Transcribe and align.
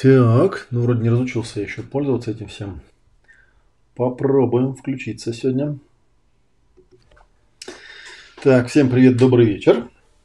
Так, 0.00 0.68
ну 0.70 0.82
вроде 0.82 1.02
не 1.02 1.10
разучился 1.10 1.60
еще 1.60 1.82
пользоваться 1.82 2.30
этим 2.30 2.46
всем. 2.46 2.80
Попробуем 3.96 4.76
включиться 4.76 5.32
сегодня. 5.32 5.76
Так, 8.40 8.68
всем 8.68 8.90
привет, 8.90 9.16
добрый 9.16 9.46
вечер. 9.46 9.88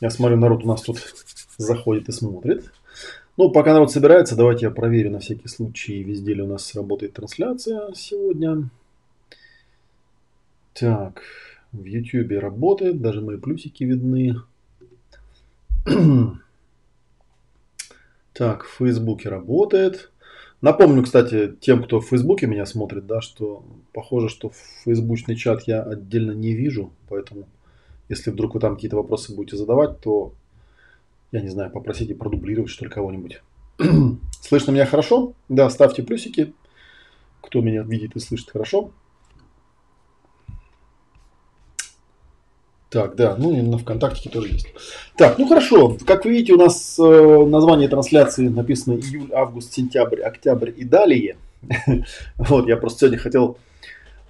Я 0.00 0.10
смотрю, 0.10 0.36
народ 0.38 0.64
у 0.64 0.66
нас 0.66 0.82
тут 0.82 0.98
заходит 1.56 2.08
и 2.08 2.12
смотрит. 2.12 2.68
Ну, 3.36 3.52
пока 3.52 3.72
народ 3.72 3.92
собирается, 3.92 4.34
давайте 4.34 4.66
я 4.66 4.72
проверю 4.72 5.12
на 5.12 5.20
всякий 5.20 5.46
случай, 5.46 6.02
везде 6.02 6.34
ли 6.34 6.42
у 6.42 6.48
нас 6.48 6.74
работает 6.74 7.12
трансляция 7.12 7.92
сегодня. 7.94 8.68
Так, 10.74 11.22
в 11.70 11.84
YouTube 11.84 12.40
работает, 12.40 13.00
даже 13.00 13.20
мои 13.20 13.36
плюсики 13.36 13.84
видны. 13.84 14.34
Так, 18.38 18.62
в 18.62 18.76
Фейсбуке 18.78 19.30
работает. 19.30 20.12
Напомню, 20.60 21.02
кстати, 21.02 21.56
тем, 21.60 21.82
кто 21.82 21.98
в 21.98 22.06
Фейсбуке 22.06 22.46
меня 22.46 22.66
смотрит, 22.66 23.04
да, 23.04 23.20
что 23.20 23.64
похоже, 23.92 24.28
что 24.28 24.52
фейсбучный 24.84 25.34
чат 25.34 25.64
я 25.66 25.82
отдельно 25.82 26.30
не 26.30 26.52
вижу, 26.52 26.92
поэтому 27.08 27.48
если 28.08 28.30
вдруг 28.30 28.54
вы 28.54 28.60
там 28.60 28.76
какие-то 28.76 28.94
вопросы 28.94 29.34
будете 29.34 29.56
задавать, 29.56 30.00
то, 30.00 30.34
я 31.32 31.40
не 31.40 31.48
знаю, 31.48 31.72
попросите 31.72 32.14
продублировать, 32.14 32.70
что 32.70 32.84
ли, 32.84 32.90
кого-нибудь. 32.92 33.42
Слышно 34.40 34.70
меня 34.70 34.86
хорошо? 34.86 35.32
Да, 35.48 35.68
ставьте 35.68 36.04
плюсики, 36.04 36.54
кто 37.40 37.60
меня 37.60 37.82
видит 37.82 38.14
и 38.14 38.20
слышит 38.20 38.50
хорошо. 38.50 38.92
Так, 42.90 43.16
да, 43.16 43.36
ну 43.38 43.52
и 43.52 43.60
на 43.60 43.76
ВКонтакте 43.76 44.30
тоже 44.30 44.48
есть. 44.48 44.66
Так, 45.16 45.38
ну 45.38 45.46
хорошо. 45.46 45.98
Как 46.06 46.24
вы 46.24 46.30
видите, 46.30 46.54
у 46.54 46.56
нас 46.56 46.98
э, 46.98 47.46
название 47.46 47.88
трансляции 47.88 48.48
написано 48.48 48.94
июль, 48.94 49.30
август, 49.34 49.74
сентябрь, 49.74 50.22
октябрь 50.22 50.70
и 50.74 50.84
далее. 50.84 51.36
Вот, 52.36 52.66
я 52.66 52.76
просто 52.78 53.00
сегодня 53.00 53.18
хотел 53.18 53.58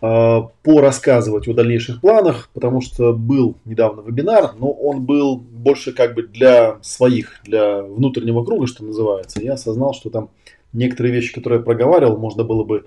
э, 0.02 0.40
порассказывать 0.64 1.46
о 1.46 1.54
дальнейших 1.54 2.00
планах, 2.00 2.48
потому 2.52 2.80
что 2.80 3.12
был 3.12 3.54
недавно 3.64 4.00
вебинар, 4.00 4.54
но 4.58 4.72
он 4.72 5.04
был 5.04 5.36
больше 5.36 5.92
как 5.92 6.14
бы 6.14 6.22
для 6.22 6.78
своих, 6.82 7.40
для 7.44 7.82
внутреннего 7.82 8.44
круга, 8.44 8.66
что 8.66 8.84
называется. 8.84 9.40
Я 9.40 9.52
осознал, 9.52 9.94
что 9.94 10.10
там 10.10 10.30
некоторые 10.72 11.14
вещи, 11.14 11.32
которые 11.32 11.58
я 11.58 11.64
проговаривал, 11.64 12.16
можно 12.16 12.42
было 12.42 12.64
бы 12.64 12.86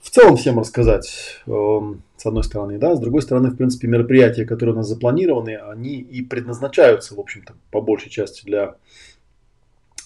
в 0.00 0.10
целом 0.10 0.36
всем 0.36 0.58
рассказать, 0.58 1.40
эм, 1.46 2.02
с 2.20 2.26
одной 2.26 2.44
стороны, 2.44 2.76
да, 2.76 2.94
с 2.94 3.00
другой 3.00 3.22
стороны, 3.22 3.48
в 3.48 3.56
принципе, 3.56 3.88
мероприятия, 3.88 4.44
которые 4.44 4.74
у 4.74 4.76
нас 4.76 4.88
запланированы, 4.88 5.56
они 5.56 6.00
и 6.00 6.20
предназначаются, 6.20 7.14
в 7.14 7.18
общем-то, 7.18 7.54
по 7.70 7.80
большей 7.80 8.10
части 8.10 8.44
для 8.44 8.74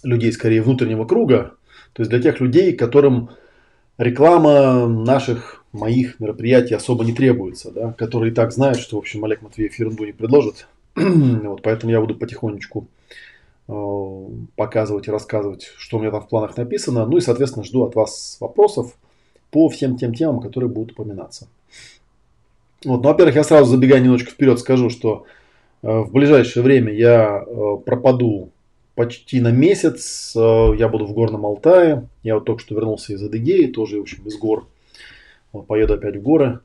людей, 0.05 0.31
скорее, 0.31 0.62
внутреннего 0.62 1.07
круга, 1.07 1.55
то 1.92 2.02
есть 2.02 2.11
для 2.11 2.23
тех 2.23 2.39
людей, 2.39 2.73
которым 2.73 3.30
реклама 3.98 4.86
наших, 4.86 5.64
моих 5.73 6.20
мероприятий 6.20 6.75
особо 6.75 7.05
не 7.05 7.13
требуется, 7.13 7.73
да, 7.73 7.92
которые 7.95 8.31
и 8.31 8.35
так 8.35 8.52
знают, 8.52 8.79
что, 8.79 8.95
в 8.95 9.01
общем, 9.01 9.25
Олег 9.25 9.42
Матвеев 9.42 9.77
ерунду 9.77 10.05
не 10.05 10.13
предложит. 10.13 10.69
вот, 10.95 11.63
поэтому 11.63 11.91
я 11.91 12.01
буду 12.01 12.14
потихонечку 12.14 12.86
э, 13.67 14.27
показывать 14.55 15.08
и 15.08 15.11
рассказывать, 15.11 15.64
что 15.77 15.96
у 15.96 16.01
меня 16.01 16.13
там 16.13 16.23
в 16.23 16.29
планах 16.29 16.57
написано. 16.57 17.07
Ну 17.07 17.17
и, 17.17 17.20
соответственно, 17.20 17.64
жду 17.64 17.83
от 17.83 17.96
вас 17.96 18.36
вопросов 18.39 18.96
по 19.51 19.69
всем 19.69 19.96
тем 19.96 20.14
темам, 20.14 20.39
которые 20.39 20.70
будут 20.70 20.92
упоминаться. 20.92 21.48
Вот, 22.84 23.02
ну, 23.02 23.08
во-первых, 23.08 23.34
я 23.34 23.45
сразу 23.45 23.70
забегая 23.70 24.00
немножко 24.00 24.30
вперед 24.30 24.58
скажу, 24.58 24.90
что 24.90 25.24
э, 25.83 25.89
в 25.89 26.12
ближайшее 26.12 26.62
время 26.62 26.92
я 26.92 27.42
э, 27.46 27.77
пропаду 27.84 28.50
почти 28.95 29.40
на 29.40 29.50
месяц. 29.50 30.34
Э, 30.36 30.72
я 30.77 30.89
буду 30.89 31.06
в 31.06 31.12
Горном 31.12 31.46
Алтае. 31.46 32.08
Я 32.22 32.34
вот 32.34 32.45
только 32.45 32.61
что 32.61 32.74
вернулся 32.74 33.12
из 33.12 33.22
Адыгеи, 33.22 33.67
тоже, 33.67 33.98
в 33.98 34.02
общем, 34.02 34.27
из 34.27 34.36
гор. 34.39 34.67
Вот, 35.52 35.67
поеду 35.67 35.95
опять 35.95 36.17
в 36.17 36.22
горы. 36.22 36.61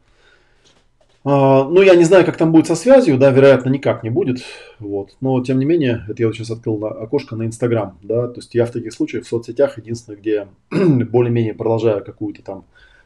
А, 1.23 1.65
ну, 1.65 1.81
я 1.81 1.95
не 1.95 2.05
знаю, 2.05 2.25
как 2.25 2.37
там 2.37 2.51
будет 2.51 2.67
со 2.67 2.75
связью, 2.75 3.17
да, 3.17 3.29
вероятно, 3.29 3.69
никак 3.69 4.03
не 4.03 4.09
будет, 4.09 4.39
вот, 4.79 5.17
но, 5.19 5.43
тем 5.43 5.59
не 5.59 5.65
менее, 5.65 6.05
это 6.07 6.23
я 6.23 6.27
вот 6.27 6.35
сейчас 6.35 6.49
открыл 6.49 6.83
окошко 6.85 7.35
на 7.35 7.43
Инстаграм, 7.43 7.97
да, 8.01 8.29
то 8.29 8.39
есть 8.39 8.55
я 8.55 8.65
в 8.65 8.71
таких 8.71 8.93
случаях 8.93 9.25
в 9.25 9.27
соцсетях 9.27 9.77
единственное, 9.77 10.17
где 10.17 10.47
более-менее 10.71 11.53
продолжаю 11.55 12.05
какую-то 12.05 12.41
там 12.41 12.63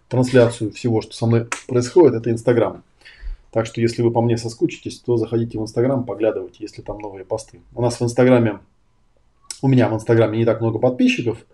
трансляцию 0.10 0.72
всего, 0.72 1.02
что 1.02 1.16
со 1.16 1.26
мной 1.26 1.48
происходит, 1.68 2.14
это 2.14 2.30
Инстаграм. 2.30 2.84
Так 3.54 3.68
что, 3.68 3.80
если 3.82 4.02
вы 4.02 4.10
по 4.10 4.22
мне 4.22 4.36
соскучитесь, 4.36 5.00
то 5.00 5.16
заходите 5.16 5.60
в 5.60 5.62
Инстаграм, 5.62 6.04
поглядывайте, 6.04 6.58
если 6.60 6.82
там 6.82 6.98
новые 6.98 7.24
посты. 7.24 7.62
У 7.76 7.84
нас 7.84 8.00
в 8.00 8.04
Инстаграме, 8.04 8.60
у 9.62 9.68
меня 9.68 9.90
в 9.90 9.94
Инстаграме 9.94 10.40
не 10.40 10.46
так 10.46 10.60
много 10.60 10.80
подписчиков, 10.80 11.46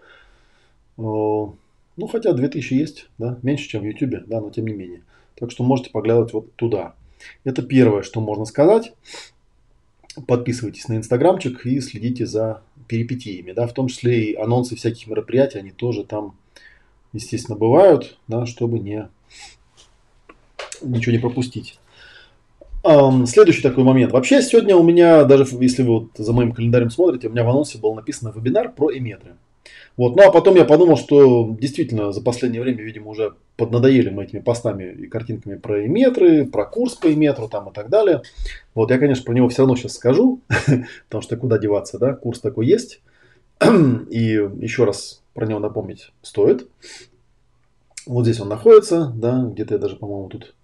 ну, 0.98 2.08
хотя 2.10 2.32
2000 2.32 2.74
есть, 2.74 3.10
да, 3.18 3.38
меньше, 3.44 3.68
чем 3.68 3.82
в 3.82 3.86
Ютубе, 3.86 4.24
да, 4.26 4.40
но 4.40 4.50
тем 4.50 4.66
не 4.68 4.74
менее. 4.74 5.02
Так 5.36 5.52
что 5.52 5.64
можете 5.64 5.90
поглядывать 5.90 6.32
вот 6.32 6.54
туда. 6.56 6.96
Это 7.44 7.62
первое, 7.62 8.04
что 8.04 8.22
можно 8.22 8.46
сказать. 8.46 8.94
Подписывайтесь 10.26 10.88
на 10.88 10.96
инстаграмчик 10.96 11.66
и 11.66 11.82
следите 11.82 12.26
за 12.26 12.62
перипетиями. 12.88 13.52
Да, 13.52 13.68
в 13.68 13.74
том 13.74 13.90
числе 13.90 14.32
и 14.32 14.36
анонсы 14.36 14.78
всяких 14.78 15.08
мероприятий, 15.08 15.60
они 15.60 15.72
тоже 15.72 16.06
там, 16.06 16.38
естественно, 17.12 17.58
бывают, 17.58 18.18
да, 18.30 18.46
чтобы 18.46 18.80
не, 18.80 19.10
ничего 20.82 21.12
не 21.12 21.20
пропустить. 21.20 21.78
Следующий 22.82 23.62
такой 23.62 23.84
момент. 23.84 24.14
Вообще 24.14 24.42
сегодня 24.42 24.76
у 24.76 24.84
меня, 24.84 25.26
даже 25.26 25.46
если 25.60 25.84
вы 25.84 26.00
вот 26.00 26.10
за 26.18 26.32
моим 26.32 26.54
календарем 26.54 26.90
смотрите, 26.90 27.28
у 27.28 27.32
меня 27.32 27.44
в 27.44 27.50
анонсе 27.50 27.78
был 27.78 27.94
написано 27.94 28.32
вебинар 28.34 28.72
про 28.72 28.96
эметры. 28.98 29.36
Вот. 29.98 30.16
Ну 30.16 30.24
а 30.26 30.32
потом 30.32 30.56
я 30.56 30.64
подумал, 30.64 30.96
что 30.96 31.58
действительно 31.60 32.14
за 32.14 32.22
последнее 32.22 32.62
время, 32.62 32.82
видимо, 32.82 33.10
уже 33.10 33.34
поднадоели 33.58 34.10
мы 34.10 34.24
этими 34.24 34.40
постами 34.40 34.94
и 34.94 35.08
картинками 35.08 35.58
про 35.58 35.86
эметры, 35.86 36.46
про 36.46 36.66
курс 36.66 36.96
по 36.96 37.14
эметру 37.14 37.50
там 37.50 37.70
и 37.70 37.74
так 37.74 37.90
далее. 37.90 38.22
Вот 38.74 38.92
я, 38.92 38.98
конечно, 38.98 39.26
про 39.26 39.34
него 39.34 39.50
все 39.50 39.64
равно 39.64 39.76
сейчас 39.76 39.96
скажу, 39.96 40.40
потому 41.10 41.22
что 41.22 41.36
куда 41.36 41.58
деваться, 41.58 42.00
да, 42.00 42.14
курс 42.14 42.40
такой 42.40 42.68
есть. 42.68 43.02
И 44.10 44.40
еще 44.62 44.86
раз 44.86 45.22
про 45.34 45.46
него 45.46 45.60
напомнить 45.60 46.14
стоит. 46.22 46.70
Вот 48.06 48.24
здесь 48.24 48.40
он 48.40 48.48
находится, 48.48 49.12
да, 49.14 49.44
где-то 49.52 49.74
я 49.74 49.80
даже, 49.80 49.98
по-моему, 49.98 50.30
тут, 50.30 50.56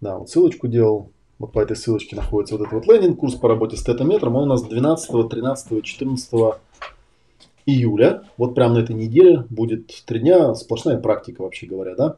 да, 0.00 0.16
вот 0.16 0.30
ссылочку 0.30 0.68
делал. 0.68 1.10
Вот 1.40 1.52
по 1.52 1.60
этой 1.60 1.74
ссылочке 1.74 2.16
находится 2.16 2.54
вот 2.54 2.66
этот 2.66 2.74
вот 2.74 2.86
лендинг, 2.86 3.18
курс 3.18 3.34
по 3.34 3.48
работе 3.48 3.74
с 3.74 3.82
тетометром. 3.82 4.36
Он 4.36 4.42
у 4.42 4.46
нас 4.46 4.62
12, 4.62 5.30
13, 5.30 5.82
14 5.82 6.32
июля, 7.64 8.24
вот 8.36 8.54
прямо 8.54 8.74
на 8.74 8.78
этой 8.80 8.94
неделе, 8.94 9.46
будет 9.48 9.86
три 10.04 10.20
дня, 10.20 10.54
сплошная 10.54 10.98
практика, 10.98 11.40
вообще 11.40 11.66
говоря, 11.66 11.94
да. 11.94 12.16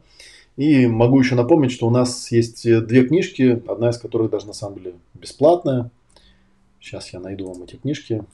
И 0.56 0.88
могу 0.88 1.20
еще 1.20 1.36
напомнить, 1.36 1.70
что 1.70 1.86
у 1.86 1.90
нас 1.90 2.32
есть 2.32 2.64
две 2.64 3.06
книжки, 3.06 3.62
одна 3.68 3.90
из 3.90 3.98
которых 3.98 4.28
даже 4.28 4.48
на 4.48 4.54
самом 4.54 4.78
деле 4.78 4.94
бесплатная. 5.14 5.90
Сейчас 6.80 7.12
я 7.12 7.20
найду 7.20 7.46
вам 7.46 7.62
эти 7.62 7.76
книжки. 7.76 8.24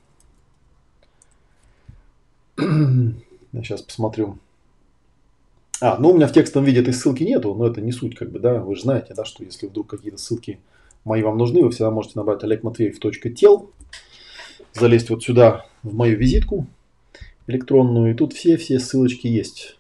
Я 2.56 3.62
сейчас 3.62 3.82
посмотрю. 3.82 4.38
А, 5.80 5.96
ну 5.98 6.10
у 6.10 6.14
меня 6.14 6.26
в 6.26 6.32
текстовом 6.32 6.66
виде 6.66 6.80
этой 6.80 6.92
ссылки 6.92 7.22
нету, 7.22 7.54
но 7.54 7.66
это 7.66 7.80
не 7.80 7.92
суть, 7.92 8.16
как 8.16 8.30
бы, 8.32 8.38
да, 8.40 8.54
вы 8.54 8.74
же 8.74 8.82
знаете, 8.82 9.14
да, 9.14 9.24
что 9.24 9.44
если 9.44 9.66
вдруг 9.66 9.86
какие-то 9.86 10.18
ссылки 10.18 10.58
мои 11.04 11.22
вам 11.22 11.38
нужны, 11.38 11.62
вы 11.62 11.70
всегда 11.70 11.90
можете 11.90 12.14
набрать 12.16 12.44
олегматвеев.тел, 12.44 13.70
залезть 14.74 15.10
вот 15.10 15.22
сюда 15.22 15.66
в 15.82 15.94
мою 15.94 16.16
визитку, 16.16 16.66
электронную. 17.46 18.12
И 18.12 18.14
тут 18.14 18.32
все-все 18.32 18.78
ссылочки 18.78 19.26
есть. 19.26 19.78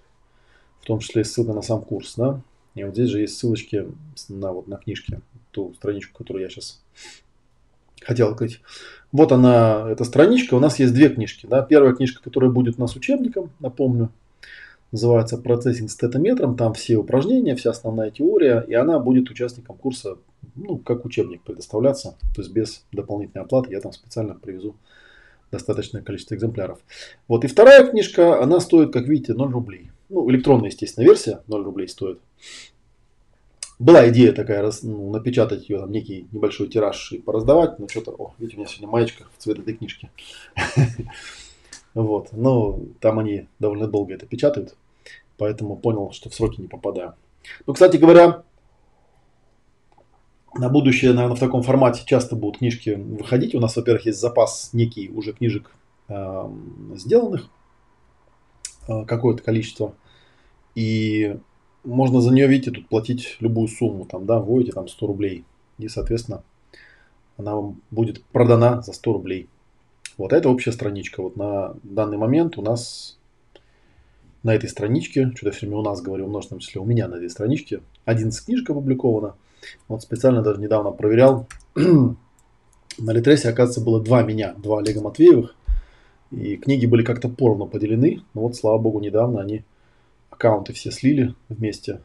В 0.80 0.86
том 0.86 1.00
числе 1.00 1.24
ссылка 1.24 1.52
на 1.52 1.62
сам 1.62 1.82
курс. 1.82 2.14
Да? 2.16 2.40
И 2.74 2.82
вот 2.82 2.94
здесь 2.94 3.10
же 3.10 3.20
есть 3.20 3.36
ссылочки 3.36 3.86
на, 4.28 4.52
вот, 4.52 4.68
на 4.68 4.76
книжке, 4.76 5.20
ту 5.50 5.74
страничку, 5.74 6.18
которую 6.18 6.42
я 6.42 6.48
сейчас 6.48 6.82
хотел 8.00 8.30
открыть. 8.30 8.60
Вот 9.12 9.32
она, 9.32 9.86
эта 9.90 10.04
страничка. 10.04 10.54
У 10.54 10.60
нас 10.60 10.78
есть 10.78 10.94
две 10.94 11.08
книжки. 11.08 11.46
Да? 11.46 11.62
Первая 11.62 11.94
книжка, 11.94 12.22
которая 12.22 12.50
будет 12.50 12.78
у 12.78 12.80
нас 12.80 12.96
учебником, 12.96 13.50
напомню, 13.60 14.10
называется 14.92 15.38
«Процессинг 15.38 15.90
с 15.90 15.96
тетометром». 15.96 16.56
Там 16.56 16.74
все 16.74 16.96
упражнения, 16.96 17.54
вся 17.56 17.70
основная 17.70 18.10
теория. 18.10 18.64
И 18.66 18.74
она 18.74 18.98
будет 18.98 19.30
участникам 19.30 19.76
курса, 19.76 20.18
ну, 20.54 20.78
как 20.78 21.04
учебник 21.04 21.42
предоставляться. 21.42 22.16
То 22.34 22.42
есть 22.42 22.52
без 22.52 22.84
дополнительной 22.92 23.44
оплаты. 23.44 23.72
Я 23.72 23.80
там 23.80 23.92
специально 23.92 24.34
привезу 24.34 24.76
достаточное 25.50 26.02
количество 26.02 26.34
экземпляров. 26.34 26.78
Вот 27.26 27.44
и 27.44 27.48
вторая 27.48 27.86
книжка, 27.86 28.42
она 28.42 28.60
стоит, 28.60 28.92
как 28.92 29.06
видите, 29.06 29.34
0 29.34 29.50
рублей. 29.50 29.90
Ну, 30.08 30.30
электронная, 30.30 30.68
естественно, 30.68 31.04
версия 31.04 31.42
0 31.46 31.64
рублей 31.64 31.88
стоит. 31.88 32.20
Была 33.78 34.08
идея 34.08 34.32
такая, 34.32 34.70
ну, 34.82 35.10
напечатать 35.12 35.68
ее, 35.68 35.78
там, 35.78 35.92
некий 35.92 36.26
небольшой 36.32 36.68
тираж 36.68 37.12
и 37.12 37.18
пораздавать, 37.18 37.78
но 37.78 37.86
что-то, 37.86 38.10
о, 38.10 38.34
видите, 38.38 38.56
у 38.56 38.60
меня 38.60 38.68
сегодня 38.68 38.88
маечка 38.88 39.24
в 39.36 39.42
цвет 39.42 39.60
этой 39.60 39.74
книжки. 39.74 40.10
Вот, 41.98 42.28
но 42.30 42.78
там 43.00 43.18
они 43.18 43.48
довольно 43.58 43.88
долго 43.88 44.14
это 44.14 44.24
печатают, 44.24 44.76
поэтому 45.36 45.74
понял, 45.74 46.12
что 46.12 46.30
в 46.30 46.34
сроки 46.34 46.60
не 46.60 46.68
попадаю. 46.68 47.14
Ну, 47.66 47.72
кстати 47.72 47.96
говоря, 47.96 48.44
на 50.54 50.68
будущее, 50.68 51.12
наверное, 51.12 51.34
в 51.34 51.40
таком 51.40 51.64
формате 51.64 52.02
часто 52.06 52.36
будут 52.36 52.58
книжки 52.58 52.90
выходить. 52.90 53.56
У 53.56 53.58
нас, 53.58 53.74
во-первых, 53.74 54.06
есть 54.06 54.20
запас 54.20 54.70
некий 54.72 55.08
уже 55.08 55.32
книжек 55.32 55.72
э, 56.06 56.50
сделанных, 56.94 57.50
э, 58.86 59.04
какое-то 59.04 59.42
количество. 59.42 59.96
И 60.76 61.36
можно 61.82 62.20
за 62.20 62.32
нее, 62.32 62.46
видите, 62.46 62.70
тут 62.70 62.88
платить 62.88 63.38
любую 63.40 63.66
сумму, 63.66 64.04
там, 64.04 64.24
да, 64.24 64.38
вводите 64.38 64.70
там 64.70 64.86
100 64.86 65.04
рублей. 65.04 65.44
И, 65.78 65.88
соответственно, 65.88 66.44
она 67.36 67.56
вам 67.56 67.80
будет 67.90 68.22
продана 68.26 68.82
за 68.82 68.92
100 68.92 69.12
рублей. 69.12 69.48
Вот 70.18 70.32
это 70.32 70.50
общая 70.50 70.72
страничка. 70.72 71.22
Вот 71.22 71.36
на 71.36 71.74
данный 71.82 72.18
момент 72.18 72.58
у 72.58 72.62
нас 72.62 73.16
на 74.42 74.54
этой 74.54 74.68
страничке, 74.68 75.32
что-то 75.34 75.52
все 75.52 75.66
время 75.66 75.78
у 75.78 75.82
нас 75.82 76.02
говорю, 76.02 76.26
в 76.26 76.28
множественном 76.28 76.60
числе, 76.60 76.80
у 76.80 76.84
меня 76.84 77.08
на 77.08 77.14
этой 77.14 77.30
страничке 77.30 77.80
11 78.04 78.44
книжек 78.44 78.68
опубликовано. 78.68 79.36
Вот 79.88 80.02
специально 80.02 80.42
даже 80.42 80.60
недавно 80.60 80.90
проверял. 80.90 81.46
на 82.98 83.12
Литресе, 83.12 83.48
оказывается, 83.48 83.80
было 83.80 84.02
два 84.02 84.22
меня, 84.22 84.54
два 84.54 84.78
Олега 84.80 85.00
Матвеевых. 85.00 85.54
И 86.30 86.56
книги 86.56 86.86
были 86.86 87.04
как-то 87.04 87.28
поровну 87.28 87.66
поделены. 87.66 88.22
Но 88.34 88.42
вот, 88.42 88.56
слава 88.56 88.78
богу, 88.78 89.00
недавно 89.00 89.40
они 89.40 89.64
аккаунты 90.30 90.72
все 90.72 90.90
слили 90.90 91.34
вместе. 91.48 92.00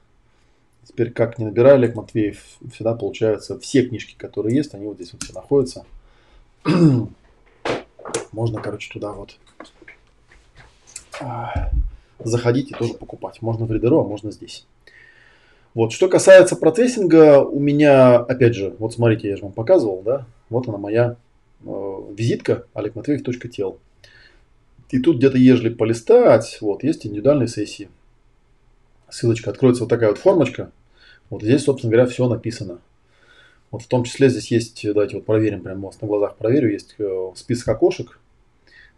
Теперь 0.86 1.12
как 1.12 1.40
не 1.40 1.46
набираю 1.46 1.76
Олег 1.76 1.96
Матвеев, 1.96 2.44
всегда 2.72 2.94
получается 2.94 3.58
все 3.60 3.86
книжки, 3.86 4.16
которые 4.18 4.56
есть, 4.56 4.74
они 4.74 4.86
вот 4.86 4.96
здесь 4.96 5.14
вот 5.14 5.24
все 5.24 5.34
находятся. 5.34 5.86
Можно, 8.32 8.62
короче, 8.62 8.92
туда 8.92 9.12
вот 9.12 9.38
а, 11.22 11.72
заходить 12.20 12.72
и 12.72 12.74
тоже 12.74 12.94
покупать. 12.94 13.42
Можно 13.42 13.66
в 13.66 13.72
Ридеро, 13.72 14.02
а 14.02 14.04
можно 14.04 14.32
здесь. 14.32 14.66
Вот, 15.74 15.92
что 15.92 16.08
касается 16.08 16.56
процессинга, 16.56 17.42
у 17.42 17.60
меня, 17.60 18.18
опять 18.18 18.56
же, 18.56 18.76
вот 18.78 18.94
смотрите, 18.94 19.30
я 19.30 19.38
же 19.38 19.44
вам 19.44 19.54
показывал, 19.54 20.02
да, 20.04 20.26
вот 20.50 20.68
она 20.68 20.78
моя 20.78 21.16
э, 21.66 22.02
визитка 22.16 22.66
олегматвеев.тел. 22.74 23.80
И 24.92 25.00
тут 25.00 25.18
где-то, 25.18 25.38
ежели 25.38 25.70
полистать, 25.70 26.60
вот, 26.62 26.84
есть 26.84 27.08
индивидуальные 27.08 27.48
сессии 27.48 27.90
ссылочка 29.14 29.52
откроется 29.52 29.84
вот 29.84 29.90
такая 29.90 30.10
вот 30.10 30.18
формочка. 30.18 30.72
Вот 31.30 31.44
здесь, 31.44 31.64
собственно 31.64 31.92
говоря, 31.92 32.10
все 32.10 32.28
написано. 32.28 32.80
Вот 33.74 33.82
в 33.82 33.88
том 33.88 34.04
числе 34.04 34.30
здесь 34.30 34.52
есть, 34.52 34.80
давайте 34.84 35.16
вот 35.16 35.26
проверим, 35.26 35.64
прямо 35.64 35.80
у 35.80 35.86
вас 35.88 36.00
на 36.00 36.08
глазах 36.08 36.38
проверю, 36.38 36.72
есть 36.72 36.94
э, 37.00 37.32
список 37.34 37.70
окошек. 37.70 38.20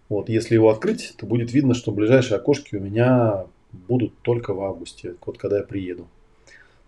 Вот, 0.09 0.27
если 0.27 0.55
его 0.55 0.69
открыть, 0.69 1.13
то 1.15 1.25
будет 1.25 1.53
видно, 1.53 1.73
что 1.73 1.93
ближайшие 1.93 2.35
окошки 2.35 2.75
у 2.75 2.81
меня 2.81 3.45
будут 3.71 4.13
только 4.21 4.53
в 4.53 4.61
августе, 4.61 5.15
вот 5.25 5.37
когда 5.37 5.59
я 5.59 5.63
приеду. 5.63 6.09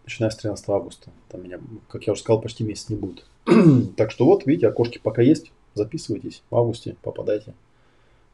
Начиная 0.03 0.31
с 0.31 0.35
13 0.35 0.67
августа. 0.67 1.11
Там 1.29 1.45
меня, 1.45 1.61
как 1.87 2.05
я 2.05 2.11
уже 2.11 2.23
сказал, 2.23 2.41
почти 2.41 2.65
месяц 2.65 2.89
не 2.89 2.97
будет. 2.97 3.25
так 3.95 4.11
что 4.11 4.25
вот, 4.25 4.45
видите, 4.45 4.67
окошки 4.67 4.99
пока 5.01 5.21
есть. 5.21 5.53
Записывайтесь 5.73 6.43
в 6.49 6.57
августе, 6.57 6.97
попадайте 7.01 7.53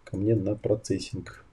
ко 0.03 0.17
мне 0.17 0.33
на 0.33 0.55
процессинг. 0.55 1.45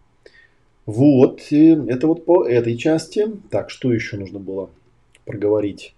Вот, 0.86 1.52
это 1.52 2.06
вот 2.06 2.24
по 2.24 2.46
этой 2.46 2.78
части. 2.78 3.30
Так, 3.50 3.68
что 3.68 3.92
еще 3.92 4.16
нужно 4.16 4.38
было 4.38 4.70
проговорить? 5.26 5.94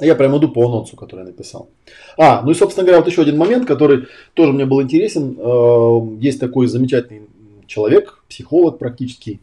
Я 0.00 0.14
прямо 0.14 0.38
иду 0.38 0.48
по 0.48 0.66
анонсу, 0.66 0.96
который 0.96 1.20
я 1.20 1.26
написал. 1.26 1.68
А, 2.16 2.42
ну 2.42 2.50
и, 2.50 2.54
собственно 2.54 2.84
говоря, 2.84 3.00
вот 3.00 3.10
еще 3.10 3.22
один 3.22 3.36
момент, 3.36 3.66
который 3.66 4.06
тоже 4.34 4.52
мне 4.52 4.64
был 4.64 4.82
интересен. 4.82 5.36
Э, 5.38 6.18
есть 6.20 6.40
такой 6.40 6.66
замечательный 6.66 7.28
человек, 7.66 8.22
психолог 8.28 8.78
практически, 8.78 9.40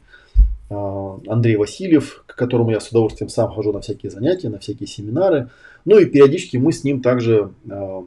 э, 0.70 1.18
Андрей 1.28 1.56
Васильев, 1.56 2.24
к 2.26 2.36
которому 2.36 2.72
я 2.72 2.80
с 2.80 2.90
удовольствием 2.90 3.30
сам 3.30 3.52
хожу 3.52 3.72
на 3.72 3.82
всякие 3.82 4.10
занятия, 4.10 4.50
на 4.50 4.60
всякие 4.60 4.88
семинары. 4.88 5.50
Ну 5.86 5.98
и 5.98 6.06
периодически 6.06 6.58
мы 6.58 6.74
с 6.74 6.84
ним 6.84 7.02
также, 7.02 7.54
э, 7.70 8.02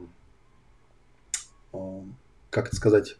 как 2.49 2.67
это 2.67 2.75
сказать, 2.75 3.15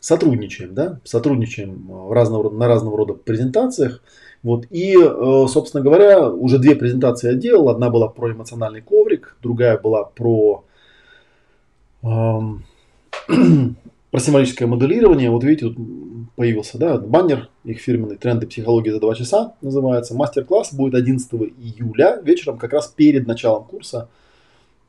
сотрудничаем, 0.00 0.74
да, 0.74 1.00
сотрудничаем 1.04 2.10
разного, 2.12 2.50
на 2.50 2.68
разного 2.68 2.96
рода 2.96 3.14
презентациях. 3.14 4.02
Вот. 4.42 4.66
И, 4.70 4.96
э, 4.96 5.46
собственно 5.48 5.82
говоря, 5.82 6.28
уже 6.30 6.58
две 6.58 6.74
презентации 6.74 7.28
я 7.28 7.34
делал. 7.34 7.68
Одна 7.68 7.90
была 7.90 8.08
про 8.08 8.32
эмоциональный 8.32 8.80
коврик, 8.80 9.36
другая 9.42 9.78
была 9.78 10.04
про, 10.04 10.64
эм, 12.02 12.64
про 14.10 14.20
символическое 14.20 14.66
моделирование. 14.66 15.30
Вот 15.30 15.44
видите, 15.44 15.66
тут 15.66 15.76
появился 16.36 16.78
да, 16.78 16.96
баннер, 16.96 17.50
их 17.64 17.80
фирменный 17.80 18.16
«Тренды 18.16 18.46
психологии 18.46 18.90
за 18.90 19.00
два 19.00 19.14
часа» 19.14 19.54
называется. 19.60 20.14
Мастер-класс 20.14 20.72
будет 20.72 20.94
11 20.94 21.30
июля 21.58 22.18
вечером, 22.22 22.56
как 22.56 22.72
раз 22.72 22.86
перед 22.88 23.26
началом 23.26 23.64
курса 23.64 24.08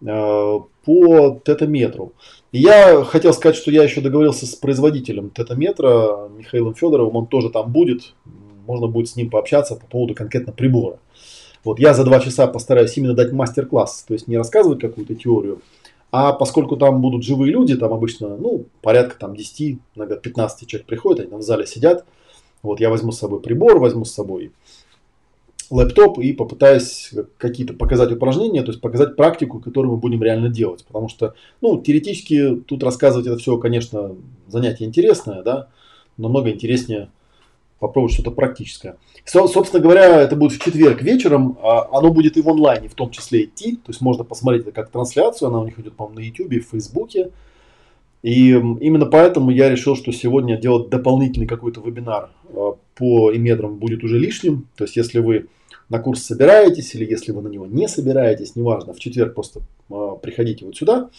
э, 0.02 0.60
по 0.86 1.42
тетаметру. 1.44 2.14
Я 2.54 3.04
хотел 3.04 3.34
сказать, 3.34 3.58
что 3.58 3.70
я 3.70 3.84
еще 3.84 4.00
договорился 4.00 4.46
с 4.46 4.56
производителем 4.56 5.30
тетаметра 5.30 6.30
Михаилом 6.38 6.74
Федоровым, 6.74 7.18
он 7.18 7.28
тоже 7.28 7.50
там 7.50 7.72
будет, 7.72 8.14
можно 8.72 8.88
будет 8.88 9.10
с 9.10 9.16
ним 9.16 9.30
пообщаться 9.30 9.76
по 9.76 9.86
поводу 9.86 10.16
конкретно 10.16 10.54
прибора. 10.54 10.98
Вот 11.64 11.80
я 11.80 11.94
за 11.94 12.04
два 12.04 12.20
часа 12.20 12.48
постараюсь 12.48 12.98
именно 12.98 13.14
дать 13.14 13.34
мастер-класс, 13.34 14.06
то 14.08 14.14
есть 14.14 14.28
не 14.28 14.38
рассказывать 14.38 14.80
какую-то 14.80 15.14
теорию, 15.14 15.62
а 16.12 16.34
поскольку 16.34 16.78
там 16.78 17.02
будут 17.02 17.24
живые 17.24 17.52
люди, 17.52 17.76
там 17.76 17.94
обычно, 17.94 18.38
ну, 18.38 18.66
порядка 18.82 19.20
там 19.20 19.36
10, 19.36 19.80
иногда 19.96 20.16
15 20.16 20.68
человек 20.68 20.88
приходят, 20.88 21.20
они 21.20 21.30
там 21.30 21.40
в 21.40 21.44
зале 21.44 21.68
сидят, 21.68 22.06
вот 22.64 22.80
я 22.80 22.90
возьму 22.90 23.12
с 23.12 23.20
собой 23.20 23.42
прибор, 23.42 23.80
возьму 23.80 24.06
с 24.06 24.12
собой 24.12 24.52
лэптоп 25.70 26.20
и 26.20 26.34
попытаюсь 26.34 27.12
какие-то 27.38 27.74
показать 27.74 28.12
упражнения, 28.12 28.62
то 28.62 28.72
есть 28.72 28.82
показать 28.82 29.16
практику, 29.16 29.60
которую 29.60 29.94
мы 29.94 29.98
будем 29.98 30.22
реально 30.22 30.50
делать. 30.50 30.84
Потому 30.86 31.08
что, 31.10 31.34
ну, 31.62 31.82
теоретически 31.82 32.58
тут 32.68 32.84
рассказывать 32.84 33.28
это 33.28 33.38
все, 33.38 33.58
конечно, 33.58 34.16
занятие 34.48 34.86
интересное, 34.86 35.44
да, 35.44 35.70
но 36.18 36.30
много 36.30 36.50
интереснее 36.50 37.10
попробовать 37.82 38.14
что-то 38.14 38.30
практическое. 38.30 38.96
Собственно 39.26 39.82
говоря, 39.82 40.22
это 40.22 40.36
будет 40.36 40.54
в 40.54 40.64
четверг 40.64 41.02
вечером, 41.02 41.58
а 41.64 41.90
оно 41.98 42.14
будет 42.14 42.38
и 42.38 42.42
в 42.42 42.48
онлайне 42.48 42.88
в 42.88 42.94
том 42.94 43.10
числе 43.10 43.46
идти, 43.46 43.76
то 43.76 43.90
есть 43.90 44.02
можно 44.02 44.24
посмотреть 44.24 44.62
это 44.62 44.72
как 44.72 44.92
трансляцию, 44.92 45.50
она 45.50 45.60
у 45.60 45.66
них 45.66 45.80
идет, 45.80 45.96
по-моему, 45.96 46.20
на 46.20 46.24
YouTube, 46.24 46.64
в 46.64 46.70
Фейсбуке. 46.70 47.32
И 48.22 48.52
именно 48.52 49.08
поэтому 49.08 49.50
я 49.50 49.68
решил, 49.68 49.96
что 49.96 50.12
сегодня 50.12 50.58
делать 50.58 50.90
дополнительный 50.90 51.48
какой-то 51.48 51.82
вебинар 51.82 52.30
а, 52.54 52.76
по 52.94 53.36
имедрам 53.36 53.78
будет 53.78 54.04
уже 54.04 54.20
лишним. 54.20 54.68
То 54.78 54.84
есть, 54.84 54.96
если 54.96 55.18
вы 55.18 55.48
на 55.90 55.98
курс 55.98 56.22
собираетесь 56.22 56.94
или 56.94 57.10
если 57.10 57.32
вы 57.32 57.42
на 57.42 57.48
него 57.48 57.66
не 57.66 57.88
собираетесь, 57.88 58.56
неважно, 58.56 58.94
в 58.94 59.00
четверг 59.00 59.34
просто 59.34 59.62
э, 59.90 60.10
приходите 60.22 60.66
вот 60.66 60.78
сюда. 60.78 61.10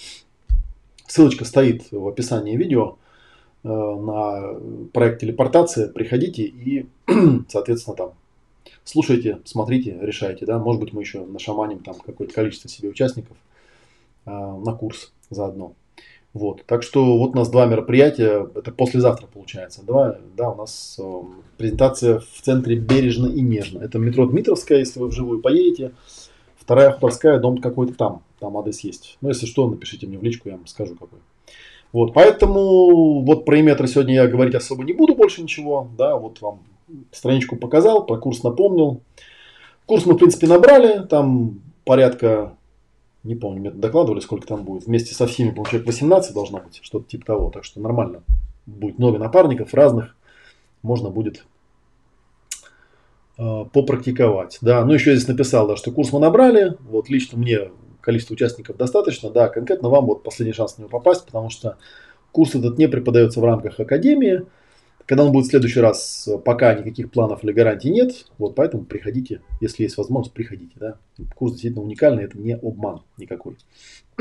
Ссылочка 1.08 1.44
стоит 1.44 1.90
в 1.90 2.06
описании 2.06 2.56
видео 2.56 2.98
э, 2.98 3.01
на 3.64 4.54
проект 4.92 5.20
телепортация. 5.20 5.88
Приходите 5.88 6.42
и, 6.42 6.86
соответственно, 7.48 7.96
там 7.96 8.12
слушайте, 8.84 9.40
смотрите, 9.44 9.98
решайте. 10.00 10.46
Да? 10.46 10.58
Может 10.58 10.80
быть, 10.80 10.92
мы 10.92 11.02
еще 11.02 11.24
нашаманим 11.24 11.80
там 11.80 11.94
какое-то 11.94 12.32
количество 12.32 12.68
себе 12.68 12.88
участников 12.88 13.36
э, 14.26 14.30
на 14.30 14.72
курс 14.74 15.12
заодно. 15.30 15.74
Вот. 16.32 16.64
Так 16.64 16.82
что 16.82 17.18
вот 17.18 17.34
у 17.34 17.36
нас 17.36 17.50
два 17.50 17.66
мероприятия, 17.66 18.48
это 18.54 18.72
послезавтра 18.72 19.26
получается. 19.26 19.82
Два, 19.84 20.18
да, 20.36 20.50
у 20.50 20.56
нас 20.56 20.96
э, 20.98 21.20
презентация 21.58 22.20
в 22.20 22.42
центре 22.42 22.76
Бережно 22.76 23.26
и 23.26 23.42
Нежно. 23.42 23.80
Это 23.80 23.98
метро 23.98 24.26
Дмитровская, 24.26 24.78
если 24.78 24.98
вы 24.98 25.08
вживую 25.08 25.40
поедете. 25.40 25.92
Вторая 26.56 26.92
Хуторская, 26.92 27.38
дом 27.38 27.58
какой-то 27.58 27.94
там, 27.94 28.22
там 28.38 28.56
адрес 28.56 28.80
есть. 28.80 29.18
Ну, 29.20 29.28
если 29.28 29.46
что, 29.46 29.68
напишите 29.68 30.06
мне 30.06 30.16
в 30.16 30.22
личку, 30.22 30.48
я 30.48 30.56
вам 30.56 30.66
скажу 30.66 30.94
какой. 30.94 31.18
Вот, 31.92 32.14
поэтому 32.14 33.22
вот 33.22 33.44
про 33.44 33.60
иметры 33.60 33.86
сегодня 33.86 34.14
я 34.14 34.26
говорить 34.26 34.54
особо 34.54 34.82
не 34.84 34.92
буду 34.92 35.14
больше 35.14 35.42
ничего. 35.42 35.88
Да, 35.98 36.16
вот 36.16 36.40
вам 36.40 36.60
страничку 37.10 37.56
показал, 37.56 38.06
про 38.06 38.16
курс 38.16 38.42
напомнил. 38.42 39.02
Курс 39.86 40.06
мы, 40.06 40.14
в 40.14 40.18
принципе, 40.18 40.46
набрали, 40.46 41.06
там 41.06 41.60
порядка 41.84 42.56
не 43.24 43.36
помню, 43.36 43.60
мне 43.60 43.70
докладывали, 43.70 44.20
сколько 44.20 44.46
там 44.46 44.64
будет. 44.64 44.86
Вместе 44.86 45.14
со 45.14 45.26
всеми, 45.26 45.50
по 45.50 45.64
человек 45.64 45.86
18 45.86 46.34
должно 46.34 46.58
быть, 46.58 46.80
что-то 46.82 47.08
типа 47.08 47.26
того. 47.26 47.50
Так 47.50 47.64
что 47.64 47.80
нормально. 47.80 48.22
Будет 48.66 48.98
много 48.98 49.18
напарников 49.18 49.74
разных. 49.74 50.16
Можно 50.82 51.10
будет 51.10 51.44
э, 53.38 53.64
попрактиковать. 53.72 54.58
Да, 54.60 54.84
ну 54.84 54.94
еще 54.94 55.14
здесь 55.14 55.28
написал, 55.28 55.68
да, 55.68 55.76
что 55.76 55.92
курс 55.92 56.12
мы 56.12 56.18
набрали. 56.18 56.76
Вот 56.80 57.08
лично 57.08 57.38
мне 57.38 57.70
количество 58.02 58.34
участников 58.34 58.76
достаточно. 58.76 59.30
Да, 59.30 59.48
конкретно 59.48 59.88
вам 59.88 60.06
вот 60.06 60.22
последний 60.22 60.52
шанс 60.52 60.76
на 60.76 60.82
него 60.82 60.90
попасть, 60.90 61.24
потому 61.24 61.48
что 61.48 61.78
курс 62.32 62.54
этот 62.54 62.76
не 62.76 62.88
преподается 62.88 63.40
в 63.40 63.44
рамках 63.44 63.80
академии. 63.80 64.42
Когда 65.06 65.24
он 65.24 65.32
будет 65.32 65.46
в 65.46 65.50
следующий 65.50 65.80
раз, 65.80 66.28
пока 66.44 66.74
никаких 66.74 67.10
планов 67.10 67.42
или 67.42 67.52
гарантий 67.52 67.90
нет, 67.90 68.26
вот 68.38 68.54
поэтому 68.54 68.84
приходите, 68.84 69.40
если 69.60 69.82
есть 69.82 69.96
возможность, 69.96 70.34
приходите. 70.34 70.74
Да? 70.76 70.96
Курс 71.34 71.52
действительно 71.52 71.82
уникальный, 71.82 72.24
это 72.24 72.38
не 72.38 72.54
обман 72.54 73.02
никакой. 73.18 73.56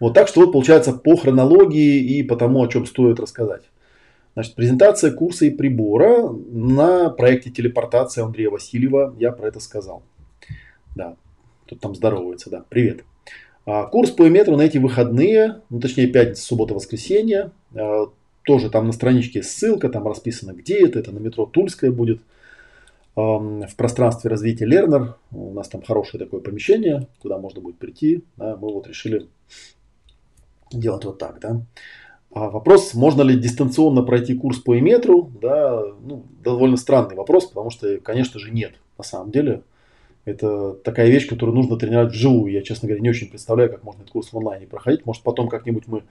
вот 0.00 0.14
так 0.14 0.28
что 0.28 0.40
вот 0.40 0.52
получается 0.52 0.92
по 0.92 1.16
хронологии 1.16 1.98
и 1.98 2.22
по 2.22 2.36
тому, 2.36 2.62
о 2.62 2.68
чем 2.68 2.84
стоит 2.84 3.20
рассказать. 3.20 3.62
Значит, 4.34 4.54
презентация 4.54 5.12
курса 5.12 5.44
и 5.46 5.50
прибора 5.50 6.30
на 6.30 7.10
проекте 7.10 7.50
телепортация 7.50 8.24
Андрея 8.24 8.50
Васильева. 8.50 9.14
Я 9.18 9.32
про 9.32 9.48
это 9.48 9.60
сказал. 9.60 10.02
Да, 10.94 11.16
тут 11.72 11.80
там 11.80 11.94
здоровается, 11.94 12.50
да. 12.50 12.64
Привет. 12.68 13.04
А 13.64 13.86
курс 13.86 14.10
по 14.10 14.28
метру 14.28 14.56
на 14.56 14.62
эти 14.62 14.78
выходные, 14.78 15.60
ну 15.70 15.80
точнее 15.80 16.06
пятница, 16.08 16.42
суббота, 16.42 16.74
воскресенье, 16.74 17.52
а, 17.74 18.06
тоже 18.44 18.70
там 18.70 18.86
на 18.86 18.92
страничке 18.92 19.42
ссылка, 19.42 19.88
там 19.88 20.06
расписано, 20.06 20.52
где 20.52 20.84
это, 20.84 20.98
это 20.98 21.12
на 21.12 21.18
метро 21.18 21.46
Тульская 21.46 21.90
будет, 21.90 22.20
в 23.14 23.72
пространстве 23.76 24.30
развития 24.30 24.64
Лернер. 24.64 25.16
У 25.32 25.52
нас 25.52 25.68
там 25.68 25.82
хорошее 25.82 26.24
такое 26.24 26.40
помещение, 26.40 27.08
куда 27.20 27.36
можно 27.36 27.60
будет 27.60 27.76
прийти. 27.76 28.24
Да, 28.38 28.56
мы 28.56 28.72
вот 28.72 28.86
решили 28.88 29.28
делать 30.72 31.04
вот 31.04 31.18
так. 31.18 31.38
Да. 31.38 31.60
А 32.34 32.48
вопрос, 32.48 32.94
можно 32.94 33.20
ли 33.20 33.38
дистанционно 33.38 34.02
пройти 34.02 34.34
курс 34.34 34.58
по 34.60 34.78
иметру, 34.78 35.30
да, 35.42 35.82
ну, 36.00 36.24
довольно 36.42 36.78
странный 36.78 37.14
вопрос, 37.14 37.44
потому 37.44 37.68
что, 37.68 37.98
конечно 37.98 38.40
же, 38.40 38.50
нет. 38.50 38.76
На 38.96 39.04
самом 39.04 39.30
деле, 39.30 39.62
это 40.24 40.72
такая 40.72 41.08
вещь, 41.08 41.28
которую 41.28 41.56
нужно 41.56 41.76
тренировать 41.76 42.12
вживую. 42.12 42.52
Я, 42.52 42.62
честно 42.62 42.88
говоря, 42.88 43.02
не 43.02 43.10
очень 43.10 43.28
представляю, 43.28 43.70
как 43.70 43.82
можно 43.84 44.02
этот 44.02 44.12
курс 44.12 44.32
в 44.32 44.38
онлайне 44.38 44.66
проходить. 44.66 45.04
Может, 45.04 45.22
потом 45.22 45.48
как-нибудь 45.48 45.84
мы 45.86 46.02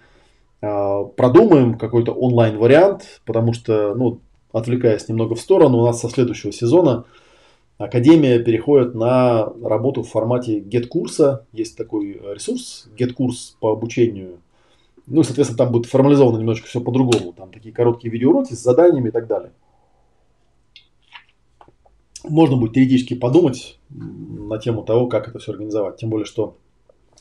э, 0.62 1.06
продумаем 1.16 1.78
какой-то 1.78 2.14
онлайн-вариант, 2.14 3.22
потому 3.26 3.54
что, 3.54 3.96
ну, 3.96 4.20
отвлекаясь 4.52 5.08
немного 5.08 5.36
в 5.36 5.40
сторону, 5.40 5.80
у 5.80 5.86
нас 5.86 6.02
со 6.02 6.10
следующего 6.10 6.52
сезона 6.52 7.06
Академия 7.78 8.40
переходит 8.40 8.94
на 8.94 9.52
работу 9.64 10.04
в 10.04 10.10
формате 10.10 10.60
get-курса. 10.60 11.46
Есть 11.54 11.78
такой 11.78 12.14
ресурс, 12.34 12.90
get-курс 12.98 13.56
по 13.60 13.72
обучению 13.72 14.40
ну, 15.08 15.24
соответственно, 15.24 15.58
там 15.58 15.72
будет 15.72 15.88
формализовано 15.88 16.38
немножко 16.38 16.68
все 16.68 16.80
по-другому. 16.80 17.34
Там 17.34 17.52
такие 17.52 17.74
короткие 17.74 18.12
видеоуроки 18.12 18.54
с 18.54 18.64
заданиями 18.64 19.10
и 19.10 19.12
так 19.12 19.28
далее. 19.28 19.52
Можно 22.24 22.58
будет 22.58 22.74
теоретически 22.74 23.16
подумать 23.16 23.80
на 23.90 24.58
тему 24.58 24.84
того, 24.84 25.08
как 25.08 25.28
это 25.28 25.40
все 25.40 25.52
организовать. 25.52 25.98
Тем 25.98 26.10
более, 26.10 26.26
что, 26.26 26.58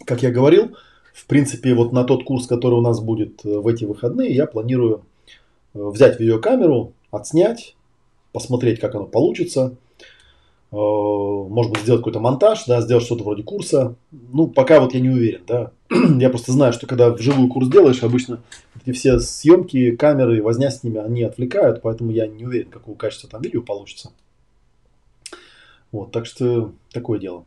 как 0.05 0.23
я 0.23 0.31
говорил, 0.31 0.77
в 1.15 1.27
принципе, 1.27 1.75
вот 1.75 1.93
на 1.93 2.05
тот 2.05 2.25
курс, 2.25 2.47
который 2.47 2.75
у 2.75 2.83
нас 2.83 3.01
будет 3.01 3.45
э, 3.45 3.59
в 3.59 3.67
эти 3.67 3.85
выходные, 3.85 4.35
я 4.35 4.47
планирую 4.47 5.03
э, 5.75 5.83
взять 5.83 6.21
видеокамеру, 6.21 6.93
отснять, 7.11 7.77
посмотреть, 8.33 8.81
как 8.81 8.95
оно 8.95 9.07
получится– 9.07 9.77
Э, 10.73 10.77
может 10.77 11.73
быть, 11.73 11.83
сделать 11.83 12.01
какой-то 12.01 12.21
монтаж, 12.21 12.65
да, 12.67 12.81
сделать 12.81 13.05
что-то 13.05 13.25
вроде 13.25 13.43
курса. 13.43 13.97
Ну, 14.13 14.47
пока 14.47 14.81
вот 14.81 14.95
я 14.95 15.01
не 15.01 15.11
уверен, 15.11 15.43
да. 15.47 15.73
я 16.19 16.31
просто 16.31 16.53
знаю, 16.53 16.73
что 16.73 16.87
когда 16.87 17.11
вживую 17.11 17.49
курс 17.49 17.69
делаешь, 17.69 18.03
обычно 18.03 18.41
эти 18.81 18.95
все 18.95 19.19
съемки, 19.19 19.97
камеры, 19.97 20.43
возня 20.43 20.71
с 20.71 20.85
ними, 20.85 20.99
они 20.99 21.25
отвлекают, 21.25 21.83
поэтому 21.83 22.13
я 22.13 22.29
не 22.29 22.45
уверен, 22.45 22.71
какого 22.71 22.95
качества 22.95 23.29
там 23.29 23.43
видео 23.43 23.63
получится. 23.63 24.13
Вот, 25.93 26.13
так 26.13 26.27
что 26.27 26.73
такое 26.93 27.19
дело. 27.19 27.45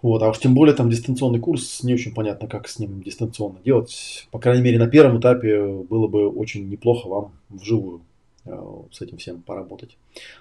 Вот, 0.00 0.22
а 0.22 0.30
уж 0.30 0.38
тем 0.38 0.54
более 0.54 0.74
там 0.74 0.90
дистанционный 0.90 1.40
курс, 1.40 1.82
не 1.82 1.94
очень 1.94 2.14
понятно, 2.14 2.46
как 2.46 2.68
с 2.68 2.78
ним 2.78 3.02
дистанционно 3.02 3.58
делать. 3.64 4.28
По 4.30 4.38
крайней 4.38 4.62
мере, 4.62 4.78
на 4.78 4.86
первом 4.86 5.18
этапе 5.18 5.66
было 5.66 6.06
бы 6.06 6.28
очень 6.28 6.68
неплохо 6.68 7.08
вам 7.08 7.32
вживую 7.48 8.02
Э, 8.48 8.82
с 8.90 9.00
этим 9.02 9.18
всем 9.18 9.42
поработать. 9.42 9.96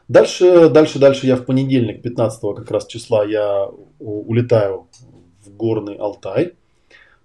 Дальше, 0.08 0.70
дальше, 0.70 0.98
дальше 1.00 1.28
я 1.28 1.36
в 1.36 1.46
понедельник, 1.46 2.02
15 2.02 2.42
как 2.56 2.72
раз 2.72 2.88
числа, 2.88 3.26
я 3.26 3.70
улетаю 4.00 4.88
в 5.46 5.56
горный 5.56 5.96
Алтай. 5.96 6.54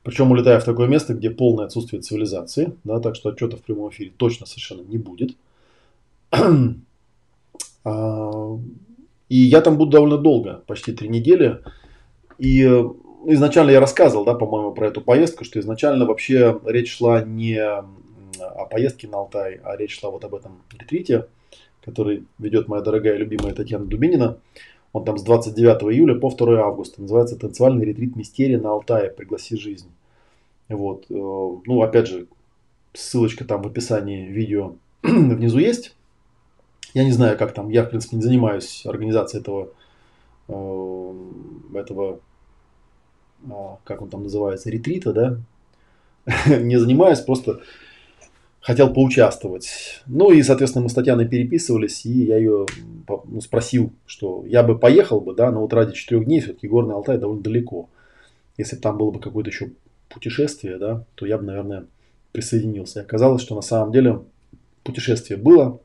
Причем 0.03 0.33
улетаю 0.33 0.61
в 0.61 0.65
такое 0.65 0.89
место, 0.89 1.15
где 1.15 1.31
полное 1.31 1.67
отсутствие 1.67 2.03
цивилизации, 2.03 2.73
да, 2.83 2.99
так 2.99 3.15
что 3.15 3.29
отчета 3.29 3.57
в 3.57 3.63
прямом 3.63 3.91
эфире 3.91 4.13
точно 4.17 4.47
совершенно 4.47 4.83
не 4.83 4.99
будет. 4.99 5.37
И 9.33 9.37
я 9.37 9.63
там 9.63 9.79
буду 9.79 9.93
довольно 9.93 10.19
долго, 10.19 10.63
почти 10.67 10.93
три 10.93 11.09
недели. 11.09 11.61
И 12.37 12.63
э, 12.63 12.85
изначально 13.29 13.71
я 13.71 13.81
рассказывал, 13.81 14.27
да, 14.27 14.35
по-моему, 14.35 14.73
про 14.73 14.89
эту 14.89 15.01
поездку, 15.01 15.45
что 15.45 15.59
изначально 15.59 16.05
вообще 16.05 16.61
речь 16.67 16.95
шла 16.95 17.23
не 17.23 17.59
о 17.59 18.67
поездке 18.71 19.09
на 19.09 19.17
Алтай, 19.17 19.59
а 19.65 19.75
речь 19.79 19.99
шла 19.99 20.11
вот 20.11 20.23
об 20.27 20.35
этом 20.35 20.61
ретрите, 20.79 21.29
который 21.83 22.27
ведет 22.39 22.69
моя 22.69 22.83
дорогая 22.83 23.17
любимая 23.17 23.55
Татьяна 23.55 23.87
Дубинина. 23.87 24.37
Он 24.93 25.03
там 25.07 25.17
с 25.17 25.23
29 25.23 25.95
июля 25.95 26.15
по 26.15 26.29
2 26.29 26.61
августа. 26.61 27.01
Называется 27.01 27.39
«Танцевальный 27.39 27.87
ретрит 27.87 28.15
Мистерия 28.17 28.61
на 28.61 28.73
Алтае. 28.73 29.09
Пригласи 29.09 29.57
жизнь». 29.57 29.89
Вот. 30.69 31.07
Э, 31.09 31.15
ну, 31.15 31.81
опять 31.81 32.07
же, 32.07 32.27
ссылочка 32.93 33.47
там 33.47 33.63
в 33.63 33.67
описании 33.67 34.27
видео 34.27 34.75
внизу 35.03 35.59
есть. 35.59 35.97
Я 36.95 37.05
не 37.05 37.13
знаю, 37.13 37.39
как 37.39 37.53
там. 37.53 37.71
Я, 37.71 37.85
в 37.85 37.91
принципе, 37.91 38.17
не 38.17 38.23
занимаюсь 38.23 38.85
организацией 38.87 39.41
этого, 39.41 39.71
э, 40.49 41.15
этого 41.75 42.21
а, 43.51 43.79
как 43.85 44.03
он 44.03 44.09
там 44.09 44.23
называется, 44.23 44.71
ретрита, 44.71 45.13
да. 45.13 45.39
не 46.47 46.79
занимаюсь, 46.79 47.21
просто 47.21 47.61
хотел 48.61 48.93
поучаствовать. 48.93 50.03
Ну 50.07 50.31
и, 50.31 50.43
соответственно, 50.43 50.85
мы 50.85 50.89
с 50.89 50.95
Татьяной 50.95 51.27
переписывались, 51.27 52.07
и 52.07 52.25
я 52.25 52.37
ее 52.37 52.67
ну, 53.09 53.41
спросил, 53.41 53.93
что 54.07 54.45
я 54.47 54.63
бы 54.63 54.79
поехал 54.79 55.21
бы, 55.21 55.35
да, 55.35 55.51
но 55.51 55.61
вот 55.61 55.73
ради 55.73 55.95
четырех 55.95 56.27
дней 56.27 56.41
все-таки 56.41 56.69
Горный 56.69 56.95
Алтай 56.95 57.19
довольно 57.19 57.43
далеко. 57.43 57.89
Если 58.57 58.77
бы 58.77 58.83
там 58.83 58.99
было 58.99 59.11
бы 59.11 59.19
какое-то 59.19 59.51
еще 59.51 59.71
путешествие, 60.09 60.79
да, 60.79 61.05
то 61.17 61.27
я 61.27 61.39
бы, 61.39 61.45
наверное, 61.45 61.87
присоединился. 62.31 63.01
И 63.01 63.03
оказалось, 63.03 63.43
что 63.43 63.57
на 63.57 63.63
самом 63.63 63.93
деле 63.93 64.21
путешествие 64.85 65.39
было 65.39 65.81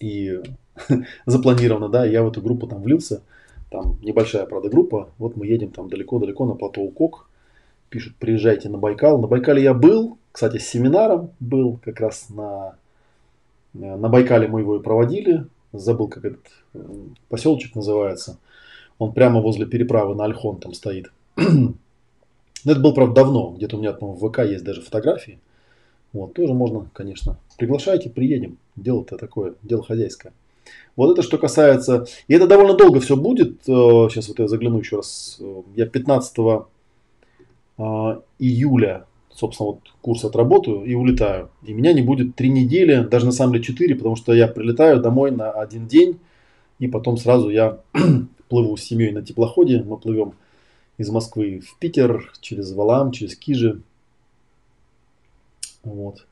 и 0.00 0.40
запланировано, 1.26 1.88
да, 1.88 2.04
я 2.04 2.22
в 2.22 2.28
эту 2.28 2.42
группу 2.42 2.66
там 2.66 2.82
влился. 2.82 3.22
Там 3.70 3.98
небольшая, 4.02 4.46
правда, 4.46 4.68
группа. 4.68 5.10
Вот 5.18 5.36
мы 5.36 5.46
едем 5.46 5.70
там 5.70 5.88
далеко-далеко 5.88 6.46
на 6.46 6.54
плато 6.54 6.80
Укок. 6.80 7.28
Пишут, 7.90 8.16
приезжайте 8.16 8.68
на 8.68 8.78
Байкал. 8.78 9.20
На 9.20 9.26
Байкале 9.26 9.62
я 9.62 9.74
был, 9.74 10.18
кстати, 10.32 10.58
с 10.58 10.68
семинаром 10.68 11.30
был 11.40 11.78
как 11.82 12.00
раз 12.00 12.28
на, 12.30 12.76
на 13.72 14.08
Байкале 14.08 14.48
мы 14.48 14.60
его 14.60 14.76
и 14.76 14.82
проводили. 14.82 15.46
Забыл, 15.72 16.08
как 16.08 16.24
этот 16.24 16.46
э, 16.74 16.78
поселочек 17.28 17.74
называется. 17.74 18.38
Он 18.98 19.12
прямо 19.12 19.40
возле 19.40 19.66
переправы 19.66 20.14
на 20.14 20.24
Альхон 20.24 20.60
там 20.60 20.72
стоит. 20.72 21.12
Но 21.36 22.72
это 22.72 22.80
было, 22.80 22.92
правда, 22.92 23.14
давно. 23.14 23.52
Где-то 23.56 23.76
у 23.76 23.80
меня 23.80 23.92
там 23.92 24.12
в 24.12 24.28
ВК 24.28 24.40
есть 24.40 24.64
даже 24.64 24.80
фотографии. 24.80 25.38
Вот, 26.12 26.32
тоже 26.32 26.54
можно, 26.54 26.88
конечно. 26.92 27.38
Приглашайте, 27.58 28.08
приедем. 28.08 28.58
Дело-то 28.82 29.16
такое, 29.16 29.54
дело 29.62 29.82
хозяйское. 29.82 30.32
Вот 30.96 31.12
это 31.12 31.22
что 31.22 31.38
касается... 31.38 32.06
И 32.26 32.34
это 32.34 32.46
довольно 32.46 32.74
долго 32.74 33.00
все 33.00 33.16
будет. 33.16 33.62
Сейчас 33.64 34.26
э, 34.26 34.28
вот 34.28 34.38
я 34.38 34.48
загляну 34.48 34.78
еще 34.78 34.96
раз. 34.96 35.38
Э, 35.40 35.62
я 35.76 35.86
15 35.86 36.36
июля 38.40 39.06
собственно, 39.38 39.70
вот 39.70 39.80
курс 40.00 40.24
отработаю 40.24 40.84
и 40.84 40.94
улетаю. 40.94 41.50
И 41.62 41.72
меня 41.72 41.92
не 41.92 42.02
будет 42.02 42.34
три 42.34 42.50
недели, 42.50 43.04
даже 43.04 43.26
на 43.26 43.32
самом 43.32 43.52
деле 43.52 43.64
четыре, 43.64 43.94
потому 43.94 44.16
что 44.16 44.34
я 44.34 44.48
прилетаю 44.48 45.00
домой 45.00 45.30
на 45.30 45.52
один 45.52 45.86
день, 45.86 46.18
и 46.80 46.88
потом 46.88 47.16
сразу 47.16 47.48
я 47.48 47.78
плыву 48.48 48.76
с 48.76 48.82
семьей 48.82 49.12
на 49.12 49.22
теплоходе. 49.22 49.82
Мы 49.82 49.96
плывем 49.96 50.34
из 50.96 51.08
Москвы 51.10 51.60
в 51.60 51.78
Питер, 51.78 52.32
через 52.40 52.72
Валам, 52.72 53.12
через 53.12 53.36
Кижи. 53.36 53.80
Вот. 55.84 56.26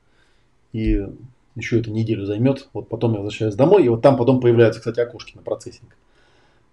И 0.73 1.07
еще 1.57 1.79
это 1.79 1.89
неделю 1.91 2.25
займет. 2.25 2.69
Вот 2.73 2.87
потом 2.87 3.13
я 3.13 3.19
возвращаюсь 3.19 3.55
домой, 3.55 3.83
и 3.85 3.89
вот 3.89 4.01
там 4.01 4.15
потом 4.15 4.39
появляются, 4.39 4.79
кстати, 4.79 4.99
окошки 4.99 5.35
на 5.35 5.41
процессинг. 5.41 5.95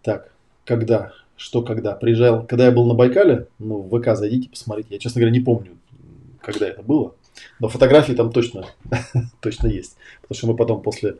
Так, 0.02 0.30
когда, 0.64 1.12
что 1.36 1.62
когда? 1.62 1.94
Приезжал, 1.94 2.46
когда 2.46 2.66
я 2.66 2.72
был 2.72 2.86
на 2.86 2.94
Байкале, 2.94 3.48
ну, 3.58 3.78
в 3.78 3.98
ВК 3.98 4.14
зайдите, 4.14 4.50
посмотрите. 4.50 4.88
Я, 4.90 4.98
честно 4.98 5.20
говоря, 5.20 5.36
не 5.36 5.42
помню, 5.42 5.72
когда 6.40 6.68
это 6.68 6.82
было. 6.82 7.14
Но 7.58 7.68
фотографии 7.68 8.12
там 8.12 8.30
точно, 8.30 8.66
точно 9.40 9.68
есть. 9.68 9.96
Потому 10.22 10.36
что 10.36 10.46
мы 10.48 10.56
потом 10.56 10.82
после 10.82 11.16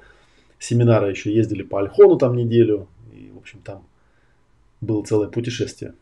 семинара 0.58 1.08
еще 1.08 1.34
ездили 1.34 1.62
по 1.62 1.80
Альхону 1.80 2.16
там 2.16 2.36
неделю. 2.36 2.86
И, 3.12 3.30
в 3.34 3.38
общем, 3.38 3.60
там 3.64 3.86
было 4.80 5.02
целое 5.02 5.28
путешествие. 5.28 5.94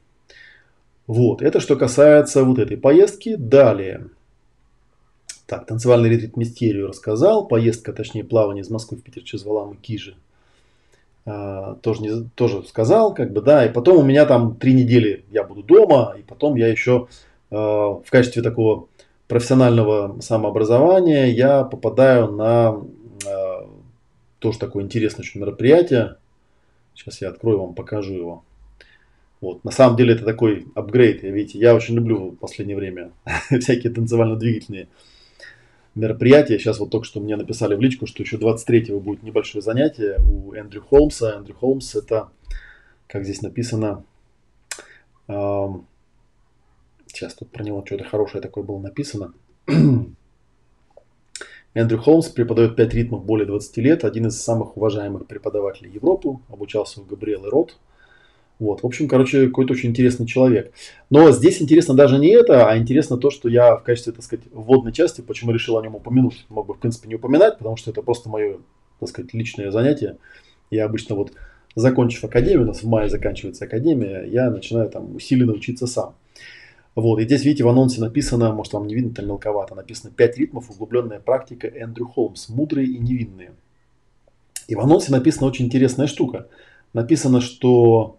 Вот, 1.07 1.43
это 1.43 1.61
что 1.61 1.77
касается 1.77 2.45
вот 2.45 2.59
этой 2.59 2.77
поездки. 2.77 3.37
Далее. 3.37 4.09
Так, 5.53 5.67
танцевальный 5.67 6.09
ретрит 6.09 6.39
Мистерию 6.39 6.89
рассказал. 6.89 7.47
Поездка, 7.47 7.93
точнее, 7.93 8.25
плавание 8.25 8.63
из 8.63 8.71
Москвы 8.71 8.97
в 8.97 9.03
Питер 9.03 9.23
через 9.23 9.45
Валам 9.45 9.75
и 9.75 9.77
Кижи. 9.77 10.17
А, 11.27 11.75
тоже, 11.83 12.01
не, 12.01 12.25
тоже 12.35 12.63
сказал, 12.63 13.13
как 13.13 13.35
бы, 13.35 13.43
да. 13.43 13.67
И 13.67 13.71
потом 13.71 13.99
у 13.99 14.03
меня 14.03 14.25
там 14.25 14.57
три 14.57 14.73
недели 14.73 15.27
я 15.31 15.45
буду 15.45 15.63
дома. 15.63 16.15
И 16.19 16.23
потом 16.23 16.57
я 16.57 16.69
еще 16.69 17.07
а, 17.51 18.01
в 18.03 18.07
качестве 18.09 18.41
такого 18.41 18.87
профессионального 19.29 20.19
самообразования 20.23 21.27
я 21.27 21.65
попадаю 21.65 22.33
на 22.33 22.79
э, 23.27 23.67
тоже 24.39 24.59
такое 24.59 24.85
интересное 24.85 25.21
очень 25.21 25.39
мероприятие. 25.39 26.17
Сейчас 26.95 27.21
я 27.21 27.29
открою 27.29 27.61
вам, 27.61 27.75
покажу 27.75 28.15
его. 28.15 28.45
Вот. 29.43 29.65
На 29.65 29.71
самом 29.71 29.99
деле 29.99 30.15
это 30.15 30.25
такой 30.25 30.67
апгрейд. 30.75 31.23
Видите, 31.23 31.59
я 31.59 31.75
очень 31.75 31.95
люблю 31.95 32.31
в 32.31 32.37
последнее 32.37 32.75
время 32.75 33.11
всякие 33.61 33.93
танцевально-двигательные 33.93 34.89
мероприятия. 35.95 36.59
Сейчас 36.59 36.79
вот 36.79 36.91
только 36.91 37.07
что 37.07 37.21
мне 37.21 37.37
написали 37.37 37.75
в 37.75 37.81
личку, 37.81 38.07
что 38.07 38.23
еще 38.23 38.37
23-го 38.37 39.01
будет 39.01 39.23
небольшое 39.23 39.63
занятие 39.63 40.19
у 40.21 40.53
Эндрю 40.53 40.83
Холмса. 40.83 41.37
Эндрю 41.37 41.55
Холмс 41.55 41.95
это, 41.95 42.31
как 43.07 43.25
здесь 43.25 43.43
написано, 43.43 44.05
Сейчас 47.13 47.35
тут 47.35 47.51
про 47.51 47.63
него 47.63 47.85
что-то 47.85 48.05
хорошее 48.05 48.41
такое 48.43 48.65
было 48.65 48.79
написано. 48.79 49.35
Эндрю 51.75 51.99
Холмс 51.99 52.29
преподает 52.29 52.75
5 52.77 52.95
ритмов 52.95 53.25
более 53.25 53.47
20 53.47 53.77
лет, 53.79 54.05
один 54.05 54.27
из 54.27 54.41
самых 54.41 54.77
уважаемых 54.77 55.27
преподавателей 55.27 55.91
Европы, 55.91 56.39
обучался 56.49 57.01
у 57.01 57.05
Габриэлы 57.05 57.51
Рот. 57.51 57.79
Вот, 58.63 58.85
в 58.85 58.87
общем, 58.87 59.09
короче, 59.09 59.49
какой-то 59.49 59.73
очень 59.73 59.91
интересный 59.91 60.25
человек. 60.25 60.73
Но 61.11 61.33
здесь 61.33 61.61
интересно 61.61 61.95
даже 61.95 62.17
не 62.21 62.29
это, 62.29 62.69
а 62.69 62.79
интересно 62.79 63.17
то, 63.17 63.29
что 63.29 63.49
я 63.49 63.75
в 63.75 63.83
качестве, 63.83 64.13
так 64.13 64.23
сказать, 64.23 64.45
вводной 64.53 64.93
части, 64.93 65.21
почему 65.21 65.51
решил 65.51 65.77
о 65.77 65.83
нем 65.83 65.97
упомянуть. 65.97 66.47
Мог 66.49 66.69
бы, 66.69 66.75
в 66.75 66.79
принципе, 66.79 67.09
не 67.09 67.17
упоминать, 67.17 67.59
потому 67.59 67.77
что 67.77 67.91
это 67.91 68.03
просто 68.03 68.29
мое, 68.29 68.59
так 69.01 69.09
сказать, 69.09 69.35
личное 69.35 69.73
занятие. 69.73 70.19
Я 70.71 70.85
обычно 70.85 71.17
вот, 71.17 71.33
закончив 71.75 72.23
академию, 72.23 72.63
у 72.63 72.67
нас 72.67 72.85
в 72.85 72.89
мае 72.89 73.09
заканчивается 73.11 73.65
академия, 73.65 74.23
я 74.31 74.49
начинаю 74.49 74.89
там 74.89 75.17
усиленно 75.17 75.55
учиться 75.55 75.89
сам. 75.89 76.15
Вот, 76.95 77.19
и 77.19 77.25
здесь, 77.25 77.45
видите, 77.45 77.65
в 77.65 77.69
анонсе 77.69 78.01
написано, 78.01 78.53
может 78.53 78.75
вам 78.75 78.87
не 78.87 78.95
видно, 78.95 79.13
там 79.13 79.27
мелковато, 79.27 79.75
написано 79.75 80.13
5 80.17 80.39
ритмов, 80.39 80.71
углубленная 80.71 81.19
практика 81.19 81.67
Эндрю 81.67 82.07
Холмс, 82.07 82.49
мудрые 82.49 82.87
и 82.87 82.99
невинные. 82.99 83.55
И 84.69 84.77
в 84.77 84.81
анонсе 84.81 85.11
написана 85.11 85.49
очень 85.49 85.65
интересная 85.65 86.07
штука. 86.07 86.47
Написано, 86.93 87.41
что 87.41 88.19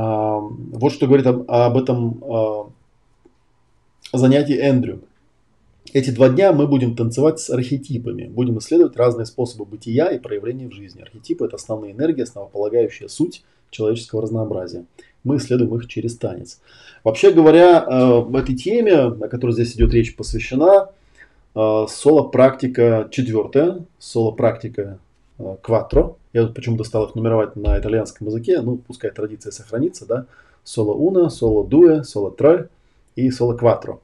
вот 0.00 0.92
что 0.92 1.06
говорит 1.06 1.26
об, 1.26 1.50
об 1.50 1.76
этом 1.76 2.22
а, 2.22 2.70
занятии 4.12 4.56
Эндрю. 4.58 5.00
Эти 5.92 6.10
два 6.10 6.28
дня 6.28 6.52
мы 6.52 6.66
будем 6.66 6.94
танцевать 6.94 7.40
с 7.40 7.48
архетипами, 7.48 8.24
будем 8.24 8.58
исследовать 8.58 8.96
разные 8.96 9.24
способы 9.24 9.64
бытия 9.64 10.08
и 10.10 10.18
проявления 10.18 10.68
в 10.68 10.72
жизни. 10.72 11.00
Архетипы– 11.00 11.44
это 11.46 11.56
основные 11.56 11.92
энергии, 11.92 12.22
основополагающая 12.22 13.08
суть 13.08 13.42
человеческого 13.70 14.22
разнообразия. 14.22 14.84
Мы 15.24 15.36
исследуем 15.36 15.74
их 15.76 15.88
через 15.88 16.16
танец. 16.16 16.60
Вообще 17.04 17.30
говоря, 17.30 18.20
в 18.20 18.36
этой 18.36 18.54
теме, 18.54 18.96
о 18.96 19.28
которой 19.28 19.52
здесь 19.52 19.74
идет 19.74 19.92
речь, 19.92 20.14
посвящена 20.14 20.90
э, 21.54 21.86
соло-практика 21.88 23.08
четвертая, 23.10 23.84
соло-практика 23.98 24.98
кватро. 25.62 26.16
Я 26.32 26.44
тут 26.44 26.54
почему-то 26.54 26.84
стал 26.84 27.06
их 27.06 27.14
нумеровать 27.14 27.56
на 27.56 27.78
итальянском 27.78 28.26
языке. 28.26 28.60
Ну, 28.60 28.76
пускай 28.76 29.10
традиция 29.10 29.50
сохранится, 29.50 30.06
да. 30.06 30.26
Соло 30.64 30.92
уна, 30.92 31.30
соло 31.30 31.66
дуэ, 31.66 32.04
соло 32.04 32.30
трой 32.30 32.66
и 33.16 33.30
соло 33.30 33.54
кватро. 33.54 34.00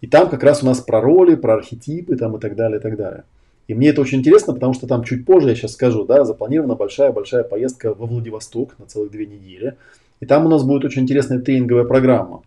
И 0.00 0.06
там 0.06 0.28
как 0.28 0.42
раз 0.42 0.62
у 0.62 0.66
нас 0.66 0.80
про 0.80 1.00
роли, 1.00 1.34
про 1.34 1.54
архетипы 1.54 2.16
там 2.16 2.36
и 2.36 2.40
так 2.40 2.54
далее, 2.54 2.78
и 2.78 2.82
так 2.82 2.96
далее. 2.96 3.24
И 3.66 3.74
мне 3.74 3.88
это 3.88 4.00
очень 4.00 4.18
интересно, 4.18 4.54
потому 4.54 4.74
что 4.74 4.86
там 4.86 5.02
чуть 5.02 5.26
позже, 5.26 5.48
я 5.48 5.54
сейчас 5.56 5.72
скажу, 5.72 6.04
да, 6.04 6.24
запланирована 6.24 6.76
большая-большая 6.76 7.42
поездка 7.42 7.94
во 7.94 8.06
Владивосток 8.06 8.78
на 8.78 8.86
целых 8.86 9.10
две 9.10 9.26
недели. 9.26 9.76
И 10.20 10.26
там 10.26 10.46
у 10.46 10.48
нас 10.48 10.62
будет 10.62 10.84
очень 10.84 11.02
интересная 11.02 11.40
тренинговая 11.40 11.84
программа. 11.84 12.42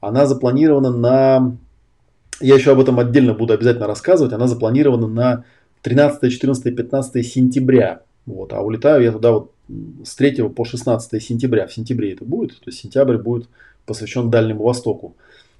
Она 0.00 0.26
запланирована 0.26 0.90
на... 0.90 1.56
Я 2.40 2.56
еще 2.56 2.72
об 2.72 2.80
этом 2.80 2.98
отдельно 2.98 3.32
буду 3.32 3.54
обязательно 3.54 3.86
рассказывать. 3.86 4.32
Она 4.32 4.48
запланирована 4.48 5.06
на 5.06 5.44
13, 5.86 6.32
14, 6.32 6.76
15 6.76 7.24
сентября. 7.24 8.00
Вот, 8.26 8.52
а 8.52 8.60
улетаю 8.60 9.04
я 9.04 9.12
туда 9.12 9.30
вот 9.30 9.52
с 10.04 10.16
3 10.16 10.48
по 10.48 10.64
16 10.64 11.22
сентября. 11.22 11.68
В 11.68 11.72
сентябре 11.72 12.12
это 12.12 12.24
будет. 12.24 12.58
То 12.58 12.70
есть 12.70 12.80
сентябрь 12.80 13.18
будет 13.18 13.48
посвящен 13.86 14.28
Дальнему 14.28 14.64
Востоку. 14.64 15.14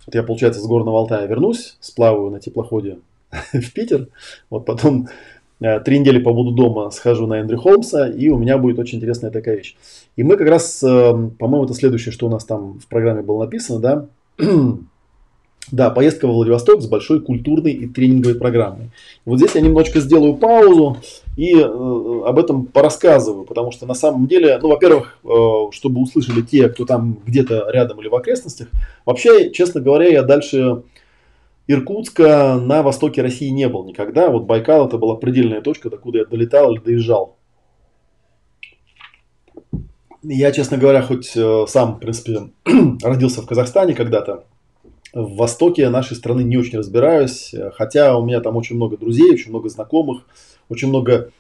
Вот 0.04 0.16
я, 0.16 0.24
получается, 0.24 0.60
с 0.60 0.66
Горного 0.66 0.98
Алтая 0.98 1.28
вернусь, 1.28 1.76
сплаваю 1.78 2.30
на 2.30 2.40
теплоходе 2.40 2.98
в 3.52 3.72
Питер. 3.72 4.08
Вот 4.50 4.66
потом 4.66 5.06
э, 5.60 5.78
три 5.78 6.00
недели 6.00 6.18
побуду 6.18 6.50
дома, 6.50 6.90
схожу 6.90 7.28
на 7.28 7.34
Эндрю 7.34 7.58
Холмса, 7.58 8.08
и 8.08 8.28
у 8.28 8.36
меня 8.36 8.58
будет 8.58 8.80
очень 8.80 8.98
интересная 8.98 9.30
такая 9.30 9.58
вещь. 9.58 9.76
И 10.16 10.24
мы 10.24 10.36
как 10.36 10.48
раз, 10.48 10.82
э, 10.82 11.12
по-моему, 11.38 11.66
это 11.66 11.74
следующее, 11.74 12.10
что 12.10 12.26
у 12.26 12.30
нас 12.30 12.44
там 12.44 12.80
в 12.80 12.88
программе 12.88 13.22
было 13.22 13.44
написано, 13.44 13.78
да, 13.78 14.06
Да, 15.72 15.90
поездка 15.90 16.26
во 16.28 16.32
Владивосток 16.32 16.80
с 16.80 16.86
большой 16.86 17.20
культурной 17.20 17.72
и 17.72 17.86
тренинговой 17.88 18.38
программой. 18.38 18.90
Вот 19.24 19.38
здесь 19.38 19.56
я 19.56 19.60
немножечко 19.60 19.98
сделаю 19.98 20.36
паузу 20.36 20.98
и 21.36 21.54
э, 21.56 21.62
об 21.64 22.38
этом 22.38 22.66
порассказываю, 22.66 23.44
потому 23.44 23.72
что 23.72 23.84
на 23.84 23.94
самом 23.94 24.28
деле, 24.28 24.58
ну, 24.62 24.68
во-первых, 24.68 25.18
э, 25.24 25.28
чтобы 25.72 26.02
услышали 26.02 26.42
те, 26.42 26.68
кто 26.68 26.84
там 26.84 27.18
где-то 27.26 27.68
рядом 27.70 28.00
или 28.00 28.06
в 28.06 28.14
окрестностях, 28.14 28.68
вообще, 29.04 29.50
честно 29.50 29.80
говоря, 29.80 30.06
я 30.06 30.22
дальше 30.22 30.82
Иркутска 31.66 32.60
на 32.62 32.84
востоке 32.84 33.22
России 33.22 33.48
не 33.48 33.68
был 33.68 33.84
никогда. 33.84 34.30
Вот 34.30 34.44
Байкал 34.44 34.86
это 34.86 34.98
была 34.98 35.16
предельная 35.16 35.62
точка, 35.62 35.90
докуда 35.90 36.18
я 36.18 36.24
долетал 36.24 36.72
или 36.72 36.80
доезжал. 36.80 37.36
Я, 40.22 40.52
честно 40.52 40.76
говоря, 40.76 41.02
хоть 41.02 41.36
э, 41.36 41.64
сам, 41.68 41.96
в 41.96 41.98
принципе, 41.98 42.50
родился 43.02 43.42
в 43.42 43.46
Казахстане 43.46 43.94
когда-то, 43.94 44.44
в 45.12 45.36
востоке 45.36 45.88
нашей 45.88 46.16
страны 46.16 46.42
не 46.42 46.56
очень 46.56 46.78
разбираюсь, 46.78 47.54
хотя 47.74 48.16
у 48.16 48.24
меня 48.24 48.40
там 48.40 48.56
очень 48.56 48.76
много 48.76 48.96
друзей, 48.96 49.32
очень 49.32 49.50
много 49.50 49.68
знакомых, 49.68 50.22
очень 50.68 50.88
много 50.88 51.30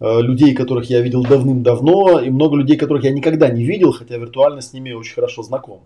э, 0.00 0.20
людей, 0.20 0.54
которых 0.54 0.90
я 0.90 1.00
видел 1.00 1.22
давным-давно, 1.22 2.20
и 2.20 2.30
много 2.30 2.56
людей, 2.56 2.76
которых 2.76 3.04
я 3.04 3.10
никогда 3.10 3.48
не 3.48 3.64
видел, 3.64 3.92
хотя 3.92 4.16
виртуально 4.16 4.60
с 4.60 4.72
ними 4.72 4.92
очень 4.92 5.14
хорошо 5.14 5.42
знаком. 5.42 5.80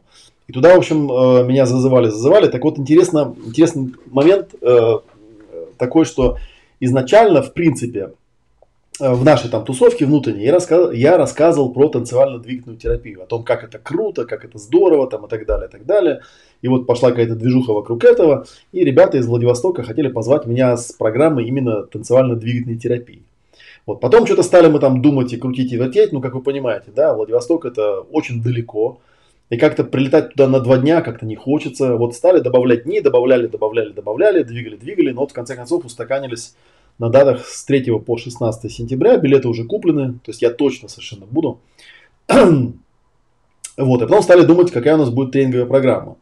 И 0.46 0.53
туда, 0.53 0.74
в 0.74 0.79
общем, 0.79 1.11
э, 1.11 1.44
меня 1.44 1.66
зазывали, 1.66 2.09
зазывали. 2.09 2.48
Так 2.48 2.64
вот, 2.64 2.79
интересно, 2.79 3.35
интересный 3.44 3.94
момент 4.07 4.55
э, 4.61 4.98
такой, 5.77 6.05
что 6.05 6.38
изначально, 6.81 7.42
в 7.42 7.53
принципе, 7.53 8.12
в 8.98 9.24
нашей 9.24 9.48
там 9.48 9.64
тусовке 9.64 10.07
внутренней 10.07 10.42
я, 10.42 10.53
рассказ, 10.53 10.92
я 10.92 11.16
рассказывал 11.16 11.72
про 11.72 11.88
танцевально-двигательную 11.88 12.81
терапию, 12.81 13.22
о 13.22 13.27
том, 13.27 13.44
как 13.44 13.62
это 13.62 13.79
круто, 13.79 14.24
как 14.24 14.44
это 14.44 14.59
здорово 14.59 15.09
там, 15.09 15.24
и 15.27 15.29
так 15.29 15.46
далее, 15.46 15.68
и 15.68 15.70
так 15.70 15.87
далее. 15.87 16.22
И 16.62 16.68
вот 16.68 16.87
пошла 16.87 17.11
какая-то 17.11 17.37
движуха 17.37 17.73
вокруг 17.73 18.05
этого, 18.05 18.47
и 18.73 18.85
ребята 18.85 19.18
из 19.18 19.27
Владивостока 19.27 19.83
хотели 19.83 20.09
позвать 20.09 20.47
меня 20.47 20.77
с 20.77 20.92
программой 20.92 21.47
именно 21.47 21.83
танцевально-двигательной 21.85 22.79
терапии. 22.79 23.23
Вот. 23.87 24.01
Потом 24.01 24.27
что-то 24.27 24.42
стали 24.42 24.68
мы 24.68 24.81
там 24.81 25.01
думать 25.01 25.33
и 25.33 25.37
крутить 25.37 25.73
и 25.73 25.77
вертеть, 25.77 26.12
ну, 26.12 26.21
как 26.21 26.35
вы 26.35 26.42
понимаете, 26.42 26.90
да, 26.94 27.14
Владивосток 27.14 27.64
это 27.64 28.01
очень 28.01 28.42
далеко, 28.42 29.01
и 29.51 29.57
как-то 29.57 29.85
прилетать 29.85 30.33
туда 30.33 30.47
на 30.47 30.61
два 30.61 30.77
дня 30.77 31.01
как-то 31.01 31.25
не 31.25 31.37
хочется. 31.37 31.97
Вот 31.97 32.14
стали 32.14 32.40
добавлять 32.40 32.85
дни, 32.85 33.01
добавляли, 33.01 33.47
добавляли, 33.47 33.92
добавляли, 33.92 34.42
двигали, 34.42 34.77
двигали, 34.77 35.11
но 35.11 35.23
вот 35.23 35.31
в 35.31 35.35
конце 35.35 35.57
концов 35.57 35.87
устаканились 35.87 36.55
на 36.99 37.09
датах 37.09 37.47
с 37.47 37.64
3 37.64 37.99
по 38.01 38.18
16 38.18 38.71
сентября. 38.71 39.16
Билеты 39.16 39.49
уже 39.49 39.64
куплены, 39.64 40.14
то 40.25 40.31
есть 40.31 40.42
я 40.42 40.51
точно 40.51 40.88
совершенно 40.88 41.25
буду. 41.25 41.61
вот, 42.29 42.73
и 43.79 44.05
потом 44.07 44.23
стали 44.23 44.44
думать, 44.44 44.71
какая 44.71 44.97
у 44.97 44.99
нас 44.99 45.11
будет 45.11 45.33
тренинговая 45.33 45.66
программа. 45.66 46.16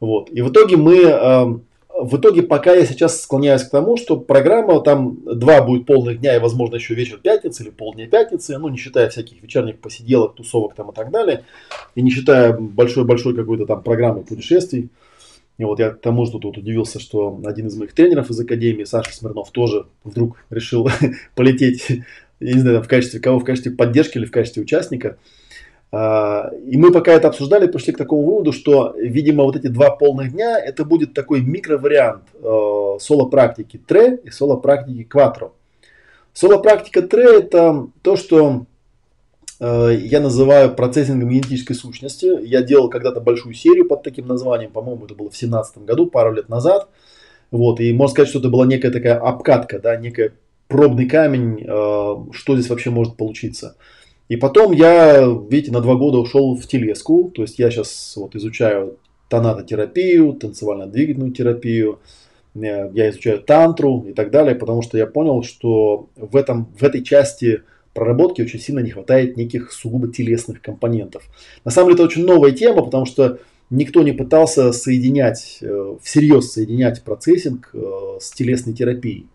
Вот, 0.00 0.30
и 0.30 0.42
в 0.42 0.50
итоге 0.50 0.76
мы, 0.76 0.96
э, 0.96 1.44
в 2.00 2.16
итоге 2.16 2.42
пока 2.42 2.74
я 2.74 2.84
сейчас 2.84 3.22
склоняюсь 3.22 3.62
к 3.62 3.70
тому, 3.70 3.96
что 3.96 4.16
программа 4.16 4.80
там 4.80 5.18
два 5.24 5.62
будет 5.62 5.86
полных 5.86 6.20
дня 6.20 6.36
и, 6.36 6.40
возможно, 6.40 6.76
еще 6.76 6.94
вечер 6.94 7.18
пятницы 7.18 7.62
или 7.62 7.70
полдня 7.70 8.06
пятницы, 8.06 8.58
ну, 8.58 8.68
не 8.68 8.76
считая 8.76 9.08
всяких 9.08 9.42
вечерних 9.42 9.78
посиделок, 9.78 10.34
тусовок 10.34 10.74
там 10.74 10.90
и 10.90 10.94
так 10.94 11.10
далее, 11.10 11.44
и 11.94 12.02
не 12.02 12.10
считая 12.10 12.52
большой-большой 12.52 13.34
какой-то 13.34 13.66
там 13.66 13.82
программы 13.82 14.22
путешествий. 14.22 14.90
И 15.56 15.64
вот 15.64 15.78
я 15.78 15.90
к 15.90 16.00
тому 16.00 16.26
же 16.26 16.32
тут 16.32 16.58
удивился, 16.58 16.98
что 16.98 17.40
один 17.44 17.68
из 17.68 17.76
моих 17.76 17.92
тренеров 17.92 18.28
из 18.28 18.40
Академии, 18.40 18.84
Саша 18.84 19.14
Смирнов, 19.14 19.50
тоже 19.50 19.86
вдруг 20.02 20.36
решил 20.50 20.88
полететь, 21.36 21.88
я 22.40 22.54
не 22.54 22.60
знаю, 22.60 22.82
в 22.82 22.88
качестве 22.88 23.20
кого, 23.20 23.38
в 23.38 23.44
качестве 23.44 23.70
поддержки 23.70 24.18
или 24.18 24.26
в 24.26 24.32
качестве 24.32 24.62
участника. 24.62 25.16
А, 25.94 26.50
и 26.66 26.76
мы 26.76 26.92
пока 26.92 27.12
это 27.12 27.28
обсуждали, 27.28 27.66
пришли 27.66 27.92
к 27.92 27.98
такому 27.98 28.24
выводу, 28.24 28.52
что, 28.52 28.94
видимо, 28.96 29.44
вот 29.44 29.56
эти 29.56 29.68
два 29.68 29.90
полных 29.90 30.32
дня, 30.32 30.58
это 30.58 30.84
будет 30.84 31.14
такой 31.14 31.40
микровариант 31.40 32.24
э, 32.34 32.96
соло-практики 33.00 33.80
тре 33.86 34.16
и 34.16 34.30
соло-практики 34.30 35.04
кватро. 35.04 35.52
Соло-практика 36.32 37.02
тре 37.02 37.38
это 37.38 37.88
то, 38.02 38.16
что 38.16 38.66
Э, 39.60 39.96
я 39.98 40.20
называю 40.20 40.74
процессингом 40.74 41.30
генетической 41.30 41.74
сущности. 41.74 42.26
Я 42.44 42.62
делал 42.62 42.88
когда-то 42.88 43.20
большую 43.20 43.54
серию 43.54 43.86
под 43.86 44.02
таким 44.02 44.26
названием, 44.26 44.70
по-моему, 44.72 45.06
это 45.06 45.14
было 45.14 45.28
в 45.28 45.32
2017 45.32 45.78
году, 45.78 46.06
пару 46.06 46.32
лет 46.32 46.48
назад. 46.48 46.88
Вот, 47.50 47.80
и 47.80 47.92
можно 47.92 48.12
сказать, 48.12 48.28
что 48.28 48.40
это 48.40 48.48
была 48.48 48.66
некая 48.66 48.90
такая 48.90 49.18
обкатка, 49.18 49.78
да, 49.78 49.96
некий 49.96 50.32
пробный 50.68 51.08
камень, 51.08 51.64
э, 51.66 52.32
что 52.32 52.56
здесь 52.56 52.68
вообще 52.68 52.90
может 52.90 53.16
получиться. 53.16 53.76
И 54.28 54.36
потом 54.36 54.72
я, 54.72 55.26
видите, 55.50 55.70
на 55.70 55.80
два 55.80 55.96
года 55.96 56.18
ушел 56.18 56.56
в 56.56 56.66
телеску, 56.66 57.30
то 57.34 57.42
есть 57.42 57.58
я 57.58 57.70
сейчас 57.70 58.14
вот 58.16 58.34
изучаю 58.34 58.98
тонатотерапию, 59.28 60.32
танцевально-двигательную 60.32 61.32
терапию, 61.32 61.98
э, 62.54 62.90
я 62.92 63.10
изучаю 63.10 63.42
тантру 63.42 64.06
и 64.08 64.12
так 64.12 64.30
далее, 64.30 64.54
потому 64.54 64.82
что 64.82 64.96
я 64.96 65.06
понял, 65.06 65.42
что 65.42 66.08
в, 66.16 66.36
этом, 66.36 66.66
в 66.78 66.82
этой 66.82 67.02
части 67.02 67.62
проработки 67.92 68.42
очень 68.42 68.60
сильно 68.60 68.80
не 68.80 68.90
хватает 68.90 69.36
неких 69.36 69.72
сугубо 69.72 70.08
телесных 70.08 70.62
компонентов. 70.62 71.24
На 71.64 71.70
самом 71.70 71.88
деле 71.88 71.96
это 71.96 72.04
очень 72.04 72.24
новая 72.24 72.52
тема, 72.52 72.82
потому 72.82 73.06
что 73.06 73.38
никто 73.70 74.02
не 74.02 74.12
пытался 74.12 74.72
соединять, 74.72 75.58
э, 75.60 75.96
всерьез 76.02 76.52
соединять 76.52 77.02
процессинг 77.02 77.70
э, 77.74 78.18
с 78.20 78.30
телесной 78.32 78.74
терапией. 78.74 79.26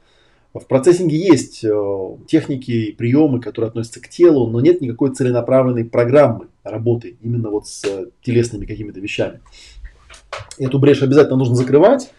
В 0.53 0.65
процессинге 0.65 1.15
есть 1.15 1.63
э, 1.63 2.15
техники 2.27 2.71
и 2.71 2.91
приемы, 2.91 3.39
которые 3.39 3.69
относятся 3.69 4.01
к 4.01 4.09
телу, 4.09 4.47
но 4.47 4.59
нет 4.61 4.81
никакой 4.81 5.13
целенаправленной 5.13 5.85
программы 5.85 6.47
работы 6.63 7.17
именно 7.21 7.49
вот 7.49 7.67
с 7.67 7.83
телесными 8.23 8.65
какими-то 8.65 8.99
вещами. 8.99 9.41
Эту 10.57 10.79
брешь 10.79 11.03
обязательно 11.03 11.37
нужно 11.37 11.55
закрывать. 11.55 12.11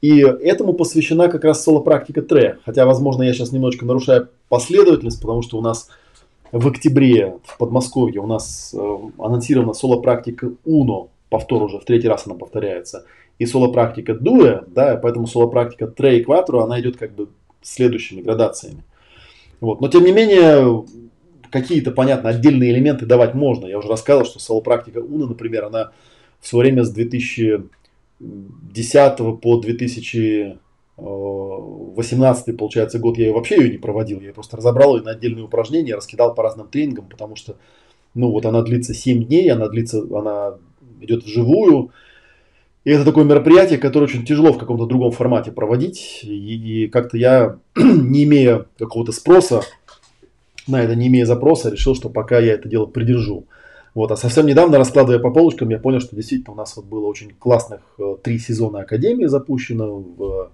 И 0.00 0.20
этому 0.20 0.74
посвящена 0.74 1.28
как 1.28 1.44
раз 1.44 1.62
соло-практика 1.62 2.22
Тре. 2.22 2.58
Хотя, 2.64 2.84
возможно, 2.84 3.22
я 3.22 3.32
сейчас 3.32 3.52
немножечко 3.52 3.86
нарушаю 3.86 4.28
последовательность, 4.48 5.20
потому 5.20 5.42
что 5.42 5.58
у 5.58 5.62
нас 5.62 5.88
в 6.52 6.66
октябре 6.68 7.38
в 7.44 7.58
Подмосковье 7.58 8.20
у 8.20 8.26
нас 8.26 8.74
э, 8.74 8.96
анонсирована 9.18 9.74
соло-практика 9.74 10.52
Уно. 10.64 11.08
Повтор 11.28 11.62
уже, 11.62 11.78
в 11.78 11.84
третий 11.84 12.08
раз 12.08 12.26
она 12.26 12.34
повторяется. 12.34 13.04
И 13.38 13.46
соло-практика 13.46 14.14
Дуэ, 14.14 14.62
да, 14.68 14.96
поэтому 14.96 15.26
соло-практика 15.26 15.86
Тре 15.86 16.20
и 16.20 16.22
Кватро, 16.22 16.60
она 16.60 16.80
идет 16.80 16.96
как 16.96 17.12
бы 17.14 17.28
следующими 17.64 18.20
градациями. 18.20 18.84
Вот. 19.60 19.80
Но 19.80 19.88
тем 19.88 20.04
не 20.04 20.12
менее, 20.12 20.84
какие-то, 21.50 21.90
понятно, 21.90 22.30
отдельные 22.30 22.70
элементы 22.70 23.06
давать 23.06 23.34
можно. 23.34 23.66
Я 23.66 23.78
уже 23.78 23.88
рассказывал, 23.88 24.26
что 24.26 24.38
соло-практика 24.38 24.98
Уна, 24.98 25.26
например, 25.26 25.64
она 25.64 25.90
в 26.40 26.46
свое 26.46 26.66
время 26.66 26.84
с 26.84 26.90
2010 26.90 29.40
по 29.40 29.60
2018, 29.60 32.56
получается, 32.56 32.98
год 32.98 33.18
я 33.18 33.32
вообще 33.32 33.56
ее 33.56 33.70
не 33.70 33.78
проводил. 33.78 34.20
Я 34.20 34.32
просто 34.32 34.56
разобрал 34.56 34.96
ее 34.96 35.02
на 35.02 35.10
отдельные 35.12 35.44
упражнения, 35.44 35.94
раскидал 35.94 36.34
по 36.34 36.42
разным 36.42 36.66
тренингам, 36.68 37.06
потому 37.08 37.36
что, 37.36 37.56
ну, 38.14 38.30
вот 38.30 38.46
она 38.46 38.62
длится 38.62 38.92
7 38.92 39.24
дней, 39.24 39.50
она 39.50 39.68
длится, 39.68 40.04
она 40.12 40.58
идет 41.00 41.24
вживую. 41.24 41.92
И 42.84 42.90
это 42.90 43.04
такое 43.04 43.24
мероприятие, 43.24 43.78
которое 43.78 44.04
очень 44.04 44.26
тяжело 44.26 44.52
в 44.52 44.58
каком-то 44.58 44.86
другом 44.86 45.10
формате 45.10 45.50
проводить. 45.52 46.20
И, 46.22 46.84
и 46.84 46.88
как-то 46.88 47.16
я, 47.16 47.58
не 47.76 48.24
имея 48.24 48.66
какого-то 48.78 49.12
спроса 49.12 49.62
на 50.66 50.82
это, 50.82 50.94
не 50.94 51.08
имея 51.08 51.24
запроса, 51.24 51.70
решил, 51.70 51.94
что 51.94 52.10
пока 52.10 52.38
я 52.38 52.52
это 52.52 52.68
дело 52.68 52.86
придержу. 52.86 53.46
Вот, 53.94 54.10
а 54.10 54.16
совсем 54.16 54.46
недавно, 54.46 54.76
раскладывая 54.76 55.20
по 55.20 55.30
полочкам, 55.30 55.70
я 55.70 55.78
понял, 55.78 56.00
что 56.00 56.16
действительно 56.16 56.52
у 56.52 56.56
нас 56.56 56.76
вот 56.76 56.84
было 56.84 57.06
очень 57.06 57.30
классных 57.30 57.80
э, 57.98 58.16
три 58.22 58.38
сезона 58.38 58.80
Академии 58.80 59.26
запущено 59.26 59.98
в, 59.98 60.50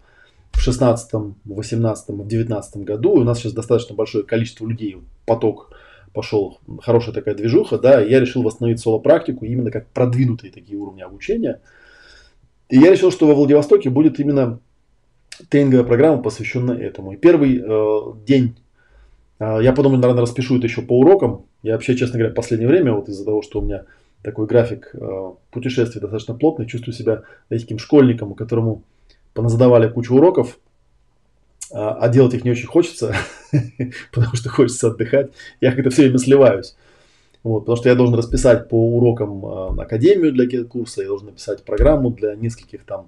в 0.53 0.61
16, 0.61 1.13
в 1.13 1.35
18, 1.47 2.09
в 2.11 2.29
19 2.29 2.77
году. 2.79 3.17
И 3.17 3.21
у 3.21 3.25
нас 3.25 3.39
сейчас 3.39 3.55
достаточно 3.55 3.95
большое 3.95 4.25
количество 4.25 4.67
людей, 4.67 4.99
поток 5.25 5.71
пошел, 6.13 6.59
хорошая 6.83 7.15
такая 7.15 7.35
движуха, 7.35 7.79
да, 7.79 8.05
и 8.05 8.11
я 8.11 8.21
решил 8.21 8.43
восстановить 8.43 8.81
соло-практику 8.81 9.45
именно 9.45 9.71
как 9.71 9.87
продвинутые 9.89 10.53
такие 10.53 10.79
уровни 10.79 11.03
обучения. 11.03 11.61
И 12.71 12.79
я 12.79 12.91
решил, 12.91 13.11
что 13.11 13.27
во 13.27 13.35
Владивостоке 13.35 13.91
будет 13.91 14.21
именно 14.21 14.61
тренинговая 15.49 15.85
программа, 15.85 16.23
посвященная 16.23 16.77
этому. 16.77 17.13
И 17.13 17.17
первый 17.17 17.63
э, 17.63 18.01
день 18.27 18.57
а, 19.41 19.59
я 19.59 19.73
подумал, 19.73 19.99
наверное, 19.99 20.23
распишу 20.23 20.59
это 20.59 20.67
еще 20.67 20.83
по 20.83 21.01
урокам. 21.01 21.47
Я 21.63 21.73
вообще, 21.73 21.97
честно 21.97 22.19
говоря, 22.19 22.33
в 22.33 22.37
последнее 22.37 22.69
время, 22.69 22.93
вот 22.93 23.09
из-за 23.09 23.25
того, 23.25 23.43
что 23.43 23.61
у 23.61 23.63
меня 23.63 23.85
такой 24.23 24.47
график 24.47 24.95
а, 24.95 25.35
путешествий 25.51 26.01
достаточно 26.01 26.35
плотный, 26.35 26.67
чувствую 26.67 26.95
себя 26.95 27.23
таким 27.49 27.79
школьником, 27.79 28.35
которому 28.35 28.85
поназадавали 29.33 29.89
кучу 29.89 30.15
уроков, 30.15 30.59
а, 31.73 31.95
а 31.95 32.09
делать 32.09 32.35
их 32.35 32.45
не 32.45 32.51
очень 32.51 32.67
хочется, 32.67 33.17
потому 34.13 34.37
что 34.37 34.51
хочется 34.51 34.89
отдыхать. 34.89 35.31
Я 35.61 35.73
как-то 35.73 35.91
все 35.91 36.03
время 36.03 36.19
сливаюсь. 36.19 36.77
Вот, 37.43 37.61
потому 37.61 37.77
что 37.77 37.89
я 37.89 37.95
должен 37.95 38.15
расписать 38.15 38.69
по 38.69 38.97
урокам 38.97 39.79
академию 39.81 40.33
для 40.33 40.65
курса, 40.65 41.03
я 41.03 41.09
должен 41.09 41.29
написать 41.29 41.65
программу 41.65 42.11
для 42.11 42.35
нескольких 42.35 42.85
там 42.85 43.07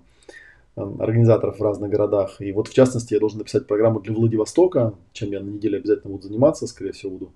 организаторов 0.75 1.59
в 1.59 1.63
разных 1.63 1.91
городах. 1.91 2.41
И 2.41 2.51
вот 2.53 2.69
в 2.69 2.73
частности 2.73 3.13
я 3.13 3.21
должен 3.21 3.39
написать 3.39 3.67
программу 3.67 4.01
для 4.01 4.15
Владивостока, 4.15 4.95
чем 5.13 5.31
я 5.33 5.41
на 5.41 5.51
неделе 5.51 5.79
обязательно 5.79 6.13
буду 6.13 6.29
заниматься, 6.29 6.67
скорее 6.67 6.93
всего 6.93 7.13
буду 7.13 7.33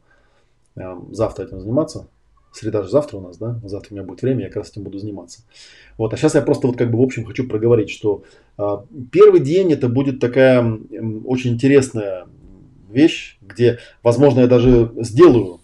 завтра 1.11 1.45
этим 1.45 1.61
заниматься. 1.61 2.09
Среда 2.53 2.83
же 2.83 2.89
завтра 2.89 3.19
у 3.19 3.21
нас, 3.21 3.37
да? 3.37 3.61
Завтра 3.65 3.93
у 3.93 3.97
меня 3.97 4.07
будет 4.07 4.23
время, 4.23 4.45
я 4.45 4.47
как 4.47 4.57
раз 4.57 4.71
этим 4.71 4.83
буду 4.83 4.99
заниматься. 4.99 5.43
Вот, 5.99 6.15
а 6.15 6.17
сейчас 6.17 6.35
я 6.35 6.41
просто 6.41 6.67
вот 6.67 6.79
как 6.79 6.91
бы 6.91 6.99
в 6.99 7.03
общем 7.03 7.27
хочу 7.27 7.47
проговорить, 7.47 7.91
что 7.91 8.23
э, 8.57 8.77
первый 9.13 9.41
день 9.41 9.75
это 9.75 9.91
будет 9.91 10.21
такая 10.21 10.63
очень 11.27 11.53
интересная 11.53 12.27
вещь, 12.91 13.37
где, 13.43 13.81
возможно, 14.03 14.41
я 14.41 14.47
даже 14.47 14.91
сделаю 14.97 15.61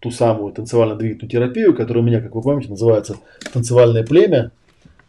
ту 0.00 0.10
самую 0.10 0.52
танцевально-двигательную 0.52 1.30
терапию, 1.30 1.74
которая 1.74 2.02
у 2.02 2.06
меня, 2.06 2.20
как 2.20 2.34
вы 2.34 2.42
помните, 2.42 2.70
называется 2.70 3.18
танцевальное 3.52 4.04
племя. 4.04 4.50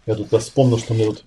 Я 0.06 0.15
тут 0.15 0.30
вспомнил, 0.41 0.77
что 0.77 0.93
мне 0.93 1.06
тут 1.06 1.25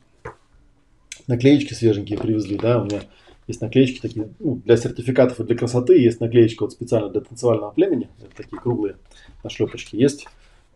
наклеечки 1.27 1.72
свеженькие 1.72 2.18
привезли, 2.18 2.59
да, 2.59 2.81
у 2.81 2.85
меня 2.85 3.03
есть 3.46 3.61
наклеечки 3.61 4.00
такие, 4.00 4.29
ну, 4.38 4.57
для 4.57 4.77
сертификатов 4.77 5.40
и 5.40 5.44
для 5.44 5.57
красоты, 5.57 5.98
есть 5.98 6.20
наклеечка 6.20 6.62
вот 6.62 6.72
специально 6.72 7.09
для 7.09 7.20
танцевального 7.20 7.70
племени, 7.70 8.09
это 8.18 8.37
такие 8.37 8.61
круглые 8.61 8.96
на 9.42 9.50
шлепочки, 9.50 9.96
есть 9.96 10.27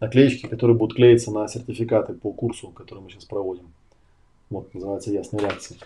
наклеечки, 0.01 0.47
которые 0.47 0.77
будут 0.77 0.97
клеиться 0.97 1.31
на 1.31 1.49
сертификаты 1.49 2.15
по 2.15 2.33
курсу, 2.33 2.69
который 2.69 3.01
мы 3.01 3.11
сейчас 3.11 3.25
проводим. 3.25 3.73
Вот, 4.51 4.73
называется 4.73 5.11
«Ясная 5.11 5.41
реакция». 5.41 5.77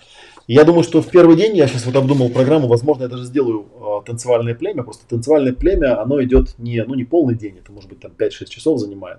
Я 0.46 0.64
думаю, 0.64 0.85
что 0.85 1.03
в 1.03 1.11
первый 1.11 1.37
день, 1.37 1.57
я 1.57 1.66
сейчас 1.66 1.85
вот 1.85 1.96
обдумал 1.96 2.31
программу, 2.31 2.68
возможно, 2.68 3.03
я 3.03 3.09
даже 3.09 3.25
сделаю 3.25 3.66
э, 3.75 4.07
танцевальное 4.07 4.55
племя, 4.55 4.85
просто 4.85 5.07
танцевальное 5.09 5.53
племя, 5.53 6.01
оно 6.01 6.22
идет 6.22 6.59
не, 6.59 6.83
ну, 6.85 6.94
не 6.94 7.05
полный 7.05 7.35
день, 7.35 7.59
это 7.59 7.72
может 7.72 7.90
быть 7.90 8.01
там 8.01 8.12
5-6 8.16 8.46
часов 8.48 8.79
занимает. 8.79 9.18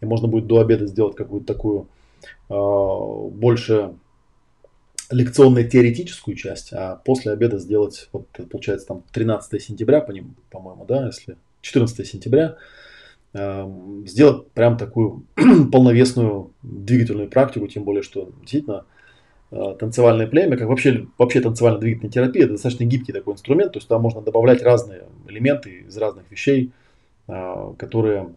И 0.00 0.06
можно 0.06 0.26
будет 0.26 0.46
до 0.46 0.60
обеда 0.60 0.86
сделать 0.86 1.14
какую-то 1.14 1.46
такую 1.46 1.86
э, 2.48 3.28
больше 3.30 3.94
лекционно-теоретическую 5.10 6.36
часть, 6.36 6.72
а 6.72 6.96
после 7.04 7.32
обеда 7.32 7.58
сделать, 7.58 8.08
вот 8.12 8.26
получается 8.50 8.88
там 8.88 9.04
13 9.12 9.62
сентября, 9.62 10.00
по-моему, 10.00 10.84
да, 10.84 11.06
если 11.06 11.36
14 11.60 12.06
сентября, 12.06 12.56
сделать 14.06 14.48
прям 14.52 14.76
такую 14.76 15.24
полновесную 15.72 16.52
двигательную 16.62 17.28
практику, 17.28 17.66
тем 17.66 17.84
более, 17.84 18.02
что 18.02 18.30
действительно 18.40 18.84
э, 19.50 19.74
танцевальное 19.78 20.28
племя, 20.28 20.56
как 20.56 20.68
вообще, 20.68 21.06
вообще 21.18 21.40
танцевально-двигательная 21.40 22.12
терапия, 22.12 22.44
это 22.44 22.52
достаточно 22.52 22.84
гибкий 22.84 23.12
такой 23.12 23.34
инструмент, 23.34 23.72
то 23.72 23.78
есть 23.78 23.88
там 23.88 24.02
можно 24.02 24.20
добавлять 24.20 24.62
разные 24.62 25.04
элементы 25.26 25.84
из 25.88 25.96
разных 25.96 26.30
вещей, 26.30 26.70
э, 27.26 27.72
которые 27.76 28.28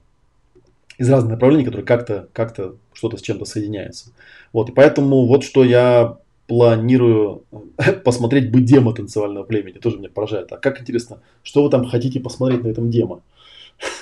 из 0.98 1.08
разных 1.10 1.32
направлений, 1.32 1.64
которые 1.64 1.86
как-то 1.86 2.28
как 2.34 2.58
что-то 2.94 3.18
с 3.18 3.22
чем-то 3.22 3.46
соединяется. 3.46 4.14
Вот, 4.52 4.70
и 4.70 4.72
поэтому 4.72 5.28
вот 5.28 5.44
что 5.44 5.64
я 5.64 6.18
планирую 6.48 7.44
посмотреть 8.04 8.50
бы 8.52 8.62
демо 8.62 8.94
танцевального 8.94 9.44
племени. 9.44 9.78
Тоже 9.78 9.98
меня 10.00 10.10
поражает. 10.10 10.52
А 10.52 10.58
как 10.58 10.82
интересно, 10.82 11.22
что 11.44 11.64
вы 11.64 11.70
там 11.70 11.86
хотите 11.86 12.20
посмотреть 12.20 12.64
на 12.64 12.70
этом 12.70 12.90
демо? 12.90 13.22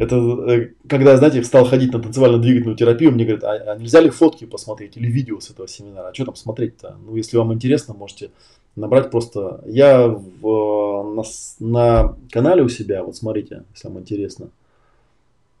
Это 0.00 0.16
э, 0.16 0.72
когда, 0.88 1.16
знаете, 1.16 1.44
стал 1.44 1.66
ходить 1.66 1.92
на 1.92 2.00
танцевально-двигательную 2.00 2.76
терапию, 2.76 3.12
мне 3.12 3.24
говорят, 3.24 3.44
а, 3.44 3.72
а 3.72 3.76
нельзя 3.76 4.00
ли 4.00 4.08
фотки 4.08 4.46
посмотреть 4.46 4.96
или 4.96 5.10
видео 5.10 5.40
с 5.40 5.50
этого 5.50 5.68
семинара? 5.68 6.08
А 6.08 6.14
что 6.14 6.24
там 6.24 6.36
смотреть-то? 6.36 6.96
Ну, 7.04 7.16
если 7.16 7.36
вам 7.36 7.52
интересно, 7.52 7.92
можете 7.92 8.30
набрать 8.76 9.10
просто. 9.10 9.62
Я 9.66 10.08
в, 10.08 11.14
на, 11.14 11.22
на 11.60 12.16
канале 12.30 12.62
у 12.62 12.68
себя, 12.68 13.04
вот 13.04 13.16
смотрите, 13.16 13.64
если 13.74 13.88
вам 13.88 14.00
интересно, 14.00 14.48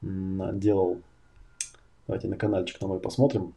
делал. 0.00 0.98
Давайте 2.06 2.28
на 2.28 2.36
каналчик 2.36 2.80
на 2.80 2.88
мой 2.88 2.98
посмотрим 2.98 3.52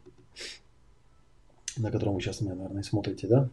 на 1.76 1.90
котором 1.90 2.14
вы 2.14 2.20
сейчас 2.20 2.40
меня, 2.40 2.54
наверное, 2.54 2.82
смотрите, 2.82 3.26
да? 3.26 3.48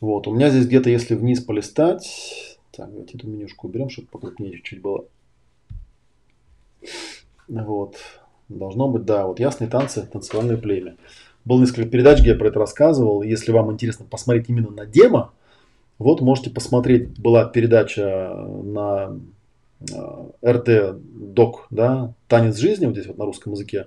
Вот, 0.00 0.26
у 0.26 0.34
меня 0.34 0.50
здесь 0.50 0.66
где-то, 0.66 0.90
если 0.90 1.14
вниз 1.14 1.40
полистать, 1.42 2.58
так, 2.72 2.90
давайте 2.90 3.16
эту 3.16 3.28
менюшку 3.28 3.68
уберем, 3.68 3.88
чтобы 3.88 4.08
покрупнее 4.08 4.52
чуть-чуть 4.52 4.80
было. 4.80 5.04
Вот, 7.48 7.96
должно 8.48 8.88
быть, 8.88 9.04
да, 9.04 9.26
вот 9.26 9.40
ясные 9.40 9.68
танцы, 9.68 10.06
танцевальное 10.06 10.56
племя. 10.56 10.96
Было 11.44 11.60
несколько 11.60 11.88
передач, 11.88 12.20
где 12.20 12.30
я 12.30 12.36
про 12.36 12.48
это 12.48 12.58
рассказывал. 12.58 13.22
Если 13.22 13.52
вам 13.52 13.72
интересно 13.72 14.04
посмотреть 14.04 14.48
именно 14.48 14.70
на 14.70 14.84
демо, 14.84 15.32
вот 15.98 16.20
можете 16.20 16.50
посмотреть, 16.50 17.18
была 17.18 17.44
передача 17.46 18.46
на 18.62 19.18
РТ 20.44 20.68
э, 20.68 20.94
Док, 20.94 21.66
да, 21.70 22.12
«Танец 22.26 22.56
жизни», 22.56 22.86
вот 22.86 22.94
здесь 22.94 23.06
вот 23.06 23.18
на 23.18 23.24
русском 23.24 23.52
языке. 23.52 23.86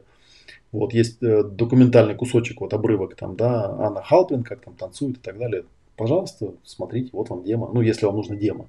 Вот 0.71 0.93
есть 0.93 1.21
э, 1.21 1.43
документальный 1.43 2.15
кусочек, 2.15 2.61
вот 2.61 2.73
обрывок 2.73 3.15
там, 3.15 3.35
да, 3.35 3.69
Анна 3.77 4.01
Халпин, 4.01 4.43
как 4.43 4.61
там 4.61 4.73
танцует 4.73 5.17
и 5.17 5.19
так 5.19 5.37
далее. 5.37 5.65
Пожалуйста, 5.97 6.53
смотрите, 6.63 7.09
вот 7.13 7.29
вам 7.29 7.43
демо. 7.43 7.69
Ну, 7.73 7.81
если 7.81 8.05
вам 8.05 8.15
нужно 8.15 8.35
демо. 8.35 8.67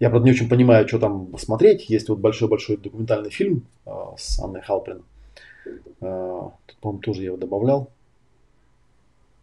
Я, 0.00 0.10
правда, 0.10 0.26
не 0.26 0.32
очень 0.32 0.48
понимаю, 0.48 0.86
что 0.88 0.98
там 0.98 1.36
смотреть. 1.38 1.88
Есть 1.88 2.08
вот 2.08 2.18
большой-большой 2.18 2.76
документальный 2.76 3.30
фильм 3.30 3.66
э, 3.86 3.90
с 4.16 4.38
Анной 4.40 4.60
Халпин. 4.60 5.02
Э, 6.00 6.40
тут, 6.66 6.76
по-моему, 6.80 7.02
тоже 7.02 7.20
я 7.20 7.26
его 7.26 7.36
добавлял. 7.36 7.90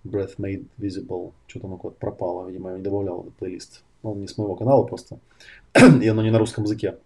Breath 0.03 0.37
Made 0.37 0.65
Visible. 0.79 1.31
Что-то 1.47 1.67
оно 1.67 1.77
куда-то 1.77 1.99
пропало. 1.99 2.47
Видимо, 2.47 2.71
я 2.71 2.77
не 2.77 2.83
добавлял 2.83 3.21
этот 3.21 3.35
плейлист. 3.35 3.83
Ну, 4.03 4.11
он 4.11 4.21
не 4.21 4.27
с 4.27 4.37
моего 4.37 4.55
канала 4.55 4.83
просто. 4.83 5.19
И 6.01 6.07
оно 6.07 6.21
не 6.21 6.31
на 6.31 6.39
русском 6.39 6.65
языке. 6.65 6.97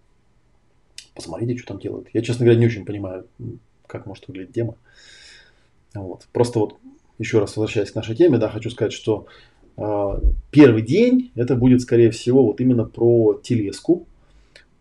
Посмотрите, 1.14 1.56
что 1.58 1.68
там 1.68 1.78
делают. 1.78 2.08
Я, 2.12 2.22
честно 2.22 2.44
говоря, 2.44 2.58
не 2.58 2.66
очень 2.66 2.84
понимаю 2.84 3.26
как 3.86 4.06
может 4.06 4.28
выглядеть 4.28 4.52
демо. 4.52 4.74
Вот. 5.94 6.26
Просто 6.32 6.58
вот 6.58 6.76
еще 7.18 7.38
раз 7.38 7.56
возвращаясь 7.56 7.90
к 7.90 7.94
нашей 7.94 8.14
теме, 8.14 8.38
да, 8.38 8.48
хочу 8.48 8.70
сказать, 8.70 8.92
что 8.92 9.26
первый 9.76 10.82
день 10.82 11.32
это 11.34 11.54
будет, 11.54 11.82
скорее 11.82 12.10
всего, 12.10 12.44
вот 12.44 12.60
именно 12.60 12.84
про 12.84 13.34
телеску, 13.42 14.06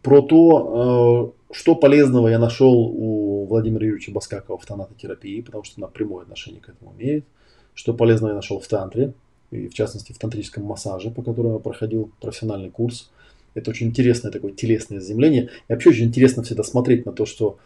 про 0.01 0.21
то, 0.21 1.34
э, 1.49 1.53
что 1.53 1.75
полезного 1.75 2.27
я 2.27 2.38
нашел 2.38 2.73
у 2.73 3.45
Владимира 3.45 3.86
Юрьевича 3.86 4.12
Баскакова 4.12 4.58
в 4.58 4.65
тонатотерапии, 4.65 5.41
потому 5.41 5.63
что 5.63 5.75
она 5.77 5.88
прямое 5.88 6.23
отношение 6.23 6.62
к 6.62 6.69
этому 6.69 6.93
имеет. 6.97 7.25
Что 7.73 7.93
полезного 7.93 8.31
я 8.31 8.36
нашел 8.36 8.60
в 8.60 8.67
тантре, 8.67 9.13
и 9.51 9.67
в 9.67 9.73
частности 9.73 10.13
в 10.13 10.17
тантрическом 10.17 10.63
массаже, 10.63 11.10
по 11.12 11.21
которому 11.21 11.55
я 11.55 11.60
проходил 11.60 12.12
профессиональный 12.21 12.69
курс. 12.69 13.10
Это 13.53 13.71
очень 13.71 13.88
интересное 13.88 14.31
такое 14.31 14.51
телесное 14.51 14.99
заземление. 14.99 15.49
И 15.67 15.73
вообще 15.73 15.89
очень 15.89 16.05
интересно 16.05 16.43
всегда 16.43 16.63
смотреть 16.63 17.05
на 17.05 17.12
то, 17.12 17.25
что 17.25 17.58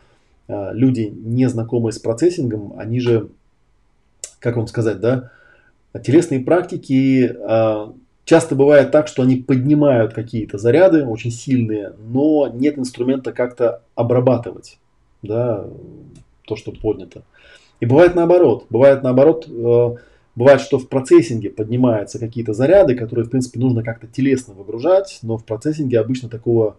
э, 0.48 0.70
люди, 0.74 1.02
не 1.02 1.50
знакомые 1.50 1.94
с 1.94 2.00
процессингом, 2.00 2.74
они 2.78 3.00
же, 3.00 3.30
как 4.40 4.56
вам 4.56 4.68
сказать, 4.68 5.00
да, 5.00 5.32
телесные 6.04 6.40
практики 6.40 7.32
э, 7.32 7.92
часто 8.26 8.56
бывает 8.56 8.92
так, 8.92 9.08
что 9.08 9.24
они 9.24 9.38
поднимают 9.38 10.14
какие-то 10.14 10.58
заряды 10.58 11.06
очень 11.06 11.32
сильные, 11.32 11.94
но 11.98 12.48
нет 12.48 12.78
инструмента 12.78 13.32
как-то 13.32 13.82
обрабатывать 13.96 14.78
да, 15.22 15.66
то, 16.46 16.56
что 16.56 16.72
поднято. 16.72 17.24
И 17.80 17.86
бывает 17.86 18.16
наоборот. 18.16 18.66
Бывает 18.70 19.04
наоборот, 19.04 19.48
э, 19.48 19.96
бывает, 20.36 20.62
что 20.62 20.78
в 20.80 20.90
процессинге 20.90 21.50
поднимаются 21.50 22.20
какие-то 22.20 22.54
заряды, 22.54 22.96
которые, 22.96 23.26
в 23.26 23.30
принципе, 23.30 23.60
нужно 23.60 23.84
как-то 23.84 24.08
телесно 24.08 24.54
выгружать, 24.54 25.20
но 25.22 25.38
в 25.38 25.46
процессинге 25.46 26.00
обычно 26.00 26.30
такого 26.30 26.78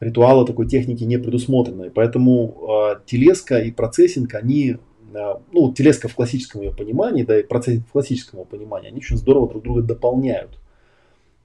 ритуала, 0.00 0.46
такой 0.46 0.66
техники 0.66 1.04
не 1.04 1.18
предусмотрено. 1.18 1.84
И 1.84 1.90
поэтому 1.90 2.92
э, 2.94 3.00
телеска 3.06 3.58
и 3.58 3.70
процессинг, 3.70 4.34
они, 4.34 4.78
ну, 5.52 5.72
телеска 5.72 6.08
в 6.08 6.14
классическом 6.14 6.60
ее 6.62 6.72
понимании, 6.72 7.22
да, 7.22 7.38
и 7.38 7.42
процессинг 7.42 7.86
в 7.88 7.92
классическом 7.92 8.40
его 8.40 8.44
понимании, 8.44 8.88
они 8.88 8.98
очень 8.98 9.16
здорово 9.16 9.48
друг 9.48 9.62
друга 9.62 9.82
дополняют. 9.82 10.58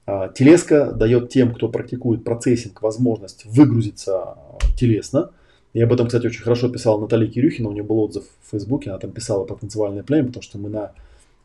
Э, 0.07 0.29
телеска 0.35 0.91
дает 0.91 1.29
тем, 1.29 1.53
кто 1.53 1.69
практикует 1.69 2.23
процессинг, 2.23 2.81
возможность 2.81 3.45
выгрузиться 3.45 4.37
телесно, 4.77 5.31
я 5.75 5.83
об 5.83 5.91
этом, 5.91 6.07
кстати, 6.07 6.27
очень 6.27 6.41
хорошо 6.41 6.69
писал 6.69 7.01
Наталья 7.01 7.29
Кирюхина, 7.29 7.67
у 7.67 7.73
нее 7.73 7.83
был 7.83 7.99
отзыв 7.99 8.23
в 8.43 8.51
Фейсбуке, 8.51 8.91
она 8.91 8.99
там 8.99 9.11
писала 9.11 9.43
про 9.43 9.55
танцевальное 9.55 10.03
племя, 10.03 10.27
потому 10.27 10.41
что 10.41 10.57
мы 10.57 10.69
на 10.69 10.93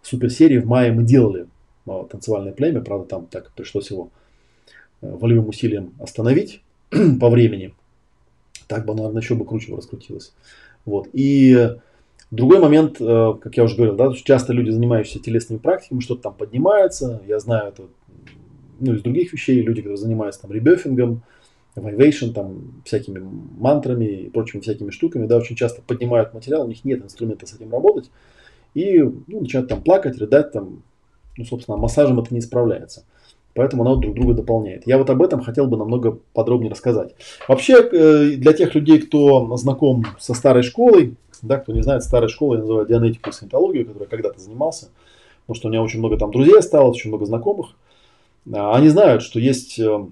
суперсерии 0.02 0.58
в 0.58 0.66
мае 0.66 0.92
мы 0.92 1.02
делали 1.02 1.46
а, 1.84 2.04
танцевальное 2.04 2.52
племя, 2.52 2.80
правда, 2.80 3.06
там 3.06 3.26
так 3.26 3.50
пришлось 3.52 3.90
его 3.90 4.10
э, 5.02 5.10
волевым 5.10 5.48
усилием 5.48 5.94
остановить 5.98 6.62
по 7.20 7.28
времени. 7.28 7.74
Так 8.68 8.86
бы, 8.86 8.94
наверное, 8.94 9.20
еще 9.20 9.34
бы 9.34 9.44
круче 9.44 9.74
раскрутилось. 9.74 10.32
Вот. 10.84 11.08
И 11.12 11.76
другой 12.30 12.60
момент, 12.60 13.00
э, 13.00 13.34
как 13.40 13.56
я 13.56 13.64
уже 13.64 13.76
говорил, 13.76 13.96
да, 13.96 14.12
часто 14.12 14.52
люди, 14.52 14.70
занимающиеся 14.70 15.20
телесными 15.20 15.58
практиками, 15.58 16.00
что-то 16.00 16.22
там 16.22 16.34
поднимается. 16.34 17.22
Я 17.26 17.38
знаю 17.38 17.68
это 17.68 17.84
ну, 18.78 18.94
из 18.94 19.02
других 19.02 19.32
вещей, 19.32 19.60
люди, 19.60 19.82
которые 19.82 19.98
занимаются 19.98 20.42
там 20.42 20.52
ребёфингом, 20.52 21.22
Vivation, 21.76 22.32
там, 22.32 22.82
всякими 22.84 23.22
мантрами 23.58 24.04
и 24.04 24.30
прочими 24.30 24.60
всякими 24.60 24.90
штуками, 24.90 25.26
да, 25.26 25.36
очень 25.36 25.56
часто 25.56 25.82
поднимают 25.82 26.34
материал, 26.34 26.64
у 26.64 26.68
них 26.68 26.84
нет 26.84 27.02
инструмента 27.02 27.46
с 27.46 27.54
этим 27.54 27.70
работать, 27.70 28.10
и 28.74 28.98
ну, 28.98 29.40
начинают 29.40 29.68
там 29.68 29.82
плакать, 29.82 30.18
рыдать, 30.18 30.52
там, 30.52 30.82
ну, 31.36 31.44
собственно, 31.44 31.76
массажем 31.76 32.18
это 32.18 32.34
не 32.34 32.40
справляется. 32.40 33.04
Поэтому 33.54 33.82
она 33.82 33.92
вот 33.92 34.00
друг 34.00 34.14
друга 34.14 34.34
дополняет. 34.34 34.86
Я 34.86 34.96
вот 34.96 35.10
об 35.10 35.22
этом 35.22 35.40
хотел 35.42 35.66
бы 35.66 35.76
намного 35.76 36.18
подробнее 36.34 36.70
рассказать. 36.70 37.14
Вообще, 37.48 37.74
э, 37.80 38.36
для 38.36 38.52
тех 38.52 38.74
людей, 38.76 39.00
кто 39.00 39.56
знаком 39.56 40.04
со 40.20 40.34
старой 40.34 40.62
школой, 40.62 41.16
да, 41.42 41.58
кто 41.58 41.72
не 41.72 41.82
знает, 41.82 42.02
старой 42.02 42.28
школой 42.28 42.56
я 42.56 42.60
называю 42.62 42.86
дианетику 42.86 43.30
и 43.30 43.32
саентологию, 43.32 43.86
которой 43.86 44.04
я 44.04 44.08
когда-то 44.08 44.40
занимался, 44.40 44.88
потому 45.42 45.56
что 45.56 45.68
у 45.68 45.70
меня 45.70 45.82
очень 45.82 45.98
много 45.98 46.16
там 46.16 46.30
друзей 46.30 46.58
осталось, 46.58 46.96
очень 46.96 47.10
много 47.10 47.26
знакомых. 47.26 47.70
А, 48.52 48.74
они 48.74 48.88
знают, 48.88 49.22
что 49.22 49.38
есть 49.38 49.78
э, 49.78 50.06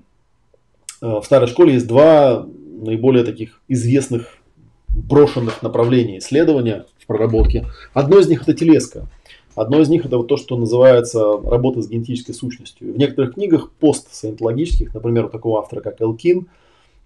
Э, 1.00 1.20
в 1.20 1.24
старой 1.24 1.48
школе 1.48 1.74
есть 1.74 1.86
два 1.86 2.46
наиболее 2.80 3.24
таких 3.24 3.60
известных 3.68 4.38
брошенных 4.88 5.62
направлений 5.62 6.18
исследования 6.18 6.86
в 6.98 7.06
проработке. 7.06 7.66
Одно 7.92 8.18
из 8.18 8.28
них 8.28 8.42
это 8.42 8.54
телеска. 8.54 9.06
Одно 9.54 9.80
из 9.80 9.88
них 9.88 10.06
это 10.06 10.16
вот 10.16 10.28
то, 10.28 10.36
что 10.36 10.56
называется 10.56 11.20
работа 11.44 11.82
с 11.82 11.88
генетической 11.88 12.32
сущностью. 12.32 12.92
В 12.92 12.98
некоторых 12.98 13.34
книгах 13.34 13.72
постсаентологических, 13.72 14.94
например, 14.94 15.26
у 15.26 15.28
такого 15.28 15.58
автора, 15.58 15.80
как 15.80 16.00
Элкин, 16.00 16.46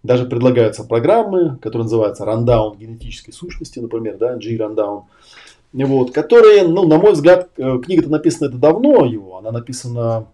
даже 0.03 0.27
предлагаются 0.27 0.85
программы, 0.85 1.59
которые 1.63 1.85
называются 1.85 2.25
рандаун 2.25 2.77
генетической 2.77 3.33
сущности, 3.33 3.79
например, 3.79 4.17
да, 4.19 4.37
G-рандаун, 4.37 5.05
вот, 5.73 6.13
которые, 6.13 6.67
ну, 6.67 6.87
на 6.87 6.99
мой 6.99 7.13
взгляд, 7.13 7.51
э, 7.57 7.79
книга-то 7.85 8.11
написана 8.11 8.49
это 8.49 8.59
давно 8.59 9.05
его, 9.05 9.39
она 9.39 9.53
написана 9.53 10.27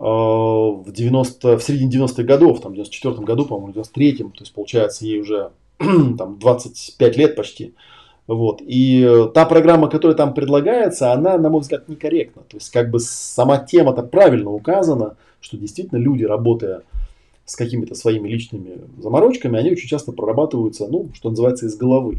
Э, 0.00 0.04
в, 0.04 0.92
90, 0.92 1.58
в 1.58 1.62
середине 1.62 1.90
90-х 1.90 2.22
годов, 2.22 2.60
там, 2.60 2.72
в 2.72 2.74
94 2.76 3.16
году, 3.16 3.46
по-моему, 3.46 3.72
в 3.72 3.76
93-м, 3.76 4.30
то 4.30 4.42
есть, 4.42 4.54
получается, 4.54 5.04
ей 5.04 5.20
уже 5.20 5.50
там, 5.78 6.38
25 6.38 7.16
лет 7.16 7.34
почти. 7.34 7.74
Вот. 8.28 8.60
И 8.64 9.26
та 9.34 9.46
программа, 9.46 9.88
которая 9.88 10.16
там 10.16 10.34
предлагается, 10.34 11.12
она, 11.12 11.38
на 11.38 11.48
мой 11.48 11.62
взгляд, 11.62 11.88
некорректна. 11.88 12.42
То 12.42 12.58
есть, 12.58 12.70
как 12.70 12.90
бы 12.90 13.00
сама 13.00 13.58
тема-то 13.58 14.02
правильно 14.02 14.50
указана, 14.50 15.16
что 15.40 15.56
действительно 15.56 15.98
люди, 15.98 16.24
работая 16.24 16.82
с 17.48 17.56
какими-то 17.56 17.94
своими 17.94 18.28
личными 18.28 18.82
заморочками, 18.98 19.58
они 19.58 19.70
очень 19.70 19.88
часто 19.88 20.12
прорабатываются, 20.12 20.86
ну, 20.86 21.08
что 21.14 21.30
называется, 21.30 21.64
из 21.64 21.76
головы. 21.76 22.18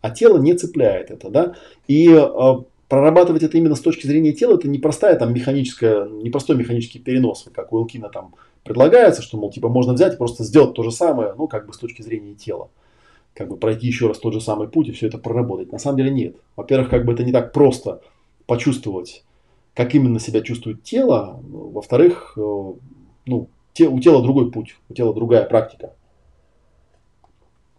А 0.00 0.10
тело 0.10 0.38
не 0.38 0.54
цепляет 0.54 1.10
это, 1.10 1.30
да. 1.30 1.56
И 1.88 2.08
э, 2.08 2.54
прорабатывать 2.86 3.42
это 3.42 3.58
именно 3.58 3.74
с 3.74 3.80
точки 3.80 4.06
зрения 4.06 4.32
тела, 4.32 4.54
это 4.54 4.68
не 4.68 4.78
простая 4.78 5.18
там 5.18 5.34
механическая, 5.34 6.06
не 6.08 6.30
простой 6.30 6.56
механический 6.56 7.00
перенос, 7.00 7.48
как 7.52 7.72
у 7.72 7.78
Элкина 7.80 8.08
там 8.08 8.36
предлагается, 8.62 9.20
что, 9.20 9.36
мол, 9.36 9.50
типа 9.50 9.68
можно 9.68 9.94
взять 9.94 10.14
и 10.14 10.16
просто 10.16 10.44
сделать 10.44 10.74
то 10.74 10.84
же 10.84 10.92
самое, 10.92 11.34
ну, 11.36 11.48
как 11.48 11.66
бы 11.66 11.72
с 11.72 11.78
точки 11.78 12.02
зрения 12.02 12.34
тела. 12.34 12.70
Как 13.34 13.48
бы 13.48 13.56
пройти 13.56 13.88
еще 13.88 14.06
раз 14.06 14.18
тот 14.20 14.32
же 14.32 14.40
самый 14.40 14.68
путь 14.68 14.88
и 14.88 14.92
все 14.92 15.08
это 15.08 15.18
проработать. 15.18 15.72
На 15.72 15.80
самом 15.80 15.96
деле 15.96 16.10
нет. 16.10 16.36
Во-первых, 16.54 16.88
как 16.88 17.04
бы 17.04 17.14
это 17.14 17.24
не 17.24 17.32
так 17.32 17.52
просто 17.52 18.00
почувствовать, 18.46 19.24
как 19.74 19.96
именно 19.96 20.20
себя 20.20 20.40
чувствует 20.40 20.84
тело. 20.84 21.40
Во-вторых, 21.42 22.34
э, 22.36 22.40
ну, 23.26 23.48
те, 23.78 23.88
у 23.88 24.00
тела 24.00 24.20
другой 24.20 24.50
путь, 24.50 24.74
у 24.88 24.94
тела 24.94 25.14
другая 25.14 25.44
практика. 25.44 25.92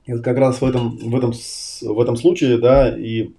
И 0.06 0.14
вот 0.14 0.24
как 0.24 0.38
раз 0.38 0.62
в 0.62 0.64
этом, 0.64 0.98
в 0.98 1.14
этом, 1.14 1.34
в 1.34 2.00
этом 2.00 2.16
случае, 2.16 2.58
да, 2.58 2.98
и 2.98 3.32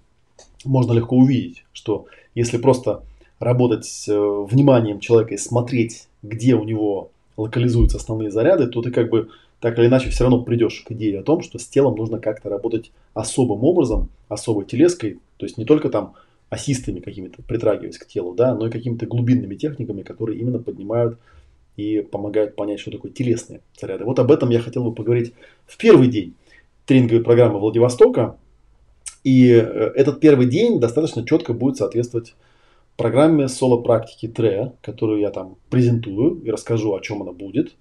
можно 0.63 0.93
легко 0.93 1.15
увидеть, 1.15 1.65
что 1.73 2.05
если 2.35 2.59
просто 2.59 3.03
работать 3.39 4.05
э, 4.07 4.13
вниманием 4.13 4.99
человека 4.99 5.33
и 5.33 5.37
смотреть, 5.37 6.07
где 6.21 6.53
у 6.53 6.63
него 6.63 7.09
локализуются 7.35 7.97
основные 7.97 8.29
заряды, 8.29 8.67
то 8.67 8.83
ты 8.83 8.91
как 8.91 9.09
бы 9.09 9.29
так 9.59 9.79
или 9.79 9.87
иначе 9.87 10.11
все 10.11 10.23
равно 10.23 10.43
придешь 10.43 10.83
к 10.85 10.91
идее 10.91 11.21
о 11.21 11.23
том, 11.23 11.41
что 11.41 11.57
с 11.57 11.65
телом 11.65 11.95
нужно 11.95 12.19
как-то 12.19 12.47
работать 12.47 12.91
особым 13.15 13.63
образом, 13.63 14.09
особой 14.29 14.65
телеской, 14.65 15.17
то 15.37 15.47
есть 15.47 15.57
не 15.57 15.65
только 15.65 15.89
там 15.89 16.13
ассистами 16.49 16.99
какими-то 16.99 17.41
притрагиваясь 17.41 17.97
к 17.97 18.05
телу, 18.05 18.35
да, 18.35 18.53
но 18.53 18.67
и 18.67 18.71
какими-то 18.71 19.07
глубинными 19.07 19.55
техниками, 19.55 20.03
которые 20.03 20.39
именно 20.39 20.59
поднимают 20.59 21.17
и 21.77 22.01
помогают 22.01 22.55
понять, 22.55 22.79
что 22.79 22.91
такое 22.91 23.11
телесные 23.11 23.61
заряды. 23.79 24.05
Вот 24.05 24.19
об 24.19 24.31
этом 24.31 24.49
я 24.49 24.59
хотел 24.59 24.83
бы 24.83 24.93
поговорить 24.93 25.33
в 25.65 25.77
первый 25.77 26.07
день 26.07 26.35
тренинговой 26.85 27.23
программы 27.23 27.59
Владивостока. 27.59 28.37
И 29.23 29.49
э, 29.51 29.59
этот 29.59 30.19
первый 30.19 30.47
день 30.47 30.79
достаточно 30.79 31.25
четко 31.25 31.53
будет 31.53 31.77
соответствовать 31.77 32.35
программе 33.01 33.47
соло-практики 33.47 34.27
ТРЕ, 34.27 34.73
которую 34.81 35.21
я 35.21 35.31
там 35.31 35.57
презентую 35.71 36.41
и 36.43 36.51
расскажу, 36.51 36.93
о 36.93 37.01
чем 37.01 37.23
она 37.23 37.31
будет. 37.31 37.75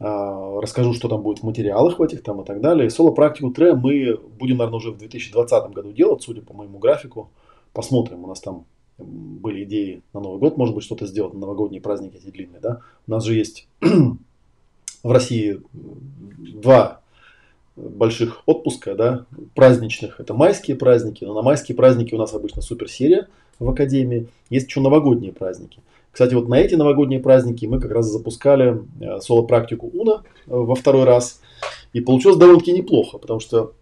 А, 0.00 0.60
расскажу, 0.60 0.92
что 0.92 1.08
там 1.08 1.22
будет 1.22 1.38
в 1.38 1.44
материалах 1.44 1.98
в 1.98 2.02
этих 2.02 2.22
там 2.22 2.42
и 2.42 2.44
так 2.44 2.60
далее. 2.60 2.90
Соло-практику 2.90 3.52
ТРЕ 3.52 3.74
мы 3.74 4.18
будем, 4.38 4.58
наверное, 4.58 4.76
уже 4.76 4.90
в 4.90 4.98
2020 4.98 5.72
году 5.72 5.92
делать, 5.92 6.22
судя 6.22 6.42
по 6.42 6.52
моему 6.52 6.78
графику. 6.78 7.30
Посмотрим, 7.72 8.24
у 8.24 8.26
нас 8.26 8.40
там 8.40 8.66
были 8.98 9.64
идеи 9.64 10.02
на 10.12 10.20
Новый 10.20 10.38
год, 10.38 10.56
может 10.56 10.74
быть, 10.74 10.84
что-то 10.84 11.06
сделать 11.06 11.34
на 11.34 11.40
новогодние 11.40 11.80
праздники 11.80 12.16
эти 12.16 12.30
длинные, 12.30 12.60
да. 12.60 12.80
У 13.06 13.10
нас 13.10 13.24
же 13.24 13.34
есть 13.34 13.66
в 13.80 15.10
России 15.10 15.60
два 16.36 17.00
больших 17.76 18.42
отпуска, 18.46 18.94
да, 18.94 19.26
праздничных. 19.54 20.20
Это 20.20 20.34
майские 20.34 20.76
праздники, 20.76 21.24
но 21.24 21.34
на 21.34 21.42
майские 21.42 21.76
праздники 21.76 22.14
у 22.14 22.18
нас 22.18 22.32
обычно 22.32 22.62
суперсерия 22.62 23.28
в 23.58 23.68
Академии. 23.68 24.28
Есть 24.50 24.68
еще 24.68 24.80
новогодние 24.80 25.32
праздники. 25.32 25.80
Кстати, 26.12 26.34
вот 26.34 26.48
на 26.48 26.54
эти 26.54 26.76
новогодние 26.76 27.18
праздники 27.18 27.66
мы 27.66 27.80
как 27.80 27.90
раз 27.90 28.06
запускали 28.06 28.80
э, 29.00 29.20
соло-практику 29.20 29.90
Уна 29.92 30.22
э, 30.46 30.50
во 30.50 30.76
второй 30.76 31.04
раз. 31.04 31.40
И 31.92 32.00
получилось 32.00 32.36
довольно-таки 32.36 32.72
неплохо, 32.72 33.18
потому 33.18 33.40
что 33.40 33.72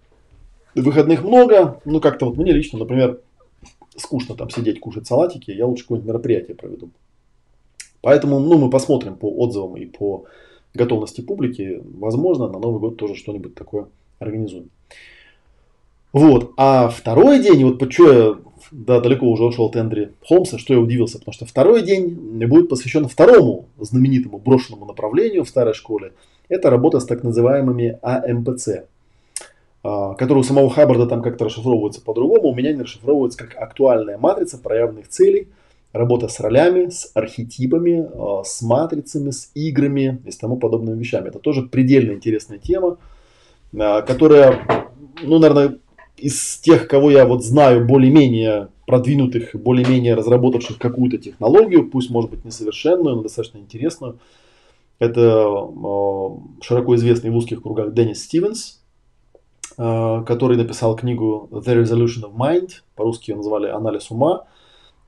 выходных 0.75 1.22
много. 1.22 1.81
Ну, 1.85 2.01
как-то 2.01 2.27
вот 2.27 2.38
мне 2.38 2.53
лично, 2.53 2.79
например, 2.79 3.20
скучно 3.96 4.35
там 4.35 4.50
сидеть, 4.50 4.81
кушать 4.81 5.07
салатики. 5.07 5.50
Я 5.50 5.66
лучше 5.66 5.85
какое-нибудь 5.85 6.09
мероприятие 6.09 6.57
проведу. 6.57 6.90
Поэтому, 8.00 8.40
ну, 8.40 8.59
мы 8.59 8.70
посмотрим 8.70 9.16
по 9.16 9.31
отзывам 9.31 9.76
и 9.76 9.87
по 9.87 10.24
готовности 10.74 11.20
публики, 11.20 11.83
возможно, 11.98 12.48
на 12.48 12.59
Новый 12.59 12.81
год 12.81 12.96
тоже 12.96 13.14
что-нибудь 13.14 13.55
такое 13.55 13.87
организуем. 14.18 14.70
Вот. 16.12 16.52
А 16.57 16.88
второй 16.88 17.42
день, 17.42 17.64
вот 17.64 17.78
почему 17.78 18.09
я 18.09 18.37
да, 18.70 19.00
далеко 19.00 19.26
уже 19.26 19.44
ушел 19.44 19.66
от 19.66 19.76
Эндри 19.76 20.12
Холмса, 20.26 20.59
что 20.59 20.74
я 20.74 20.81
удивился, 20.81 21.18
потому 21.18 21.33
что 21.33 21.46
второй 21.46 21.83
день 21.83 22.11
будет 22.46 22.68
посвящен 22.68 23.07
второму 23.09 23.66
знаменитому 23.78 24.38
брошенному 24.38 24.87
направлению 24.87 25.44
в 25.44 25.48
старой 25.48 25.74
школе. 25.74 26.12
Это 26.48 26.70
работа 26.70 27.00
с 27.00 27.07
так 27.07 27.22
называемыми 27.22 27.98
АМПЦ. 28.02 28.85
А, 29.85 30.14
который 30.14 30.38
у 30.38 30.45
самого 30.45 30.71
Хаббарда 30.71 31.07
там 31.07 31.23
как-то 31.23 31.47
расшифровывается 31.47 32.01
по-другому, 32.01 32.51
у 32.51 32.55
меня 32.55 32.73
не 32.73 32.83
расшифровывается 32.83 33.38
как 33.38 33.57
актуальная 33.57 34.16
матрица 34.16 34.59
проявленных 34.59 35.09
целей, 35.09 35.49
работа 35.92 36.29
с 36.29 36.38
ролями, 36.38 36.88
с 36.88 37.11
архетипами, 37.14 38.07
а, 38.14 38.45
с 38.45 38.62
матрицами, 38.62 39.31
с 39.31 39.51
играми 39.55 40.23
и 40.25 40.31
с 40.31 40.37
тому 40.37 40.57
подобными 40.57 40.99
вещами. 40.99 41.29
Это 41.29 41.40
тоже 41.40 41.62
предельно 41.62 42.12
интересная 42.12 42.59
тема, 42.59 42.99
а, 43.77 44.03
которая, 44.03 44.87
ну, 45.23 45.40
наверное, 45.40 45.79
из 46.16 46.59
тех, 46.59 46.87
кого 46.87 47.11
я 47.11 47.27
вот 47.27 47.45
знаю 47.45 47.85
более-менее 47.85 48.68
продвинутых, 48.87 49.55
более-менее 49.55 50.14
разработавших 50.14 50.79
какую-то 50.79 51.18
технологию, 51.18 51.90
пусть 51.90 52.11
может 52.11 52.31
быть 52.31 52.45
несовершенную, 52.45 53.16
но 53.16 53.23
достаточно 53.23 53.59
интересную, 53.59 54.18
это 54.99 55.49
широко 56.61 56.95
известный 56.95 57.31
в 57.31 57.37
узких 57.37 57.62
кругах 57.62 57.92
Деннис 57.92 58.23
Стивенс, 58.23 58.82
который 59.76 60.56
написал 60.56 60.96
книгу 60.96 61.48
The 61.50 61.82
Resolution 61.82 62.24
of 62.24 62.35
Mind, 62.35 62.70
по-русски 62.96 63.30
ее 63.30 63.37
назвали 63.37 63.68
«Анализ 63.68 64.11
ума», 64.11 64.46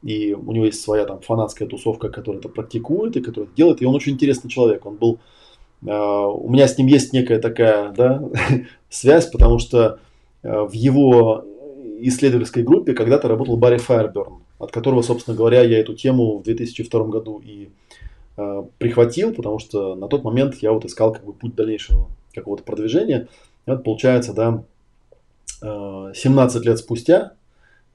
и 0.04 0.34
у 0.34 0.52
него 0.52 0.66
есть 0.66 0.82
своя 0.82 1.06
там 1.06 1.20
фанатская 1.20 1.66
тусовка, 1.66 2.10
которая 2.10 2.38
это 2.38 2.50
практикует 2.50 3.16
и 3.16 3.22
которая 3.22 3.48
это 3.48 3.56
делает, 3.56 3.80
и 3.80 3.86
он 3.86 3.94
очень 3.94 4.12
интересный 4.12 4.50
человек, 4.50 4.84
он 4.84 4.96
был, 4.96 5.18
э, 5.84 5.90
у 5.90 6.48
меня 6.50 6.68
с 6.68 6.76
ним 6.76 6.88
есть 6.88 7.14
некая 7.14 7.38
такая, 7.38 7.90
да, 7.92 8.22
связь, 8.90 9.30
потому 9.30 9.58
что 9.58 9.98
э, 10.42 10.60
в 10.60 10.72
его 10.72 11.44
исследовательской 12.00 12.62
группе 12.62 12.92
когда-то 12.92 13.28
работал 13.28 13.56
Барри 13.56 13.78
Файерберн, 13.78 14.42
от 14.58 14.72
которого, 14.72 15.00
собственно 15.00 15.36
говоря, 15.36 15.62
я 15.62 15.80
эту 15.80 15.94
тему 15.94 16.38
в 16.38 16.42
2002 16.42 17.04
году 17.04 17.40
и 17.44 17.70
прихватил, 18.78 19.32
потому 19.32 19.60
что 19.60 19.94
на 19.94 20.08
тот 20.08 20.24
момент 20.24 20.56
я 20.56 20.72
вот 20.72 20.84
искал 20.84 21.12
как 21.12 21.24
бы 21.24 21.32
путь 21.32 21.54
дальнейшего 21.54 22.08
какого-то 22.34 22.64
продвижения. 22.64 23.28
Это 23.66 23.78
получается, 23.78 24.32
да, 24.32 24.62
17 25.62 26.62
э, 26.62 26.64
лет 26.64 26.78
спустя, 26.78 27.32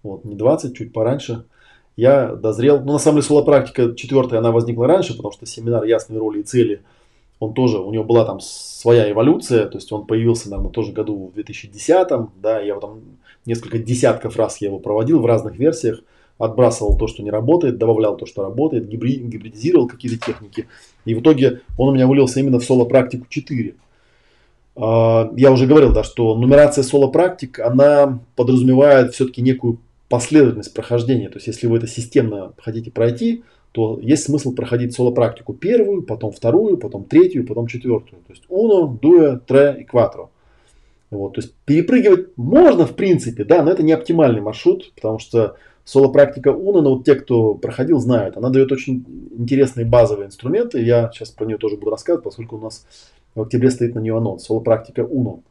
вот, 0.03 0.25
не 0.25 0.36
20, 0.36 0.75
чуть 0.75 0.93
пораньше, 0.93 1.45
я 1.95 2.27
дозрел. 2.27 2.79
Ну, 2.82 2.93
на 2.93 2.99
самом 2.99 3.17
деле, 3.17 3.27
соло-практика 3.27 3.93
четвертая, 3.95 4.39
она 4.39 4.51
возникла 4.51 4.88
раньше, 4.88 5.15
потому 5.15 5.34
что 5.34 5.45
семинар 5.45 5.84
«Ясные 5.84 6.19
роли 6.19 6.39
и 6.39 6.43
цели», 6.43 6.82
он 7.39 7.53
тоже, 7.53 7.79
у 7.79 7.91
него 7.91 8.03
была 8.03 8.25
там 8.25 8.39
своя 8.41 9.10
эволюция, 9.10 9.65
то 9.65 9.77
есть 9.77 9.91
он 9.91 10.05
появился, 10.05 10.49
наверное, 10.49 10.71
тоже 10.71 10.91
году 10.91 11.27
в 11.27 11.34
2010, 11.34 12.08
да, 12.41 12.60
я 12.60 12.75
там 12.79 13.01
несколько 13.45 13.79
десятков 13.79 14.36
раз 14.36 14.60
я 14.62 14.67
его 14.67 14.79
проводил 14.79 15.21
в 15.21 15.25
разных 15.25 15.58
версиях, 15.58 16.01
отбрасывал 16.38 16.97
то, 16.97 17.08
что 17.08 17.23
не 17.23 17.32
работает, 17.32 17.77
добавлял 17.77 18.17
то, 18.17 18.25
что 18.25 18.43
работает, 18.43 18.88
гибридизировал 18.88 19.88
какие-то 19.88 20.25
техники, 20.25 20.67
и 21.05 21.15
в 21.15 21.21
итоге 21.21 21.62
он 21.77 21.89
у 21.89 21.91
меня 21.93 22.08
вылился 22.08 22.39
именно 22.39 22.60
в 22.60 22.63
соло-практику 22.63 23.25
4. 23.29 23.75
А, 24.82 25.32
я 25.36 25.52
уже 25.52 25.68
говорил, 25.68 25.92
да, 25.92 26.04
что 26.04 26.36
нумерация 26.36 26.84
соло-практик, 26.84 27.60
она 27.60 28.20
подразумевает 28.36 29.13
все-таки 29.13 29.42
некую 29.42 29.80
последовательность 30.08 30.74
прохождения. 30.74 31.30
То 31.30 31.38
есть, 31.38 31.48
если 31.48 31.68
вы 31.68 31.78
это 31.78 31.88
системно 31.88 32.54
хотите 32.58 32.89
пройти, 32.89 33.44
то 33.74 34.00
есть 34.02 34.24
смысл 34.24 34.54
проходить 34.54 34.96
соло-практику 34.96 35.54
первую, 35.54 36.02
потом 36.04 36.32
вторую, 36.32 36.78
потом 36.78 37.04
третью, 37.04 37.46
потом 37.46 37.68
четвертую. 37.68 38.22
То 38.26 38.34
есть 38.34 38.44
uno, 38.50 38.98
due, 39.00 39.39
tre 39.46 39.82
и 39.82 39.86
quattro. 39.86 40.30
Вот, 41.12 41.34
то 41.34 41.42
есть 41.42 41.54
перепрыгивать 41.65 42.38
можно 42.38 42.86
в 42.86 42.96
принципе, 42.96 43.44
да, 43.44 43.63
но 43.63 43.72
это 43.72 43.84
не 43.84 43.92
оптимальный 43.92 44.42
маршрут, 44.42 44.92
потому 44.96 45.18
что 45.20 45.56
соло-практика 45.84 46.50
Уна, 46.50 46.82
но 46.82 46.96
вот 46.96 47.06
те, 47.06 47.15
кто 47.15 47.56
проходил, 47.56 48.00
знают, 48.00 48.38
она 48.38 48.50
дает 48.50 48.72
очень 48.72 49.04
интересные 49.36 49.88
базовые 49.88 50.28
инструменты. 50.28 50.82
Я 50.84 51.10
сейчас 51.12 51.32
про 51.32 51.46
нее 51.46 51.58
тоже 51.58 51.78
буду 51.78 51.89
рассказывать, 51.89 52.24
поскольку 52.24 52.58
у 52.58 52.62
нас 52.62 52.86
в 53.36 53.42
октябре 53.42 53.72
стоит 53.72 53.96
на 53.96 54.00
нее 54.00 54.18
анонс. 54.18 54.44
Соло-практика 54.44 55.02
Уно. 55.02 55.42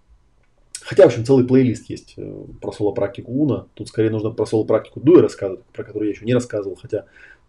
Хотя, 0.81 1.05
в 1.05 1.07
общем, 1.07 1.25
целый 1.25 1.47
плейлист 1.47 1.91
есть 1.91 2.15
э, 2.17 2.45
про 2.61 2.73
соло-практику 2.73 3.33
Уна. 3.33 3.67
Тут 3.75 3.89
скорее 3.89 4.11
нужно 4.11 4.31
про 4.31 4.47
соло-практику 4.47 5.01
Дуэ 5.01 5.21
рассказывать, 5.21 5.65
про 5.73 5.85
которую 5.85 6.09
я 6.09 6.15
еще 6.15 6.25
не 6.25 6.35
рассказывал, 6.35 6.77
хотя 6.81 7.05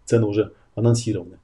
цены 0.05 0.25
уже 0.25 0.51
анонсированы. 0.75 1.37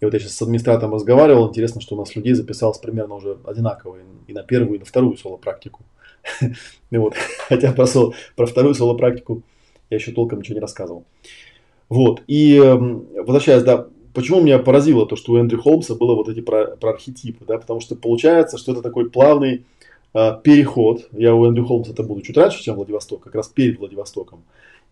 И 0.00 0.04
вот 0.04 0.12
я 0.12 0.20
сейчас 0.20 0.32
с 0.32 0.42
администратором 0.42 0.94
разговаривал, 0.94 1.48
интересно, 1.48 1.80
что 1.80 1.94
у 1.94 1.98
нас 1.98 2.14
людей 2.16 2.34
записалось 2.34 2.78
примерно 2.78 3.14
уже 3.14 3.38
одинаково 3.44 3.98
и 4.26 4.32
на 4.32 4.42
первую, 4.42 4.76
и 4.76 4.78
на 4.80 4.84
вторую 4.84 5.16
соло-практику. 5.16 5.82
вот. 6.90 7.14
Хотя 7.48 7.72
про 7.72 8.46
вторую 8.46 8.74
соло-практику 8.74 9.42
я 9.88 9.96
еще 9.96 10.12
толком 10.12 10.40
ничего 10.40 10.56
не 10.56 10.60
рассказывал. 10.60 11.04
Вот. 11.88 12.22
И 12.26 12.56
эм, 12.56 13.06
возвращаясь, 13.14 13.62
да, 13.62 13.86
Почему 14.16 14.40
меня 14.40 14.58
поразило 14.58 15.04
то, 15.04 15.14
что 15.14 15.32
у 15.32 15.36
Эндрю 15.36 15.60
Холмса 15.60 15.94
было 15.94 16.14
вот 16.14 16.30
эти 16.30 16.40
про, 16.40 16.68
про 16.68 16.92
архетипы, 16.92 17.44
да, 17.46 17.58
потому 17.58 17.80
что 17.80 17.96
получается, 17.96 18.56
что 18.56 18.72
это 18.72 18.80
такой 18.80 19.10
плавный 19.10 19.66
э, 20.14 20.32
переход. 20.42 21.06
Я 21.12 21.34
у 21.34 21.44
Эндрю 21.44 21.66
Холмса 21.66 21.92
это 21.92 22.02
буду 22.02 22.22
чуть 22.22 22.38
раньше, 22.38 22.62
чем 22.62 22.76
Владивосток, 22.76 23.20
как 23.20 23.34
раз 23.34 23.48
перед 23.48 23.78
Владивостоком. 23.78 24.42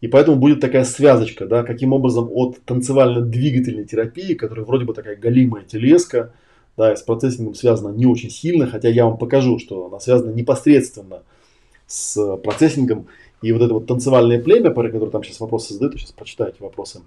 И 0.02 0.08
поэтому 0.08 0.36
будет 0.36 0.60
такая 0.60 0.84
связочка, 0.84 1.46
да, 1.46 1.62
каким 1.62 1.94
образом 1.94 2.28
от 2.30 2.60
танцевально-двигательной 2.66 3.86
терапии, 3.86 4.34
которая 4.34 4.66
вроде 4.66 4.84
бы 4.84 4.92
такая 4.92 5.16
галимая 5.16 5.64
телеска, 5.64 6.34
да, 6.76 6.92
и 6.92 6.96
с 6.96 7.00
процессингом 7.00 7.54
связана 7.54 7.94
не 7.96 8.04
очень 8.04 8.28
сильно, 8.28 8.66
хотя 8.66 8.90
я 8.90 9.06
вам 9.06 9.16
покажу, 9.16 9.58
что 9.58 9.86
она 9.86 10.00
связана 10.00 10.32
непосредственно 10.32 11.22
с 11.86 12.36
процессингом. 12.36 13.06
И 13.40 13.52
вот 13.52 13.62
это 13.62 13.72
вот 13.72 13.86
танцевальное 13.86 14.38
племя, 14.38 14.70
про 14.70 14.90
которое 14.90 15.10
там 15.10 15.24
сейчас 15.24 15.40
вопросы 15.40 15.72
задают, 15.72 15.94
сейчас 15.94 16.12
прочитайте 16.12 16.58
вопросы 16.60 17.00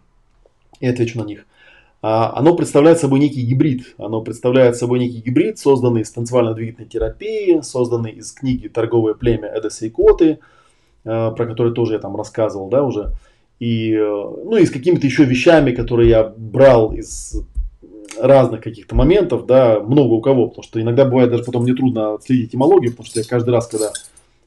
и 0.79 0.87
отвечу 0.87 1.19
на 1.19 1.23
них– 1.23 1.45
оно 2.01 2.55
представляет 2.55 2.99
собой 2.99 3.19
некий 3.19 3.41
гибрид. 3.41 3.95
Оно 3.97 4.21
представляет 4.21 4.75
собой 4.75 4.99
некий 4.99 5.19
гибрид, 5.19 5.57
созданный 5.57 6.01
из 6.01 6.11
танцевально-двигательной 6.11 6.87
терапии, 6.87 7.61
созданный 7.61 8.11
из 8.11 8.31
книги 8.31 8.67
«Торговое 8.67 9.13
племя 9.13 9.51
Эдеса 9.55 9.85
и 9.87 9.89
Коты», 9.89 10.39
а, 11.07 11.31
про 11.31 11.45
который 11.45 11.73
тоже 11.73 11.93
я 11.93 11.99
там 11.99 12.15
рассказывал, 12.15 12.69
да, 12.69 12.83
уже. 12.83 13.13
И, 13.59 13.93
э, 13.93 13.97
ну, 13.99 14.57
и 14.57 14.65
с 14.65 14.69
какими-то 14.69 15.07
еще 15.07 15.23
вещами, 15.23 15.71
которые 15.71 16.09
я 16.09 16.23
брал 16.23 16.93
из 16.93 17.41
разных 18.19 18.61
каких-то 18.61 18.95
моментов, 18.95 19.45
да, 19.47 19.79
много 19.79 20.13
у 20.13 20.21
кого, 20.21 20.47
потому 20.47 20.63
что 20.63 20.81
иногда 20.81 21.05
бывает 21.05 21.31
даже 21.31 21.43
потом 21.43 21.63
мне 21.63 21.73
трудно 21.73 22.17
следить 22.23 22.49
этимологию, 22.49 22.91
потому 22.91 23.07
что 23.07 23.19
я 23.19 23.25
каждый 23.25 23.51
раз, 23.51 23.67
когда 23.67 23.91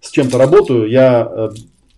с 0.00 0.10
чем-то 0.10 0.38
работаю, 0.38 0.88
я 0.88 1.28
э, 1.28 1.50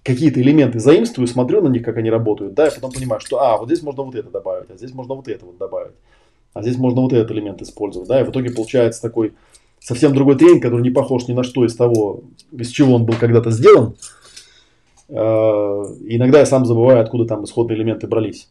какие-то 0.03 0.41
элементы 0.41 0.81
заимствую, 0.81 1.29
смотрю 1.29 1.63
на 1.63 1.69
них, 1.69 1.85
как 1.85 1.97
они 1.97 2.11
работают, 2.11 2.55
да, 2.55 2.67
и 2.67 2.75
потом 2.75 2.93
понимаю, 2.93 3.21
что, 3.21 3.41
а, 3.41 3.57
вот 3.57 3.67
здесь 3.67 3.83
можно 3.83 4.03
вот 4.03 4.15
это 4.15 4.31
добавить, 4.31 4.71
а 4.71 4.77
здесь 4.77 4.93
можно 4.93 5.15
вот 5.15 5.29
это 5.29 5.47
вот 5.47 5.59
добавить, 5.59 5.95
а 6.55 6.63
здесь 6.63 6.77
можно 6.77 7.03
вот 7.03 7.13
этот 7.13 7.31
элемент 7.31 7.63
использовать, 7.63 8.09
да, 8.09 8.21
и 8.21 8.25
в 8.25 8.31
итоге 8.31 8.51
получается 8.51 9.01
такой 9.01 9.33
совсем 9.83 10.15
другой 10.15 10.37
тренинг, 10.37 10.63
который 10.63 10.83
не 10.83 10.91
похож 10.91 11.27
ни 11.29 11.33
на 11.33 11.43
что 11.43 11.65
из 11.65 11.75
того, 11.77 12.23
из 12.53 12.71
чего 12.71 12.95
он 12.95 13.05
был 13.05 13.15
когда-то 13.19 13.51
сделан. 13.51 13.97
А, 15.09 15.83
иногда 16.07 16.41
я 16.41 16.47
сам 16.47 16.65
забываю, 16.65 17.01
откуда 17.01 17.27
там 17.27 17.45
исходные 17.45 17.77
элементы 17.77 18.07
брались. 18.07 18.49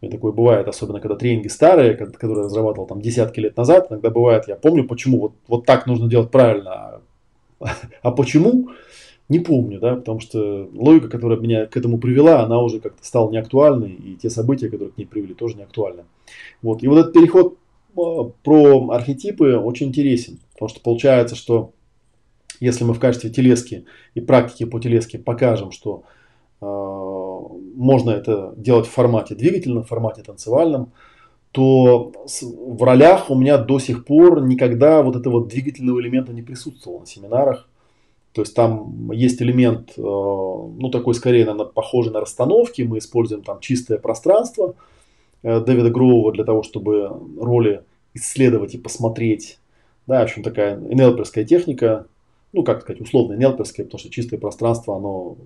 И 0.00 0.08
такое 0.08 0.32
бывает, 0.32 0.66
особенно 0.66 1.00
когда 1.00 1.14
тренинги 1.14 1.46
старые, 1.46 1.94
которые 1.94 2.38
я 2.38 2.44
разрабатывал 2.44 2.86
там 2.86 3.00
десятки 3.00 3.38
лет 3.38 3.56
назад, 3.56 3.86
иногда 3.88 4.10
бывает, 4.10 4.48
я 4.48 4.56
помню, 4.56 4.86
почему 4.86 5.20
вот, 5.20 5.32
вот 5.46 5.64
так 5.64 5.86
нужно 5.86 6.08
делать 6.08 6.30
правильно, 6.30 6.70
а, 6.72 7.00
а 8.02 8.10
почему, 8.10 8.70
не 9.28 9.40
помню, 9.40 9.80
да, 9.80 9.96
потому 9.96 10.20
что 10.20 10.68
логика, 10.74 11.08
которая 11.08 11.38
меня 11.38 11.66
к 11.66 11.76
этому 11.76 11.98
привела, 11.98 12.42
она 12.42 12.60
уже 12.60 12.80
как-то 12.80 13.04
стала 13.04 13.30
неактуальной, 13.30 13.92
и 13.92 14.16
те 14.16 14.30
события, 14.30 14.68
которые 14.68 14.90
к 14.92 14.98
ней 14.98 15.06
привели, 15.06 15.34
тоже 15.34 15.56
не 15.56 15.62
актуальны. 15.62 16.04
Вот. 16.60 16.82
И 16.82 16.88
вот 16.88 16.98
этот 16.98 17.12
переход 17.12 17.56
а, 17.96 18.24
про 18.42 18.90
архетипы 18.90 19.56
очень 19.56 19.88
интересен, 19.88 20.38
потому 20.52 20.68
что 20.68 20.80
получается, 20.80 21.36
что 21.36 21.72
если 22.60 22.84
мы 22.84 22.94
в 22.94 23.00
качестве 23.00 23.30
телески 23.30 23.86
и 24.14 24.20
практики 24.20 24.64
по 24.64 24.78
телеске 24.78 25.18
покажем, 25.18 25.72
что 25.72 26.04
э, 26.60 26.64
можно 27.74 28.10
это 28.10 28.54
делать 28.56 28.86
в 28.86 28.90
формате 28.90 29.34
двигательном, 29.34 29.82
в 29.82 29.88
формате 29.88 30.22
танцевальном, 30.22 30.92
то 31.50 32.12
в 32.24 32.82
ролях 32.82 33.30
у 33.30 33.34
меня 33.34 33.58
до 33.58 33.78
сих 33.78 34.04
пор 34.04 34.42
никогда 34.42 35.02
вот 35.02 35.16
этого 35.16 35.46
двигательного 35.46 36.00
элемента 36.00 36.32
не 36.32 36.42
присутствовало 36.42 37.00
на 37.00 37.06
семинарах. 37.06 37.68
То 38.32 38.42
есть 38.42 38.54
там 38.54 39.10
есть 39.12 39.42
элемент, 39.42 39.92
э, 39.96 40.00
ну 40.02 40.88
такой 40.90 41.14
скорее, 41.14 41.44
наверное, 41.44 41.66
похожий 41.66 42.12
на 42.12 42.20
расстановки. 42.20 42.82
Мы 42.82 42.98
используем 42.98 43.42
там 43.42 43.60
чистое 43.60 43.98
пространство 43.98 44.74
э, 45.42 45.60
Дэвида 45.60 45.90
Гроува 45.90 46.32
для 46.32 46.44
того, 46.44 46.62
чтобы 46.62 47.10
роли 47.38 47.82
исследовать 48.14 48.74
и 48.74 48.78
посмотреть. 48.78 49.58
Да, 50.06 50.20
в 50.20 50.24
общем, 50.24 50.42
такая 50.42 50.76
энелперская 50.76 51.44
техника, 51.44 52.06
ну, 52.52 52.64
как 52.64 52.82
сказать, 52.82 53.00
условно 53.00 53.34
энелперская, 53.34 53.84
потому 53.84 53.98
что 53.98 54.10
чистое 54.10 54.40
пространство, 54.40 54.96
оно 54.96 55.36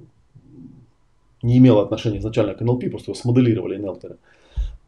не 1.42 1.58
имело 1.58 1.82
отношения 1.82 2.18
изначально 2.18 2.54
к 2.54 2.60
НЛП, 2.60 2.90
просто 2.90 3.10
его 3.10 3.14
смоделировали 3.14 3.76
энелперы. 3.76 4.16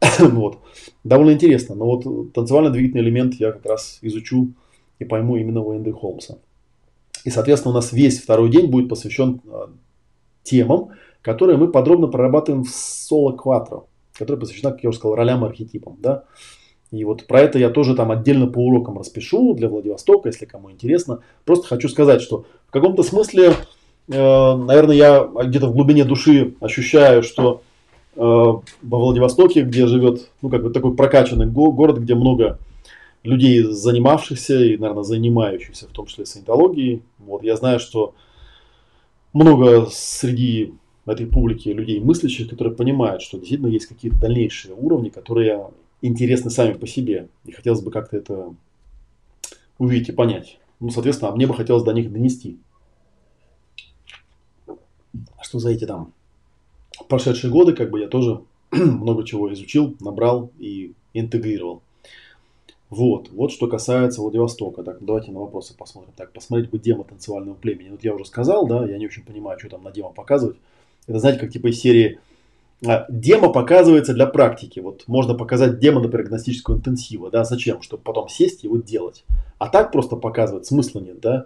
вот. 0.19 0.59
Довольно 1.03 1.31
интересно. 1.31 1.75
Но 1.75 1.85
вот 1.85 2.33
танцевально-двигательный 2.33 3.03
элемент 3.03 3.35
я 3.35 3.51
как 3.51 3.65
раз 3.65 3.99
изучу 4.01 4.53
и 4.99 5.05
пойму 5.05 5.37
именно 5.37 5.61
у 5.61 5.73
Эндрю 5.73 5.95
Холмса. 5.95 6.37
И, 7.23 7.29
соответственно, 7.29 7.73
у 7.73 7.75
нас 7.75 7.91
весь 7.91 8.21
второй 8.21 8.49
день 8.49 8.67
будет 8.67 8.89
посвящен 8.89 9.41
а, 9.47 9.69
темам, 10.43 10.89
которые 11.21 11.57
мы 11.57 11.69
подробно 11.69 12.07
прорабатываем 12.07 12.63
в 12.63 12.69
соло 12.69 13.33
кватро, 13.33 13.87
которая 14.17 14.39
посвящена, 14.39 14.71
как 14.71 14.83
я 14.83 14.89
уже 14.89 14.99
сказал, 14.99 15.15
ролям 15.15 15.43
и 15.43 15.47
архетипам. 15.47 15.97
Да? 15.99 16.23
И 16.91 17.03
вот 17.03 17.27
про 17.27 17.41
это 17.41 17.59
я 17.59 17.69
тоже 17.69 17.95
там 17.95 18.11
отдельно 18.11 18.47
по 18.47 18.59
урокам 18.59 18.97
распишу 18.97 19.53
для 19.53 19.69
Владивостока, 19.69 20.29
если 20.29 20.45
кому 20.45 20.71
интересно. 20.71 21.19
Просто 21.45 21.67
хочу 21.67 21.87
сказать, 21.89 22.21
что 22.21 22.45
в 22.67 22.71
каком-то 22.71 23.03
смысле, 23.03 23.53
э, 24.07 24.55
наверное, 24.55 24.95
я 24.95 25.29
где-то 25.43 25.67
в 25.67 25.73
глубине 25.73 26.03
души 26.03 26.55
ощущаю, 26.61 27.21
что 27.21 27.61
э, 28.15 28.19
во 28.19 28.61
Владивостоке, 28.81 29.61
где 29.61 29.85
живет, 29.85 30.31
ну, 30.41 30.49
как 30.49 30.63
бы 30.63 30.71
такой 30.71 30.95
прокачанный 30.95 31.45
город, 31.45 31.99
где 31.99 32.15
много 32.15 32.57
людей, 33.23 33.63
занимавшихся 33.63 34.63
и, 34.63 34.77
наверное, 34.77 35.03
занимающихся, 35.03 35.87
в 35.87 35.91
том 35.91 36.05
числе 36.05 36.25
саентологией. 36.25 37.03
Вот, 37.17 37.43
я 37.43 37.55
знаю, 37.55 37.79
что 37.79 38.15
много 39.33 39.87
среди 39.91 40.73
этой 41.05 41.25
публики 41.25 41.69
людей 41.69 41.99
мыслящих, 41.99 42.49
которые 42.49 42.75
понимают, 42.75 43.21
что 43.21 43.37
действительно 43.37 43.67
есть 43.67 43.87
какие-то 43.87 44.19
дальнейшие 44.19 44.73
уровни, 44.73 45.09
которые 45.09 45.69
интересны 46.01 46.49
сами 46.49 46.73
по 46.73 46.87
себе. 46.87 47.29
И 47.45 47.51
хотелось 47.51 47.81
бы 47.81 47.91
как-то 47.91 48.17
это 48.17 48.55
увидеть 49.77 50.09
и 50.09 50.13
понять. 50.13 50.59
Ну, 50.79 50.89
соответственно, 50.89 51.31
а 51.31 51.35
мне 51.35 51.47
бы 51.47 51.53
хотелось 51.53 51.83
до 51.83 51.93
них 51.93 52.11
донести. 52.11 52.57
Что 55.41 55.59
за 55.59 55.71
эти 55.71 55.85
там 55.85 56.13
прошедшие 57.07 57.51
годы, 57.51 57.73
как 57.73 57.89
бы 57.89 57.99
я 57.99 58.07
тоже 58.07 58.41
много 58.71 59.25
чего 59.25 59.51
изучил, 59.53 59.95
набрал 59.99 60.51
и 60.59 60.93
интегрировал. 61.13 61.81
Вот, 62.89 63.29
вот 63.29 63.51
что 63.51 63.67
касается 63.67 64.21
Владивостока. 64.21 64.83
Так, 64.83 64.97
давайте 65.01 65.31
на 65.31 65.39
вопросы 65.39 65.77
посмотрим. 65.77 66.11
Так, 66.15 66.31
посмотреть 66.31 66.71
бы 66.71 66.79
демо 66.79 67.03
танцевального 67.03 67.55
племени. 67.55 67.89
Вот 67.89 68.03
я 68.03 68.15
уже 68.15 68.25
сказал, 68.25 68.67
да, 68.67 68.85
я 68.85 68.97
не 68.97 69.05
очень 69.05 69.23
понимаю, 69.23 69.59
что 69.59 69.69
там 69.69 69.83
на 69.83 69.91
демо 69.91 70.09
показывать. 70.09 70.57
Это, 71.07 71.19
знаете, 71.19 71.39
как 71.39 71.51
типа 71.51 71.67
из 71.67 71.79
серии 71.79 72.19
а, 72.85 73.05
Демо 73.09 73.51
показывается 73.51 74.13
для 74.13 74.25
практики. 74.25 74.79
Вот 74.79 75.03
можно 75.07 75.35
показать 75.35 75.79
демо, 75.79 76.01
например, 76.01 76.27
гностического 76.27 76.75
интенсива. 76.75 77.29
Да, 77.29 77.43
зачем? 77.43 77.81
Чтобы 77.81 78.03
потом 78.03 78.29
сесть 78.29 78.63
и 78.63 78.67
вот 78.67 78.85
делать. 78.85 79.23
А 79.57 79.67
так 79.67 79.91
просто 79.91 80.15
показывать 80.15 80.65
смысла 80.65 80.99
нет, 80.99 81.19
да. 81.19 81.45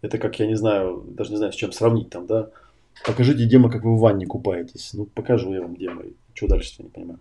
Это 0.00 0.18
как, 0.18 0.38
я 0.40 0.46
не 0.46 0.54
знаю, 0.54 1.04
даже 1.06 1.30
не 1.30 1.36
знаю, 1.36 1.52
с 1.52 1.56
чем 1.56 1.72
сравнить 1.72 2.10
там, 2.10 2.26
да. 2.26 2.48
Покажите 3.06 3.44
демо, 3.44 3.70
как 3.70 3.84
вы 3.84 3.96
в 3.96 4.00
ванне 4.00 4.26
купаетесь. 4.26 4.90
Ну, 4.94 5.04
покажу 5.06 5.52
я 5.52 5.60
вам 5.60 5.76
демо. 5.76 6.02
Что 6.34 6.48
дальше, 6.48 6.74
я 6.78 6.84
не 6.84 6.90
понимаю. 6.90 7.18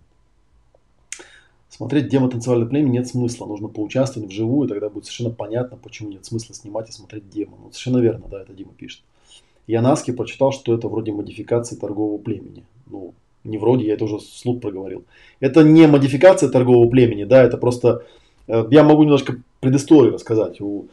Смотреть 1.69 2.09
демо 2.09 2.29
танцевальное 2.29 2.67
племя 2.67 2.89
нет 2.89 3.07
смысла. 3.07 3.45
Нужно 3.45 3.67
поучаствовать 3.67 4.29
вживую, 4.29 4.65
и 4.65 4.69
тогда 4.69 4.89
будет 4.89 5.05
совершенно 5.05 5.29
понятно, 5.29 5.77
почему 5.77 6.09
нет 6.09 6.25
смысла 6.25 6.55
снимать 6.55 6.89
и 6.89 6.91
смотреть 6.91 7.29
демо. 7.29 7.57
Ну, 7.61 7.71
совершенно 7.71 7.99
верно, 7.99 8.25
да, 8.29 8.41
это 8.41 8.53
Дима 8.53 8.71
пишет. 8.73 9.01
Я 9.67 9.83
на 9.83 9.91
Аске 9.91 10.13
прочитал, 10.13 10.51
что 10.51 10.73
это 10.73 10.87
вроде 10.87 11.11
модификации 11.11 11.75
торгового 11.75 12.17
племени. 12.17 12.63
Ну, 12.87 13.13
не 13.43 13.59
вроде, 13.59 13.85
я 13.85 13.93
это 13.93 14.05
уже 14.05 14.19
слух 14.19 14.61
проговорил. 14.61 15.03
Это 15.39 15.63
не 15.63 15.85
модификация 15.87 16.49
торгового 16.49 16.89
племени, 16.89 17.23
да, 17.23 17.43
это 17.43 17.57
просто... 17.57 18.03
Э, 18.47 18.65
я 18.71 18.83
могу 18.83 19.03
немножко 19.03 19.35
предысторию 19.59 20.13
рассказать. 20.13 20.59
У, 20.59 20.87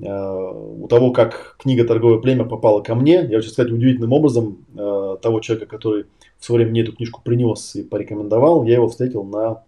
э, 0.00 0.02
у 0.02 0.88
того, 0.88 1.12
как 1.12 1.56
книга 1.58 1.84
«Торговое 1.84 2.18
племя» 2.18 2.44
попала 2.44 2.80
ко 2.80 2.94
мне, 2.94 3.26
я 3.28 3.36
хочу 3.36 3.50
сказать, 3.50 3.70
удивительным 3.70 4.14
образом 4.14 4.64
э, 4.74 5.16
того 5.20 5.40
человека, 5.40 5.70
который 5.70 6.06
в 6.38 6.44
свое 6.44 6.60
время 6.60 6.70
мне 6.70 6.80
эту 6.80 6.96
книжку 6.96 7.20
принес 7.22 7.76
и 7.76 7.82
порекомендовал, 7.82 8.64
я 8.64 8.76
его 8.76 8.88
встретил 8.88 9.24
на 9.24 9.62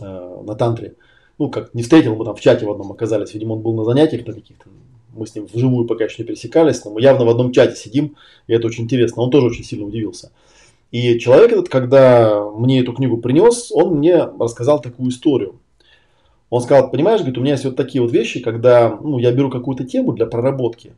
э, 0.00 0.42
на 0.44 0.54
тантре. 0.54 0.94
Ну, 1.38 1.50
как 1.50 1.72
не 1.74 1.82
встретил, 1.82 2.16
мы 2.16 2.24
там 2.24 2.34
в 2.34 2.40
чате 2.40 2.66
в 2.66 2.70
одном 2.70 2.90
оказались. 2.92 3.34
Видимо, 3.34 3.54
он 3.54 3.60
был 3.60 3.74
на 3.74 3.84
занятиях 3.84 4.26
на 4.26 4.34
каких-то. 4.34 4.68
Мы 5.14 5.26
с 5.26 5.34
ним 5.34 5.46
вживую 5.52 5.86
пока 5.86 6.04
еще 6.04 6.22
не 6.22 6.26
пересекались, 6.26 6.84
но 6.84 6.90
мы 6.90 7.00
явно 7.00 7.24
в 7.24 7.28
одном 7.28 7.52
чате 7.52 7.76
сидим, 7.76 8.16
и 8.46 8.52
это 8.52 8.66
очень 8.66 8.84
интересно. 8.84 9.22
Он 9.22 9.30
тоже 9.30 9.46
очень 9.46 9.64
сильно 9.64 9.86
удивился. 9.86 10.30
И 10.90 11.18
человек 11.18 11.52
этот, 11.52 11.68
когда 11.68 12.48
мне 12.50 12.80
эту 12.80 12.92
книгу 12.92 13.18
принес, 13.18 13.70
он 13.72 13.96
мне 13.96 14.24
рассказал 14.24 14.80
такую 14.80 15.10
историю. 15.10 15.60
Он 16.50 16.62
сказал, 16.62 16.90
понимаешь, 16.90 17.20
говорит, 17.20 17.38
у 17.38 17.42
меня 17.42 17.52
есть 17.52 17.64
вот 17.64 17.76
такие 17.76 18.00
вот 18.00 18.10
вещи, 18.10 18.40
когда 18.40 18.98
ну, 19.02 19.18
я 19.18 19.32
беру 19.32 19.50
какую-то 19.50 19.84
тему 19.84 20.12
для 20.12 20.24
проработки, 20.24 20.94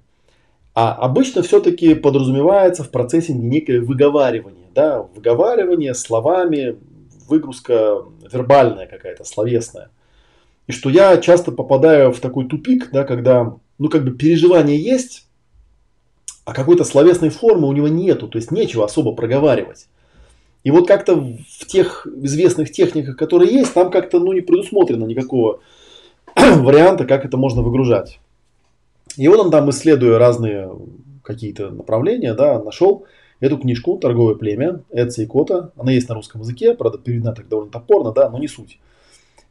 а 0.74 0.92
обычно 0.94 1.42
все-таки 1.42 1.94
подразумевается 1.94 2.84
в 2.84 2.90
процессе 2.90 3.32
некое 3.32 3.80
выговаривание, 3.80 4.68
да, 4.72 5.02
выговаривание 5.14 5.94
словами, 5.94 6.76
выгрузка 7.30 8.02
вербальная 8.30 8.86
какая-то, 8.86 9.24
словесная. 9.24 9.90
И 10.66 10.72
что 10.72 10.90
я 10.90 11.16
часто 11.16 11.52
попадаю 11.52 12.12
в 12.12 12.20
такой 12.20 12.46
тупик, 12.46 12.90
да, 12.92 13.04
когда, 13.04 13.56
ну, 13.78 13.88
как 13.88 14.04
бы 14.04 14.10
переживание 14.10 14.78
есть, 14.78 15.26
а 16.44 16.52
какой-то 16.52 16.84
словесной 16.84 17.30
формы 17.30 17.68
у 17.68 17.72
него 17.72 17.88
нету, 17.88 18.28
то 18.28 18.36
есть 18.36 18.50
нечего 18.50 18.84
особо 18.84 19.12
проговаривать. 19.12 19.86
И 20.62 20.70
вот 20.70 20.86
как-то 20.86 21.16
в 21.16 21.66
тех 21.66 22.06
известных 22.06 22.70
техниках, 22.70 23.16
которые 23.16 23.52
есть, 23.52 23.72
там 23.72 23.90
как-то 23.90 24.18
ну, 24.18 24.32
не 24.32 24.42
предусмотрено 24.42 25.06
никакого 25.06 25.60
варианта, 26.36 27.06
как 27.06 27.24
это 27.24 27.36
можно 27.36 27.62
выгружать. 27.62 28.20
И 29.16 29.26
вот 29.28 29.40
он 29.40 29.50
там, 29.50 29.70
исследуя 29.70 30.18
разные 30.18 30.70
какие-то 31.22 31.70
направления, 31.70 32.34
да, 32.34 32.62
нашел 32.62 33.06
эту 33.40 33.58
книжку 33.58 33.96
«Торговое 33.96 34.34
племя» 34.34 34.82
Эдса 34.90 35.22
и 35.22 35.26
Кота. 35.26 35.72
Она 35.76 35.92
есть 35.92 36.08
на 36.08 36.14
русском 36.14 36.42
языке, 36.42 36.74
правда, 36.74 36.98
переведена 36.98 37.34
так 37.34 37.48
довольно 37.48 37.72
топорно, 37.72 38.12
да, 38.12 38.28
но 38.28 38.38
не 38.38 38.48
суть. 38.48 38.78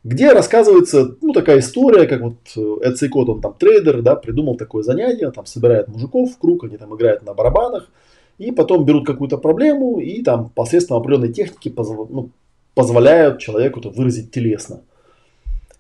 Где 0.04 0.32
рассказывается, 0.32 1.16
ну, 1.22 1.34
такая 1.34 1.60
история, 1.60 2.08
как 2.08 2.22
вот 2.22 2.82
Эдса 2.82 3.08
и 3.08 3.10
Кот, 3.10 3.28
он 3.28 3.42
там 3.42 3.54
трейдер, 3.54 4.02
да, 4.02 4.16
придумал 4.16 4.56
такое 4.56 4.84
занятие, 4.84 5.32
там 5.32 5.46
собирает 5.46 5.90
мужиков 5.90 6.32
в 6.32 6.38
круг, 6.38 6.64
они 6.64 6.78
там 6.78 6.96
играют 6.96 7.26
на 7.26 7.34
барабанах, 7.34 7.90
и 8.38 8.52
потом 8.52 8.86
берут 8.86 9.06
какую-то 9.06 9.38
проблему 9.38 10.00
и 10.00 10.24
там 10.24 10.50
посредством 10.50 10.98
определенной 10.98 11.34
техники 11.34 11.68
позв... 11.70 11.94
ну, 12.10 12.30
позволяют 12.74 13.40
человеку 13.40 13.82
это 13.82 13.90
выразить 13.90 14.32
телесно. 14.32 14.82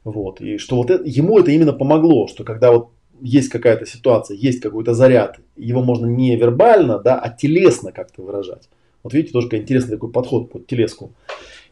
Вот. 0.03 0.41
И 0.41 0.57
что 0.57 0.75
вот 0.75 0.89
это, 0.89 1.03
ему 1.05 1.39
это 1.39 1.51
именно 1.51 1.71
помогло, 1.71 2.27
что 2.27 2.43
когда 2.43 2.73
вот 2.73 2.89
есть 3.21 3.49
какая-то 3.49 3.85
ситуация, 3.85 4.35
есть 4.35 4.61
какой-то 4.61 4.93
заряд, 4.93 5.39
его 5.55 5.81
можно 5.81 6.05
не 6.05 6.35
вербально, 6.35 6.99
да, 6.99 7.19
а 7.19 7.29
телесно 7.29 7.91
как-то 7.91 8.21
выражать. 8.21 8.69
Вот 9.03 9.13
видите, 9.13 9.33
тоже 9.33 9.47
интересный 9.51 9.95
такой 9.95 10.11
подход 10.11 10.51
под 10.51 10.67
телеску. 10.67 11.11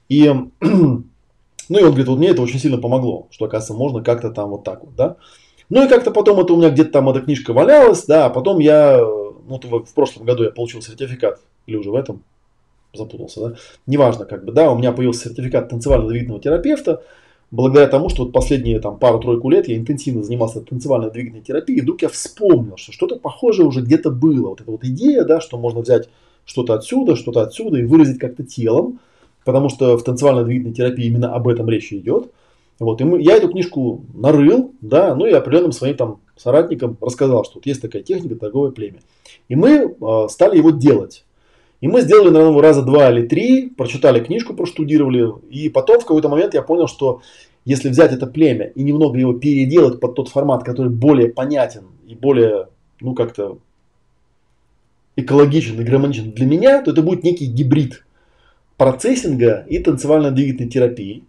И, 0.10 0.32
ну 0.62 1.04
и 1.70 1.84
он 1.84 1.90
говорит, 1.90 2.08
вот 2.08 2.18
мне 2.18 2.30
это 2.30 2.42
очень 2.42 2.60
сильно 2.60 2.78
помогло, 2.78 3.28
что, 3.32 3.46
оказывается, 3.46 3.74
можно 3.74 4.04
как-то 4.04 4.32
там 4.32 4.50
вот 4.50 4.64
так 4.64 4.84
вот, 4.84 4.96
да. 4.96 5.18
Ну 5.70 5.86
и 5.86 5.90
как-то 5.90 6.12
потом 6.12 6.40
это 6.40 6.54
у 6.54 6.58
меня 6.58 6.70
где-то 6.70 6.92
там 6.92 7.10
эта 7.10 7.22
книжка 7.22 7.52
валялась, 7.52 8.06
да, 8.06 8.28
а 8.28 8.30
потом 8.30 8.60
я, 8.60 8.98
ну 9.00 9.60
в 9.60 9.94
прошлом 9.94 10.26
году 10.26 10.44
я 10.44 10.52
получил 10.52 10.82
сертификат, 10.82 11.40
или 11.66 11.76
уже 11.76 11.92
в 11.92 11.96
этом, 11.96 12.24
запутался, 12.94 13.50
да, 13.50 13.56
неважно 13.86 14.26
как 14.26 14.46
бы, 14.46 14.54
да, 14.54 14.72
у 14.72 14.78
меня 14.78 14.94
появился 14.94 15.28
сертификат 15.28 15.70
танцевально-двигательного 15.70 16.40
терапевта, 16.40 17.04
благодаря 17.52 17.88
тому, 17.88 18.10
что 18.10 18.24
вот 18.24 18.34
последние 18.34 18.80
там 18.80 18.98
пару-тройку 18.98 19.50
лет 19.50 19.68
я 19.68 19.78
интенсивно 19.78 20.24
занимался 20.24 20.62
танцевальной 20.62 21.12
двигательной 21.12 21.44
терапией, 21.44 21.82
вдруг 21.82 22.02
я 22.02 22.10
вспомнил, 22.10 22.78
что 22.78 22.92
что-то 22.92 23.18
похожее 23.18 23.68
уже 23.68 23.82
где-то 23.82 24.12
было. 24.12 24.50
Вот 24.50 24.62
эта 24.62 24.72
вот 24.72 24.84
идея, 24.84 25.24
да, 25.24 25.42
что 25.42 25.58
можно 25.58 25.82
взять 25.82 26.10
что-то 26.46 26.74
отсюда, 26.74 27.16
что-то 27.16 27.42
отсюда 27.42 27.78
и 27.80 27.86
выразить 27.86 28.20
как-то 28.20 28.44
телом, 28.44 29.00
потому 29.46 29.70
что 29.70 29.98
в 29.98 30.04
танцевальной 30.04 30.46
двигательной 30.46 30.76
терапии 30.76 31.06
именно 31.06 31.34
об 31.34 31.48
этом 31.48 31.70
речь 31.70 31.92
идет. 31.94 32.32
Вот, 32.80 33.02
и 33.02 33.04
мы, 33.04 33.22
я 33.22 33.36
эту 33.36 33.50
книжку 33.50 34.06
нарыл, 34.14 34.74
да, 34.82 35.16
ну 35.16 35.26
и 35.26 35.32
определенным 35.32 35.72
своим 35.72 35.96
там 35.96 36.20
соратникам 36.36 36.96
рассказал, 37.02 37.44
что 37.44 37.56
вот 37.56 37.66
есть 37.66 37.82
такая 37.82 38.04
техника 38.04 38.36
торговое 38.36 38.72
племя. 38.72 39.00
И 39.48 39.56
мы 39.56 39.70
э, 40.00 40.28
стали 40.30 40.58
его 40.58 40.70
делать. 40.70 41.26
И 41.80 41.88
мы 41.88 42.02
сделали, 42.02 42.30
наверное, 42.30 42.62
раза 42.62 42.82
два 42.82 43.12
или 43.12 43.28
три, 43.28 43.70
прочитали 43.70 44.24
книжку, 44.24 44.54
проштудировали. 44.54 45.32
И 45.50 45.70
потом 45.70 46.00
в 46.00 46.06
какой-то 46.06 46.30
момент 46.30 46.54
я 46.54 46.64
понял, 46.64 46.88
что 46.88 47.22
если 47.66 47.90
взять 47.90 48.14
это 48.14 48.26
племя 48.26 48.68
и 48.68 48.82
немного 48.82 49.18
его 49.20 49.34
переделать 49.34 50.00
под 50.00 50.16
тот 50.16 50.30
формат, 50.30 50.64
который 50.64 50.92
более 50.92 51.30
понятен 51.30 51.84
и 52.08 52.16
более, 52.16 52.70
ну, 53.00 53.14
как-то 53.14 53.60
экологичен 55.16 55.80
и 55.80 55.84
гармоничен 55.84 56.32
для 56.32 56.46
меня, 56.46 56.82
то 56.82 56.92
это 56.92 57.02
будет 57.02 57.24
некий 57.24 57.46
гибрид 57.46 58.06
процессинга 58.78 59.66
и 59.68 59.80
танцевально-двигательной 59.80 60.70
терапии. 60.70 61.24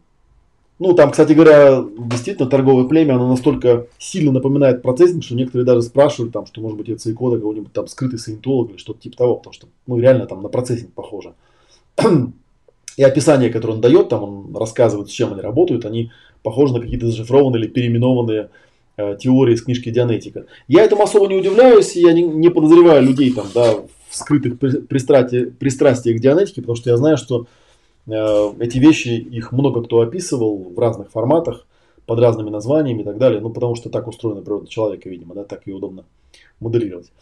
Ну, 0.81 0.93
там, 0.93 1.11
кстати 1.11 1.33
говоря, 1.33 1.85
действительно 1.99 2.49
торговое 2.49 2.85
племя, 2.85 3.15
оно 3.15 3.29
настолько 3.29 3.87
сильно 3.99 4.31
напоминает 4.31 4.81
процессинг, 4.83 5.25
что 5.25 5.35
некоторые 5.35 5.67
даже 5.67 5.83
спрашивают, 5.83 6.33
там, 6.33 6.47
что 6.47 6.61
может 6.61 6.79
быть 6.79 6.89
это 6.89 7.13
кода 7.15 7.37
какого-нибудь 7.37 7.73
там 7.73 7.89
скрытый 7.89 8.21
саентолог 8.21 8.71
или 8.71 8.77
что-то 8.77 9.01
типа 9.01 9.17
того, 9.17 9.37
потому 9.37 9.53
что, 9.55 9.67
ну, 9.89 9.99
реально 9.99 10.27
там 10.27 10.41
на 10.41 10.49
процессинг 10.49 10.93
похоже. 10.93 11.35
И 12.97 13.03
описание, 13.03 13.51
которое 13.51 13.75
он 13.75 13.81
дает, 13.81 14.09
там 14.09 14.23
он 14.23 14.57
рассказывает, 14.57 15.09
с 15.09 15.13
чем 15.13 15.33
они 15.33 15.41
работают, 15.41 15.85
они 15.85 16.11
похожи 16.43 16.75
на 16.75 16.81
какие-то 16.81 17.07
зашифрованные 17.07 17.63
или 17.63 17.69
переименованные 17.69 18.51
э, 18.97 19.17
теории 19.21 19.55
из 19.55 19.63
книжки 19.63 19.91
Дианетика. 19.91 20.47
Я 20.69 20.85
этому 20.85 21.03
особо 21.03 21.27
не 21.27 21.37
удивляюсь, 21.37 21.97
я 21.97 22.13
не, 22.13 22.23
не 22.23 22.51
подозреваю 22.51 23.05
людей 23.05 23.33
там, 23.33 23.47
да, 23.55 23.75
в 24.09 24.17
скрытых 24.17 24.59
пристрастиях, 24.59 25.57
пристрастиях 25.57 26.19
к 26.19 26.21
Дианетике, 26.21 26.61
потому 26.61 26.77
что 26.77 26.91
я 26.91 26.97
знаю, 26.97 27.17
что 27.17 27.47
эти 28.09 28.79
вещи, 28.79 29.09
их 29.09 29.53
много 29.53 29.83
кто 29.83 30.01
описывал 30.01 30.73
в 30.75 30.79
разных 30.79 31.11
форматах, 31.11 31.67
под 32.07 32.21
разными 32.21 32.49
названиями 32.49 33.03
и 33.03 33.05
так 33.05 33.19
далее. 33.19 33.41
Ну, 33.41 33.51
потому 33.51 33.75
что 33.75 33.91
так 33.91 34.09
устроена 34.09 34.41
природа 34.41 34.67
человека, 34.67 35.11
видимо, 35.11 35.35
да, 35.35 35.45
так 35.45 35.63
и 35.67 35.73
удобно 35.73 36.05
моделировать. 36.59 37.13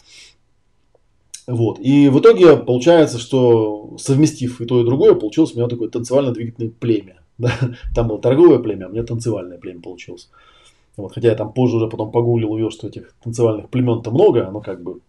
Вот. 1.49 1.79
И 1.81 2.09
в 2.09 2.21
итоге 2.21 2.57
получается, 2.57 3.19
что 3.19 3.97
совместив 3.99 4.61
и 4.61 4.65
то, 4.65 4.81
и 4.81 4.85
другое, 4.85 5.15
получилось 5.15 5.55
у 5.55 5.59
меня 5.59 5.69
такое 5.69 5.89
танцевально-двигательное 5.89 6.71
племя. 6.71 7.17
Да? 7.39 7.53
Там 7.95 8.09
было 8.09 8.19
торговое 8.19 8.59
племя, 8.61 8.87
а 8.87 8.89
у 8.89 8.93
меня 8.93 9.03
танцевальное 9.03 9.59
племя 9.59 9.83
получилось. 9.83 10.31
Вот, 10.97 11.13
хотя 11.13 11.29
я 11.29 11.35
там 11.35 11.53
позже 11.53 11.77
уже 11.77 11.87
потом 11.87 12.11
погуглил, 12.11 12.53
увидел, 12.53 12.71
что 12.71 12.87
этих 12.87 13.13
танцевальных 13.23 13.69
племен-то 13.69 14.11
много, 14.11 14.49
оно 14.49 14.63
как 14.63 14.83
бы, 14.83 15.01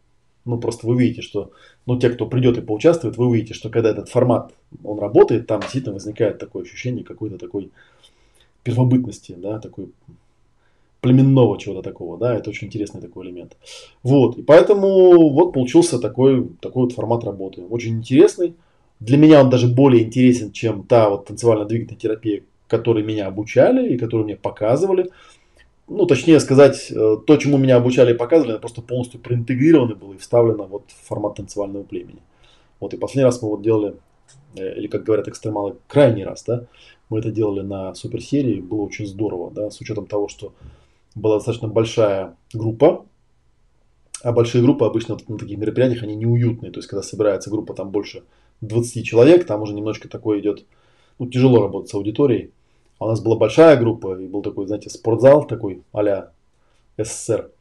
ну 0.48 0.58
просто 0.58 0.88
вы 0.88 0.98
видите, 0.98 1.22
что, 1.22 1.52
ну 1.86 2.00
те, 2.00 2.10
кто 2.10 2.26
придет 2.26 2.58
и 2.58 2.62
поучаствует, 2.62 3.18
вы 3.18 3.28
увидите, 3.28 3.54
что 3.54 3.70
когда 3.70 3.90
этот 3.90 4.10
формат, 4.10 4.54
он 4.84 5.00
работает, 5.00 5.48
там 5.48 5.62
действительно 5.62 5.94
возникает 5.94 6.40
такое 6.40 6.64
ощущение 6.64 7.04
какой-то 7.04 7.38
такой 7.38 7.72
первобытности, 8.64 9.36
да, 9.38 9.60
такой 9.60 9.92
племенного 11.02 11.60
чего-то 11.60 11.82
такого, 11.82 12.18
да, 12.18 12.36
это 12.36 12.50
очень 12.50 12.68
интересный 12.68 13.02
такой 13.02 13.26
элемент. 13.28 13.56
Вот, 14.04 14.38
и 14.38 14.42
поэтому 14.42 15.30
вот 15.30 15.54
получился 15.54 16.00
такой, 16.00 16.50
такой 16.60 16.84
вот 16.84 16.94
формат 16.94 17.24
работы. 17.24 17.62
Очень 17.62 17.98
интересный. 17.98 18.56
Для 19.00 19.18
меня 19.18 19.42
он 19.42 19.50
даже 19.50 19.68
более 19.68 20.04
интересен, 20.04 20.52
чем 20.52 20.84
та 20.84 21.10
вот 21.10 21.26
танцевально-двигательная 21.26 22.00
терапия, 22.00 22.44
которой 22.68 23.04
меня 23.04 23.28
обучали 23.28 23.94
и 23.94 23.98
которую 23.98 24.26
мне 24.26 24.36
показывали. 24.36 25.12
Ну, 25.88 26.06
точнее 26.06 26.40
сказать, 26.40 26.92
э, 26.92 27.18
то, 27.26 27.38
чему 27.38 27.58
меня 27.58 27.78
обучали 27.78 28.14
и 28.14 28.18
показывали, 28.18 28.54
это 28.54 28.62
просто 28.62 28.82
полностью 28.82 29.20
проинтегрировано 29.22 29.96
было 29.96 30.14
и 30.14 30.18
вставлено 30.18 30.66
вот 30.66 30.84
в 30.90 31.08
формат 31.08 31.36
танцевального 31.36 31.84
племени. 31.84 32.20
Вот, 32.80 32.94
и 32.94 32.98
последний 32.98 33.24
раз 33.24 33.42
мы 33.42 33.50
вот 33.50 33.62
делали, 33.62 33.96
э, 34.56 34.78
или 34.78 34.88
как 34.88 35.04
говорят 35.04 35.28
экстремалы, 35.30 35.76
крайний 35.88 36.26
раз, 36.26 36.44
да, 36.44 36.66
мы 37.10 37.20
это 37.20 37.32
делали 37.32 37.62
на 37.62 37.96
суперсерии, 37.96 38.60
было 38.60 38.82
очень 38.82 39.08
здорово, 39.08 39.50
да, 39.52 39.72
с 39.72 39.80
учетом 39.80 40.08
того, 40.08 40.28
что 40.28 40.54
была 41.16 41.38
достаточно 41.38 41.70
большая 41.70 42.36
группа, 42.54 43.06
а 44.24 44.32
большие 44.32 44.64
группы 44.64 44.86
обычно 44.86 45.18
на 45.28 45.38
таких 45.38 45.58
мероприятиях, 45.58 46.04
они 46.04 46.16
неуютные. 46.16 46.72
То 46.72 46.80
есть, 46.80 46.90
когда 46.90 47.04
собирается 47.04 47.50
группа 47.50 47.74
там 47.74 47.92
больше 47.92 48.24
20 48.62 49.06
человек, 49.06 49.46
там 49.46 49.62
уже 49.62 49.74
немножко 49.74 50.10
такое 50.10 50.40
идет, 50.40 50.66
ну, 51.20 51.28
тяжело 51.28 51.62
работать 51.62 51.90
с 51.90 51.94
аудиторией. 51.94 52.52
А 53.00 53.06
у 53.06 53.08
нас 53.10 53.22
была 53.22 53.36
большая 53.36 53.78
группа, 53.78 54.20
и 54.20 54.28
был 54.28 54.42
такой, 54.42 54.68
знаете, 54.68 54.90
спортзал 54.90 55.46
такой 55.46 55.84
а 55.94 56.30
СССР 56.98 57.52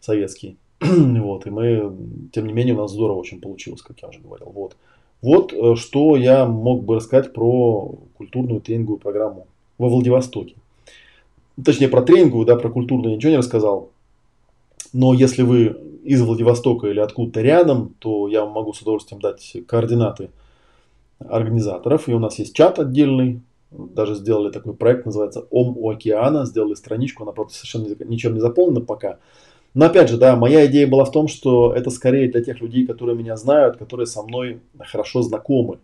советский. 0.00 0.56
вот, 0.80 1.46
и 1.46 1.50
мы, 1.50 1.96
тем 2.32 2.46
не 2.46 2.52
менее, 2.52 2.74
у 2.74 2.78
нас 2.78 2.92
здорово 2.92 3.18
очень 3.18 3.40
получилось, 3.40 3.82
как 3.82 4.00
я 4.02 4.08
уже 4.08 4.18
говорил. 4.18 4.50
Вот. 4.52 4.76
Вот 5.20 5.52
э, 5.52 5.76
что 5.76 6.16
я 6.16 6.46
мог 6.46 6.82
бы 6.82 6.96
рассказать 6.96 7.32
про 7.32 7.94
культурную 8.16 8.60
тренинговую 8.60 8.98
программу 8.98 9.46
во 9.78 9.88
Владивостоке 9.88 10.56
точнее 11.62 11.88
про 11.88 12.02
тренинговую, 12.02 12.46
да, 12.46 12.56
про 12.56 12.70
культурную 12.70 13.16
ничего 13.16 13.30
не 13.30 13.38
рассказал. 13.38 13.90
Но 14.92 15.14
если 15.14 15.42
вы 15.42 15.76
из 16.04 16.20
Владивостока 16.20 16.88
или 16.88 17.00
откуда-то 17.00 17.40
рядом, 17.40 17.94
то 17.98 18.28
я 18.28 18.44
вам 18.44 18.52
могу 18.52 18.72
с 18.72 18.80
удовольствием 18.82 19.20
дать 19.20 19.56
координаты 19.66 20.30
организаторов. 21.18 22.08
И 22.08 22.14
у 22.14 22.18
нас 22.18 22.38
есть 22.38 22.54
чат 22.54 22.78
отдельный. 22.78 23.40
Даже 23.72 24.14
сделали 24.14 24.50
такой 24.50 24.74
проект, 24.74 25.06
называется 25.06 25.46
Ом 25.50 25.76
у 25.76 25.90
океана. 25.90 26.44
Сделали 26.46 26.74
страничку, 26.74 27.22
она, 27.22 27.32
правда, 27.32 27.52
совершенно 27.52 27.88
ничем 28.04 28.34
не 28.34 28.40
заполнена 28.40 28.80
пока. 28.80 29.18
Но 29.74 29.86
опять 29.86 30.10
же, 30.10 30.18
да, 30.18 30.36
моя 30.36 30.66
идея 30.66 30.86
была 30.86 31.04
в 31.04 31.10
том, 31.10 31.28
что 31.28 31.72
это 31.72 31.90
скорее 31.90 32.30
для 32.30 32.42
тех 32.42 32.60
людей, 32.60 32.86
которые 32.86 33.16
меня 33.16 33.36
знают, 33.36 33.78
которые 33.78 34.06
со 34.06 34.22
мной 34.22 34.60
хорошо 34.78 35.22
знакомы 35.22 35.78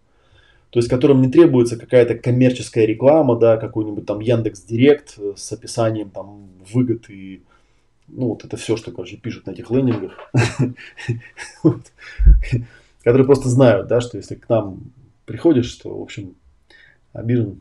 то 0.70 0.78
есть 0.78 0.88
которым 0.88 1.22
не 1.22 1.30
требуется 1.30 1.78
какая-то 1.78 2.14
коммерческая 2.14 2.84
реклама, 2.84 3.38
да, 3.38 3.56
какой-нибудь 3.56 4.04
там 4.06 4.20
Яндекс 4.20 4.62
Директ 4.62 5.14
э, 5.18 5.32
с 5.36 5.50
описанием 5.52 6.10
там 6.10 6.48
выгод 6.70 7.08
и 7.08 7.42
ну 8.08 8.28
вот 8.28 8.44
это 8.44 8.56
все, 8.56 8.76
что, 8.76 8.90
короче, 8.90 9.16
пишут 9.16 9.46
на 9.46 9.52
этих 9.52 9.70
лендингах, 9.70 10.12
которые 13.02 13.26
просто 13.26 13.48
знают, 13.48 13.86
да, 13.86 14.00
что 14.00 14.16
если 14.16 14.34
к 14.34 14.48
нам 14.48 14.92
приходишь, 15.26 15.72
то, 15.74 15.98
в 15.98 16.02
общем, 16.02 16.34
обижен 17.12 17.60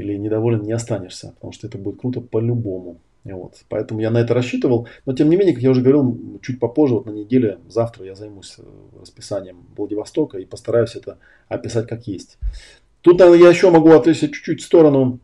или 0.00 0.16
недоволен 0.16 0.62
не 0.62 0.72
останешься, 0.72 1.32
потому 1.36 1.52
что 1.52 1.66
это 1.66 1.78
будет 1.78 2.00
круто 2.00 2.20
по-любому. 2.20 2.98
Вот. 3.24 3.56
Поэтому 3.68 4.00
я 4.00 4.10
на 4.10 4.18
это 4.18 4.32
рассчитывал. 4.32 4.88
Но 5.04 5.12
тем 5.12 5.28
не 5.28 5.36
менее, 5.36 5.54
как 5.54 5.62
я 5.62 5.70
уже 5.70 5.82
говорил, 5.82 6.40
чуть 6.42 6.58
попозже, 6.58 6.94
вот 6.94 7.06
на 7.06 7.10
неделе, 7.10 7.58
завтра 7.68 8.06
я 8.06 8.14
займусь 8.14 8.56
э, 8.58 8.62
расписанием 8.98 9.66
Владивостока 9.76 10.38
и 10.38 10.46
постараюсь 10.46 10.96
это 10.96 11.18
описать 11.48 11.86
как 11.86 12.06
есть. 12.06 12.38
Тут, 13.02 13.18
наверное, 13.18 13.44
я 13.44 13.50
еще 13.50 13.70
могу 13.70 13.90
отвлечься 13.90 14.28
чуть-чуть 14.28 14.62
в 14.62 14.64
сторону 14.64 15.20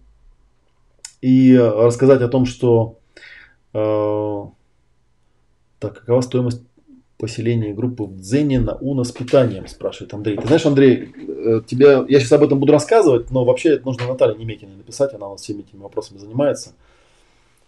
и 1.23 1.57
рассказать 1.57 2.21
о 2.21 2.29
том, 2.29 2.45
что 2.45 2.99
э, 3.73 4.45
так, 5.79 6.01
какова 6.01 6.21
стоимость 6.21 6.63
поселения 7.19 7.73
группы 7.73 8.05
в 8.05 8.21
Дзене 8.21 8.61
на 8.61 8.75
Уна 8.75 9.05
с 9.05 9.13
питанием, 9.13 9.67
спрашивает 9.69 10.13
Андрей. 10.13 10.37
Ты 10.37 10.47
знаешь, 10.47 10.67
Андрей, 10.67 11.13
э, 11.17 11.61
тебя, 11.67 12.05
я 12.09 12.21
сейчас 12.21 12.33
об 12.33 12.43
этом 12.43 12.61
буду 12.61 12.73
рассказывать, 12.73 13.31
но 13.31 13.45
вообще 13.45 13.71
это 13.71 13.87
нужно 13.87 14.07
Наталье 14.07 14.37
Немекиной 14.37 14.77
написать, 14.77 15.15
она 15.15 15.29
у 15.29 15.33
нас 15.33 15.43
всеми 15.43 15.61
этими 15.61 15.81
вопросами 15.81 16.19
занимается. 16.19 16.73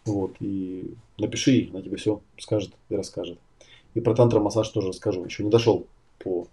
Вот, 0.04 0.36
и 0.40 0.94
напиши 1.18 1.68
она 1.70 1.82
тебе 1.82 1.96
все 1.96 2.20
скажет 2.38 2.72
и 2.88 2.96
расскажет. 2.96 3.38
И 3.94 4.00
про 4.00 4.14
тантра-массаж 4.14 4.68
тоже 4.68 4.88
расскажу. 4.88 5.24
Еще 5.24 5.44
не 5.44 5.50
дошел 5.50 5.86
по, 6.18 6.46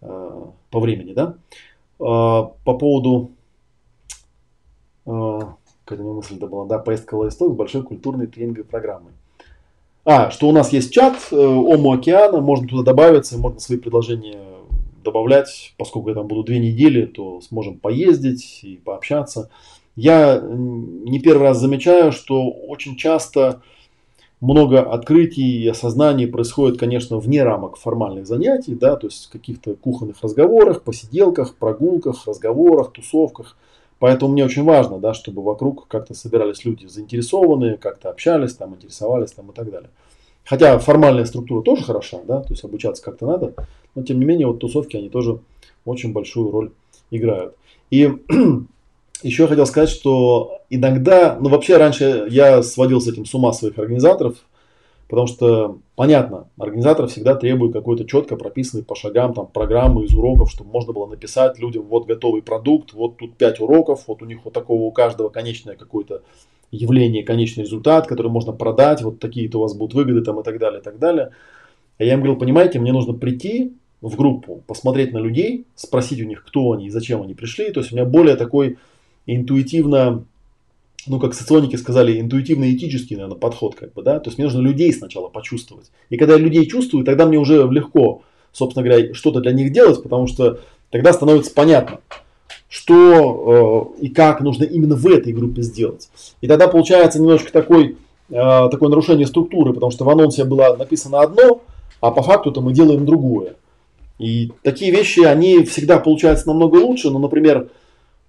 э, 0.00 0.42
по 0.70 0.80
времени, 0.80 1.12
да. 1.12 1.36
Э, 2.00 2.50
по 2.64 2.78
поводу, 2.78 3.30
э, 5.06 5.40
какая-то 5.84 6.02
мысль 6.04 6.36
была, 6.36 6.66
да, 6.66 6.78
поездка 6.78 7.14
в 7.14 7.18
Владивосток 7.18 7.52
с 7.52 7.56
большой 7.56 7.82
культурной 7.82 8.26
тренинговой 8.26 8.64
программой. 8.64 9.12
А, 10.04 10.30
что 10.30 10.48
у 10.48 10.52
нас 10.52 10.72
есть 10.72 10.92
чат 10.92 11.16
э, 11.30 11.36
Ому 11.36 11.92
океана, 11.92 12.40
можно 12.40 12.68
туда 12.68 12.82
добавиться, 12.82 13.38
можно 13.38 13.60
свои 13.60 13.78
предложения 13.78 14.38
добавлять, 15.02 15.74
поскольку 15.76 16.10
я 16.10 16.14
там 16.14 16.26
буду 16.26 16.44
две 16.44 16.58
недели, 16.58 17.06
то 17.06 17.40
сможем 17.40 17.78
поездить 17.78 18.60
и 18.62 18.76
пообщаться 18.76 19.50
я 19.96 20.40
не 20.42 21.20
первый 21.20 21.42
раз 21.42 21.58
замечаю, 21.58 22.12
что 22.12 22.50
очень 22.50 22.96
часто 22.96 23.62
много 24.40 24.80
открытий 24.80 25.62
и 25.62 25.68
осознаний 25.68 26.26
происходит, 26.26 26.78
конечно, 26.78 27.18
вне 27.18 27.42
рамок 27.44 27.76
формальных 27.76 28.26
занятий, 28.26 28.74
да, 28.74 28.96
то 28.96 29.06
есть 29.06 29.26
в 29.26 29.30
каких-то 29.30 29.74
кухонных 29.74 30.16
разговорах, 30.22 30.82
посиделках, 30.82 31.54
прогулках, 31.54 32.26
разговорах, 32.26 32.92
тусовках. 32.92 33.56
Поэтому 33.98 34.32
мне 34.32 34.44
очень 34.44 34.64
важно, 34.64 34.98
да, 34.98 35.14
чтобы 35.14 35.42
вокруг 35.42 35.86
как-то 35.88 36.14
собирались 36.14 36.64
люди 36.64 36.86
заинтересованные, 36.86 37.76
как-то 37.76 38.10
общались, 38.10 38.54
там, 38.54 38.74
интересовались 38.74 39.32
там, 39.32 39.50
и 39.50 39.54
так 39.54 39.70
далее. 39.70 39.90
Хотя 40.44 40.78
формальная 40.78 41.24
структура 41.24 41.62
тоже 41.62 41.84
хороша, 41.84 42.18
да, 42.24 42.40
то 42.40 42.52
есть 42.52 42.64
обучаться 42.64 43.02
как-то 43.02 43.26
надо, 43.26 43.54
но 43.94 44.02
тем 44.02 44.18
не 44.18 44.26
менее 44.26 44.46
вот 44.46 44.58
тусовки, 44.58 44.96
они 44.96 45.08
тоже 45.08 45.38
очень 45.84 46.12
большую 46.12 46.50
роль 46.50 46.72
играют. 47.10 47.54
И 47.90 48.12
еще 49.22 49.42
я 49.44 49.48
хотел 49.48 49.66
сказать, 49.66 49.88
что 49.88 50.58
иногда, 50.68 51.38
ну 51.40 51.48
вообще 51.48 51.76
раньше 51.76 52.26
я 52.28 52.62
сводил 52.62 53.00
с 53.00 53.08
этим 53.08 53.24
с 53.24 53.34
ума 53.34 53.52
своих 53.52 53.78
организаторов, 53.78 54.36
потому 55.08 55.26
что, 55.26 55.78
понятно, 55.96 56.48
организатор 56.58 57.06
всегда 57.06 57.34
требует 57.34 57.72
какой-то 57.72 58.04
четко 58.04 58.36
прописанной 58.36 58.84
по 58.84 58.94
шагам 58.94 59.34
там, 59.34 59.46
программы 59.46 60.04
из 60.04 60.14
уроков, 60.14 60.50
чтобы 60.50 60.70
можно 60.70 60.92
было 60.92 61.06
написать 61.06 61.58
людям, 61.58 61.84
вот 61.84 62.06
готовый 62.06 62.42
продукт, 62.42 62.92
вот 62.92 63.16
тут 63.18 63.36
5 63.36 63.60
уроков, 63.60 64.04
вот 64.06 64.22
у 64.22 64.24
них 64.24 64.44
вот 64.44 64.54
такого 64.54 64.82
у 64.82 64.92
каждого 64.92 65.28
конечное 65.28 65.76
какое-то 65.76 66.22
явление, 66.70 67.22
конечный 67.22 67.64
результат, 67.64 68.06
который 68.06 68.30
можно 68.30 68.52
продать, 68.52 69.02
вот 69.02 69.20
такие-то 69.20 69.58
у 69.58 69.62
вас 69.62 69.74
будут 69.74 69.94
выгоды 69.94 70.22
там 70.22 70.40
и 70.40 70.42
так 70.42 70.58
далее, 70.58 70.80
и 70.80 70.82
так 70.82 70.98
далее. 70.98 71.30
А 71.98 72.04
я 72.04 72.14
им 72.14 72.20
говорил, 72.20 72.38
понимаете, 72.38 72.78
мне 72.78 72.92
нужно 72.92 73.14
прийти 73.14 73.72
в 74.00 74.16
группу, 74.16 74.62
посмотреть 74.66 75.12
на 75.12 75.18
людей, 75.18 75.66
спросить 75.76 76.20
у 76.20 76.24
них, 76.24 76.44
кто 76.44 76.72
они 76.72 76.86
и 76.86 76.90
зачем 76.90 77.22
они 77.22 77.34
пришли. 77.34 77.70
То 77.70 77.80
есть 77.80 77.92
у 77.92 77.96
меня 77.96 78.04
более 78.04 78.36
такой 78.36 78.78
интуитивно, 79.26 80.24
ну, 81.06 81.18
как 81.18 81.34
соционики 81.34 81.76
сказали, 81.76 82.20
интуитивно-этический, 82.20 83.16
наверное, 83.16 83.38
подход, 83.38 83.74
как 83.74 83.92
бы, 83.92 84.02
да, 84.02 84.18
то 84.20 84.28
есть 84.28 84.38
мне 84.38 84.46
нужно 84.46 84.60
людей 84.60 84.92
сначала 84.92 85.28
почувствовать. 85.28 85.90
И 86.10 86.16
когда 86.16 86.34
я 86.34 86.40
людей 86.40 86.66
чувствую, 86.66 87.04
тогда 87.04 87.26
мне 87.26 87.38
уже 87.38 87.68
легко, 87.70 88.22
собственно 88.52 88.86
говоря, 88.86 89.14
что-то 89.14 89.40
для 89.40 89.52
них 89.52 89.72
делать, 89.72 90.02
потому 90.02 90.26
что 90.26 90.60
тогда 90.90 91.12
становится 91.12 91.52
понятно, 91.52 92.00
что 92.68 93.94
э, 93.98 94.04
и 94.04 94.08
как 94.08 94.40
нужно 94.40 94.64
именно 94.64 94.96
в 94.96 95.06
этой 95.06 95.32
группе 95.32 95.62
сделать. 95.62 96.08
И 96.40 96.48
тогда 96.48 96.68
получается 96.68 97.20
немножко 97.20 97.52
такой, 97.52 97.96
э, 98.30 98.68
такое 98.70 98.88
нарушение 98.88 99.26
структуры, 99.26 99.72
потому 99.74 99.92
что 99.92 100.04
в 100.04 100.10
анонсе 100.10 100.44
было 100.44 100.74
написано 100.76 101.20
одно, 101.20 101.62
а 102.00 102.10
по 102.10 102.22
факту-то 102.22 102.60
мы 102.60 102.72
делаем 102.72 103.06
другое. 103.06 103.54
И 104.18 104.52
такие 104.62 104.90
вещи, 104.90 105.20
они 105.20 105.64
всегда 105.64 105.98
получаются 105.98 106.46
намного 106.46 106.76
лучше, 106.76 107.10
но, 107.10 107.18
например, 107.18 107.68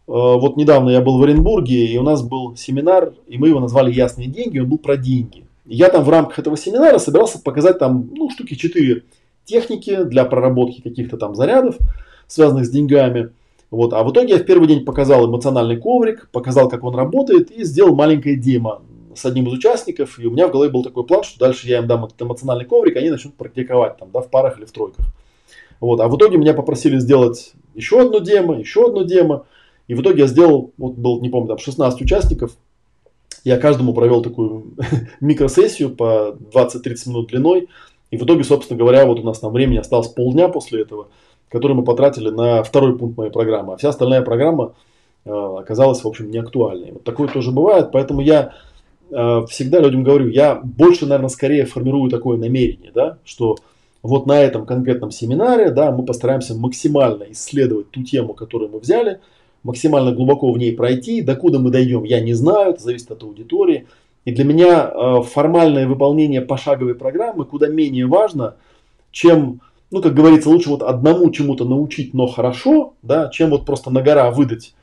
вот 0.07 0.57
недавно 0.57 0.89
я 0.91 1.01
был 1.01 1.17
в 1.17 1.23
Оренбурге, 1.23 1.85
и 1.85 1.97
у 1.97 2.03
нас 2.03 2.21
был 2.21 2.55
семинар, 2.55 3.13
и 3.27 3.37
мы 3.37 3.49
его 3.49 3.59
назвали 3.59 3.91
«Ясные 3.91 4.27
деньги», 4.27 4.59
он 4.59 4.69
был 4.69 4.77
про 4.77 4.97
деньги. 4.97 5.45
я 5.65 5.89
там 5.89 6.03
в 6.03 6.09
рамках 6.09 6.39
этого 6.39 6.57
семинара 6.57 6.97
собирался 6.99 7.41
показать 7.41 7.79
там, 7.79 8.09
ну, 8.13 8.29
штуки 8.29 8.55
4 8.55 9.03
техники 9.45 10.03
для 10.03 10.25
проработки 10.25 10.81
каких-то 10.81 11.17
там 11.17 11.35
зарядов, 11.35 11.77
связанных 12.27 12.65
с 12.65 12.69
деньгами. 12.69 13.29
Вот. 13.71 13.93
А 13.93 14.03
в 14.03 14.11
итоге 14.11 14.33
я 14.33 14.39
в 14.39 14.45
первый 14.45 14.67
день 14.67 14.85
показал 14.85 15.27
эмоциональный 15.27 15.77
коврик, 15.77 16.29
показал, 16.31 16.69
как 16.69 16.83
он 16.83 16.95
работает, 16.95 17.51
и 17.51 17.63
сделал 17.63 17.95
маленькое 17.95 18.35
демо 18.35 18.81
с 19.15 19.25
одним 19.25 19.47
из 19.47 19.53
участников. 19.53 20.19
И 20.19 20.25
у 20.25 20.31
меня 20.31 20.47
в 20.47 20.51
голове 20.51 20.71
был 20.71 20.83
такой 20.83 21.03
план, 21.05 21.23
что 21.23 21.39
дальше 21.39 21.67
я 21.67 21.79
им 21.79 21.87
дам 21.87 22.05
этот 22.05 22.21
эмоциональный 22.21 22.65
коврик, 22.65 22.95
они 22.97 23.09
начнут 23.09 23.35
практиковать 23.35 23.97
там, 23.97 24.09
да, 24.11 24.21
в 24.21 24.29
парах 24.29 24.57
или 24.57 24.65
в 24.65 24.71
тройках. 24.71 25.05
Вот. 25.79 25.99
А 25.99 26.07
в 26.07 26.15
итоге 26.15 26.37
меня 26.37 26.53
попросили 26.53 26.99
сделать 26.99 27.53
еще 27.73 28.01
одну 28.01 28.19
демо, 28.19 28.57
еще 28.59 28.87
одну 28.87 29.03
демо. 29.03 29.45
И 29.87 29.93
в 29.93 30.01
итоге 30.01 30.21
я 30.21 30.27
сделал, 30.27 30.73
вот 30.77 30.93
был, 30.93 31.21
не 31.21 31.29
помню, 31.29 31.49
там 31.49 31.57
16 31.57 32.01
участников, 32.01 32.51
я 33.43 33.57
каждому 33.57 33.93
провел 33.93 34.21
такую 34.21 34.73
микросессию 35.21 35.95
по 35.95 36.35
20-30 36.53 37.09
минут 37.09 37.27
длиной. 37.29 37.69
И 38.11 38.17
в 38.17 38.23
итоге, 38.23 38.43
собственно 38.43 38.77
говоря, 38.79 39.05
вот 39.05 39.19
у 39.19 39.23
нас 39.23 39.39
там 39.39 39.53
времени 39.53 39.77
осталось 39.77 40.07
полдня 40.07 40.47
после 40.47 40.81
этого, 40.81 41.07
который 41.49 41.73
мы 41.73 41.83
потратили 41.83 42.29
на 42.29 42.63
второй 42.63 42.97
пункт 42.97 43.17
моей 43.17 43.31
программы. 43.31 43.73
А 43.73 43.77
вся 43.77 43.89
остальная 43.89 44.21
программа 44.21 44.73
э, 45.25 45.29
оказалась, 45.29 46.03
в 46.03 46.07
общем, 46.07 46.31
неактуальной. 46.31 46.93
Вот 46.93 47.03
такое 47.03 47.27
тоже 47.27 47.51
бывает. 47.51 47.89
Поэтому 47.91 48.21
я 48.21 48.53
э, 49.11 49.45
всегда 49.47 49.79
людям 49.79 50.03
говорю, 50.03 50.27
я 50.27 50.55
больше, 50.55 51.05
наверное, 51.05 51.29
скорее 51.29 51.65
формирую 51.65 52.09
такое 52.09 52.37
намерение, 52.37 52.91
да, 52.93 53.19
что 53.25 53.57
вот 54.01 54.27
на 54.27 54.39
этом 54.39 54.65
конкретном 54.65 55.11
семинаре, 55.11 55.71
да, 55.71 55.91
мы 55.91 56.05
постараемся 56.05 56.55
максимально 56.55 57.25
исследовать 57.31 57.91
ту 57.91 58.03
тему, 58.03 58.33
которую 58.33 58.71
мы 58.71 58.79
взяли, 58.79 59.19
максимально 59.65 60.11
глубоко 60.11 60.51
в 60.51 60.57
ней 60.57 60.71
пройти. 60.71 61.21
Докуда 61.21 61.59
мы 61.59 61.71
дойдем, 61.71 62.03
я 62.03 62.21
не 62.21 62.33
знаю, 62.33 62.71
это 62.71 62.83
зависит 62.83 63.09
от 63.11 63.23
аудитории. 63.23 63.87
И 64.23 64.31
для 64.31 64.45
меня 64.45 64.89
э, 64.89 65.21
формальное 65.23 65.87
выполнение 65.87 66.41
пошаговой 66.41 66.93
программы 66.93 67.45
куда 67.45 67.67
менее 67.67 68.05
важно, 68.05 68.55
чем, 69.11 69.61
ну, 69.89 70.03
как 70.03 70.13
говорится, 70.13 70.49
лучше 70.49 70.69
вот 70.69 70.83
одному 70.83 71.31
чему-то 71.31 71.65
научить, 71.65 72.13
но 72.13 72.27
хорошо, 72.27 72.93
да, 73.01 73.29
чем 73.29 73.49
вот 73.49 73.65
просто 73.65 73.89
на 73.89 74.03
гора 74.03 74.29
выдать 74.29 74.75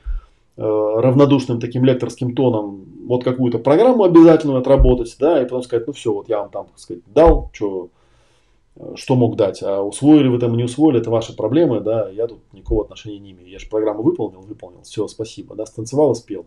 э, 0.57 0.63
равнодушным 0.63 1.61
таким 1.61 1.85
лекторским 1.85 2.35
тоном 2.35 2.85
вот 3.07 3.23
какую-то 3.23 3.59
программу 3.59 4.03
обязательную 4.03 4.59
отработать, 4.59 5.15
да, 5.21 5.41
и 5.41 5.45
потом 5.45 5.63
сказать, 5.63 5.87
ну 5.87 5.93
все, 5.93 6.13
вот 6.13 6.29
я 6.29 6.41
вам 6.41 6.51
там, 6.51 6.67
так 6.67 6.79
сказать, 6.79 7.03
дал, 7.07 7.51
что 7.53 7.89
что 8.95 9.17
мог 9.17 9.37
дать. 9.37 9.63
А 9.63 9.83
усвоили 9.83 10.29
вы 10.29 10.39
там 10.39 10.57
не 10.57 10.65
усвоили, 10.65 11.01
это 11.01 11.11
ваши 11.11 11.37
проблемы, 11.37 11.81
да, 11.81 12.09
я 12.09 12.27
тут 12.27 12.41
никакого 12.53 12.85
отношения 12.85 13.19
не 13.19 13.33
имею. 13.33 13.49
Я 13.49 13.59
же 13.59 13.69
программу 13.69 14.03
выполнил, 14.03 14.41
выполнил, 14.41 14.83
все, 14.83 15.07
спасибо, 15.09 15.55
да, 15.55 15.67
станцевал 15.67 16.13
и 16.13 16.15
спел. 16.15 16.47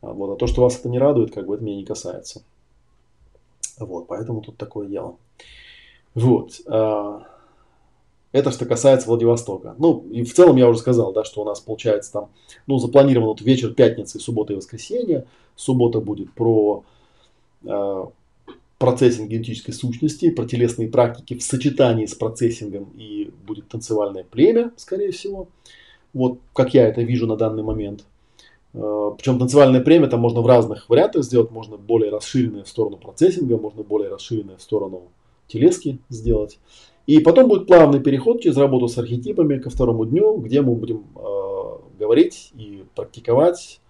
А 0.00 0.12
вот, 0.12 0.30
а 0.30 0.36
то, 0.36 0.46
что 0.46 0.62
вас 0.62 0.78
это 0.78 0.88
не 0.88 0.98
радует, 0.98 1.32
как 1.32 1.46
бы 1.46 1.54
это 1.54 1.64
меня 1.64 1.76
не 1.76 1.84
касается. 1.84 2.42
Вот, 3.78 4.06
поэтому 4.06 4.42
тут 4.42 4.56
такое 4.56 4.86
дело. 4.86 5.16
Вот. 6.14 6.60
А, 6.66 7.22
это 8.32 8.50
что 8.50 8.66
касается 8.66 9.08
Владивостока. 9.08 9.74
Ну, 9.78 10.04
и 10.10 10.22
в 10.22 10.34
целом 10.34 10.56
я 10.56 10.68
уже 10.68 10.80
сказал, 10.80 11.12
да, 11.12 11.24
что 11.24 11.42
у 11.42 11.44
нас 11.44 11.60
получается 11.60 12.12
там, 12.12 12.28
ну, 12.66 12.78
запланирован 12.78 13.28
вот 13.28 13.40
вечер 13.40 13.72
пятницы, 13.72 14.20
суббота 14.20 14.52
и 14.52 14.56
воскресенье. 14.56 15.26
Суббота 15.56 16.00
будет 16.00 16.32
про 16.34 16.84
процессинг 18.78 19.28
генетической 19.28 19.72
сущности, 19.72 20.30
про 20.30 20.46
телесные 20.46 20.88
практики 20.88 21.34
в 21.36 21.42
сочетании 21.42 22.06
с 22.06 22.14
процессингом 22.14 22.90
и 22.96 23.30
будет 23.46 23.68
танцевальное 23.68 24.24
племя, 24.24 24.72
скорее 24.76 25.10
всего. 25.10 25.48
Вот 26.14 26.38
как 26.54 26.74
я 26.74 26.88
это 26.88 27.02
вижу 27.02 27.26
на 27.26 27.36
данный 27.36 27.62
момент. 27.62 28.04
Э, 28.74 29.10
Причем 29.16 29.38
танцевальное 29.38 29.80
племя 29.80 30.06
там 30.06 30.20
можно 30.20 30.40
в 30.40 30.46
разных 30.46 30.88
вариантах 30.88 31.24
сделать. 31.24 31.50
Можно 31.50 31.76
более 31.76 32.10
расширенное 32.10 32.62
в 32.62 32.68
сторону 32.68 32.96
процессинга, 32.96 33.58
можно 33.58 33.82
более 33.82 34.08
расширенное 34.10 34.56
в 34.56 34.62
сторону 34.62 35.02
телески 35.48 35.98
сделать. 36.08 36.58
И 37.06 37.20
потом 37.20 37.48
будет 37.48 37.66
плавный 37.66 38.00
переход 38.00 38.42
через 38.42 38.56
работу 38.56 38.86
с 38.86 38.98
архетипами 38.98 39.58
ко 39.58 39.70
второму 39.70 40.04
дню, 40.04 40.36
где 40.36 40.60
мы 40.60 40.74
будем 40.74 41.06
э, 41.16 41.98
говорить 41.98 42.52
и 42.54 42.84
практиковать 42.94 43.80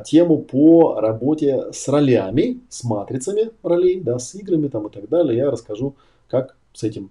тему 0.00 0.38
по 0.38 1.00
работе 1.00 1.72
с 1.72 1.88
ролями, 1.88 2.60
с 2.68 2.84
матрицами 2.84 3.50
ролей, 3.62 4.00
да, 4.00 4.18
с 4.18 4.34
играми 4.34 4.68
там 4.68 4.86
и 4.86 4.90
так 4.90 5.08
далее. 5.08 5.36
Я 5.36 5.50
расскажу, 5.50 5.96
как 6.28 6.56
с 6.72 6.82
этим 6.82 7.10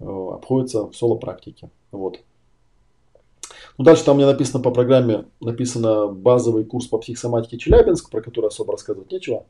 э, 0.00 0.04
обходится 0.04 0.86
в 0.86 0.94
соло-практике. 0.94 1.70
Вот. 1.90 2.20
Ну, 3.78 3.84
дальше 3.84 4.04
там 4.04 4.18
меня 4.18 4.26
написано 4.26 4.62
по 4.62 4.70
программе, 4.70 5.24
написано 5.40 6.08
базовый 6.08 6.64
курс 6.64 6.86
по 6.86 6.98
психосоматике 6.98 7.58
Челябинск, 7.58 8.10
про 8.10 8.20
который 8.20 8.48
особо 8.48 8.72
рассказывать 8.72 9.10
нечего. 9.10 9.44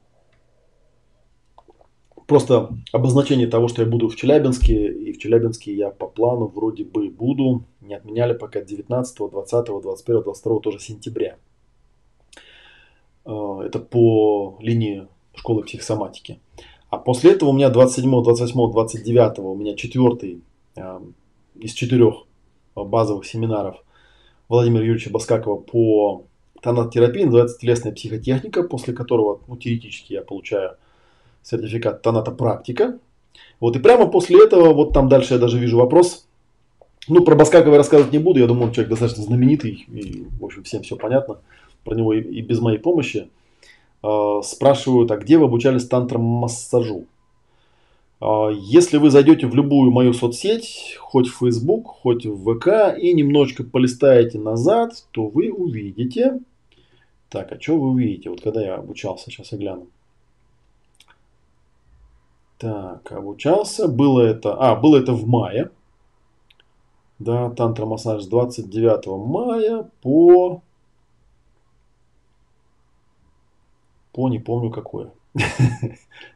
Просто 2.26 2.70
обозначение 2.92 3.46
того, 3.46 3.68
что 3.68 3.82
я 3.82 3.88
буду 3.88 4.08
в 4.08 4.16
Челябинске, 4.16 4.92
и 4.92 5.12
в 5.12 5.18
Челябинске 5.18 5.74
я 5.74 5.90
по 5.90 6.06
плану 6.06 6.46
вроде 6.46 6.84
бы 6.84 7.10
буду, 7.10 7.64
не 7.80 7.94
отменяли 7.94 8.32
пока 8.32 8.62
19, 8.62 9.30
20, 9.30 9.66
21, 9.82 10.22
22 10.22 10.60
тоже 10.60 10.78
сентября. 10.78 11.36
Э, 13.24 13.60
это 13.64 13.78
по 13.78 14.56
линии 14.60 15.06
школы 15.34 15.62
психосоматики. 15.62 16.40
А 16.90 16.98
после 16.98 17.32
этого 17.32 17.50
у 17.50 17.52
меня 17.52 17.70
27, 17.70 18.10
28, 18.22 18.72
29 18.72 19.38
у 19.38 19.54
меня 19.54 19.74
четвертый 19.74 20.42
э, 20.76 21.00
из 21.56 21.72
четырех 21.72 22.24
базовых 22.74 23.26
семинаров 23.26 23.76
Владимира 24.48 24.82
Юрьевича 24.82 25.10
Баскакова 25.10 25.56
по 25.56 26.24
тонатотерапии, 26.60 27.24
называется 27.24 27.58
телесная 27.58 27.92
психотехника, 27.92 28.62
после 28.62 28.94
которого 28.94 29.40
ну, 29.48 29.56
теоретически 29.56 30.14
я 30.14 30.22
получаю 30.22 30.76
сертификат 31.42 32.02
тонатопрактика. 32.02 32.98
Вот 33.60 33.76
и 33.76 33.80
прямо 33.80 34.06
после 34.06 34.44
этого, 34.44 34.72
вот 34.72 34.92
там 34.92 35.08
дальше 35.08 35.34
я 35.34 35.40
даже 35.40 35.58
вижу 35.58 35.78
вопрос. 35.78 36.26
Ну, 37.08 37.24
про 37.24 37.34
Баскакова 37.34 37.72
я 37.72 37.78
рассказывать 37.78 38.12
не 38.12 38.18
буду, 38.18 38.38
я 38.38 38.46
думаю, 38.46 38.66
он 38.66 38.72
человек 38.72 38.90
достаточно 38.90 39.24
знаменитый, 39.24 39.86
и, 39.88 40.26
в 40.38 40.44
общем, 40.44 40.62
всем 40.62 40.82
все 40.82 40.96
понятно 40.96 41.38
про 41.84 41.94
него 41.94 42.14
и, 42.14 42.20
и 42.20 42.40
без 42.42 42.60
моей 42.60 42.78
помощи, 42.78 43.28
э, 44.02 44.40
спрашивают, 44.42 45.10
а 45.10 45.16
где 45.16 45.38
вы 45.38 45.46
обучались 45.46 45.86
тантрам-массажу? 45.86 47.06
Э, 48.20 48.50
если 48.54 48.98
вы 48.98 49.10
зайдете 49.10 49.46
в 49.46 49.54
любую 49.54 49.90
мою 49.90 50.12
соцсеть, 50.12 50.96
хоть 50.98 51.28
в 51.28 51.38
Facebook, 51.38 51.86
хоть 51.86 52.24
в 52.26 52.54
ВК, 52.54 52.96
и 52.96 53.12
немножечко 53.12 53.64
полистаете 53.64 54.38
назад, 54.38 55.04
то 55.10 55.26
вы 55.26 55.50
увидите... 55.50 56.40
Так, 57.28 57.50
а 57.50 57.60
что 57.60 57.78
вы 57.78 57.90
увидите? 57.90 58.28
Вот 58.28 58.42
когда 58.42 58.62
я 58.62 58.74
обучался, 58.74 59.30
сейчас 59.30 59.52
я 59.52 59.58
гляну. 59.58 59.86
Так, 62.58 63.10
обучался. 63.10 63.88
Было 63.88 64.20
это... 64.20 64.54
А, 64.54 64.76
было 64.76 64.98
это 64.98 65.14
в 65.14 65.26
мае. 65.26 65.70
Да, 67.18 67.50
тантра-массаж 67.50 68.22
с 68.22 68.26
29 68.26 69.06
мая 69.26 69.88
по 70.02 70.62
по 74.12 74.28
не 74.28 74.38
помню 74.38 74.70
какое. 74.70 75.10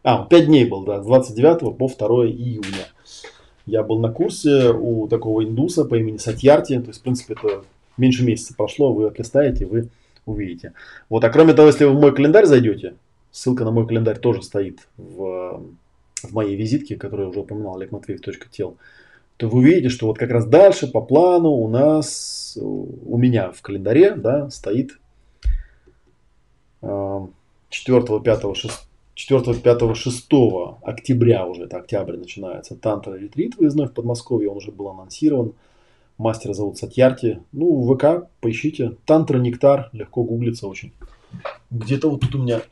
А, 0.02 0.24
5 0.24 0.46
дней 0.46 0.64
был, 0.64 0.84
да, 0.84 1.02
с 1.02 1.06
29 1.06 1.76
по 1.76 1.88
2 1.88 2.26
июня. 2.26 2.86
Я 3.66 3.82
был 3.82 3.98
на 3.98 4.12
курсе 4.12 4.70
у 4.70 5.08
такого 5.08 5.44
индуса 5.44 5.84
по 5.84 5.96
имени 5.96 6.18
Сатьярти. 6.18 6.78
То 6.78 6.88
есть, 6.88 7.00
в 7.00 7.02
принципе, 7.02 7.34
это 7.34 7.64
меньше 7.96 8.24
месяца 8.24 8.54
прошло, 8.54 8.92
вы 8.92 9.06
отлистаете, 9.06 9.66
вы 9.66 9.88
увидите. 10.24 10.72
Вот, 11.08 11.24
а 11.24 11.30
кроме 11.30 11.54
того, 11.54 11.68
если 11.68 11.84
вы 11.84 11.92
в 11.92 12.00
мой 12.00 12.14
календарь 12.14 12.46
зайдете, 12.46 12.94
ссылка 13.32 13.64
на 13.64 13.70
мой 13.70 13.86
календарь 13.86 14.18
тоже 14.18 14.42
стоит 14.42 14.86
в, 14.96 15.62
в 16.22 16.32
моей 16.32 16.56
визитке, 16.56 16.96
которую 16.96 17.26
я 17.26 17.30
уже 17.30 17.40
упоминал, 17.40 17.76
олегматвеев.тел, 17.76 18.76
то 19.36 19.48
вы 19.48 19.58
увидите, 19.58 19.88
что 19.88 20.06
вот 20.06 20.18
как 20.18 20.30
раз 20.30 20.46
дальше 20.46 20.86
по 20.86 21.00
плану 21.00 21.50
у 21.50 21.68
нас, 21.68 22.56
у 22.60 23.18
меня 23.18 23.50
в 23.50 23.60
календаре, 23.62 24.14
да, 24.14 24.48
стоит 24.50 24.98
э, 26.82 27.26
4, 27.84 28.20
5, 28.20 28.56
6, 28.56 28.88
4, 29.14 29.54
5, 29.54 29.96
6 29.96 30.28
октября 30.82 31.46
уже, 31.46 31.64
это 31.64 31.76
октябрь 31.76 32.16
начинается, 32.16 32.74
Тантра 32.74 33.14
Ретрит 33.14 33.56
выездной 33.56 33.86
в 33.86 33.92
Подмосковье, 33.92 34.50
он 34.50 34.56
уже 34.56 34.72
был 34.72 34.88
анонсирован. 34.88 35.52
Мастера 36.16 36.54
зовут 36.54 36.78
Сатьярти. 36.78 37.40
Ну, 37.52 37.82
в 37.82 37.94
ВК 37.94 38.30
поищите. 38.40 38.96
Тантра 39.04 39.36
Нектар, 39.36 39.90
легко 39.92 40.24
гуглится 40.24 40.66
очень. 40.66 40.92
Где-то 41.70 42.08
вот 42.08 42.22
тут 42.22 42.34
у 42.34 42.38
меня 42.38 42.62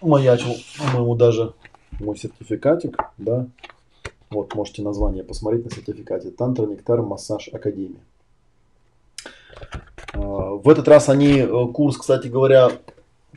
маячил, 0.00 0.56
по-моему, 0.78 1.14
даже 1.14 1.52
мой 2.00 2.16
сертификатик, 2.16 2.96
да. 3.18 3.46
Вот, 4.30 4.54
можете 4.54 4.80
название 4.80 5.24
посмотреть 5.24 5.66
на 5.66 5.70
сертификате. 5.70 6.30
Тантра 6.30 6.64
Нектар 6.64 7.02
Массаж 7.02 7.50
Академия. 7.52 8.00
А, 10.14 10.18
в 10.54 10.66
этот 10.66 10.88
раз 10.88 11.10
они 11.10 11.40
э, 11.40 11.66
курс, 11.74 11.98
кстати 11.98 12.28
говоря, 12.28 12.70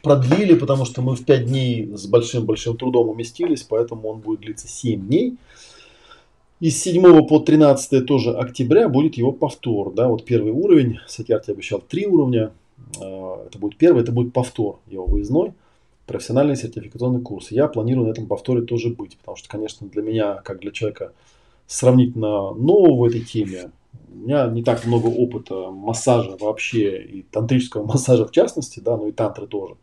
продлили, 0.02 0.54
потому 0.54 0.86
что 0.86 1.02
мы 1.02 1.16
в 1.16 1.26
5 1.26 1.46
дней 1.46 1.90
с 1.96 2.06
большим-большим 2.08 2.78
трудом 2.78 3.10
уместились, 3.10 3.64
поэтому 3.64 4.10
он 4.10 4.20
будет 4.20 4.42
длиться 4.42 4.68
7 4.68 5.08
дней. 5.08 5.38
И 6.60 6.72
с 6.72 6.82
7 6.82 7.26
по 7.28 7.40
13 7.40 8.06
тоже 8.06 8.32
октября 8.32 8.90
будет 8.90 9.16
его 9.16 9.32
повтор. 9.32 9.94
Да, 9.94 10.10
вот 10.10 10.26
первый 10.26 10.52
уровень, 10.52 11.00
Сатьярти 11.08 11.52
обещал 11.52 11.82
3 11.82 12.08
уровня. 12.08 12.52
А, 13.00 13.46
это 13.46 13.58
будет 13.60 13.78
первый, 13.78 14.04
это 14.04 14.12
будет 14.12 14.34
повтор 14.34 14.80
его 14.88 15.06
выездной, 15.06 15.54
профессиональный 16.06 16.56
сертификационный 16.56 17.22
курс. 17.22 17.52
Я 17.52 17.68
планирую 17.68 18.08
на 18.08 18.12
этом 18.12 18.28
повторе 18.28 18.62
тоже 18.62 18.90
быть, 18.90 19.18
потому 19.18 19.38
что, 19.38 19.48
конечно, 19.48 19.88
для 19.88 20.02
меня, 20.02 20.36
как 20.36 20.60
для 20.60 20.72
человека 20.72 21.14
сравнительно 21.68 22.52
нового 22.52 22.96
в 22.96 23.04
этой 23.06 23.22
теме, 23.22 23.72
у 24.12 24.18
меня 24.18 24.48
не 24.48 24.64
так 24.64 24.86
много 24.86 25.08
опыта 25.08 25.72
массажа 25.72 26.36
вообще 26.40 27.02
и 27.02 27.22
тантрического 27.22 27.84
массажа 27.86 28.26
в 28.26 28.32
частности, 28.32 28.80
да, 28.80 28.98
ну 28.98 29.08
и 29.08 29.12
тантры 29.12 29.48
тоже. 29.48 29.76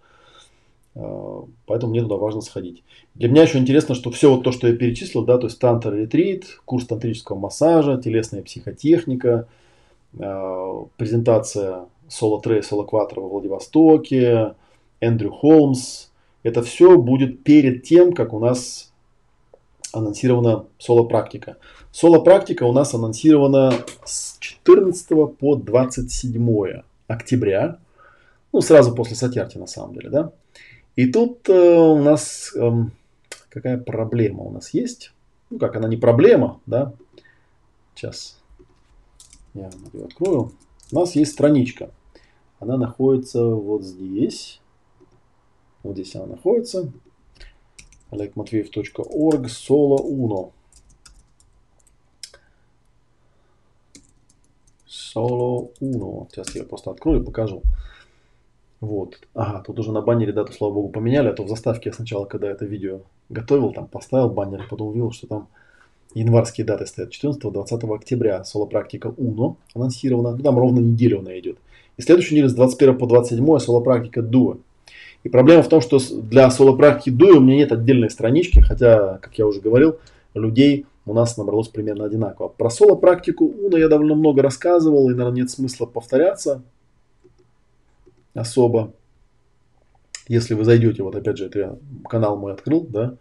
А, 0.96 1.44
поэтому 1.66 1.92
мне 1.92 2.02
туда 2.02 2.16
важно 2.16 2.40
сходить. 2.40 2.82
Для 3.14 3.28
меня 3.28 3.42
еще 3.42 3.58
интересно, 3.58 3.94
что 3.94 4.10
все 4.10 4.34
вот 4.34 4.44
то, 4.44 4.52
что 4.52 4.66
я 4.66 4.74
перечислил, 4.74 5.24
да, 5.24 5.38
то 5.38 5.46
есть 5.46 5.58
тантр 5.58 5.94
ретрит, 5.94 6.58
курс 6.64 6.86
тантрического 6.86 7.38
массажа, 7.38 8.00
телесная 8.02 8.42
психотехника, 8.42 9.46
а, 10.18 10.86
презентация 10.96 11.86
Соло 12.08 12.40
Трей, 12.40 12.62
Соло 12.62 12.84
Кватро 12.84 13.20
во 13.20 13.28
Владивостоке, 13.28 14.54
Эндрю 15.00 15.32
Холмс. 15.32 16.08
Это 16.42 16.62
все 16.62 16.96
будет 16.96 17.42
перед 17.42 17.82
тем, 17.82 18.12
как 18.12 18.32
у 18.32 18.38
нас 18.38 18.92
анонсирована 19.92 20.66
соло-практика. 20.78 21.56
Соло-практика 21.90 22.64
у 22.64 22.72
нас 22.72 22.94
анонсирована 22.94 23.72
с 24.04 24.36
14 24.38 25.36
по 25.38 25.56
27 25.56 26.82
октября. 27.08 27.78
Ну, 28.52 28.60
сразу 28.60 28.94
после 28.94 29.16
Сатьярти, 29.16 29.58
на 29.58 29.66
самом 29.66 29.94
деле, 29.94 30.10
да. 30.10 30.32
И 30.96 31.06
тут 31.06 31.48
э, 31.50 31.52
у 31.52 32.02
нас 32.02 32.52
э, 32.56 32.70
какая 33.50 33.76
проблема 33.76 34.42
у 34.44 34.50
нас 34.50 34.72
есть? 34.72 35.12
Ну, 35.50 35.58
как, 35.58 35.76
она 35.76 35.88
не 35.88 35.98
проблема, 35.98 36.60
да. 36.64 36.94
Сейчас 37.94 38.40
я 39.52 39.70
ее 39.92 40.06
открою. 40.06 40.52
У 40.90 40.94
нас 40.94 41.14
есть 41.14 41.32
страничка. 41.32 41.90
Она 42.60 42.78
находится 42.78 43.44
вот 43.44 43.84
здесь. 43.84 44.60
Вот 45.82 45.94
здесь 45.94 46.16
она 46.16 46.26
находится 46.26 46.90
olegmatveev.org 48.10 49.46
Solo 49.46 49.98
Uno. 50.02 50.52
Solo 54.86 55.72
Uno. 55.80 56.28
Сейчас 56.30 56.54
я 56.54 56.64
просто 56.64 56.90
открою 56.90 57.22
и 57.22 57.24
покажу. 57.24 57.62
Вот. 58.80 59.18
Ага, 59.34 59.62
тут 59.66 59.78
уже 59.78 59.92
на 59.92 60.02
баннере 60.02 60.32
дату, 60.32 60.52
слава 60.52 60.74
богу, 60.74 60.88
поменяли, 60.90 61.28
а 61.28 61.32
то 61.32 61.44
в 61.44 61.48
заставке 61.48 61.90
я 61.90 61.92
сначала, 61.92 62.24
когда 62.26 62.48
это 62.48 62.64
видео 62.66 63.00
готовил, 63.28 63.72
там 63.72 63.86
поставил 63.86 64.28
баннер, 64.28 64.66
потом 64.68 64.88
увидел, 64.88 65.12
что 65.12 65.26
там 65.26 65.48
январские 66.14 66.66
даты 66.66 66.86
стоят 66.86 67.12
14-20 67.12 67.94
октября. 67.94 68.44
Соло-практика 68.44 69.08
Uno 69.18 69.56
анонсирована. 69.74 70.36
Ну, 70.36 70.42
там 70.42 70.58
ровно 70.58 70.80
неделю 70.80 71.20
она 71.20 71.38
идет. 71.38 71.58
И 71.96 72.02
следующую 72.02 72.36
неделю 72.36 72.50
с 72.50 72.54
21 72.54 72.98
по 72.98 73.06
27 73.06 73.58
соло-практика 73.58 74.20
Duo. 74.20 74.58
И 75.24 75.28
проблема 75.28 75.62
в 75.62 75.68
том, 75.68 75.80
что 75.80 75.98
для 75.98 76.48
соло-практики 76.50 77.10
дуэ 77.10 77.32
у 77.32 77.40
меня 77.40 77.56
нет 77.56 77.72
отдельной 77.72 78.10
странички, 78.10 78.60
хотя, 78.60 79.18
как 79.18 79.36
я 79.38 79.46
уже 79.46 79.60
говорил, 79.60 79.98
людей 80.34 80.86
у 81.04 81.14
нас 81.14 81.36
набралось 81.36 81.68
примерно 81.68 82.04
одинаково. 82.04 82.48
Про 82.48 82.70
соло-практику 82.70 83.44
Уна 83.44 83.76
я 83.76 83.88
довольно 83.88 84.14
много 84.14 84.42
рассказывал, 84.42 85.10
и, 85.10 85.14
наверное, 85.14 85.42
нет 85.42 85.50
смысла 85.50 85.86
повторяться 85.86 86.62
особо. 88.36 88.92
Если 90.28 90.54
вы 90.54 90.64
зайдете, 90.64 91.02
вот 91.02 91.14
опять 91.14 91.36
же, 91.36 91.46
это 91.46 91.58
я 91.58 91.76
канал 92.08 92.36
мой 92.36 92.52
открыл, 92.52 92.86
да, 92.88 93.14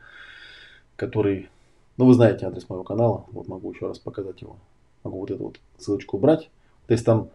который, 0.96 1.50
ну 1.98 2.06
вы 2.06 2.14
знаете 2.14 2.46
адрес 2.46 2.68
моего 2.70 2.84
канала, 2.84 3.26
вот 3.32 3.48
могу 3.48 3.72
еще 3.72 3.88
раз 3.88 4.00
показать 4.00 4.42
его. 4.42 4.58
Могу 5.04 5.20
вот 5.20 5.32
эту 5.32 5.44
вот 5.44 5.60
ссылочку 5.78 6.18
убрать. 6.18 6.50
То 6.88 6.94
есть 6.94 7.06
там 7.06 7.30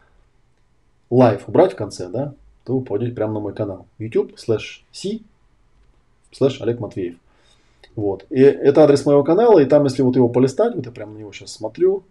live 1.08 1.48
убрать 1.48 1.72
в 1.72 1.76
конце, 1.76 2.08
да, 2.08 2.34
то 2.64 2.76
вы 2.76 2.84
попадете 2.84 3.14
прямо 3.14 3.34
на 3.34 3.40
мой 3.40 3.54
канал. 3.54 3.86
YouTube 3.98 4.34
slash 4.34 4.82
C 4.92 5.20
slash 6.32 6.60
Олег 6.60 6.80
Матвеев. 6.80 7.16
Вот. 7.96 8.26
И 8.30 8.40
это 8.40 8.84
адрес 8.84 9.04
моего 9.06 9.22
канала, 9.22 9.58
и 9.60 9.66
там, 9.66 9.84
если 9.84 10.02
вот 10.02 10.16
его 10.16 10.28
полистать, 10.28 10.74
вот 10.74 10.86
я 10.86 10.92
прямо 10.92 11.12
на 11.12 11.18
него 11.18 11.32
сейчас 11.32 11.52
смотрю, 11.52 12.04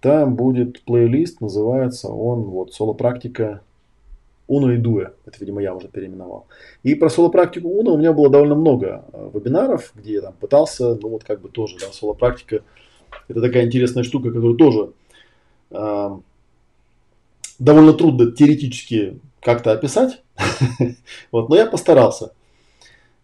там 0.00 0.36
будет 0.36 0.82
плейлист, 0.82 1.40
называется 1.40 2.08
он 2.08 2.42
вот 2.42 2.72
соло-практика 2.72 3.62
Uno 4.48 4.74
и 4.74 4.78
Дуэ. 4.78 5.12
Это, 5.26 5.36
видимо, 5.40 5.62
я 5.62 5.74
уже 5.74 5.88
переименовал. 5.88 6.46
И 6.82 6.94
про 6.94 7.10
соло-практику 7.10 7.68
Uno 7.68 7.90
у 7.90 7.98
меня 7.98 8.12
было 8.12 8.30
довольно 8.30 8.54
много 8.54 9.04
э, 9.12 9.30
вебинаров, 9.34 9.92
где 9.94 10.14
я 10.14 10.22
там 10.22 10.32
пытался, 10.32 10.94
ну 10.96 11.10
вот 11.10 11.24
как 11.24 11.40
бы 11.40 11.48
тоже, 11.48 11.76
да, 11.78 11.86
соло-практика. 11.92 12.62
Это 13.28 13.40
такая 13.40 13.66
интересная 13.66 14.04
штука, 14.04 14.28
которую 14.28 14.56
тоже 14.56 14.92
э, 15.70 16.10
довольно 17.58 17.92
трудно 17.92 18.32
теоретически 18.32 19.20
как-то 19.40 19.72
описать. 19.72 20.22
вот, 21.32 21.48
но 21.48 21.56
я 21.56 21.66
постарался. 21.66 22.32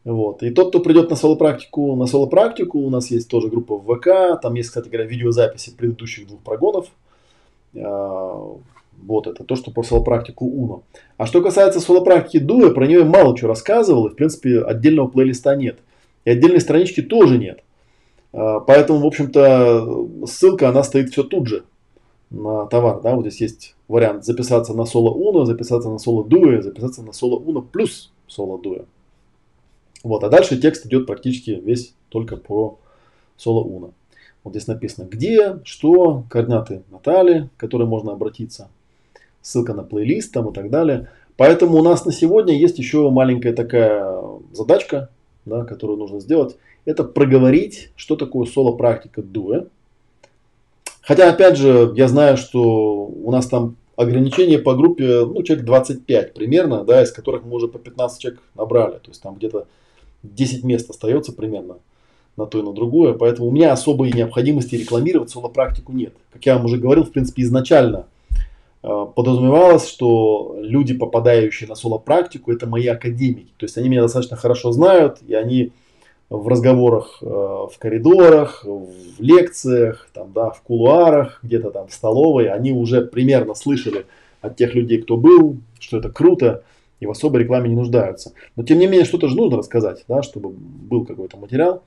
Вот. 0.05 0.43
И 0.43 0.51
тот, 0.51 0.69
кто 0.69 0.81
придет 0.81 1.09
на 1.09 1.17
соло-практику, 1.17 1.97
на 1.97 2.07
соло-практику, 2.07 2.79
у 2.81 2.91
нас 2.91 3.11
есть 3.11 3.29
тоже 3.29 3.49
группа 3.49 3.77
в 3.79 3.97
ВК, 3.97 4.41
там 4.43 4.55
есть, 4.55 4.69
кстати 4.69 4.89
говоря, 4.89 5.07
видеозаписи 5.07 5.75
предыдущих 5.75 6.27
двух 6.27 6.41
прогонов. 6.41 6.89
Вот 9.03 9.27
это 9.27 9.45
то, 9.45 9.57
что 9.57 9.71
про 9.71 9.83
соло-практику 9.83 10.47
Уно. 10.47 10.83
А 11.17 11.27
что 11.27 11.43
касается 11.43 11.81
соло-практики 11.81 12.39
Дуэ, 12.39 12.71
про 12.71 12.87
нее 12.87 13.05
мало 13.05 13.37
чего 13.37 13.49
рассказывал, 13.49 14.07
и 14.07 14.11
в 14.11 14.17
принципе 14.17 14.61
отдельного 14.61 15.09
плейлиста 15.09 15.55
нет. 15.57 15.79
И 16.25 16.31
отдельной 16.31 16.61
странички 16.61 17.03
тоже 17.03 17.39
нет. 17.39 17.63
А, 18.33 18.61
поэтому, 18.61 19.01
в 19.01 19.07
общем-то, 19.07 20.27
ссылка, 20.27 20.69
она 20.69 20.83
стоит 20.83 21.11
все 21.11 21.23
тут 21.23 21.47
же 21.49 21.65
на 22.31 22.67
товар. 22.67 23.01
Да? 23.03 23.15
Вот 23.15 23.27
здесь 23.27 23.41
есть 23.41 23.77
вариант 23.89 24.25
записаться 24.25 24.75
на 24.75 24.85
соло 24.85 25.15
Uno, 25.15 25.45
записаться 25.45 25.89
на 25.89 25.99
соло 25.99 26.25
Duo, 26.25 26.61
записаться 26.63 27.03
на 27.03 27.13
соло 27.13 27.39
Uno 27.41 27.63
плюс 27.63 28.13
соло 28.27 28.59
Duo. 28.59 28.87
Вот, 30.03 30.23
а 30.23 30.29
дальше 30.29 30.61
текст 30.61 30.87
идет 30.87 31.07
практически 31.07 31.51
весь 31.51 31.95
только 32.09 32.37
про 32.37 32.79
соло 33.37 33.65
Uno. 33.65 33.93
Вот 34.43 34.51
здесь 34.53 34.67
написано, 34.67 35.07
где, 35.07 35.61
что, 35.65 36.25
координаты 36.29 36.83
Натали, 36.91 37.49
к 37.57 37.61
которой 37.61 37.87
можно 37.87 38.13
обратиться, 38.13 38.69
ссылка 39.45 39.75
на 39.75 39.85
плейлист 39.85 40.33
там 40.33 40.49
и 40.49 40.53
так 40.53 40.71
далее. 40.71 41.09
Поэтому 41.37 41.79
у 41.79 41.83
нас 41.83 42.05
на 42.05 42.13
сегодня 42.13 42.57
есть 42.57 42.79
еще 42.79 43.11
маленькая 43.11 43.53
такая 43.53 44.21
задачка, 44.53 45.11
да, 45.45 45.65
которую 45.65 45.99
нужно 45.99 46.21
сделать. 46.21 46.57
Это 46.85 47.05
проговорить, 47.05 47.91
что 47.95 48.17
такое 48.17 48.47
соло-практика 48.47 49.23
дуэ. 49.23 49.67
Хотя, 51.03 51.29
опять 51.29 51.59
же, 51.59 51.93
я 51.97 52.09
знаю, 52.09 52.37
что 52.37 53.05
у 53.05 53.31
нас 53.31 53.47
там 53.47 53.77
ограничение 53.97 54.59
по 54.59 54.75
группе, 54.75 55.25
ну, 55.25 55.43
человек 55.43 55.67
25 55.67 56.35
примерно, 56.35 56.85
да, 56.85 57.03
из 57.03 57.13
которых 57.13 57.45
мы 57.45 57.57
уже 57.57 57.69
по 57.69 57.79
15 57.79 58.21
человек 58.21 58.41
набрали. 58.55 58.95
То 58.95 59.09
есть 59.09 59.21
там 59.21 59.35
где-то 59.35 59.67
10 60.23 60.65
мест 60.65 60.89
остается 60.89 61.33
примерно 61.33 61.77
на 62.37 62.47
то 62.47 62.59
и 62.59 62.63
на 62.63 62.73
другое. 62.73 63.13
Поэтому 63.13 63.49
у 63.49 63.51
меня 63.51 63.73
особой 63.73 64.13
необходимости 64.13 64.77
рекламировать 64.77 65.31
соло-практику 65.31 65.93
нет. 65.93 66.15
Как 66.33 66.47
я 66.47 66.57
вам 66.57 66.65
уже 66.65 66.79
говорил, 66.79 67.05
в 67.05 67.13
принципе, 67.13 67.43
изначально 67.43 68.07
подразумевалось, 68.85 69.89
что 69.89 70.57
люди, 70.61 70.93
попадающие 70.95 71.69
на 71.69 71.75
соло-практику, 71.75 72.53
это 72.53 72.67
мои 72.67 72.87
академики. 72.87 73.53
То 73.57 73.65
есть 73.65 73.79
они 73.79 73.89
меня 73.89 74.03
достаточно 74.03 74.37
хорошо 74.37 74.73
знают, 74.73 75.19
и 75.27 75.35
они 75.35 75.73
в 76.29 76.49
разговорах 76.49 77.19
э, 77.23 77.27
в 77.27 77.73
коридорах, 77.79 78.65
в 78.65 79.21
лекциях, 79.21 80.09
там, 80.13 80.33
да, 80.33 80.51
в 80.51 80.63
кулуарах, 80.63 81.41
где-то 81.43 81.71
там 81.71 81.89
в 81.89 81.93
столовой, 81.93 82.49
они 82.49 82.73
уже 82.73 83.03
примерно 83.03 83.55
слышали 83.55 84.07
от 84.41 84.57
тех 84.57 84.75
людей, 84.75 85.01
кто 85.01 85.17
был, 85.17 85.59
что 85.79 85.99
это 85.99 86.11
круто, 86.11 86.65
и 87.01 87.07
в 87.07 87.11
особой 87.11 87.43
рекламе 87.43 87.71
не 87.71 87.77
нуждаются. 87.77 88.33
Но 88.57 88.65
тем 88.65 88.79
не 88.79 88.87
менее, 88.87 89.05
что-то 89.05 89.29
же 89.29 89.37
нужно 89.37 89.59
рассказать, 89.59 90.05
да, 90.09 90.23
чтобы 90.23 90.51
был 90.51 91.05
какой-то 91.05 91.37
материал 91.37 91.83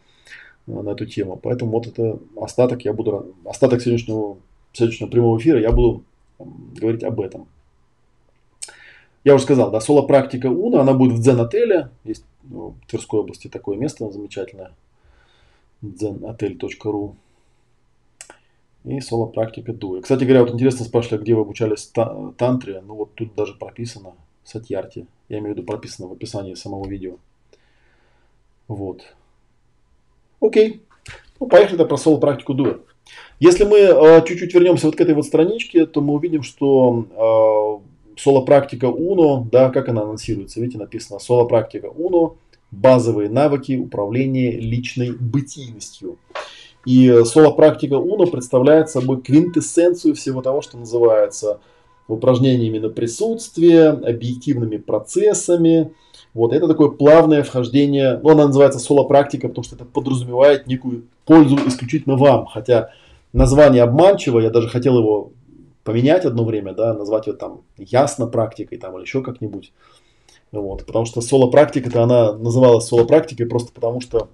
э, 0.67 0.71
на 0.71 0.91
эту 0.91 1.05
тему. 1.05 1.39
Поэтому 1.41 1.71
вот 1.71 1.87
это 1.87 2.19
остаток 2.39 2.85
я 2.85 2.93
буду, 2.93 3.33
остаток 3.45 3.81
сегодняшнего, 3.81 4.37
сегодняшнего 4.73 5.09
прямого 5.09 5.37
эфира 5.37 5.59
я 5.59 5.71
буду 5.71 6.03
говорить 6.39 7.03
об 7.03 7.19
этом. 7.19 7.47
Я 9.23 9.35
уже 9.35 9.43
сказал, 9.43 9.71
да, 9.71 9.81
соло-практика 9.81 10.47
Уна, 10.47 10.81
она 10.81 10.93
будет 10.93 11.17
в 11.17 11.21
Дзен-отеле. 11.21 11.89
Есть 12.03 12.25
ну, 12.43 12.75
в 12.81 12.87
Тверской 12.87 13.19
области 13.19 13.47
такое 13.47 13.77
место 13.77 14.09
замечательное. 14.09 14.71
zenhotel.ru 15.81 17.15
и 18.85 19.01
соло-практика 19.01 19.73
Дуэ. 19.73 20.01
Кстати 20.01 20.23
говоря, 20.23 20.43
вот 20.43 20.53
интересно 20.53 20.85
спрашивали, 20.85 21.21
где 21.21 21.35
вы 21.35 21.41
обучались 21.41 21.91
тантре. 22.37 22.81
Ну 22.85 22.95
вот 22.95 23.15
тут 23.15 23.35
даже 23.35 23.53
прописано 23.53 24.13
Сатьярти. 24.45 25.07
Я 25.27 25.39
имею 25.39 25.53
в 25.53 25.57
виду 25.57 25.67
прописано 25.67 26.07
в 26.07 26.13
описании 26.13 26.53
самого 26.53 26.87
видео. 26.87 27.17
Вот. 28.69 29.01
Окей. 30.39 30.83
Ну, 31.39 31.47
поехали 31.47 31.83
про 31.83 31.97
соло-практику 31.97 32.53
Дуэ. 32.53 32.79
Если 33.39 33.65
мы 33.65 33.77
э, 33.77 34.25
чуть-чуть 34.25 34.53
вернемся 34.53 34.87
вот 34.87 34.95
к 34.95 35.01
этой 35.01 35.13
вот 35.13 35.25
страничке, 35.25 35.85
то 35.85 36.01
мы 36.01 36.15
увидим, 36.15 36.41
что 36.41 37.81
э, 38.15 38.19
соло-практика 38.19 38.87
Uno, 38.87 39.47
да, 39.51 39.69
как 39.69 39.89
она 39.89 40.01
анонсируется, 40.01 40.59
видите, 40.59 40.79
написано 40.79 41.19
соло-практика 41.19 41.87
Uno, 41.87 42.35
базовые 42.71 43.29
навыки 43.29 43.77
управления 43.77 44.51
личной 44.51 45.11
бытийностью. 45.11 46.17
И 46.85 47.23
соло-практика 47.25 47.95
Uno 47.95 48.25
представляет 48.25 48.89
собой 48.89 49.21
квинтэссенцию 49.21 50.15
всего 50.15 50.41
того, 50.41 50.61
что 50.61 50.77
называется 50.77 51.59
упражнениями 52.07 52.79
на 52.79 52.89
присутствие, 52.89 53.89
объективными 53.89 54.77
процессами. 54.77 55.91
Вот, 56.33 56.53
это 56.53 56.67
такое 56.67 56.89
плавное 56.89 57.43
вхождение, 57.43 58.19
ну, 58.23 58.29
она 58.29 58.47
называется 58.47 58.79
соло-практика, 58.79 59.47
потому 59.47 59.63
что 59.63 59.75
это 59.75 59.85
подразумевает 59.85 60.65
некую 60.65 61.03
пользу 61.25 61.57
исключительно 61.67 62.15
вам. 62.15 62.45
Хотя 62.45 62.91
название 63.33 63.83
обманчиво, 63.83 64.39
я 64.39 64.49
даже 64.49 64.69
хотел 64.69 64.97
его 64.97 65.31
поменять 65.83 66.25
одно 66.25 66.43
время, 66.43 66.73
да, 66.73 66.93
назвать 66.93 67.27
ее 67.27 67.33
там 67.33 67.61
ясно 67.77 68.27
практикой 68.27 68.77
там, 68.77 68.95
или 68.95 69.03
еще 69.03 69.23
как-нибудь. 69.23 69.71
Вот, 70.51 70.85
потому 70.85 71.05
что 71.05 71.21
соло-практика-то 71.21 72.03
она 72.03 72.33
называлась 72.33 72.85
соло-практикой 72.87 73.45
просто 73.47 73.71
потому, 73.73 74.01
что 74.01 74.29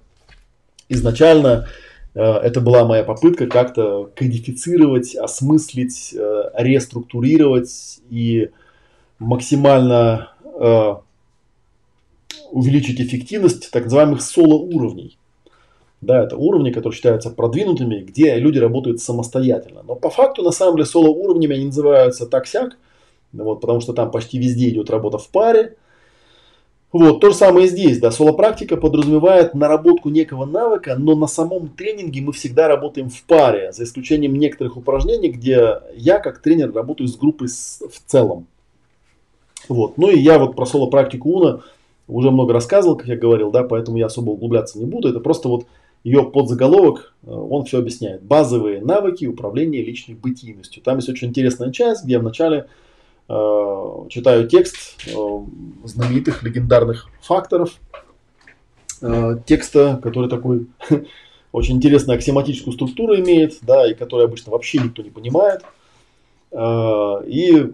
изначально 0.88 1.68
э, 2.14 2.20
это 2.20 2.60
была 2.60 2.84
моя 2.84 3.04
попытка 3.04 3.46
как-то 3.46 4.10
кодифицировать, 4.14 5.14
осмыслить, 5.16 6.14
э, 6.14 6.50
реструктурировать 6.54 8.00
и 8.10 8.50
максимально 9.18 10.32
э, 10.44 10.94
увеличить 12.50 13.00
эффективность 13.00 13.70
так 13.70 13.84
называемых 13.84 14.22
соло-уровней. 14.22 15.18
Да, 16.04 16.22
это 16.24 16.36
уровни, 16.36 16.70
которые 16.70 16.94
считаются 16.94 17.30
продвинутыми, 17.30 18.00
где 18.00 18.36
люди 18.36 18.58
работают 18.58 19.00
самостоятельно. 19.00 19.82
Но 19.82 19.94
по 19.94 20.10
факту, 20.10 20.42
на 20.42 20.50
самом 20.50 20.76
деле, 20.76 20.86
соло-уровнями 20.86 21.56
они 21.56 21.66
называются 21.66 22.26
так-сяк, 22.26 22.76
вот, 23.32 23.60
потому 23.60 23.80
что 23.80 23.92
там 23.92 24.10
почти 24.10 24.38
везде 24.38 24.68
идет 24.68 24.90
работа 24.90 25.18
в 25.18 25.28
паре. 25.28 25.76
Вот, 26.92 27.20
то 27.20 27.30
же 27.30 27.34
самое 27.34 27.66
и 27.66 27.68
здесь, 27.68 27.98
да, 27.98 28.12
соло-практика 28.12 28.76
подразумевает 28.76 29.54
наработку 29.54 30.10
некого 30.10 30.44
навыка, 30.44 30.94
но 30.96 31.16
на 31.16 31.26
самом 31.26 31.68
тренинге 31.68 32.20
мы 32.20 32.32
всегда 32.32 32.68
работаем 32.68 33.10
в 33.10 33.20
паре, 33.24 33.72
за 33.72 33.82
исключением 33.82 34.36
некоторых 34.36 34.76
упражнений, 34.76 35.30
где 35.30 35.80
я 35.96 36.20
как 36.20 36.38
тренер 36.38 36.72
работаю 36.72 37.08
с 37.08 37.16
группой 37.16 37.48
в 37.48 38.02
целом. 38.06 38.46
Вот, 39.68 39.98
ну 39.98 40.10
и 40.10 40.20
я 40.20 40.38
вот 40.38 40.54
про 40.54 40.66
соло-практику 40.66 41.30
Уна 41.30 41.62
уже 42.06 42.30
много 42.30 42.52
рассказывал, 42.52 42.96
как 42.96 43.08
я 43.08 43.16
говорил, 43.16 43.50
да, 43.50 43.64
поэтому 43.64 43.96
я 43.96 44.06
особо 44.06 44.30
углубляться 44.30 44.78
не 44.78 44.84
буду. 44.84 45.08
Это 45.08 45.20
просто 45.20 45.48
вот 45.48 45.66
ее 46.04 46.24
подзаголовок, 46.30 47.14
э, 47.22 47.30
он 47.30 47.64
все 47.64 47.78
объясняет. 47.78 48.22
Базовые 48.22 48.80
навыки 48.80 49.24
управления 49.24 49.82
личной 49.82 50.14
бытийностью. 50.14 50.82
Там 50.82 50.96
есть 50.96 51.08
очень 51.08 51.28
интересная 51.28 51.72
часть, 51.72 52.04
где 52.04 52.14
я 52.14 52.20
вначале 52.20 52.68
э, 53.28 54.06
читаю 54.10 54.46
текст 54.46 54.76
э, 55.06 55.12
знаменитых 55.84 56.42
легендарных 56.42 57.08
факторов. 57.20 57.80
Э, 59.00 59.38
текста, 59.46 59.98
который 60.02 60.28
такой 60.28 60.66
очень 61.52 61.76
интересную 61.76 62.16
аксиоматическую 62.16 62.74
структуру 62.74 63.16
имеет, 63.16 63.58
да, 63.62 63.90
и 63.90 63.94
который 63.94 64.26
обычно 64.26 64.52
вообще 64.52 64.78
никто 64.78 65.02
не 65.02 65.10
понимает. 65.10 65.62
Э, 66.52 67.22
и 67.26 67.72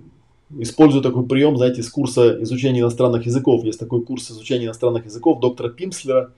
использую 0.58 1.02
такой 1.02 1.26
прием, 1.26 1.56
знаете, 1.56 1.80
из 1.80 1.90
курса 1.90 2.42
изучения 2.42 2.80
иностранных 2.80 3.26
языков. 3.26 3.64
Есть 3.64 3.78
такой 3.78 4.02
курс 4.02 4.30
изучения 4.30 4.66
иностранных 4.66 5.04
языков 5.04 5.40
доктора 5.40 5.68
Пимслера, 5.68 6.32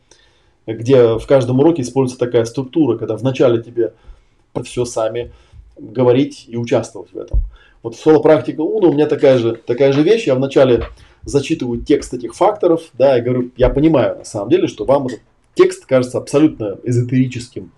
где 0.67 1.19
в 1.19 1.27
каждом 1.27 1.61
уроке 1.61 1.83
используется 1.83 2.25
такая 2.25 2.45
структура, 2.45 2.97
когда 2.97 3.17
вначале 3.17 3.63
тебе 3.63 3.93
все 4.65 4.85
сами 4.85 5.33
говорить 5.79 6.45
и 6.49 6.57
участвовать 6.57 7.13
в 7.13 7.19
этом. 7.19 7.41
Вот 7.83 7.97
соло-практика 7.97 8.61
Уна 8.61 8.89
у 8.89 8.93
меня 8.93 9.07
такая 9.07 9.39
же, 9.39 9.57
такая 9.57 9.93
же 9.93 10.03
вещь. 10.03 10.27
Я 10.27 10.35
вначале 10.35 10.85
зачитываю 11.25 11.81
текст 11.81 12.15
этих 12.15 12.35
факторов, 12.35 12.83
да, 12.95 13.19
и 13.19 13.23
говорю, 13.23 13.51
я 13.57 13.71
понимаю 13.71 14.19
на 14.19 14.25
самом 14.25 14.51
деле, 14.51 14.69
что 14.69 14.85
вам 14.85 15.07
этот 15.07 15.21
текст 15.55 15.87
кажется 15.87 16.19
абсолютно 16.19 16.79
эзотерическим, 16.85 17.73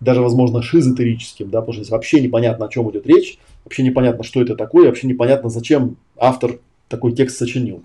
даже, 0.00 0.20
возможно, 0.20 0.62
шизотерическим, 0.62 1.50
да, 1.50 1.60
потому 1.60 1.74
что 1.74 1.82
здесь 1.82 1.92
вообще 1.92 2.20
непонятно, 2.20 2.66
о 2.66 2.68
чем 2.68 2.90
идет 2.90 3.06
речь, 3.06 3.38
вообще 3.64 3.82
непонятно, 3.82 4.24
что 4.24 4.40
это 4.40 4.56
такое, 4.56 4.86
вообще 4.86 5.06
непонятно, 5.06 5.50
зачем 5.50 5.96
автор 6.16 6.58
такой 6.88 7.12
текст 7.12 7.38
сочинил. 7.38 7.82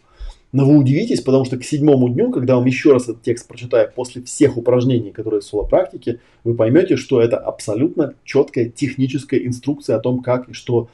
Но 0.52 0.66
вы 0.66 0.78
удивитесь, 0.78 1.22
потому 1.22 1.44
что 1.46 1.58
к 1.58 1.64
седьмому 1.64 2.08
дню, 2.10 2.32
когда 2.32 2.56
вам 2.56 2.66
еще 2.66 2.94
раз 2.94 3.04
этот 3.04 3.24
текст 3.24 3.48
прочитаю 3.48 3.92
после 3.94 4.22
всех 4.22 4.58
упражнений, 4.58 5.12
которые 5.12 5.42
в 5.42 5.44
соло-практике, 5.44 6.20
вы 6.44 6.54
поймете, 6.54 6.96
что 6.96 7.22
это 7.22 7.38
абсолютно 7.38 8.14
четкая 8.24 8.70
техническая 8.70 9.40
инструкция 9.42 9.98
о 9.98 10.00
том, 10.00 10.22
как 10.22 10.50
и 10.50 10.54
что 10.54 10.88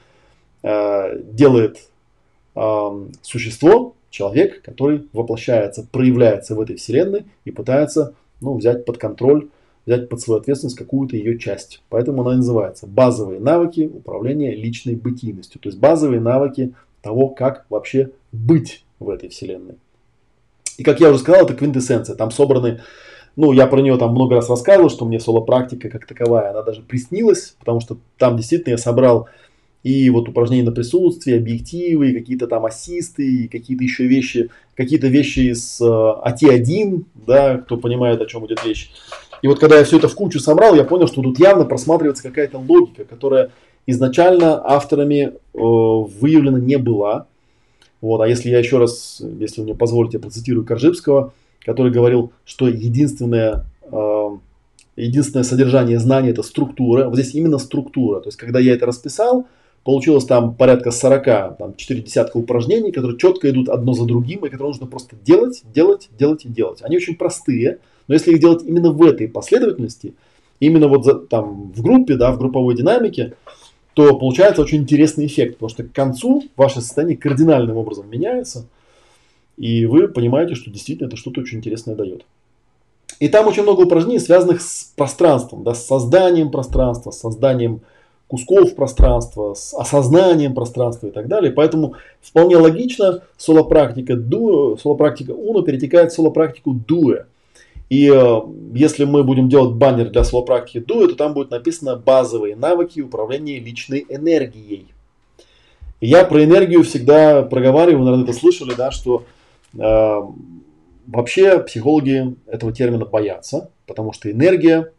э, 0.64 1.22
делает 1.32 1.78
э, 2.56 3.08
существо, 3.22 3.96
человек, 4.10 4.62
который 4.64 5.08
воплощается, 5.14 5.88
проявляется 5.92 6.56
в 6.56 6.62
этой 6.62 6.78
вселенной 6.78 7.26
и 7.46 7.52
пытается 7.52 8.14
ну, 8.42 8.56
взять 8.56 8.86
под 8.86 8.98
контроль 8.98 9.48
взять 9.86 10.10
под 10.10 10.22
свою 10.22 10.40
ответственность 10.40 10.78
какую-то 10.78 11.16
ее 11.16 11.38
часть. 11.38 11.82
Поэтому 11.90 12.22
она 12.22 12.34
и 12.34 12.38
называется 12.38 12.88
базовые 12.88 13.40
навыки 13.40 13.90
управления 13.94 14.56
личной 14.56 14.96
бытийностью. 14.96 15.60
То 15.60 15.70
есть 15.70 15.80
базовые 15.80 16.22
навыки 16.22 16.74
того, 17.02 17.30
как 17.30 17.66
вообще 17.70 18.12
быть 18.32 18.86
в 19.02 19.10
этой 19.10 19.30
вселенной. 19.30 19.76
И 20.78 20.84
как 20.84 21.00
я 21.00 21.10
уже 21.10 21.20
сказал, 21.20 21.44
это 21.46 21.54
квинтэссенция. 21.54 22.16
Там 22.16 22.32
собраны, 22.32 22.82
ну, 23.36 23.52
я 23.52 23.68
про 23.68 23.82
нее 23.82 23.98
там 23.98 24.12
много 24.12 24.36
раз 24.36 24.50
рассказывал, 24.50 24.90
что 24.90 25.06
мне 25.06 25.20
соло-практика 25.20 25.90
как 25.90 26.06
таковая, 26.06 26.52
она 26.52 26.62
даже 26.64 26.82
приснилась, 26.82 27.56
потому 27.60 27.82
что 27.82 27.98
там 28.18 28.38
действительно 28.38 28.72
я 28.72 28.78
собрал 28.78 29.28
и 29.84 30.10
вот 30.12 30.30
упражнения 30.30 30.64
на 30.64 30.72
присутствие, 30.72 31.38
объективы, 31.38 32.14
какие-то 32.14 32.48
там 32.48 32.66
ассисты, 32.66 33.26
и 33.26 33.48
какие-то 33.48 33.84
еще 33.84 34.06
вещи, 34.06 34.50
какие-то 34.76 35.08
вещи 35.08 35.52
из 35.52 35.82
э, 35.82 35.86
АТ1, 35.86 37.04
да, 37.26 37.58
кто 37.58 37.78
понимает, 37.78 38.22
о 38.22 38.28
чем 38.28 38.46
идет 38.46 38.64
речь. 38.64 38.92
И 39.42 39.48
вот 39.48 39.60
когда 39.60 39.80
я 39.80 39.84
все 39.84 39.98
это 39.98 40.08
в 40.08 40.14
кучу 40.14 40.40
собрал, 40.40 40.76
я 40.76 40.84
понял, 40.84 41.08
что 41.08 41.24
тут 41.24 41.40
явно 41.40 41.66
просматривается 41.66 42.22
какая-то 42.22 42.60
логика, 42.60 43.06
которая 43.06 43.50
изначально 43.88 44.62
авторами 44.64 45.32
э, 45.32 45.32
выявлена 45.54 46.60
не 46.60 46.78
была. 46.78 47.26
Вот, 48.02 48.20
а 48.22 48.28
если 48.28 48.50
я 48.50 48.60
еще 48.60 48.80
раз, 48.80 49.22
если 49.40 49.62
вы 49.62 49.66
мне 49.66 49.76
позволите, 49.76 50.20
процитирую 50.20 50.66
Коржибского, 50.66 51.34
который 51.64 51.92
говорил, 51.92 52.34
что 52.46 52.68
единственное, 52.68 53.66
э, 53.84 54.30
единственное 54.96 55.44
содержание 55.44 56.00
знания 56.00 56.32
это 56.32 56.42
структура. 56.42 57.08
Вот 57.08 57.16
здесь 57.16 57.36
именно 57.36 57.60
структура. 57.60 58.20
То 58.20 58.30
есть, 58.30 58.38
когда 58.38 58.60
я 58.60 58.74
это 58.74 58.88
расписал, 58.88 59.46
получилось 59.84 60.26
там 60.26 60.56
порядка 60.56 60.90
40, 60.90 61.58
там 61.58 61.76
4 61.76 62.02
десятка 62.02 62.38
упражнений, 62.38 62.92
которые 62.92 63.20
четко 63.20 63.50
идут 63.50 63.70
одно 63.70 63.94
за 63.94 64.06
другим, 64.06 64.46
и 64.46 64.50
которые 64.50 64.70
нужно 64.70 64.88
просто 64.88 65.16
делать, 65.24 65.62
делать, 65.74 66.10
делать 66.18 66.46
и 66.46 66.50
делать. 66.50 66.80
Они 66.82 66.98
очень 66.98 67.16
простые, 67.16 67.80
но 68.08 68.16
если 68.16 68.32
их 68.32 68.40
делать 68.40 68.64
именно 68.66 68.92
в 68.92 69.04
этой 69.04 69.28
последовательности, 69.28 70.16
именно 70.60 70.88
вот 70.88 71.06
за, 71.06 71.16
там 71.16 71.72
в 71.72 71.82
группе, 71.82 72.16
да, 72.16 72.32
в 72.32 72.40
групповой 72.40 72.76
динамике, 72.76 73.34
то 73.94 74.18
получается 74.18 74.62
очень 74.62 74.80
интересный 74.80 75.26
эффект, 75.26 75.56
потому 75.56 75.70
что 75.70 75.84
к 75.84 75.92
концу 75.92 76.44
ваше 76.56 76.82
состояние 76.82 77.18
кардинальным 77.18 77.78
образом 77.78 78.10
меняется, 78.10 78.66
и 79.58 79.86
вы 79.86 80.08
понимаете, 80.08 80.56
что 80.56 80.72
действительно 80.72 81.08
это 81.08 81.18
что-то 81.18 81.42
очень 81.42 81.60
интересное 81.60 81.96
дает. 81.96 82.26
И 83.20 83.28
там 83.28 83.48
очень 83.48 83.64
много 83.64 83.82
упражнений, 83.82 84.20
связанных 84.20 84.62
с 84.62 84.92
пространством, 84.96 85.64
да, 85.64 85.76
с 85.76 85.86
созданием 85.86 86.50
пространства, 86.50 87.12
с 87.12 87.20
созданием 87.20 87.82
кусков 88.28 88.76
пространства, 88.76 89.54
с 89.54 89.74
осознанием 89.74 90.56
пространства 90.56 91.08
и 91.08 91.12
так 91.12 91.28
далее. 91.28 91.52
Поэтому 91.52 91.96
вполне 92.22 92.56
логично 92.56 93.22
соло-практика, 93.38 94.16
дуэ, 94.16 94.78
соло-практика 94.78 95.32
уно 95.32 95.64
перетекает 95.64 96.12
в 96.12 96.16
соло-практику 96.16 96.74
дуэ. 96.74 97.26
И 97.92 98.10
э, 98.10 98.42
если 98.74 99.04
мы 99.04 99.26
будем 99.26 99.50
делать 99.50 99.76
баннер 99.76 100.12
для 100.12 100.24
соло-практики 100.24 100.80
дуэ, 100.80 101.10
то 101.10 101.16
там 101.16 101.34
будет 101.34 101.52
написано 101.52 101.98
базовые 101.98 102.56
навыки 102.56 103.02
управления 103.02 103.60
личной 103.60 104.06
энергией. 104.08 104.88
Я 106.00 106.24
про 106.24 106.42
энергию 106.42 106.84
всегда 106.84 107.42
проговариваю, 107.42 108.00
вы, 108.00 108.06
наверное, 108.06 108.30
это 108.30 108.40
слышали, 108.40 108.74
да, 108.76 108.92
что 108.92 109.26
э, 109.78 110.22
вообще 111.06 111.60
психологи 111.60 112.38
этого 112.48 112.72
термина 112.72 113.04
боятся, 113.04 113.72
потому 113.86 114.14
что 114.14 114.32
энергия 114.32 114.94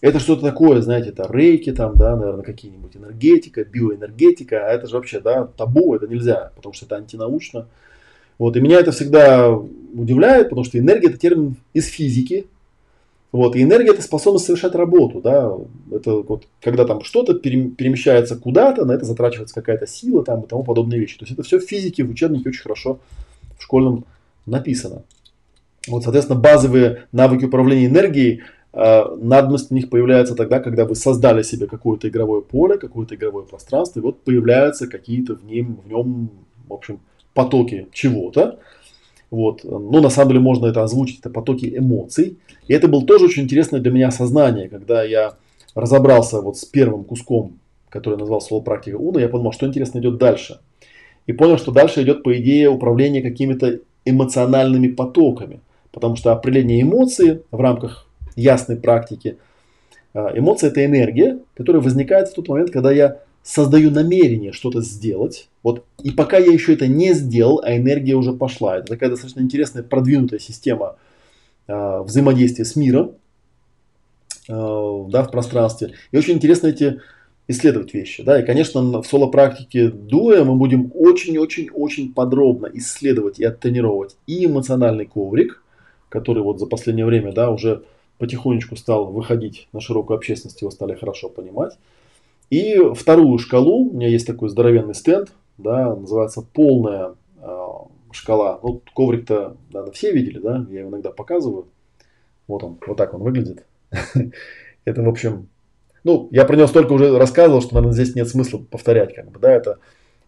это 0.00 0.18
что-то 0.18 0.40
такое, 0.40 0.80
знаете, 0.80 1.10
это 1.10 1.26
рейки 1.30 1.72
там, 1.72 1.94
да, 1.98 2.16
наверное, 2.16 2.42
какие-нибудь 2.42 2.96
энергетика, 2.96 3.66
биоэнергетика, 3.66 4.66
а 4.66 4.70
это 4.70 4.86
же 4.86 4.96
вообще, 4.96 5.20
да, 5.20 5.44
табу, 5.44 5.94
это 5.94 6.08
нельзя, 6.08 6.52
потому 6.56 6.72
что 6.72 6.86
это 6.86 6.96
антинаучно. 6.96 7.68
Вот, 8.38 8.56
и 8.56 8.60
меня 8.60 8.78
это 8.78 8.92
всегда 8.92 9.50
удивляет, 9.52 10.50
потому 10.50 10.64
что 10.64 10.78
энергия 10.78 11.08
это 11.08 11.18
термин 11.18 11.56
из 11.72 11.86
физики, 11.86 12.46
вот, 13.32 13.56
и 13.56 13.62
энергия 13.62 13.90
это 13.90 14.02
способность 14.02 14.46
совершать 14.46 14.74
работу, 14.74 15.20
да, 15.20 15.52
это 15.90 16.22
вот, 16.22 16.44
когда 16.62 16.84
там 16.84 17.02
что-то 17.02 17.34
перемещается 17.34 18.36
куда-то, 18.36 18.84
на 18.84 18.92
это 18.92 19.04
затрачивается 19.04 19.54
какая-то 19.54 19.86
сила 19.86 20.24
там 20.24 20.42
и 20.42 20.46
тому 20.46 20.62
подобные 20.62 21.00
вещи. 21.00 21.18
То 21.18 21.24
есть 21.24 21.32
это 21.32 21.42
все 21.42 21.58
в 21.58 21.64
физике, 21.64 22.04
в 22.04 22.10
учебнике 22.10 22.48
очень 22.48 22.62
хорошо 22.62 23.00
в 23.58 23.62
школьном 23.62 24.04
написано. 24.46 25.02
Вот, 25.88 26.04
соответственно, 26.04 26.38
базовые 26.38 27.06
навыки 27.12 27.44
управления 27.44 27.86
энергией– 27.86 28.42
Э, 28.72 29.04
надобность 29.16 29.70
в 29.70 29.74
них 29.74 29.88
появляется 29.88 30.34
тогда, 30.34 30.60
когда 30.60 30.84
вы 30.84 30.94
создали 30.94 31.42
себе 31.42 31.66
какое-то 31.66 32.08
игровое 32.08 32.42
поле, 32.42 32.78
какое-то 32.78 33.14
игровое 33.14 33.46
пространство, 33.46 33.98
и 33.98 34.02
вот 34.02 34.22
появляются 34.22 34.86
какие-то 34.86 35.34
в 35.34 35.44
нем, 35.44 35.80
в 35.84 35.88
нем, 35.88 36.30
в 36.68 36.72
общем, 36.72 37.00
потоки 37.38 37.86
чего-то. 37.92 38.58
Вот. 39.30 39.62
Но 39.62 40.00
на 40.00 40.10
самом 40.10 40.30
деле 40.30 40.40
можно 40.40 40.66
это 40.66 40.82
озвучить, 40.82 41.20
это 41.20 41.30
потоки 41.30 41.72
эмоций. 41.78 42.38
И 42.66 42.74
это 42.74 42.88
был 42.88 43.06
тоже 43.06 43.26
очень 43.26 43.44
интересное 43.44 43.80
для 43.80 43.92
меня 43.92 44.08
осознание, 44.08 44.68
когда 44.68 45.04
я 45.04 45.34
разобрался 45.76 46.40
вот 46.40 46.58
с 46.58 46.64
первым 46.64 47.04
куском, 47.04 47.60
который 47.90 48.14
я 48.14 48.18
назвал 48.18 48.40
слово 48.40 48.64
практика 48.64 48.96
Уна, 48.96 49.20
я 49.20 49.28
подумал, 49.28 49.52
что 49.52 49.66
интересно 49.66 50.00
идет 50.00 50.18
дальше. 50.18 50.58
И 51.28 51.32
понял, 51.32 51.58
что 51.58 51.70
дальше 51.70 52.02
идет, 52.02 52.24
по 52.24 52.36
идее, 52.36 52.70
управление 52.70 53.22
какими-то 53.22 53.78
эмоциональными 54.04 54.88
потоками. 54.88 55.60
Потому 55.92 56.16
что 56.16 56.32
определение 56.32 56.82
эмоций 56.82 57.42
в 57.52 57.60
рамках 57.60 58.08
ясной 58.34 58.78
практики. 58.78 59.36
А, 60.12 60.32
эмоция– 60.36 60.70
это 60.72 60.84
энергия, 60.84 61.38
которая 61.54 61.82
возникает 61.82 62.28
в 62.28 62.34
тот 62.34 62.48
момент, 62.48 62.72
когда 62.72 62.90
я 62.90 63.18
создаю 63.42 63.90
намерение 63.90 64.52
что-то 64.52 64.82
сделать. 64.82 65.48
Вот, 65.62 65.84
и 66.02 66.10
пока 66.10 66.38
я 66.38 66.52
еще 66.52 66.74
это 66.74 66.86
не 66.86 67.14
сделал, 67.14 67.60
а 67.64 67.76
энергия 67.76 68.14
уже 68.14 68.32
пошла. 68.32 68.78
Это 68.78 68.88
такая 68.88 69.10
достаточно 69.10 69.40
интересная 69.40 69.82
продвинутая 69.82 70.38
система 70.38 70.96
э, 71.66 72.00
взаимодействия 72.02 72.64
с 72.64 72.76
миром 72.76 73.12
э, 74.48 74.52
да, 75.08 75.22
в 75.22 75.30
пространстве. 75.30 75.94
И 76.12 76.16
очень 76.18 76.34
интересно 76.34 76.68
эти 76.68 77.00
исследовать 77.48 77.94
вещи. 77.94 78.22
Да? 78.22 78.40
И, 78.40 78.46
конечно, 78.46 79.02
в 79.02 79.06
соло-практике 79.06 79.88
дуя 79.88 80.44
мы 80.44 80.56
будем 80.56 80.92
очень-очень-очень 80.94 82.12
подробно 82.12 82.70
исследовать 82.74 83.40
и 83.40 83.44
оттренировать 83.44 84.16
и 84.26 84.44
эмоциональный 84.44 85.06
коврик, 85.06 85.62
который 86.10 86.42
вот 86.42 86.60
за 86.60 86.66
последнее 86.66 87.06
время 87.06 87.32
да, 87.32 87.50
уже 87.50 87.82
потихонечку 88.18 88.76
стал 88.76 89.06
выходить 89.06 89.68
на 89.72 89.80
широкую 89.80 90.18
общественность, 90.18 90.60
его 90.60 90.70
стали 90.70 90.94
хорошо 90.94 91.28
понимать. 91.30 91.78
И 92.50 92.78
вторую 92.94 93.38
шкалу, 93.38 93.90
у 93.90 93.94
меня 93.94 94.08
есть 94.08 94.26
такой 94.26 94.48
здоровенный 94.48 94.94
стенд, 94.94 95.32
да, 95.58 95.94
называется 95.94 96.42
полная 96.42 97.14
э, 97.40 97.58
шкала. 98.12 98.58
Ну, 98.62 98.80
коврик-то, 98.94 99.56
наверное, 99.70 99.92
все 99.92 100.12
видели, 100.12 100.38
да, 100.38 100.66
я 100.70 100.80
его 100.80 100.90
иногда 100.90 101.10
показываю. 101.10 101.66
Вот 102.46 102.64
он, 102.64 102.78
вот 102.86 102.96
так 102.96 103.12
он 103.12 103.22
выглядит. 103.22 103.64
Это, 104.84 105.02
в 105.02 105.08
общем, 105.08 105.48
ну, 106.04 106.28
я 106.30 106.44
про 106.46 106.56
него 106.56 106.66
столько 106.66 106.92
уже 106.92 107.18
рассказывал, 107.18 107.60
что, 107.60 107.74
наверное, 107.74 107.94
здесь 107.94 108.14
нет 108.14 108.28
смысла 108.28 108.58
повторять, 108.58 109.14
как 109.14 109.30
бы, 109.30 109.38
да, 109.38 109.52
это 109.52 109.78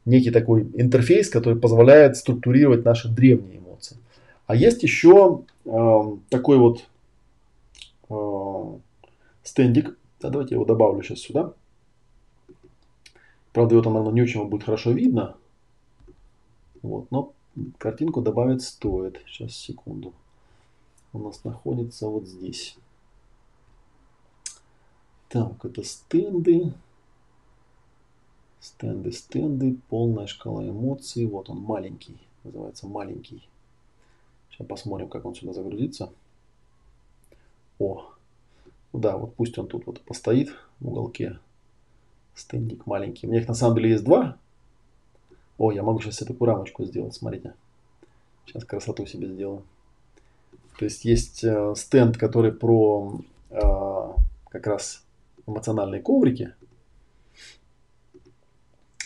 некий 0.04 0.30
такой 0.30 0.62
интерфейс, 0.74 1.30
который 1.30 1.58
позволяет 1.58 2.16
структурировать 2.16 2.84
наши 2.84 3.08
древние 3.08 3.58
эмоции. 3.58 3.96
А 4.46 4.56
есть 4.56 4.82
еще 4.82 5.42
э, 5.64 6.00
такой 6.28 6.58
вот 6.58 6.84
э, 8.10 8.78
стендик, 9.42 9.96
да, 10.20 10.28
давайте 10.28 10.54
я 10.54 10.56
его 10.56 10.64
добавлю 10.64 11.02
сейчас 11.02 11.20
сюда. 11.20 11.52
Правда, 13.52 13.74
его 13.74 13.82
там, 13.82 13.94
наверное, 13.94 14.14
не 14.14 14.22
очень 14.22 14.44
будет 14.48 14.64
хорошо 14.64 14.92
видно. 14.92 15.36
Вот, 16.82 17.10
но 17.10 17.32
картинку 17.78 18.22
добавить 18.22 18.62
стоит. 18.62 19.20
Сейчас, 19.26 19.52
секунду. 19.52 20.12
У 21.12 21.18
нас 21.18 21.44
находится 21.44 22.06
вот 22.08 22.26
здесь. 22.26 22.76
Так, 25.28 25.64
это 25.64 25.82
стенды. 25.82 26.72
Стенды, 28.60 29.12
стенды, 29.12 29.76
полная 29.88 30.26
шкала 30.26 30.68
эмоций. 30.68 31.26
Вот 31.26 31.50
он, 31.50 31.58
маленький. 31.58 32.18
Называется 32.44 32.86
маленький. 32.86 33.48
Сейчас 34.50 34.66
посмотрим, 34.66 35.08
как 35.08 35.24
он 35.24 35.34
сюда 35.34 35.52
загрузится. 35.52 36.12
О, 37.78 38.10
да, 38.92 39.16
вот 39.16 39.34
пусть 39.34 39.58
он 39.58 39.66
тут 39.66 39.86
вот 39.86 40.00
постоит 40.02 40.50
в 40.80 40.88
уголке. 40.88 41.38
Стендик 42.40 42.86
маленький. 42.86 43.26
У 43.26 43.30
меня 43.30 43.40
их 43.40 43.48
на 43.48 43.54
самом 43.54 43.76
деле 43.76 43.90
есть 43.90 44.04
два. 44.04 44.36
О, 45.58 45.72
я 45.72 45.82
могу 45.82 46.00
сейчас 46.00 46.22
эту 46.22 46.42
рамочку 46.42 46.84
сделать, 46.84 47.14
смотрите. 47.14 47.52
Сейчас 48.46 48.64
красоту 48.64 49.04
себе 49.06 49.28
сделаю. 49.28 49.62
То 50.78 50.86
есть 50.86 51.04
есть 51.04 51.44
э, 51.44 51.74
стенд, 51.76 52.16
который 52.16 52.52
про 52.52 53.20
э, 53.50 53.60
как 54.48 54.66
раз 54.66 55.04
эмоциональные 55.46 56.00
коврики. 56.00 56.54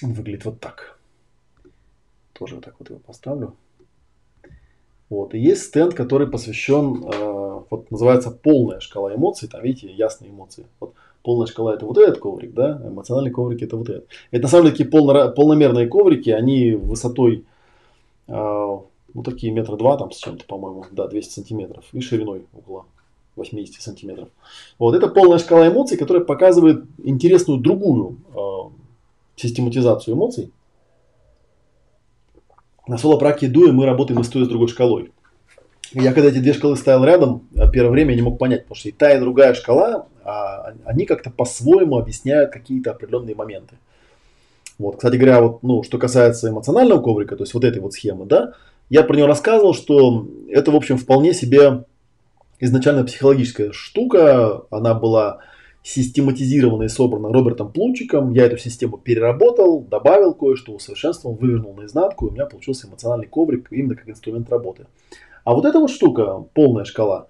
Он 0.03 0.13
выглядит 0.13 0.45
вот 0.45 0.61
так. 0.61 0.97
Тоже 2.35 2.55
вот 2.55 2.65
так 2.65 2.77
вот 2.79 2.89
его 2.89 3.01
поставлю. 3.01 3.57
Вот. 5.09 5.35
И 5.35 5.39
есть 5.41 5.65
стенд, 5.65 5.95
который 5.95 6.29
посвящен, 6.29 7.05
э, 7.05 7.63
вот 7.69 7.91
называется 7.91 8.31
полная 8.31 8.79
шкала 8.79 9.13
эмоций. 9.13 9.49
Там, 9.49 9.63
видите, 9.63 9.93
ясные 9.93 10.31
эмоции. 10.31 10.67
Вот 10.79 10.95
полная 11.25 11.47
шкала 11.47 11.75
это 11.75 11.87
вот 11.87 11.99
этот 11.99 12.19
коврик, 12.19 12.53
да, 12.53 12.81
эмоциональный 12.85 13.31
коврик 13.31 13.63
это 13.63 13.77
вот 13.77 13.89
этот. 13.89 14.09
Это 14.31 14.43
на 14.43 14.49
самом 14.49 14.67
деле 14.67 14.77
такие 14.77 14.91
полно, 14.91 15.31
полномерные 15.31 15.89
коврики, 15.89 16.31
они 16.31 16.73
высотой, 16.73 17.45
э, 18.29 18.33
ну 18.33 19.23
такие 19.25 19.51
метра 19.51 19.77
два 19.77 19.97
там 19.97 20.13
с 20.13 20.19
чем-то, 20.19 20.45
по-моему, 20.45 20.85
да, 20.93 21.09
200 21.09 21.33
сантиметров 21.33 21.87
и 21.93 22.01
шириной 22.01 22.47
около 22.53 22.85
80 23.37 23.81
сантиметров. 23.81 24.29
Вот 24.79 24.95
это 24.95 25.09
полная 25.09 25.39
шкала 25.39 25.67
эмоций, 25.67 25.97
которая 25.97 26.23
показывает 26.23 26.85
интересную 27.03 27.59
другую 27.59 28.19
э, 28.35 28.41
систематизацию 29.37 30.15
эмоций. 30.15 30.53
На 32.87 32.99
соло-практике 32.99 33.51
дуя 33.51 33.73
мы 33.73 33.87
работаем 33.87 34.21
и 34.21 34.25
с 34.25 34.29
той, 34.29 34.43
и 34.43 34.45
с 34.45 34.49
другой 34.49 34.69
шкалой. 34.69 35.11
Я 35.93 36.13
когда 36.13 36.29
эти 36.29 36.39
две 36.39 36.53
шкалы 36.53 36.77
ставил 36.77 37.05
рядом, 37.05 37.49
э, 37.55 37.71
первое 37.71 37.91
время 37.91 38.11
я 38.11 38.17
не 38.17 38.23
мог 38.23 38.39
понять, 38.39 38.63
потому 38.63 38.77
что 38.77 38.89
и 38.89 38.93
та, 38.93 39.13
и 39.13 39.21
другая 39.21 39.55
шкала, 39.55 40.09
а, 40.25 40.73
они 40.85 41.05
как-то 41.07 41.31
по-своему 41.31 41.99
объясняют 41.99 42.51
какие-то 42.51 42.91
определенные 42.91 43.35
моменты. 43.35 43.77
Вот, 44.79 44.97
кстати 44.97 45.17
говоря, 45.17 45.41
вот, 45.41 45.63
ну, 45.63 45.83
что 45.83 45.99
касается 45.99 46.49
эмоционального 46.49 47.01
коврика, 47.01 47.37
то 47.37 47.45
есть 47.45 47.55
вот 47.55 47.65
этой 47.65 47.81
вот 47.81 47.93
схемы, 47.93 48.27
да, 48.27 48.55
я 48.91 49.05
про 49.05 49.15
нее 49.15 49.27
рассказывал, 49.27 49.75
что 49.75 50.29
это, 50.49 50.73
в 50.73 50.77
общем, 50.77 50.99
вполне 50.99 51.33
себе 51.33 51.85
изначально 52.59 53.05
психологическая 53.05 53.73
штука, 53.73 54.63
она 54.71 54.95
была 54.95 55.41
систематизирована 55.83 56.85
и 56.85 56.89
собрана 56.89 57.31
Робертом 57.31 57.71
Плучиком. 57.71 58.33
Я 58.33 58.47
эту 58.47 58.57
систему 58.57 58.97
переработал, 58.97 59.83
добавил 59.83 60.33
кое-что, 60.33 60.73
усовершенствовал, 60.73 61.37
вывернул 61.37 61.75
наизнанку, 61.75 62.27
и 62.27 62.31
у 62.31 62.33
меня 62.33 62.47
получился 62.47 62.89
эмоциональный 62.89 63.27
коврик 63.27 63.69
именно 63.71 63.95
как 63.95 64.09
инструмент 64.09 64.49
работы. 64.49 64.87
А 65.45 65.55
вот 65.55 65.65
эта 65.65 65.79
вот 65.79 65.91
штука, 65.91 66.45
полная 66.55 66.85
шкала, 66.85 67.29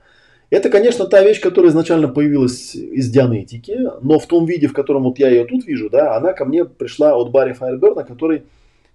это, 0.50 0.70
конечно, 0.70 1.06
та 1.06 1.22
вещь, 1.22 1.40
которая 1.40 1.70
изначально 1.70 2.08
появилась 2.08 2.74
из 2.74 3.10
дианетики, 3.10 3.76
но 4.02 4.18
в 4.18 4.26
том 4.26 4.46
виде, 4.46 4.68
в 4.68 4.72
котором 4.72 5.02
вот 5.02 5.18
я 5.18 5.28
ее 5.28 5.44
тут 5.44 5.66
вижу, 5.66 5.90
да, 5.90 6.16
она 6.16 6.32
ко 6.32 6.44
мне 6.44 6.64
пришла 6.64 7.14
от 7.16 7.30
Барри 7.30 7.54
Файерберна, 7.54 8.04
который 8.04 8.44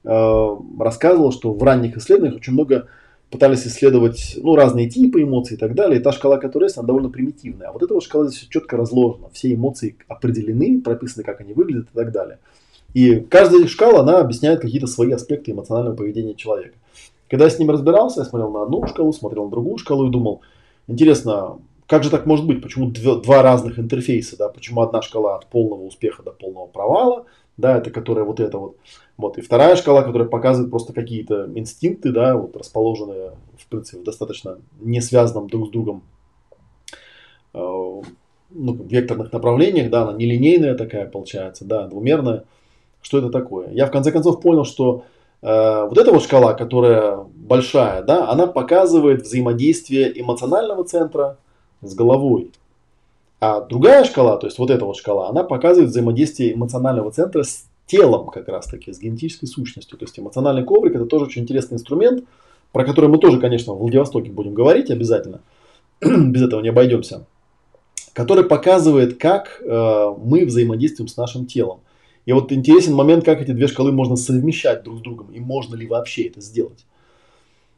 э, 0.03 0.57
рассказывал, 0.79 1.31
что 1.33 1.53
в 1.53 1.61
ранних 1.61 1.97
исследованиях 1.97 2.37
очень 2.37 2.53
много 2.53 2.87
пытались 3.29 3.67
исследовать 3.67 4.37
ну, 4.41 4.55
разные 4.55 4.89
типы 4.89 5.23
эмоций 5.23 5.55
и 5.55 5.59
так 5.59 5.75
далее. 5.75 5.99
И 5.99 6.03
та 6.03 6.11
шкала, 6.11 6.37
которая 6.37 6.67
есть, 6.67 6.77
она 6.77 6.87
довольно 6.87 7.09
примитивная. 7.09 7.67
А 7.67 7.71
вот 7.71 7.83
эта 7.83 7.93
вот 7.93 8.03
шкала 8.03 8.27
здесь 8.27 8.47
четко 8.49 8.77
разложена. 8.77 9.29
Все 9.33 9.53
эмоции 9.53 9.97
определены, 10.07 10.81
прописаны, 10.81 11.23
как 11.23 11.41
они 11.41 11.53
выглядят 11.53 11.87
и 11.93 11.95
так 11.95 12.11
далее. 12.11 12.39
И 12.93 13.19
каждая 13.19 13.67
шкала, 13.67 13.99
она 13.99 14.19
объясняет 14.19 14.61
какие-то 14.61 14.87
свои 14.87 15.11
аспекты 15.11 15.51
эмоционального 15.51 15.95
поведения 15.95 16.33
человека. 16.33 16.75
Когда 17.29 17.45
я 17.45 17.51
с 17.51 17.59
ним 17.59 17.69
разбирался, 17.69 18.21
я 18.21 18.25
смотрел 18.25 18.51
на 18.51 18.63
одну 18.63 18.85
шкалу, 18.87 19.13
смотрел 19.13 19.45
на 19.45 19.51
другую 19.51 19.77
шкалу 19.77 20.07
и 20.07 20.11
думал, 20.11 20.41
интересно, 20.87 21.59
как 21.85 22.03
же 22.03 22.09
так 22.09 22.25
может 22.25 22.45
быть? 22.45 22.61
Почему 22.61 22.89
два 22.89 23.43
разных 23.43 23.79
интерфейса? 23.79 24.37
Да? 24.37 24.49
Почему 24.49 24.81
одна 24.81 25.01
шкала 25.01 25.35
от 25.35 25.45
полного 25.47 25.83
успеха 25.83 26.23
до 26.23 26.31
полного 26.31 26.65
провала, 26.65 27.25
да, 27.57 27.77
это 27.77 27.91
которая 27.91 28.25
вот 28.25 28.39
это 28.39 28.57
вот. 28.57 28.77
Вот. 29.17 29.37
И 29.37 29.41
вторая 29.41 29.75
шкала, 29.75 30.01
которая 30.01 30.27
показывает 30.27 30.71
просто 30.71 30.93
какие-то 30.93 31.49
инстинкты, 31.53 32.11
да, 32.11 32.35
вот 32.35 32.55
расположенные, 32.55 33.31
в 33.57 33.67
принципе, 33.67 33.99
в 33.99 34.03
достаточно 34.03 34.59
не 34.79 35.01
связанном 35.01 35.49
друг 35.49 35.67
с 35.67 35.71
другом 35.71 36.03
э, 37.53 37.59
ну, 37.59 38.73
векторных 38.73 39.33
направлениях, 39.33 39.89
да, 39.91 40.03
она 40.03 40.13
нелинейная 40.13 40.75
такая 40.75 41.05
получается, 41.05 41.65
да, 41.65 41.87
двумерная. 41.87 42.45
Что 43.01 43.19
это 43.19 43.29
такое? 43.29 43.71
Я 43.71 43.85
в 43.87 43.91
конце 43.91 44.11
концов 44.11 44.41
понял, 44.41 44.63
что 44.63 45.03
вот 45.41 45.97
эта 45.97 46.11
вот 46.11 46.21
шкала, 46.21 46.53
которая 46.53 47.17
большая, 47.35 48.03
да, 48.03 48.29
она 48.29 48.45
показывает 48.45 49.21
взаимодействие 49.21 50.19
эмоционального 50.19 50.83
центра 50.83 51.37
с 51.81 51.95
головой. 51.95 52.51
А 53.39 53.61
другая 53.61 54.03
шкала, 54.03 54.37
то 54.37 54.47
есть 54.47 54.59
вот 54.59 54.69
эта 54.69 54.83
вот 54.85 54.97
шкала, 54.97 55.29
она 55.29 55.43
показывает 55.43 55.91
взаимодействие 55.91 56.53
эмоционального 56.53 57.11
центра 57.11 57.43
с 57.43 57.65
телом 57.89 58.27
как 58.27 58.47
раз 58.47 58.67
таки, 58.67 58.91
с 58.91 58.99
генетической 58.99 59.47
сущностью. 59.47 59.97
То 59.97 60.05
есть 60.05 60.19
эмоциональный 60.19 60.63
коврик 60.63 60.95
это 60.95 61.05
тоже 61.05 61.25
очень 61.25 61.43
интересный 61.43 61.75
инструмент, 61.75 62.25
про 62.71 62.85
который 62.85 63.09
мы 63.09 63.17
тоже, 63.17 63.39
конечно, 63.39 63.73
в 63.73 63.79
Владивостоке 63.79 64.29
будем 64.29 64.53
говорить 64.53 64.91
обязательно. 64.91 65.41
Без 66.01 66.43
этого 66.43 66.61
не 66.61 66.69
обойдемся. 66.69 67.25
Который 68.13 68.43
показывает, 68.43 69.17
как 69.17 69.61
э, 69.61 70.15
мы 70.21 70.45
взаимодействуем 70.45 71.07
с 71.07 71.17
нашим 71.17 71.45
телом. 71.45 71.79
И 72.25 72.31
вот 72.31 72.51
интересен 72.51 72.93
момент, 72.93 73.25
как 73.25 73.41
эти 73.41 73.51
две 73.51 73.67
шкалы 73.67 73.91
можно 73.91 74.15
совмещать 74.15 74.83
друг 74.83 74.99
с 74.99 75.01
другом, 75.01 75.31
и 75.31 75.39
можно 75.39 75.75
ли 75.75 75.87
вообще 75.87 76.23
это 76.23 76.41
сделать. 76.41 76.85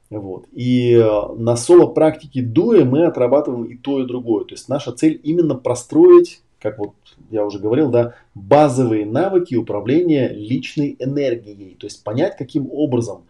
Вот. 0.09 0.45
И 0.51 0.93
э, 0.93 1.33
на 1.37 1.55
соло-практике 1.55 2.41
дуя 2.41 2.83
мы 2.83 3.05
отрабатываем 3.05 3.63
и 3.63 3.77
то, 3.77 4.01
и 4.01 4.05
другое. 4.05 4.43
То 4.43 4.55
есть 4.55 4.67
наша 4.67 4.91
цель 4.91 5.21
именно 5.23 5.55
простроить, 5.55 6.41
как 6.59 6.79
вот 6.79 6.93
я 7.29 7.45
уже 7.45 7.59
говорил, 7.59 7.89
да, 7.89 8.15
базовые 8.35 9.05
навыки 9.05 9.55
управления 9.55 10.27
личной 10.27 10.97
энергией. 10.99 11.75
То 11.79 11.87
есть 11.87 12.03
понять, 12.03 12.35
каким 12.37 12.69
образом 12.71 13.23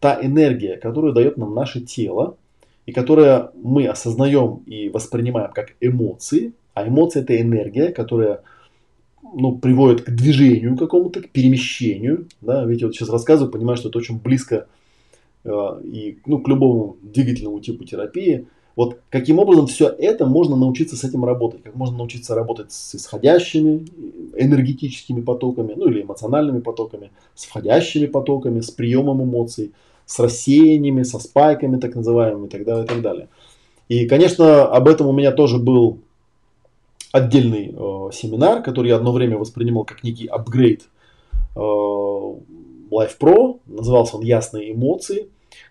та 0.00 0.18
энергия, 0.20 0.76
которую 0.76 1.12
дает 1.12 1.36
нам 1.36 1.54
наше 1.54 1.80
тело, 1.80 2.36
и 2.84 2.92
которая 2.92 3.50
мы 3.54 3.86
осознаем 3.86 4.62
и 4.66 4.88
воспринимаем 4.88 5.52
как 5.52 5.74
эмоции, 5.80 6.52
а 6.74 6.86
эмоции 6.86 7.22
это 7.22 7.40
энергия, 7.40 7.92
которая 7.92 8.42
ну, 9.34 9.56
приводит 9.58 10.02
к 10.02 10.10
движению 10.10 10.76
какому-то, 10.76 11.22
к 11.22 11.30
перемещению. 11.30 12.28
Да? 12.40 12.62
Я 12.70 12.86
вот 12.86 12.94
сейчас 12.94 13.08
рассказываю, 13.08 13.52
понимаю, 13.52 13.76
что 13.76 13.88
это 13.88 13.98
очень 13.98 14.18
близко 14.18 14.66
Э, 15.44 15.80
и 15.84 16.18
ну, 16.26 16.38
к 16.38 16.48
любому 16.48 16.96
двигательному 17.02 17.60
типу 17.60 17.84
терапии. 17.84 18.46
Вот 18.76 18.98
каким 19.08 19.38
образом 19.38 19.68
все 19.68 19.86
это 19.86 20.26
можно 20.26 20.56
научиться 20.56 20.96
с 20.96 21.04
этим 21.04 21.24
работать, 21.24 21.62
как 21.62 21.76
можно 21.76 21.98
научиться 21.98 22.34
работать 22.34 22.72
с 22.72 22.96
исходящими 22.96 23.86
энергетическими 24.36 25.20
потоками, 25.20 25.74
ну 25.76 25.88
или 25.88 26.02
эмоциональными 26.02 26.60
потоками, 26.60 27.12
с 27.36 27.44
входящими 27.44 28.06
потоками, 28.06 28.60
с 28.60 28.70
приемом 28.70 29.22
эмоций, 29.22 29.72
с 30.06 30.18
рассеяниями, 30.18 31.04
со 31.04 31.20
спайками 31.20 31.78
так 31.78 31.94
называемыми 31.94 32.46
и 32.46 32.48
так 32.50 32.64
далее, 32.64 32.84
и 32.84 32.88
так 32.88 33.00
далее. 33.00 33.28
И, 33.88 34.06
конечно, 34.06 34.64
об 34.64 34.88
этом 34.88 35.06
у 35.06 35.12
меня 35.12 35.30
тоже 35.30 35.58
был 35.58 35.98
отдельный 37.14 37.68
э, 37.68 38.10
семинар, 38.12 38.60
который 38.60 38.88
я 38.88 38.96
одно 38.96 39.12
время 39.12 39.38
воспринимал 39.38 39.84
как 39.84 40.02
некий 40.02 40.26
апгрейд 40.26 40.88
э, 41.54 41.60
Life 41.60 43.16
Pro. 43.20 43.60
Назывался 43.66 44.16
он 44.16 44.24
«Ясные 44.24 44.72
эмоции». 44.72 45.28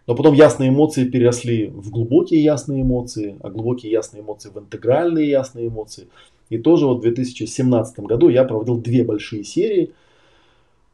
Но 0.08 0.16
потом 0.16 0.34
ясные 0.34 0.70
эмоции 0.70 1.04
переросли 1.04 1.68
в 1.68 1.90
глубокие 1.90 2.42
ясные 2.42 2.84
эмоции, 2.84 3.38
а 3.44 3.50
глубокие 3.50 3.92
ясные 3.92 4.24
эмоции 4.24 4.52
в 4.52 4.58
интегральные 4.58 5.30
ясные 5.30 5.68
эмоции. 5.68 6.08
И 6.50 6.58
тоже 6.58 6.86
вот 6.86 7.00
в 7.00 7.02
2017 7.02 8.00
году 8.00 8.30
я 8.30 8.46
проводил 8.46 8.78
две 8.78 9.04
большие 9.04 9.44
серии. 9.44 9.92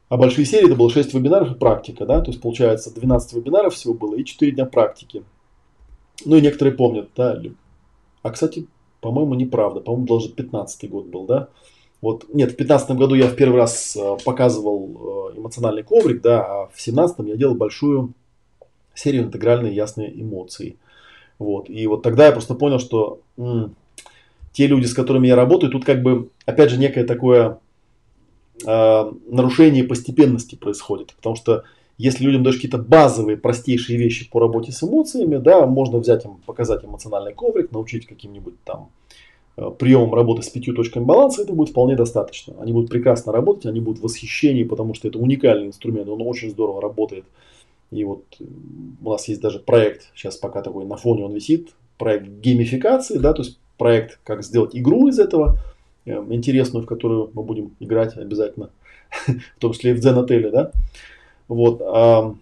А 0.08 0.16
большие 0.16 0.44
серии 0.44 0.66
это 0.66 0.74
было 0.74 0.90
6 0.90 1.14
вебинаров 1.14 1.52
и 1.52 1.54
практика, 1.54 2.04
да, 2.06 2.20
то 2.20 2.32
есть 2.32 2.42
получается 2.42 2.92
12 2.92 3.34
вебинаров 3.34 3.74
всего 3.74 3.94
было 3.94 4.16
и 4.16 4.24
4 4.24 4.50
дня 4.50 4.66
практики. 4.66 5.22
Ну 6.24 6.34
и 6.34 6.40
некоторые 6.40 6.74
помнят, 6.74 7.10
да. 7.14 7.40
А, 8.22 8.30
кстати, 8.30 8.66
по-моему, 9.00 9.34
неправда. 9.34 9.80
По-моему, 9.80 10.06
даже 10.06 10.30
15 10.30 10.90
год 10.90 11.06
был, 11.06 11.26
да. 11.26 11.48
Вот, 12.00 12.24
нет, 12.32 12.52
в 12.52 12.56
15 12.56 12.92
году 12.92 13.14
я 13.14 13.28
в 13.28 13.36
первый 13.36 13.56
раз 13.56 13.94
э, 13.96 14.16
показывал 14.24 15.32
э, 15.34 15.38
эмоциональный 15.38 15.82
коврик, 15.82 16.22
да, 16.22 16.40
а 16.40 16.70
в 16.72 16.80
17 16.80 17.18
я 17.26 17.36
делал 17.36 17.54
большую 17.54 18.14
серию 18.94 19.24
интегральные 19.24 19.74
ясные 19.74 20.10
эмоции. 20.20 20.76
Вот. 21.38 21.68
И 21.68 21.86
вот 21.86 22.02
тогда 22.02 22.26
я 22.26 22.32
просто 22.32 22.54
понял, 22.54 22.78
что 22.78 23.20
м- 23.36 23.74
те 24.52 24.66
люди, 24.66 24.86
с 24.86 24.94
которыми 24.94 25.26
я 25.26 25.36
работаю, 25.36 25.70
тут 25.70 25.84
как 25.84 26.02
бы, 26.02 26.30
опять 26.46 26.70
же, 26.70 26.78
некое 26.78 27.04
такое 27.04 27.58
э, 28.66 29.12
нарушение 29.26 29.84
постепенности 29.84 30.54
происходит. 30.54 31.14
Потому 31.14 31.36
что 31.36 31.64
если 32.00 32.24
людям 32.24 32.42
даешь 32.42 32.56
какие-то 32.56 32.78
базовые, 32.78 33.36
простейшие 33.36 33.98
вещи 33.98 34.30
по 34.30 34.40
работе 34.40 34.72
с 34.72 34.82
эмоциями, 34.82 35.36
да, 35.36 35.66
можно 35.66 35.98
взять 35.98 36.24
им, 36.24 36.36
показать 36.46 36.82
эмоциональный 36.82 37.34
коврик, 37.34 37.72
научить 37.72 38.06
каким-нибудь 38.06 38.54
там 38.64 38.90
э, 39.58 39.70
приемом 39.78 40.14
работы 40.14 40.42
с 40.42 40.48
пятью 40.48 40.74
точками 40.74 41.04
баланса, 41.04 41.42
это 41.42 41.52
будет 41.52 41.68
вполне 41.68 41.96
достаточно. 41.96 42.54
Они 42.58 42.72
будут 42.72 42.88
прекрасно 42.88 43.32
работать, 43.32 43.66
они 43.66 43.80
будут 43.80 44.00
в 44.00 44.04
восхищении, 44.04 44.64
потому 44.64 44.94
что 44.94 45.08
это 45.08 45.18
уникальный 45.18 45.66
инструмент, 45.66 46.08
он 46.08 46.22
очень 46.22 46.48
здорово 46.48 46.80
работает. 46.80 47.26
И 47.90 48.02
вот 48.04 48.24
у 49.02 49.10
нас 49.10 49.28
есть 49.28 49.42
даже 49.42 49.58
проект, 49.58 50.10
сейчас 50.14 50.38
пока 50.38 50.62
такой 50.62 50.86
на 50.86 50.96
фоне 50.96 51.24
он 51.24 51.34
висит, 51.34 51.74
проект 51.98 52.28
геймификации, 52.28 53.18
да, 53.18 53.34
то 53.34 53.42
есть 53.42 53.58
проект, 53.76 54.20
как 54.24 54.42
сделать 54.42 54.74
игру 54.74 55.08
из 55.08 55.18
этого, 55.18 55.58
э, 56.06 56.12
интересную, 56.30 56.82
в 56.82 56.86
которую 56.86 57.30
мы 57.34 57.42
будем 57.42 57.72
играть 57.78 58.16
обязательно, 58.16 58.70
в 59.26 59.60
том 59.60 59.74
числе 59.74 59.90
и 59.90 59.94
в 59.94 59.98
Zen 59.98 60.18
отеле, 60.18 60.50
да. 60.50 60.72
Вот. 61.50 61.82
А, 61.82 62.36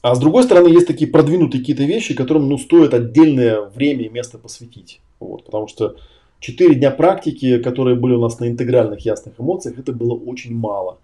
а 0.00 0.14
с 0.14 0.18
другой 0.18 0.44
стороны, 0.44 0.68
есть 0.68 0.86
такие 0.86 1.10
продвинутые 1.10 1.60
какие-то 1.60 1.84
вещи, 1.84 2.14
которым 2.14 2.48
ну, 2.48 2.56
стоит 2.56 2.94
отдельное 2.94 3.60
время 3.60 4.06
и 4.06 4.08
место 4.08 4.38
посвятить. 4.38 5.00
Вот, 5.20 5.44
потому 5.44 5.68
что 5.68 5.96
4 6.40 6.74
дня 6.74 6.90
практики, 6.90 7.58
которые 7.58 7.94
были 7.94 8.14
у 8.14 8.20
нас 8.20 8.40
на 8.40 8.48
интегральных 8.48 9.00
ясных 9.00 9.38
эмоциях, 9.38 9.78
это 9.78 9.92
было 9.92 10.14
очень 10.14 10.54
мало. 10.54 10.98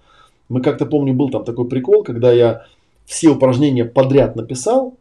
Мы 0.48 0.62
как-то 0.62 0.86
помню, 0.86 1.12
был 1.12 1.28
там 1.28 1.44
такой 1.44 1.68
прикол, 1.68 2.02
когда 2.02 2.32
я 2.32 2.64
все 3.04 3.28
упражнения 3.28 3.84
подряд 3.84 4.34
написал, 4.34 4.94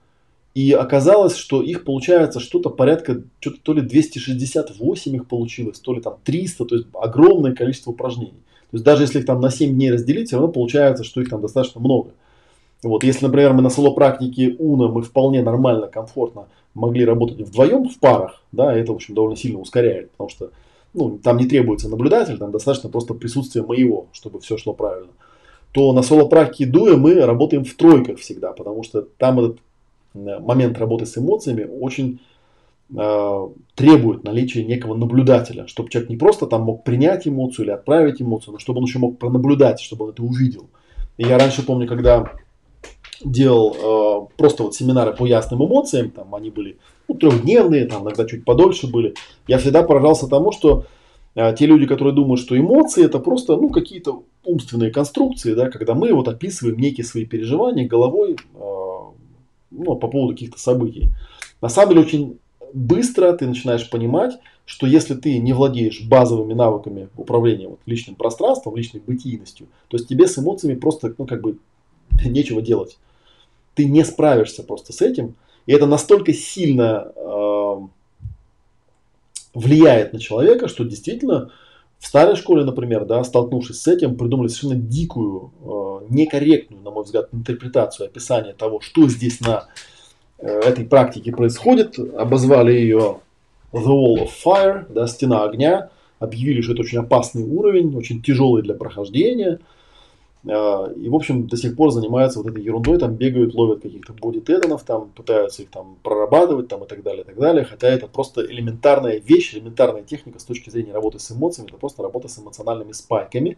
и 0.53 0.73
оказалось, 0.73 1.37
что 1.37 1.61
их 1.61 1.85
получается 1.85 2.41
что-то 2.41 2.69
порядка, 2.69 3.21
что-то 3.39 3.59
то 3.63 3.73
ли 3.73 3.81
268 3.81 5.15
их 5.15 5.27
получилось, 5.27 5.79
то 5.79 5.93
ли 5.93 6.01
там 6.01 6.17
300, 6.25 6.65
то 6.65 6.75
есть 6.75 6.87
огромное 6.93 7.55
количество 7.55 7.91
упражнений. 7.91 8.43
То 8.71 8.75
есть 8.75 8.85
даже 8.85 9.03
если 9.03 9.19
их 9.19 9.25
там 9.25 9.39
на 9.39 9.49
7 9.49 9.73
дней 9.73 9.91
разделить, 9.91 10.27
все 10.27 10.37
равно 10.37 10.51
получается, 10.51 11.03
что 11.03 11.21
их 11.21 11.29
там 11.29 11.41
достаточно 11.41 11.79
много. 11.79 12.11
Вот, 12.83 13.03
если, 13.03 13.25
например, 13.25 13.53
мы 13.53 13.61
на 13.61 13.69
соло-практике 13.69 14.55
Уна 14.59 14.87
мы 14.87 15.01
вполне 15.01 15.41
нормально, 15.41 15.87
комфортно 15.87 16.47
могли 16.73 17.05
работать 17.05 17.39
вдвоем 17.39 17.89
в 17.89 17.97
парах, 17.99 18.43
да, 18.51 18.75
это, 18.75 18.91
в 18.91 18.95
общем, 18.95 19.15
довольно 19.15 19.35
сильно 19.35 19.59
ускоряет, 19.59 20.11
потому 20.11 20.29
что 20.29 20.51
ну, 20.93 21.17
там 21.17 21.37
не 21.37 21.47
требуется 21.47 21.89
наблюдатель, 21.89 22.37
там 22.37 22.51
достаточно 22.51 22.89
просто 22.89 23.13
присутствие 23.13 23.65
моего, 23.65 24.07
чтобы 24.11 24.39
все 24.41 24.57
шло 24.57 24.73
правильно, 24.73 25.11
то 25.71 25.91
на 25.93 26.03
соло-практике 26.03 26.69
Дуя 26.69 26.97
мы 26.97 27.15
работаем 27.15 27.63
в 27.63 27.73
тройках 27.73 28.19
всегда, 28.19 28.51
потому 28.51 28.83
что 28.83 29.01
там 29.01 29.39
этот 29.39 29.57
э, 30.13 30.39
момент 30.39 30.77
работы 30.77 31.05
с 31.05 31.17
эмоциями 31.17 31.63
очень 31.63 32.19
требует 32.89 34.23
наличия 34.23 34.63
некого 34.63 34.95
наблюдателя, 34.95 35.67
чтобы 35.67 35.89
человек 35.89 36.09
не 36.09 36.15
просто 36.15 36.47
там 36.47 36.61
мог 36.61 36.85
принять 36.85 37.27
эмоцию 37.27 37.65
или 37.65 37.71
отправить 37.71 38.21
эмоцию, 38.21 38.53
но 38.53 38.59
чтобы 38.59 38.79
он 38.79 38.85
еще 38.85 38.99
мог 38.99 39.19
пронаблюдать, 39.19 39.81
чтобы 39.81 40.05
он 40.05 40.11
это 40.11 40.23
увидел. 40.23 40.69
И 41.17 41.23
я 41.23 41.37
раньше 41.37 41.65
помню, 41.65 41.85
когда 41.87 42.31
делал 43.23 44.29
э, 44.29 44.37
просто 44.37 44.63
вот 44.63 44.75
семинары 44.75 45.13
по 45.13 45.25
ясным 45.25 45.65
эмоциям, 45.65 46.11
там 46.11 46.33
они 46.35 46.49
были 46.49 46.77
ну, 47.07 47.15
трехдневные, 47.15 47.85
там 47.85 48.03
иногда 48.03 48.25
чуть 48.25 48.45
подольше 48.45 48.87
были, 48.87 49.15
я 49.47 49.57
всегда 49.57 49.83
поражался 49.83 50.27
тому, 50.27 50.51
что 50.51 50.85
э, 51.35 51.55
те 51.57 51.65
люди, 51.65 51.85
которые 51.85 52.13
думают, 52.13 52.39
что 52.39 52.57
эмоции 52.57 53.03
это 53.03 53.19
просто 53.19 53.55
ну, 53.55 53.69
какие-то 53.69 54.23
умственные 54.45 54.91
конструкции, 54.91 55.53
да, 55.53 55.69
когда 55.69 55.93
мы 55.93 56.13
вот 56.13 56.27
описываем 56.27 56.77
некие 56.77 57.05
свои 57.05 57.25
переживания 57.25 57.87
головой 57.87 58.33
э, 58.33 58.59
ну, 59.71 59.95
по 59.95 60.07
поводу 60.07 60.33
каких-то 60.33 60.59
событий. 60.59 61.09
На 61.61 61.69
самом 61.69 61.89
деле 61.89 62.01
очень 62.05 62.39
быстро 62.73 63.33
ты 63.33 63.47
начинаешь 63.47 63.89
понимать, 63.89 64.37
что 64.65 64.85
если 64.85 65.15
ты 65.15 65.37
не 65.39 65.53
владеешь 65.53 66.01
базовыми 66.03 66.53
навыками 66.53 67.09
управления 67.15 67.67
вот, 67.69 67.79
личным 67.85 68.15
пространством, 68.15 68.75
личной 68.75 68.99
бытийностью, 68.99 69.67
то 69.87 69.97
есть 69.97 70.09
тебе 70.09 70.27
с 70.27 70.37
эмоциями 70.37 70.77
просто, 70.77 71.13
ну, 71.17 71.25
как 71.25 71.41
бы, 71.41 71.57
нечего 72.25 72.61
делать. 72.61 72.97
Ты 73.75 73.85
не 73.85 74.03
справишься 74.03 74.63
просто 74.63 74.91
с 74.91 75.01
этим. 75.01 75.35
И 75.67 75.73
это 75.73 75.85
настолько 75.85 76.33
сильно 76.33 77.11
э, 77.15 77.75
влияет 79.53 80.13
на 80.13 80.19
человека, 80.19 80.67
что 80.67 80.83
действительно 80.83 81.51
в 81.99 82.05
старой 82.05 82.35
школе, 82.35 82.63
например, 82.63 83.05
да, 83.05 83.23
столкнувшись 83.23 83.81
с 83.81 83.87
этим, 83.87 84.17
придумали 84.17 84.47
совершенно 84.47 84.75
дикую, 84.75 85.51
э, 85.61 86.07
некорректную, 86.09 86.83
на 86.83 86.91
мой 86.91 87.03
взгляд, 87.03 87.29
интерпретацию 87.31 88.07
описания 88.07 88.53
того, 88.53 88.81
что 88.81 89.07
здесь 89.07 89.39
на 89.39 89.67
этой 90.39 90.85
практики 90.85 91.31
происходит. 91.31 91.97
Обозвали 91.99 92.73
ее 92.73 93.19
The 93.73 93.85
Wall 93.85 94.25
of 94.25 94.29
Fire, 94.45 94.85
да, 94.89 95.07
стена 95.07 95.43
огня. 95.43 95.89
Объявили, 96.19 96.61
что 96.61 96.73
это 96.73 96.81
очень 96.81 96.99
опасный 96.99 97.43
уровень, 97.43 97.95
очень 97.95 98.21
тяжелый 98.21 98.63
для 98.63 98.73
прохождения. 98.73 99.59
Э, 100.45 100.93
и, 100.95 101.09
в 101.09 101.15
общем, 101.15 101.47
до 101.47 101.57
сих 101.57 101.75
пор 101.75 101.91
занимаются 101.91 102.39
вот 102.39 102.49
этой 102.49 102.63
ерундой, 102.63 102.97
там 102.97 103.15
бегают, 103.15 103.53
ловят 103.53 103.81
каких-то 103.81 104.13
бодитетанов, 104.13 104.83
там 104.83 105.09
пытаются 105.09 105.63
их 105.63 105.69
там 105.69 105.97
прорабатывать, 106.03 106.67
там 106.67 106.83
и 106.83 106.87
так 106.87 107.03
далее, 107.03 107.23
и 107.23 107.25
так 107.25 107.37
далее. 107.37 107.65
Хотя 107.65 107.87
это 107.89 108.07
просто 108.07 108.45
элементарная 108.45 109.19
вещь, 109.19 109.53
элементарная 109.53 110.03
техника 110.03 110.39
с 110.39 110.43
точки 110.43 110.69
зрения 110.69 110.93
работы 110.93 111.19
с 111.19 111.31
эмоциями, 111.31 111.69
это 111.69 111.77
просто 111.77 112.03
работа 112.03 112.27
с 112.27 112.39
эмоциональными 112.39 112.93
спайками. 112.93 113.57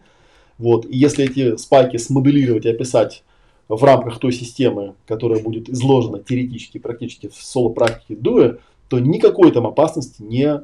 Вот. 0.57 0.85
И 0.85 0.97
если 0.97 1.25
эти 1.25 1.55
спайки 1.57 1.97
смоделировать 1.97 2.65
и 2.65 2.69
описать 2.69 3.23
в 3.69 3.83
рамках 3.83 4.19
той 4.19 4.33
системы, 4.33 4.95
которая 5.05 5.41
будет 5.41 5.69
изложена 5.69 6.19
теоретически, 6.19 6.79
практически 6.79 7.27
в 7.27 7.35
соло-практике 7.35 8.15
дуэ, 8.19 8.57
то 8.87 8.99
никакой 8.99 9.51
там 9.51 9.67
опасности 9.67 10.23
не, 10.23 10.61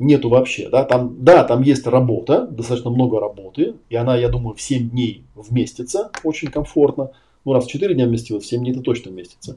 нету 0.00 0.28
вообще. 0.28 0.68
Да? 0.68 0.84
Там, 0.84 1.24
да, 1.24 1.44
там 1.44 1.62
есть 1.62 1.86
работа, 1.86 2.46
достаточно 2.48 2.90
много 2.90 3.20
работы, 3.20 3.76
и 3.88 3.96
она, 3.96 4.16
я 4.16 4.28
думаю, 4.28 4.56
в 4.56 4.60
7 4.60 4.90
дней 4.90 5.22
вместится 5.36 6.10
очень 6.24 6.48
комфортно. 6.48 7.12
Ну, 7.44 7.52
раз 7.52 7.66
в 7.66 7.70
4 7.70 7.94
дня 7.94 8.06
вместилась, 8.06 8.44
в 8.44 8.48
7 8.48 8.60
дней 8.60 8.72
это 8.72 8.80
точно 8.80 9.12
вместится. 9.12 9.56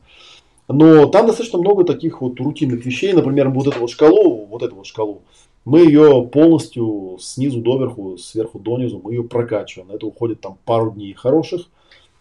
Но 0.67 1.07
там 1.07 1.25
достаточно 1.25 1.57
много 1.57 1.83
таких 1.83 2.21
вот 2.21 2.39
рутинных 2.39 2.85
вещей. 2.85 3.11
Например, 3.13 3.49
вот 3.49 3.67
эту 3.67 3.79
вот 3.79 3.89
шкалу, 3.89 4.45
вот 4.45 4.61
эту 4.61 4.75
вот 4.75 4.85
шкалу, 4.85 5.23
мы 5.65 5.79
ее 5.79 6.29
полностью 6.31 7.17
снизу 7.19 7.61
доверху, 7.61 8.19
сверху 8.19 8.59
донизу, 8.59 9.01
мы 9.03 9.13
ее 9.13 9.23
прокачиваем. 9.23 9.89
На 9.89 9.93
это 9.93 10.05
уходит 10.05 10.41
там 10.41 10.59
пару 10.65 10.91
дней 10.91 11.13
хороших. 11.13 11.67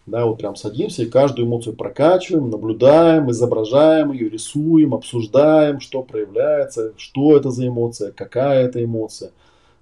Да, 0.09 0.25
вот 0.25 0.39
прям 0.39 0.55
садимся 0.55 1.03
и 1.03 1.09
каждую 1.09 1.47
эмоцию 1.47 1.75
прокачиваем, 1.75 2.49
наблюдаем, 2.49 3.29
изображаем 3.29 4.11
ее, 4.11 4.29
рисуем, 4.29 4.95
обсуждаем, 4.95 5.79
что 5.79 6.01
проявляется, 6.01 6.93
что 6.97 7.37
это 7.37 7.51
за 7.51 7.67
эмоция, 7.67 8.11
какая 8.11 8.65
это 8.65 8.83
эмоция. 8.83 9.31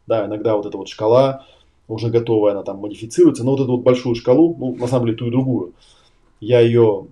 Да, 0.06 0.26
иногда 0.26 0.56
вот 0.56 0.66
эта 0.66 0.78
вот 0.78 0.90
шкала 0.90 1.46
уже 1.88 2.10
готовая, 2.10 2.52
она 2.52 2.64
там 2.64 2.80
модифицируется. 2.80 3.44
Но 3.44 3.52
вот 3.52 3.62
эту 3.62 3.72
вот 3.72 3.84
большую 3.84 4.16
шкалу, 4.16 4.56
ну, 4.58 4.76
на 4.76 4.88
самом 4.88 5.06
деле 5.06 5.18
ту 5.18 5.28
и 5.28 5.32
другую, 5.32 5.74
я 6.42 6.60
ее 6.60 7.08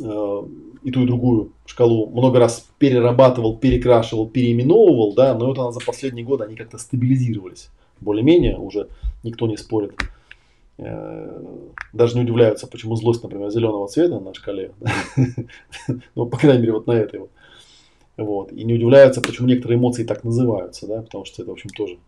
э, 0.00 0.42
и 0.82 0.90
ту 0.90 1.02
и 1.02 1.06
другую 1.06 1.52
шкалу 1.64 2.08
много 2.08 2.38
раз 2.38 2.66
перерабатывал, 2.78 3.56
перекрашивал, 3.56 4.28
переименовывал, 4.28 5.14
да, 5.14 5.34
но 5.34 5.46
вот 5.46 5.58
она 5.58 5.72
за 5.72 5.80
последние 5.80 6.24
годы 6.24 6.44
они 6.44 6.54
как-то 6.54 6.78
стабилизировались. 6.78 7.70
Более-менее 8.00 8.58
уже 8.58 8.88
никто 9.22 9.46
не 9.46 9.56
спорит. 9.56 9.94
Э, 10.78 11.42
даже 11.92 12.16
не 12.16 12.22
удивляются, 12.22 12.66
почему 12.66 12.96
злость, 12.96 13.22
например, 13.22 13.50
зеленого 13.50 13.88
цвета 13.88 14.20
на 14.20 14.34
шкале. 14.34 14.72
Ну, 16.14 16.26
по 16.26 16.36
крайней 16.38 16.60
мере, 16.60 16.72
вот 16.72 16.86
на 16.86 16.92
этой 16.92 17.20
вот. 17.20 17.30
Вот. 18.16 18.52
И 18.52 18.64
не 18.64 18.74
удивляются, 18.74 19.20
почему 19.20 19.48
некоторые 19.48 19.78
эмоции 19.78 20.04
так 20.04 20.24
называются, 20.24 20.86
да, 20.86 21.02
потому 21.02 21.24
что 21.24 21.42
это, 21.42 21.50
в 21.50 21.54
общем, 21.54 21.70
тоже 21.70 21.98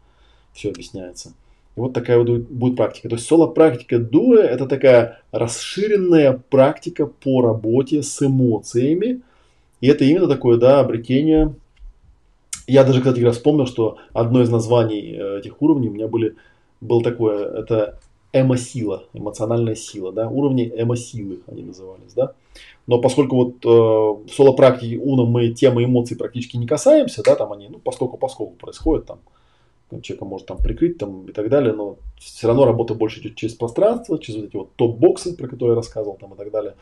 все 0.52 0.70
объясняется. 0.70 1.34
И 1.76 1.80
вот 1.80 1.92
такая 1.92 2.18
вот 2.18 2.28
будет 2.28 2.76
практика. 2.76 3.08
То 3.08 3.16
есть 3.16 3.26
соло-практика 3.26 3.98
дуэ– 3.98 4.40
это 4.42 4.66
такая 4.66 5.20
расширенная 5.32 6.32
практика 6.50 7.06
по 7.06 7.42
работе 7.42 8.02
с 8.02 8.22
эмоциями. 8.22 9.20
И 9.80 9.86
это 9.86 10.04
именно 10.04 10.26
такое, 10.26 10.56
да, 10.56 10.80
обретение 10.80 11.54
Я 12.66 12.84
даже, 12.84 13.00
кстати 13.00 13.20
говоря, 13.20 13.32
вспомнил, 13.32 13.66
что 13.66 13.98
одно 14.12 14.42
из 14.42 14.50
названий 14.50 15.14
э, 15.14 15.38
этих 15.38 15.62
уровней 15.62 15.88
у 15.88 15.92
меня 15.92 16.08
были, 16.08 16.34
было 16.80 17.02
такое, 17.02 17.60
это 17.60 18.00
эмо-сила, 18.32 19.04
эмоциональная 19.12 19.74
сила, 19.74 20.12
да, 20.12 20.28
уровни 20.28 20.70
эмо-силы 20.74 21.40
они 21.46 21.62
назывались, 21.62 22.12
да. 22.14 22.32
Но 22.86 23.00
поскольку 23.00 23.36
вот 23.36 23.64
э, 23.64 23.68
в 23.68 24.28
соло-практике 24.30 24.98
Уна 24.98 25.24
мы 25.24 25.50
темы 25.50 25.84
эмоций 25.84 26.16
практически 26.16 26.56
не 26.56 26.66
касаемся, 26.66 27.22
да, 27.22 27.36
там 27.36 27.52
они, 27.52 27.68
ну, 27.68 27.78
поскольку 27.78 28.16
поскольку 28.16 28.54
происходит, 28.54 29.06
там, 29.06 29.20
человека 30.02 30.24
может 30.24 30.46
там 30.46 30.58
прикрыть 30.58 30.98
там 30.98 31.26
и 31.26 31.32
так 31.32 31.48
далее, 31.48 31.72
но 31.72 31.96
все 32.18 32.46
равно 32.46 32.64
работа 32.64 32.94
больше 32.94 33.20
идет 33.20 33.36
через 33.36 33.54
пространство, 33.54 34.18
через 34.18 34.40
вот 34.40 34.48
эти 34.48 34.56
вот 34.56 34.68
топ-боксы, 34.76 35.36
про 35.36 35.48
которые 35.48 35.70
я 35.70 35.76
рассказывал 35.76 36.16
там 36.20 36.34
и 36.34 36.36
так 36.36 36.50
далее, 36.50 36.74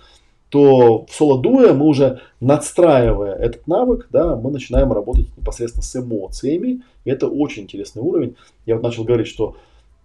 то 0.49 1.07
в 1.07 1.13
соло-дуэ 1.13 1.73
мы 1.73 1.87
уже 1.87 2.21
надстраивая 2.41 3.35
этот 3.35 3.67
навык, 3.67 4.09
да, 4.11 4.37
мы 4.37 4.51
начинаем 4.51 4.93
работать 4.93 5.27
непосредственно 5.37 5.83
с 5.83 5.97
эмоциями, 5.97 6.83
и 7.05 7.11
это 7.11 7.29
очень 7.29 7.65
интересный 7.65 8.03
уровень. 8.03 8.37
Я 8.65 8.75
вот 8.75 8.83
начал 8.83 9.05
говорить, 9.05 9.27
что 9.27 9.57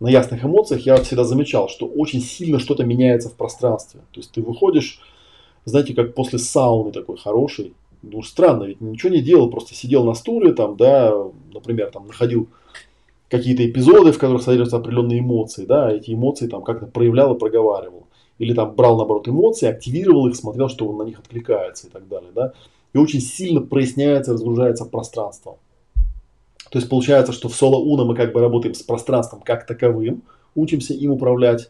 на 0.01 0.09
ясных 0.09 0.43
эмоциях 0.43 0.81
я 0.81 0.97
всегда 0.97 1.23
замечал, 1.23 1.69
что 1.69 1.85
очень 1.85 2.21
сильно 2.21 2.59
что-то 2.59 2.83
меняется 2.83 3.29
в 3.29 3.33
пространстве. 3.33 4.01
То 4.11 4.19
есть 4.19 4.31
ты 4.31 4.41
выходишь, 4.41 4.99
знаете, 5.63 5.93
как 5.93 6.15
после 6.15 6.39
сауны 6.39 6.91
такой 6.91 7.17
хороший, 7.17 7.73
ну 8.01 8.23
странно, 8.23 8.63
ведь 8.63 8.81
ничего 8.81 9.13
не 9.13 9.21
делал, 9.21 9.51
просто 9.51 9.75
сидел 9.75 10.03
на 10.03 10.15
стуле, 10.15 10.53
там, 10.53 10.75
да, 10.75 11.15
например, 11.53 11.91
там 11.91 12.07
находил 12.07 12.47
какие-то 13.29 13.63
эпизоды, 13.63 14.11
в 14.11 14.17
которых 14.17 14.41
содержатся 14.41 14.77
определенные 14.77 15.19
эмоции, 15.19 15.65
да, 15.65 15.91
эти 15.91 16.11
эмоции 16.11 16.47
там 16.47 16.63
как-то 16.63 16.87
проявлял 16.87 17.35
и 17.35 17.39
проговаривал. 17.39 18.07
Или 18.39 18.55
там 18.55 18.73
брал, 18.73 18.97
наоборот, 18.97 19.27
эмоции, 19.27 19.67
активировал 19.67 20.27
их, 20.27 20.35
смотрел, 20.35 20.67
что 20.67 20.87
он 20.87 20.97
на 20.97 21.03
них 21.03 21.19
откликается 21.19 21.85
и 21.85 21.89
так 21.91 22.07
далее, 22.07 22.31
да. 22.33 22.53
И 22.93 22.97
очень 22.97 23.21
сильно 23.21 23.61
проясняется, 23.61 24.33
разгружается 24.33 24.85
пространство. 24.85 25.59
То 26.71 26.79
есть 26.79 26.89
получается, 26.89 27.33
что 27.33 27.49
в 27.49 27.55
соло 27.55 27.75
уна 27.77 28.05
мы 28.05 28.15
как 28.15 28.31
бы 28.31 28.39
работаем 28.39 28.73
с 28.73 28.81
пространством 28.81 29.41
как 29.41 29.67
таковым, 29.67 30.23
учимся 30.55 30.93
им 30.93 31.11
управлять, 31.11 31.69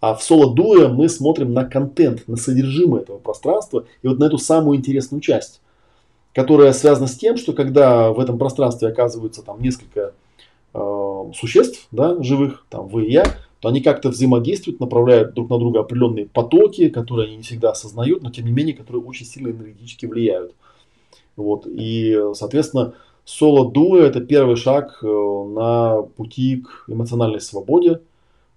а 0.00 0.14
в 0.14 0.22
соло 0.22 0.54
дуэ 0.54 0.88
мы 0.88 1.08
смотрим 1.08 1.54
на 1.54 1.64
контент, 1.64 2.28
на 2.28 2.36
содержимое 2.36 3.00
этого 3.00 3.16
пространства 3.16 3.86
и 4.02 4.08
вот 4.08 4.18
на 4.18 4.24
эту 4.24 4.36
самую 4.36 4.76
интересную 4.76 5.22
часть, 5.22 5.62
которая 6.34 6.74
связана 6.74 7.06
с 7.06 7.16
тем, 7.16 7.38
что 7.38 7.54
когда 7.54 8.12
в 8.12 8.20
этом 8.20 8.36
пространстве 8.38 8.88
оказываются 8.88 9.42
там 9.42 9.62
несколько 9.62 10.12
э, 10.74 11.30
существ, 11.34 11.88
да, 11.90 12.22
живых, 12.22 12.66
там 12.68 12.88
вы 12.88 13.06
и 13.06 13.12
я, 13.12 13.24
то 13.60 13.68
они 13.68 13.80
как-то 13.80 14.10
взаимодействуют, 14.10 14.80
направляют 14.80 15.32
друг 15.32 15.48
на 15.48 15.58
друга 15.58 15.80
определенные 15.80 16.26
потоки, 16.26 16.90
которые 16.90 17.28
они 17.28 17.36
не 17.36 17.42
всегда 17.42 17.70
осознают, 17.70 18.22
но 18.22 18.30
тем 18.30 18.44
не 18.44 18.52
менее, 18.52 18.76
которые 18.76 19.02
очень 19.02 19.24
сильно 19.24 19.48
энергетически 19.48 20.04
влияют. 20.04 20.52
Вот. 21.36 21.66
И, 21.66 22.20
соответственно, 22.34 22.94
Соло-дуо– 23.24 23.98
это 23.98 24.20
первый 24.20 24.56
шаг 24.56 24.98
э, 25.02 25.06
на 25.06 26.02
пути 26.02 26.62
к 26.62 26.84
эмоциональной 26.88 27.40
свободе, 27.40 28.00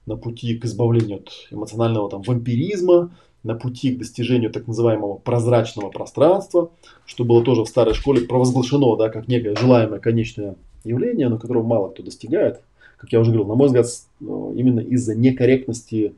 на 0.06 0.18
пути 0.18 0.58
к 0.58 0.66
избавлению 0.66 1.18
от 1.18 1.30
эмоционального 1.52 2.10
там, 2.10 2.24
вампиризма, 2.24 3.12
на 3.44 3.54
пути 3.54 3.94
к 3.94 4.00
достижению 4.00 4.52
так 4.52 4.68
называемого 4.68 5.16
прозрачного 5.16 5.90
пространства, 5.90 6.72
что 7.06 7.26
было 7.26 7.44
тоже 7.44 7.64
в 7.64 7.68
старой 7.68 7.94
школе 7.94 8.22
провозглашено 8.22 8.96
да, 8.96 9.10
как 9.10 9.28
некое 9.28 9.56
желаемое 9.56 10.00
конечное 10.00 10.56
явление, 10.84 11.30
но 11.30 11.38
которого 11.38 11.64
мало 11.64 11.90
кто 11.90 12.02
достигает. 12.02 12.62
Как 12.98 13.12
я 13.12 13.20
уже 13.20 13.32
говорил, 13.32 13.48
на 13.48 13.56
мой 13.56 13.68
взгляд, 13.68 13.86
э, 13.86 14.24
именно 14.56 14.80
из-за 14.80 15.14
некорректности 15.14 16.16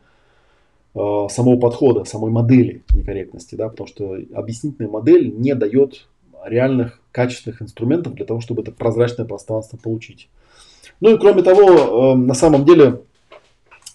э, 0.96 1.28
самого 1.30 1.60
подхода, 1.60 2.06
самой 2.06 2.32
модели 2.32 2.84
некорректности, 2.94 3.56
да, 3.56 3.68
потому 3.68 3.88
что 3.88 4.18
объяснительная 4.34 4.90
модель 4.90 5.34
не 5.38 5.54
дает 5.54 6.08
реальных 6.46 7.00
качественных 7.12 7.62
инструментов 7.62 8.14
для 8.16 8.26
того, 8.26 8.42
чтобы 8.42 8.62
это 8.62 8.72
прозрачное 8.72 9.26
пространство 9.26 9.78
получить. 9.78 10.30
Ну 11.00 11.16
и 11.16 11.18
кроме 11.18 11.44
того, 11.44 12.14
эм, 12.14 12.28
на 12.28 12.34
самом 12.34 12.66
деле 12.66 13.02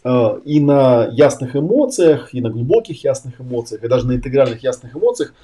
э, 0.05 0.41
и 0.45 0.61
на 0.61 1.07
ясных 1.13 1.57
эмоциях, 1.57 2.35
и 2.35 2.41
на 2.41 2.51
глубоких 2.51 3.05
ясных 3.05 3.41
эмоциях, 3.41 3.83
и 3.85 3.89
даже 3.89 4.07
на 4.07 4.17
интегральных 4.17 4.63
ясных 4.63 4.97
эмоциях, 4.97 5.35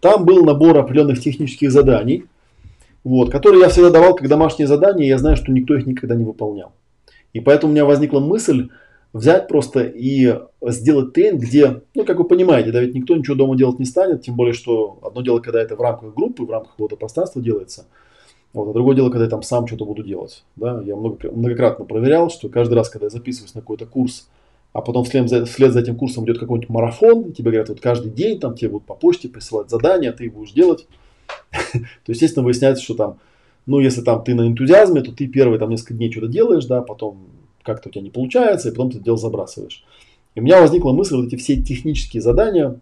там 0.00 0.24
был 0.24 0.44
набор 0.44 0.76
определенных 0.78 1.20
технических 1.20 1.70
заданий, 1.72 2.24
вот, 3.04 3.30
которые 3.30 3.62
я 3.62 3.68
всегда 3.68 3.90
давал 3.90 4.14
как 4.14 4.28
домашние 4.28 4.66
задания, 4.66 5.04
и 5.04 5.08
я 5.08 5.18
знаю, 5.18 5.36
что 5.36 5.52
никто 5.52 5.74
их 5.74 5.86
никогда 5.86 6.14
не 6.14 6.24
выполнял. 6.24 6.72
И 7.32 7.40
поэтому 7.40 7.70
у 7.70 7.74
меня 7.74 7.84
возникла 7.84 8.20
мысль 8.20 8.68
взять 9.12 9.48
просто 9.48 9.82
и 9.82 10.40
сделать 10.62 11.12
тренинг, 11.12 11.42
где, 11.42 11.82
ну, 11.94 12.04
как 12.04 12.18
вы 12.18 12.24
понимаете, 12.24 12.70
да, 12.70 12.80
ведь 12.80 12.94
никто 12.94 13.16
ничего 13.16 13.36
дома 13.36 13.56
делать 13.56 13.78
не 13.78 13.84
станет, 13.84 14.22
тем 14.22 14.36
более, 14.36 14.54
что 14.54 14.98
одно 15.02 15.22
дело, 15.22 15.40
когда 15.40 15.60
это 15.60 15.76
в 15.76 15.80
рамках 15.80 16.14
группы, 16.14 16.44
в 16.44 16.50
рамках 16.50 16.72
какого-то 16.72 16.96
пространства 16.96 17.40
делается, 17.40 17.86
вот, 18.52 18.70
а 18.70 18.72
другое 18.72 18.96
дело, 18.96 19.10
когда 19.10 19.24
я 19.24 19.30
там 19.30 19.42
сам 19.42 19.66
что-то 19.66 19.84
буду 19.84 20.02
делать. 20.02 20.42
Да? 20.56 20.80
Я 20.82 20.96
много, 20.96 21.30
многократно 21.30 21.84
проверял, 21.84 22.30
что 22.30 22.48
каждый 22.48 22.74
раз, 22.74 22.88
когда 22.88 23.06
я 23.06 23.10
записываюсь 23.10 23.54
на 23.54 23.60
какой-то 23.60 23.84
курс, 23.84 24.28
а 24.72 24.80
потом 24.80 25.04
вслед 25.04 25.28
за, 25.28 25.44
вслед 25.44 25.72
за 25.72 25.80
этим 25.80 25.96
курсом 25.96 26.24
идет 26.24 26.38
какой-нибудь 26.38 26.70
марафон, 26.70 27.32
тебе 27.32 27.50
говорят, 27.50 27.68
вот 27.68 27.80
каждый 27.80 28.10
день 28.10 28.40
там 28.40 28.54
тебе 28.54 28.70
будут 28.70 28.86
по 28.86 28.94
почте 28.94 29.28
присылать 29.28 29.68
задания, 29.68 30.12
ты 30.12 30.26
их 30.26 30.34
будешь 30.34 30.52
делать, 30.52 30.86
то, 31.72 31.78
естественно, 32.06 32.44
выясняется, 32.44 32.82
что 32.82 32.94
там, 32.94 33.18
ну, 33.66 33.78
если 33.78 34.00
там 34.00 34.22
ты 34.24 34.34
на 34.34 34.46
энтузиазме, 34.46 35.02
то 35.02 35.12
ты 35.12 35.26
первые 35.26 35.58
там 35.58 35.70
несколько 35.70 35.94
дней 35.94 36.10
что-то 36.10 36.28
делаешь, 36.28 36.64
да, 36.64 36.82
потом 36.82 37.26
как-то 37.66 37.88
у 37.88 37.92
тебя 37.92 38.02
не 38.02 38.10
получается, 38.10 38.68
и 38.68 38.70
потом 38.70 38.90
ты 38.90 38.96
это 38.96 39.04
дело 39.04 39.18
забрасываешь. 39.18 39.84
И 40.34 40.40
у 40.40 40.42
меня 40.42 40.60
возникла 40.60 40.92
мысль 40.92 41.16
вот 41.16 41.26
эти 41.26 41.36
все 41.36 41.60
технические 41.60 42.22
задания 42.22 42.80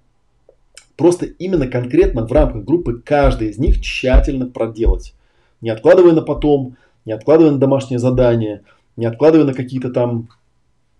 просто 0.96 1.26
именно 1.26 1.66
конкретно 1.66 2.26
в 2.26 2.32
рамках 2.32 2.64
группы 2.64 3.00
каждый 3.04 3.48
из 3.48 3.58
них 3.58 3.80
тщательно 3.80 4.46
проделать. 4.46 5.14
Не 5.60 5.70
откладывая 5.70 6.12
на 6.12 6.22
потом, 6.22 6.76
не 7.04 7.12
откладывая 7.12 7.52
на 7.52 7.58
домашнее 7.58 7.98
задание, 7.98 8.62
не 8.96 9.06
откладывая 9.06 9.46
на 9.46 9.54
какие-то 9.54 9.90
там 9.90 10.28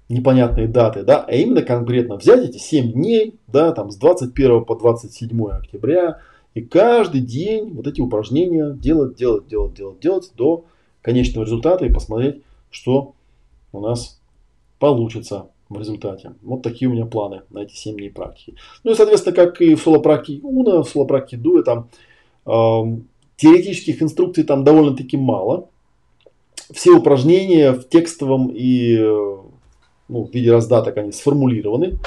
непонятные 0.08 0.68
даты, 0.68 1.02
да, 1.02 1.24
а 1.26 1.32
именно 1.32 1.62
конкретно 1.62 2.16
взять 2.16 2.48
эти 2.48 2.58
7 2.58 2.92
дней, 2.92 3.34
да, 3.46 3.72
там 3.72 3.90
с 3.90 3.96
21 3.96 4.64
по 4.64 4.74
27 4.74 5.46
октября, 5.48 6.18
и 6.54 6.60
каждый 6.60 7.20
день 7.20 7.70
вот 7.72 7.86
эти 7.86 8.00
упражнения 8.00 8.70
делать, 8.70 9.16
делать, 9.16 9.48
делать, 9.48 9.74
делать, 9.74 10.00
делать 10.00 10.32
до 10.36 10.64
конечного 11.02 11.44
результата 11.44 11.84
и 11.84 11.92
посмотреть, 11.92 12.42
что 12.70 13.14
у 13.74 13.80
нас 13.80 14.20
получится 14.78 15.48
в 15.68 15.78
результате. 15.78 16.34
Вот 16.42 16.62
такие 16.62 16.88
у 16.88 16.92
меня 16.92 17.06
планы 17.06 17.42
на 17.50 17.60
эти 17.60 17.74
7 17.74 17.96
дней 17.96 18.10
практики. 18.10 18.54
Ну 18.84 18.92
и, 18.92 18.94
соответственно, 18.94 19.34
как 19.34 19.60
и 19.60 19.74
в 19.74 19.82
соло-практике 19.82 20.40
Уна, 20.42 20.82
в 20.82 20.88
соло-практике 20.88 21.36
Дуэ, 21.36 21.62
там 21.62 21.88
э, 22.46 23.00
теоретических 23.36 24.02
инструкций 24.02 24.44
там 24.44 24.64
довольно-таки 24.64 25.16
мало. 25.16 25.68
Все 26.70 26.92
упражнения 26.92 27.72
в 27.72 27.88
текстовом 27.88 28.50
и 28.54 28.96
ну, 30.08 30.24
в 30.24 30.32
виде 30.32 30.52
раздаток 30.52 30.96
они 30.96 31.12
сформулированы. 31.12 31.98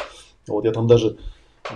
Вот 0.48 0.66
я 0.66 0.72
там 0.72 0.88
даже 0.88 1.18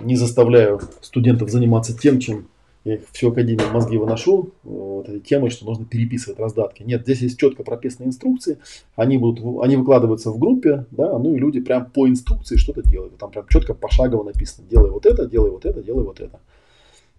не 0.01 0.15
заставляю 0.15 0.79
студентов 1.01 1.49
заниматься 1.49 1.97
тем, 1.97 2.19
чем 2.19 2.47
я 2.83 2.95
их 2.95 3.01
всю 3.11 3.29
академию 3.29 3.71
мозги 3.71 3.97
выношу 3.97 4.51
вот 4.63 5.07
этой 5.07 5.19
темой, 5.19 5.51
что 5.51 5.65
нужно 5.65 5.85
переписывать 5.85 6.39
раздатки. 6.39 6.83
Нет, 6.83 7.03
здесь 7.03 7.21
есть 7.21 7.39
четко 7.39 7.63
прописанные 7.63 8.09
инструкции, 8.09 8.57
они, 8.95 9.17
будут, 9.17 9.63
они 9.63 9.75
выкладываются 9.75 10.31
в 10.31 10.39
группе, 10.39 10.85
да, 10.91 11.17
ну 11.17 11.35
и 11.35 11.39
люди 11.39 11.59
прям 11.59 11.85
по 11.85 12.07
инструкции 12.07 12.55
что-то 12.55 12.81
делают. 12.81 13.17
Там 13.17 13.31
прям 13.31 13.47
четко 13.47 13.73
пошагово 13.73 14.23
написано, 14.23 14.67
делай 14.69 14.89
вот 14.89 15.05
это, 15.05 15.27
делай 15.27 15.51
вот 15.51 15.65
это, 15.65 15.83
делай 15.83 16.03
вот 16.03 16.19
это. 16.19 16.39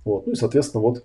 Вот, 0.05 0.27
ну 0.27 0.33
и 0.33 0.37
соответственно 0.37 0.83
вот 0.83 1.05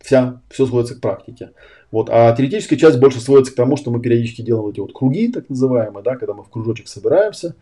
вся, 0.00 0.40
все 0.48 0.64
сводится 0.64 0.94
к 0.94 1.00
практике. 1.00 1.50
Вот. 1.90 2.08
А 2.10 2.34
теоретическая 2.34 2.76
часть 2.76 2.98
больше 2.98 3.20
сводится 3.20 3.52
к 3.52 3.56
тому, 3.56 3.76
что 3.76 3.90
мы 3.90 4.00
периодически 4.00 4.42
делаем 4.42 4.68
эти 4.68 4.80
вот 4.80 4.92
круги, 4.92 5.30
так 5.30 5.48
называемые, 5.50 6.02
да, 6.02 6.16
когда 6.16 6.32
мы 6.32 6.44
в 6.44 6.48
кружочек 6.48 6.88
собираемся 6.88 7.54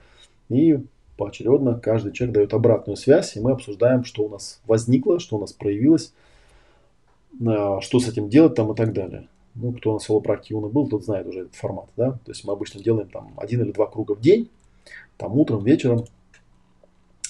и 0.48 0.78
поочередно 1.16 1.78
каждый 1.78 2.12
человек 2.12 2.34
дает 2.34 2.54
обратную 2.54 2.96
связь, 2.96 3.36
и 3.36 3.40
мы 3.40 3.52
обсуждаем, 3.52 4.04
что 4.04 4.24
у 4.24 4.28
нас 4.28 4.60
возникло, 4.66 5.18
что 5.18 5.36
у 5.36 5.40
нас 5.40 5.52
проявилось, 5.52 6.12
а, 7.44 7.80
что 7.80 8.00
с 8.00 8.08
этим 8.08 8.28
делать 8.28 8.54
там 8.54 8.72
и 8.72 8.76
так 8.76 8.92
далее. 8.92 9.28
Ну, 9.54 9.72
кто 9.72 9.94
на 9.94 9.98
соло-практике 9.98 10.54
Уна 10.54 10.68
был, 10.68 10.88
тот 10.88 11.04
знает 11.04 11.26
уже 11.26 11.40
этот 11.40 11.54
формат, 11.54 11.88
да. 11.96 12.12
То 12.12 12.32
есть 12.32 12.44
мы 12.44 12.52
обычно 12.52 12.82
делаем 12.82 13.08
там 13.08 13.32
один 13.38 13.62
или 13.62 13.72
два 13.72 13.86
круга 13.86 14.14
в 14.14 14.20
день, 14.20 14.50
там 15.16 15.36
утром, 15.38 15.64
вечером, 15.64 16.04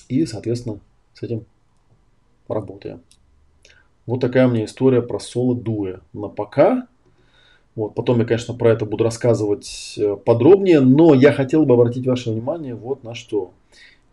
и, 0.09 0.27
соответственно, 0.27 0.81
с 1.15 1.23
этим 1.23 1.45
работаем. 2.49 3.03
Вот 4.07 4.21
такая 4.21 4.47
у 4.47 4.51
меня 4.51 4.65
история 4.65 5.03
про 5.03 5.19
соло-дуэ. 5.19 6.01
На 6.13 6.29
пока. 6.29 6.87
Вот, 7.77 7.95
потом 7.95 8.19
я, 8.19 8.25
конечно, 8.25 8.55
про 8.55 8.73
это 8.73 8.87
буду 8.87 9.05
рассказывать 9.05 9.95
э, 9.99 10.17
подробнее, 10.17 10.81
но 10.81 11.13
я 11.13 11.31
хотел 11.31 11.67
бы 11.67 11.75
обратить 11.75 12.07
ваше 12.07 12.31
внимание 12.31 12.75
вот 12.75 13.05
на 13.05 13.15
что. 13.15 13.51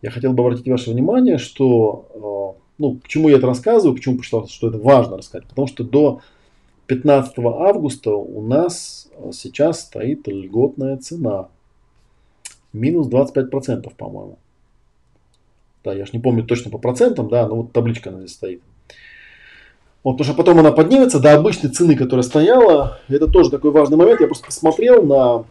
Я 0.02 0.10
хотел 0.10 0.34
бы 0.34 0.44
обратить 0.44 0.68
ваше 0.68 0.90
внимание, 0.90 1.38
что, 1.38 2.54
э, 2.58 2.60
ну, 2.76 2.98
к 3.02 3.08
чему 3.08 3.30
я 3.30 3.38
это 3.38 3.46
рассказываю, 3.46 3.96
почему 3.96 4.18
посчитал, 4.18 4.46
что 4.48 4.68
это 4.68 4.76
важно 4.76 5.16
рассказать. 5.16 5.48
Потому 5.48 5.66
что 5.66 5.82
до 5.82 6.20
15 6.88 7.38
августа 7.38 8.10
у 8.10 8.42
нас 8.42 9.08
э, 9.16 9.30
сейчас 9.32 9.80
стоит 9.80 10.28
льготная 10.28 10.98
цена. 10.98 11.48
Минус 12.74 13.08
25%, 13.08 13.90
по-моему. 13.96 14.36
Да, 15.82 15.94
я 15.94 16.04
же 16.04 16.10
не 16.12 16.18
помню 16.18 16.44
точно 16.44 16.70
по 16.70 16.76
процентам, 16.76 17.30
да, 17.30 17.48
но 17.48 17.56
вот 17.56 17.72
табличка 17.72 18.10
она 18.10 18.18
здесь 18.18 18.34
стоит. 18.34 18.62
Вот, 20.04 20.12
потому 20.12 20.24
что 20.26 20.34
потом 20.34 20.58
она 20.58 20.70
поднимется 20.70 21.18
до 21.18 21.34
обычной 21.34 21.70
цены, 21.70 21.96
которая 21.96 22.22
стояла. 22.22 22.98
Это 23.08 23.26
тоже 23.26 23.50
такой 23.50 23.70
важный 23.70 23.96
момент. 23.96 24.20
Я 24.20 24.26
просто 24.26 24.46
посмотрел 24.46 25.02
на 25.02 25.46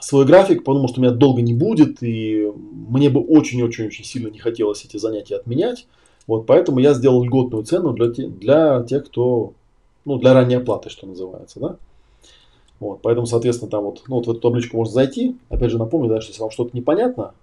свой 0.00 0.26
график, 0.26 0.64
подумал, 0.64 0.88
что 0.88 1.00
у 1.00 1.04
меня 1.04 1.12
долго 1.12 1.40
не 1.40 1.54
будет, 1.54 2.02
и 2.02 2.50
мне 2.88 3.08
бы 3.10 3.20
очень-очень-очень 3.20 4.04
сильно 4.04 4.28
не 4.28 4.40
хотелось 4.40 4.84
эти 4.84 4.96
занятия 4.96 5.36
отменять. 5.36 5.86
Вот, 6.26 6.46
поэтому 6.46 6.80
я 6.80 6.94
сделал 6.94 7.22
льготную 7.22 7.64
цену 7.64 7.92
для, 7.92 8.10
те, 8.10 8.26
для 8.26 8.82
тех, 8.82 9.06
кто, 9.06 9.52
ну, 10.04 10.18
для 10.18 10.34
ранней 10.34 10.56
оплаты, 10.56 10.90
что 10.90 11.06
называется, 11.06 11.60
да. 11.60 11.76
Вот, 12.80 13.02
поэтому, 13.02 13.26
соответственно, 13.26 13.70
там 13.70 13.84
вот, 13.84 14.02
ну, 14.08 14.16
вот 14.16 14.26
в 14.26 14.30
эту 14.30 14.40
табличку 14.40 14.78
можно 14.78 14.92
зайти. 14.92 15.36
Опять 15.48 15.70
же, 15.70 15.78
напомню, 15.78 16.08
да, 16.08 16.20
что 16.20 16.32
если 16.32 16.42
вам 16.42 16.50
что-то 16.50 16.76
непонятно, 16.76 17.34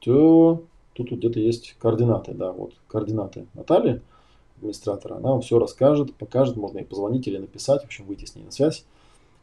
то 0.00 0.62
тут 0.94 1.10
вот 1.10 1.18
где-то 1.18 1.40
есть 1.40 1.76
координаты, 1.78 2.32
да, 2.32 2.52
вот 2.52 2.72
координаты 2.88 3.46
Натальи, 3.54 4.00
администратора. 4.58 5.16
Она 5.16 5.30
вам 5.30 5.40
все 5.40 5.58
расскажет, 5.58 6.14
покажет, 6.14 6.56
можно 6.56 6.78
ей 6.78 6.84
позвонить 6.84 7.26
или 7.26 7.38
написать, 7.38 7.82
в 7.82 7.86
общем, 7.86 8.04
выйти 8.06 8.24
с 8.24 8.34
ней 8.34 8.44
на 8.44 8.50
связь. 8.50 8.84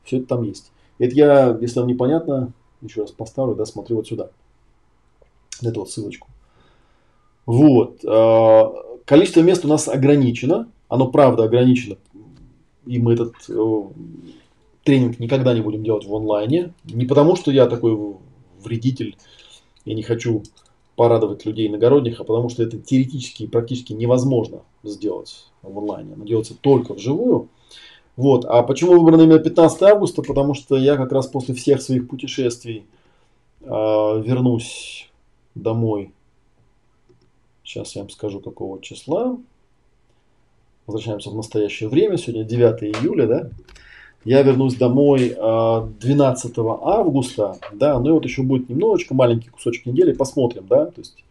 Все 0.03 0.17
это 0.17 0.27
там 0.27 0.43
есть. 0.43 0.71
Это 0.99 1.15
я, 1.15 1.57
если 1.59 1.79
вам 1.79 1.89
непонятно, 1.89 2.53
еще 2.81 3.01
раз 3.01 3.11
поставлю, 3.11 3.55
да, 3.55 3.65
смотрю 3.65 3.97
вот 3.97 4.07
сюда. 4.07 4.29
Эту 5.61 5.81
вот 5.81 5.89
ссылочку. 5.89 6.27
Вот. 7.45 8.03
А, 8.05 8.73
количество 9.05 9.41
мест 9.41 9.65
у 9.65 9.67
нас 9.67 9.87
ограничено. 9.87 10.69
Оно 10.87 11.07
правда 11.07 11.43
ограничено. 11.43 11.97
И 12.85 12.99
мы 12.99 13.13
этот 13.13 13.33
э, 13.49 13.81
тренинг 14.83 15.19
никогда 15.19 15.53
не 15.53 15.61
будем 15.61 15.83
делать 15.83 16.05
в 16.05 16.15
онлайне. 16.15 16.73
Не 16.83 17.05
потому, 17.05 17.35
что 17.35 17.51
я 17.51 17.65
такой 17.65 17.97
вредитель 18.63 19.17
и 19.85 19.95
не 19.95 20.03
хочу 20.03 20.43
порадовать 20.95 21.45
людей 21.45 21.67
иногородних, 21.67 22.19
а 22.19 22.23
потому 22.23 22.49
что 22.49 22.63
это 22.63 22.77
теоретически 22.77 23.43
и 23.43 23.47
практически 23.47 23.93
невозможно 23.93 24.61
сделать 24.84 25.45
в 25.61 25.77
онлайне. 25.77 26.13
Оно 26.13 26.26
делается 26.26 26.55
только 26.59 26.93
вживую. 26.93 27.49
Вот. 28.15 28.45
А 28.45 28.63
почему 28.63 28.93
выбрано 28.93 29.23
именно 29.23 29.39
15 29.39 29.81
августа? 29.84 30.22
Потому 30.22 30.53
что 30.53 30.77
я 30.77 30.95
как 30.95 31.11
раз 31.11 31.27
после 31.27 31.53
всех 31.53 31.81
своих 31.81 32.07
путешествий 32.07 32.85
э, 33.61 33.65
вернусь 33.67 35.09
домой 35.53 36.13
Сейчас 37.65 37.95
я 37.95 38.03
вам 38.03 38.11
скажу, 38.11 38.39
какого 38.39 38.80
числа. 38.80 39.38
Возвращаемся 40.85 41.31
в 41.31 41.35
настоящее 41.35 41.89
время. 41.89 42.15
Сегодня 42.15 42.43
9 42.43 42.84
июля, 42.84 43.27
да? 43.27 43.49
Я 44.26 44.41
вернусь 44.41 44.76
домой 44.76 45.30
12 45.30 46.57
а, 46.57 46.61
августа, 46.81 47.57
да, 47.72 47.99
ну 47.99 48.10
и 48.10 48.11
вот 48.11 48.26
еще 48.26 48.41
будет 48.41 48.69
немножечко, 48.69 49.14
маленький 49.14 49.49
кусочек 49.49 49.85
недели, 49.85 50.11
посмотрим, 50.14 50.65
да, 50.68 50.88
то 50.88 50.99
есть 50.99 51.23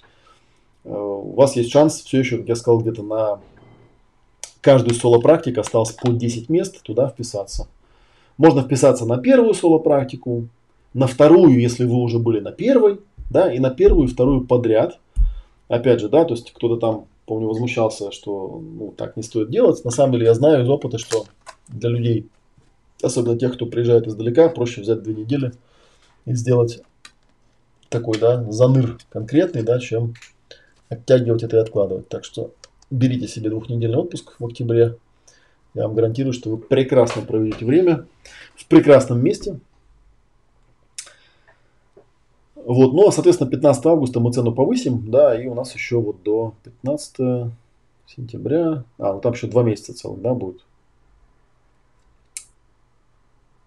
э, 0.84 0.94
у 0.94 1.32
вас 1.32 1.56
есть 1.56 1.70
шанс 1.70 2.00
все 2.00 2.20
еще, 2.20 2.38
как 2.38 2.48
я 2.48 2.54
сказал, 2.54 2.80
где-то 2.80 3.02
на 3.02 3.40
каждую 4.60 4.94
соло-практику 4.94 5.60
осталось 5.60 5.90
по 5.90 6.12
10 6.12 6.48
мест 6.48 6.82
туда 6.82 7.08
вписаться. 7.08 7.68
Можно 8.38 8.62
вписаться 8.62 9.04
на 9.06 9.18
первую 9.18 9.54
соло-практику, 9.54 10.48
на 10.94 11.06
вторую, 11.06 11.60
если 11.60 11.84
вы 11.84 11.96
уже 11.96 12.18
были 12.18 12.40
на 12.40 12.52
первой, 12.52 13.00
да, 13.28 13.52
и 13.52 13.58
на 13.58 13.70
первую 13.70 14.08
и 14.08 14.10
вторую 14.10 14.46
подряд– 14.46 14.98
опять 15.68 16.00
же, 16.00 16.08
да, 16.08 16.24
то 16.24 16.34
есть 16.34 16.52
кто-то 16.52 16.76
там, 16.76 17.06
помню, 17.26 17.48
возмущался, 17.48 18.12
что 18.12 18.60
ну, 18.62 18.92
так 18.96 19.16
не 19.16 19.22
стоит 19.22 19.50
делать. 19.50 19.84
На 19.84 19.90
самом 19.90 20.12
деле 20.12 20.26
я 20.26 20.34
знаю 20.34 20.64
из 20.64 20.68
опыта, 20.68 20.98
что 20.98 21.26
для 21.68 21.90
людей, 21.90 22.26
особенно 23.04 23.38
тех, 23.38 23.54
кто 23.54 23.66
приезжает 23.66 24.06
издалека, 24.06 24.48
проще 24.48 24.80
взять 24.80 25.02
две 25.02 25.14
недели 25.14 25.52
и 26.24 26.34
сделать 26.34 26.82
такой, 27.88 28.18
да, 28.18 28.50
заныр 28.50 28.98
конкретный, 29.10 29.62
да, 29.62 29.78
чем 29.78 30.14
оттягивать 30.88 31.42
это 31.42 31.56
и 31.56 31.60
откладывать. 31.60 32.08
Так 32.08 32.24
что 32.24 32.52
берите 32.90 33.28
себе 33.28 33.50
двухнедельный 33.50 33.98
отпуск 33.98 34.34
в 34.38 34.46
октябре. 34.46 34.96
Я 35.74 35.86
вам 35.86 35.94
гарантирую, 35.94 36.32
что 36.32 36.50
вы 36.50 36.58
прекрасно 36.58 37.22
проведете 37.22 37.64
время 37.64 38.06
в 38.54 38.66
прекрасном 38.66 39.22
месте, 39.22 39.58
вот, 42.64 42.94
ну, 42.94 43.06
а, 43.06 43.12
соответственно, 43.12 43.50
15 43.50 43.86
августа 43.86 44.20
мы 44.20 44.32
цену 44.32 44.52
повысим, 44.52 45.10
да, 45.10 45.38
и 45.40 45.46
у 45.46 45.54
нас 45.54 45.74
еще 45.74 46.00
вот 46.00 46.22
до 46.22 46.54
15 46.64 47.50
сентября, 48.06 48.84
а, 48.98 49.12
ну 49.12 49.20
там 49.20 49.34
еще 49.34 49.48
два 49.48 49.62
месяца 49.62 49.92
целых, 49.92 50.22
да, 50.22 50.32
будет. 50.32 50.64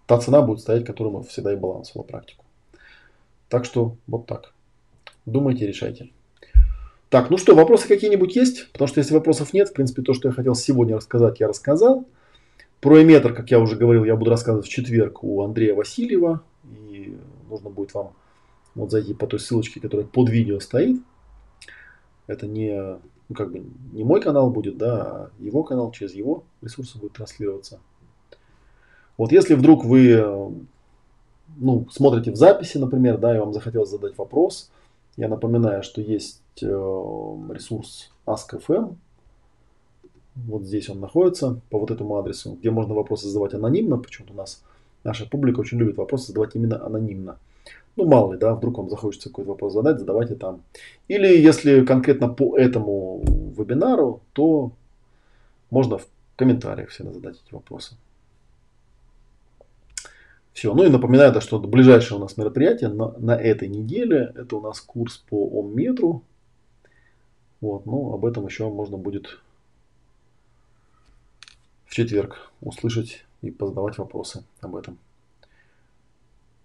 Та 0.08 0.18
цена 0.20 0.42
будет 0.42 0.62
стоять, 0.62 0.86
которую 0.86 1.18
мы 1.18 1.24
всегда 1.24 1.54
и 1.54 1.58
балансовала 1.58 2.06
практику. 2.06 2.46
Так 3.50 3.66
что 3.66 3.98
вот 4.08 4.26
так. 4.26 4.54
Думайте, 5.26 5.68
решайте. 5.68 6.10
Так, 7.10 7.30
ну 7.30 7.38
что, 7.38 7.56
вопросы 7.56 7.88
какие-нибудь 7.88 8.36
есть? 8.36 8.72
Потому 8.72 8.88
что 8.88 9.00
если 9.00 9.14
вопросов 9.14 9.54
нет, 9.54 9.70
в 9.70 9.74
принципе, 9.74 10.02
то, 10.02 10.14
что 10.14 10.30
я 10.30 10.34
хотел 10.34 10.56
сегодня 10.56 10.96
рассказать, 10.96 11.40
я 11.40 11.48
рассказал. 11.48 12.06
Про 12.82 13.04
эметр, 13.04 13.34
как 13.34 13.52
я 13.52 13.60
уже 13.60 13.76
говорил, 13.76 14.06
я 14.06 14.16
буду 14.16 14.32
рассказывать 14.32 14.66
в 14.66 14.70
четверг 14.70 15.24
у 15.24 15.42
Андрея 15.42 15.76
Васильева. 15.76 16.42
И 16.90 17.18
нужно 17.50 17.70
будет 17.70 17.94
вам 17.94 18.14
вот 18.76 18.92
зайти 18.92 19.14
по 19.14 19.28
той 19.28 19.40
ссылочке, 19.40 19.80
которая 19.80 20.06
под 20.06 20.30
видео 20.30 20.60
стоит. 20.60 21.02
Это 22.28 22.46
не, 22.46 22.98
ну, 23.30 23.36
как 23.36 23.52
бы, 23.52 23.64
не 23.94 24.04
мой 24.04 24.22
канал 24.22 24.52
будет, 24.52 24.78
да, 24.78 25.02
а 25.02 25.32
его 25.40 25.64
канал 25.64 25.92
через 25.92 26.14
его 26.14 26.44
ресурсы 26.62 26.98
будет 26.98 27.14
транслироваться. 27.14 27.80
Вот 29.18 29.32
если 29.32 29.56
вдруг 29.56 29.84
вы 29.84 30.54
ну, 31.60 31.88
смотрите 31.92 32.32
в 32.32 32.36
записи, 32.36 32.78
например, 32.78 33.18
да, 33.18 33.36
и 33.36 33.40
вам 33.40 33.54
захотелось 33.54 33.90
задать 33.90 34.18
вопрос, 34.18 34.72
я 35.16 35.28
напоминаю, 35.28 35.84
что 35.84 36.02
есть 36.02 36.42
э, 36.62 36.66
ресурс 36.66 38.12
Ask.fm. 38.26 38.96
Вот 40.36 40.64
здесь 40.64 40.90
он 40.90 41.00
находится, 41.00 41.60
по 41.72 41.80
вот 41.80 41.90
этому 41.90 42.18
адресу, 42.18 42.54
где 42.60 42.70
можно 42.70 42.94
вопросы 42.94 43.28
задавать 43.28 43.56
анонимно. 43.56 43.98
Почему-то 43.98 44.34
у 44.34 44.38
нас 44.38 44.64
наша 45.04 45.28
публика 45.28 45.62
очень 45.62 45.80
любит 45.80 45.98
вопросы 45.98 46.28
задавать 46.28 46.56
именно 46.56 46.86
анонимно. 46.86 47.40
Ну, 47.96 48.06
мало 48.06 48.34
ли, 48.34 48.40
да, 48.40 48.54
вдруг 48.54 48.78
вам 48.78 48.92
захочется 48.92 49.30
какой-то 49.30 49.50
вопрос 49.50 49.74
задать, 49.74 49.98
задавайте 49.98 50.36
там. 50.36 50.62
Или 51.08 51.42
если 51.42 51.84
конкретно 51.84 52.30
по 52.30 52.56
этому 52.56 53.24
вебинару, 53.58 54.22
то 54.34 54.72
можно 55.72 55.98
в 55.98 56.08
комментариях 56.36 56.90
всегда 56.90 57.12
задать 57.12 57.42
эти 57.44 57.56
вопросы. 57.56 57.96
Все. 60.58 60.74
Ну 60.74 60.84
и 60.84 60.90
напоминаю, 60.90 61.32
да, 61.32 61.40
что 61.40 61.60
ближайшее 61.60 62.18
у 62.18 62.20
нас 62.20 62.36
мероприятие 62.36 62.90
на, 62.90 63.12
на 63.20 63.36
этой 63.36 63.68
неделе, 63.68 64.34
это 64.36 64.56
у 64.56 64.60
нас 64.60 64.82
курс 64.82 65.18
по 65.30 65.62
омметру. 65.62 66.24
Вот, 67.62 67.86
ну, 67.86 68.12
об 68.12 68.26
этом 68.26 68.48
еще 68.48 68.68
можно 68.68 68.98
будет 68.98 69.40
в 71.86 71.94
четверг 71.94 72.50
услышать 72.60 73.24
и 73.44 73.52
позадавать 73.52 74.00
вопросы 74.00 74.46
об 74.60 74.76
этом. 74.76 74.98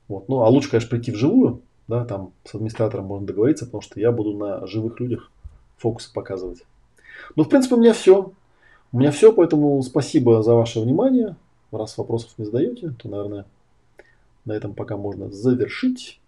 Вот. 0.09 0.27
Ну, 0.27 0.41
а 0.41 0.49
лучше, 0.49 0.71
конечно, 0.71 0.89
прийти 0.89 1.13
вживую, 1.13 1.61
да, 1.87 2.07
там 2.07 2.33
с 2.45 2.55
администратором 2.55 3.05
можно 3.05 3.27
договориться, 3.27 3.67
потому 3.67 3.83
что 3.83 4.01
я 4.01 4.11
буду 4.11 4.33
на 4.33 4.67
живых 4.67 5.01
людях 5.01 5.31
фокусы 5.77 6.11
показывать. 6.15 6.65
Ну, 7.37 7.45
в 7.45 7.51
принципе, 7.51 7.75
у 7.75 7.79
меня 7.79 7.93
все. 7.93 8.33
У 8.91 8.99
меня 8.99 9.11
все, 9.11 9.35
поэтому 9.35 9.83
спасибо 9.83 10.43
за 10.43 10.55
ваше 10.55 10.81
внимание. 10.81 11.37
Раз 11.71 11.99
вопросов 11.99 12.31
не 12.39 12.47
задаете, 12.47 12.95
то, 12.99 13.11
наверное, 13.11 13.45
на 14.45 14.53
этом 14.53 14.75
пока 14.75 14.97
можно 14.97 15.31
завершить. 15.31 16.21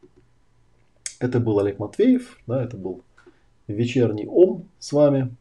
Это 1.18 1.40
был 1.40 1.58
Олег 1.58 1.78
Матвеев, 1.78 2.38
да, 2.46 2.62
это 2.62 2.76
был 2.76 3.02
вечерний 3.66 4.26
ОМ 4.26 4.68
с 4.78 4.92
вами. 4.92 5.34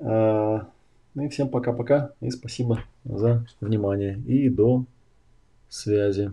А, 0.00 0.68
ну 1.14 1.24
и 1.24 1.28
всем 1.28 1.48
пока-пока 1.48 2.12
и 2.20 2.30
спасибо 2.30 2.84
за 3.04 3.46
внимание 3.60 4.18
и 4.26 4.48
до 4.48 4.84
связи. 5.68 6.32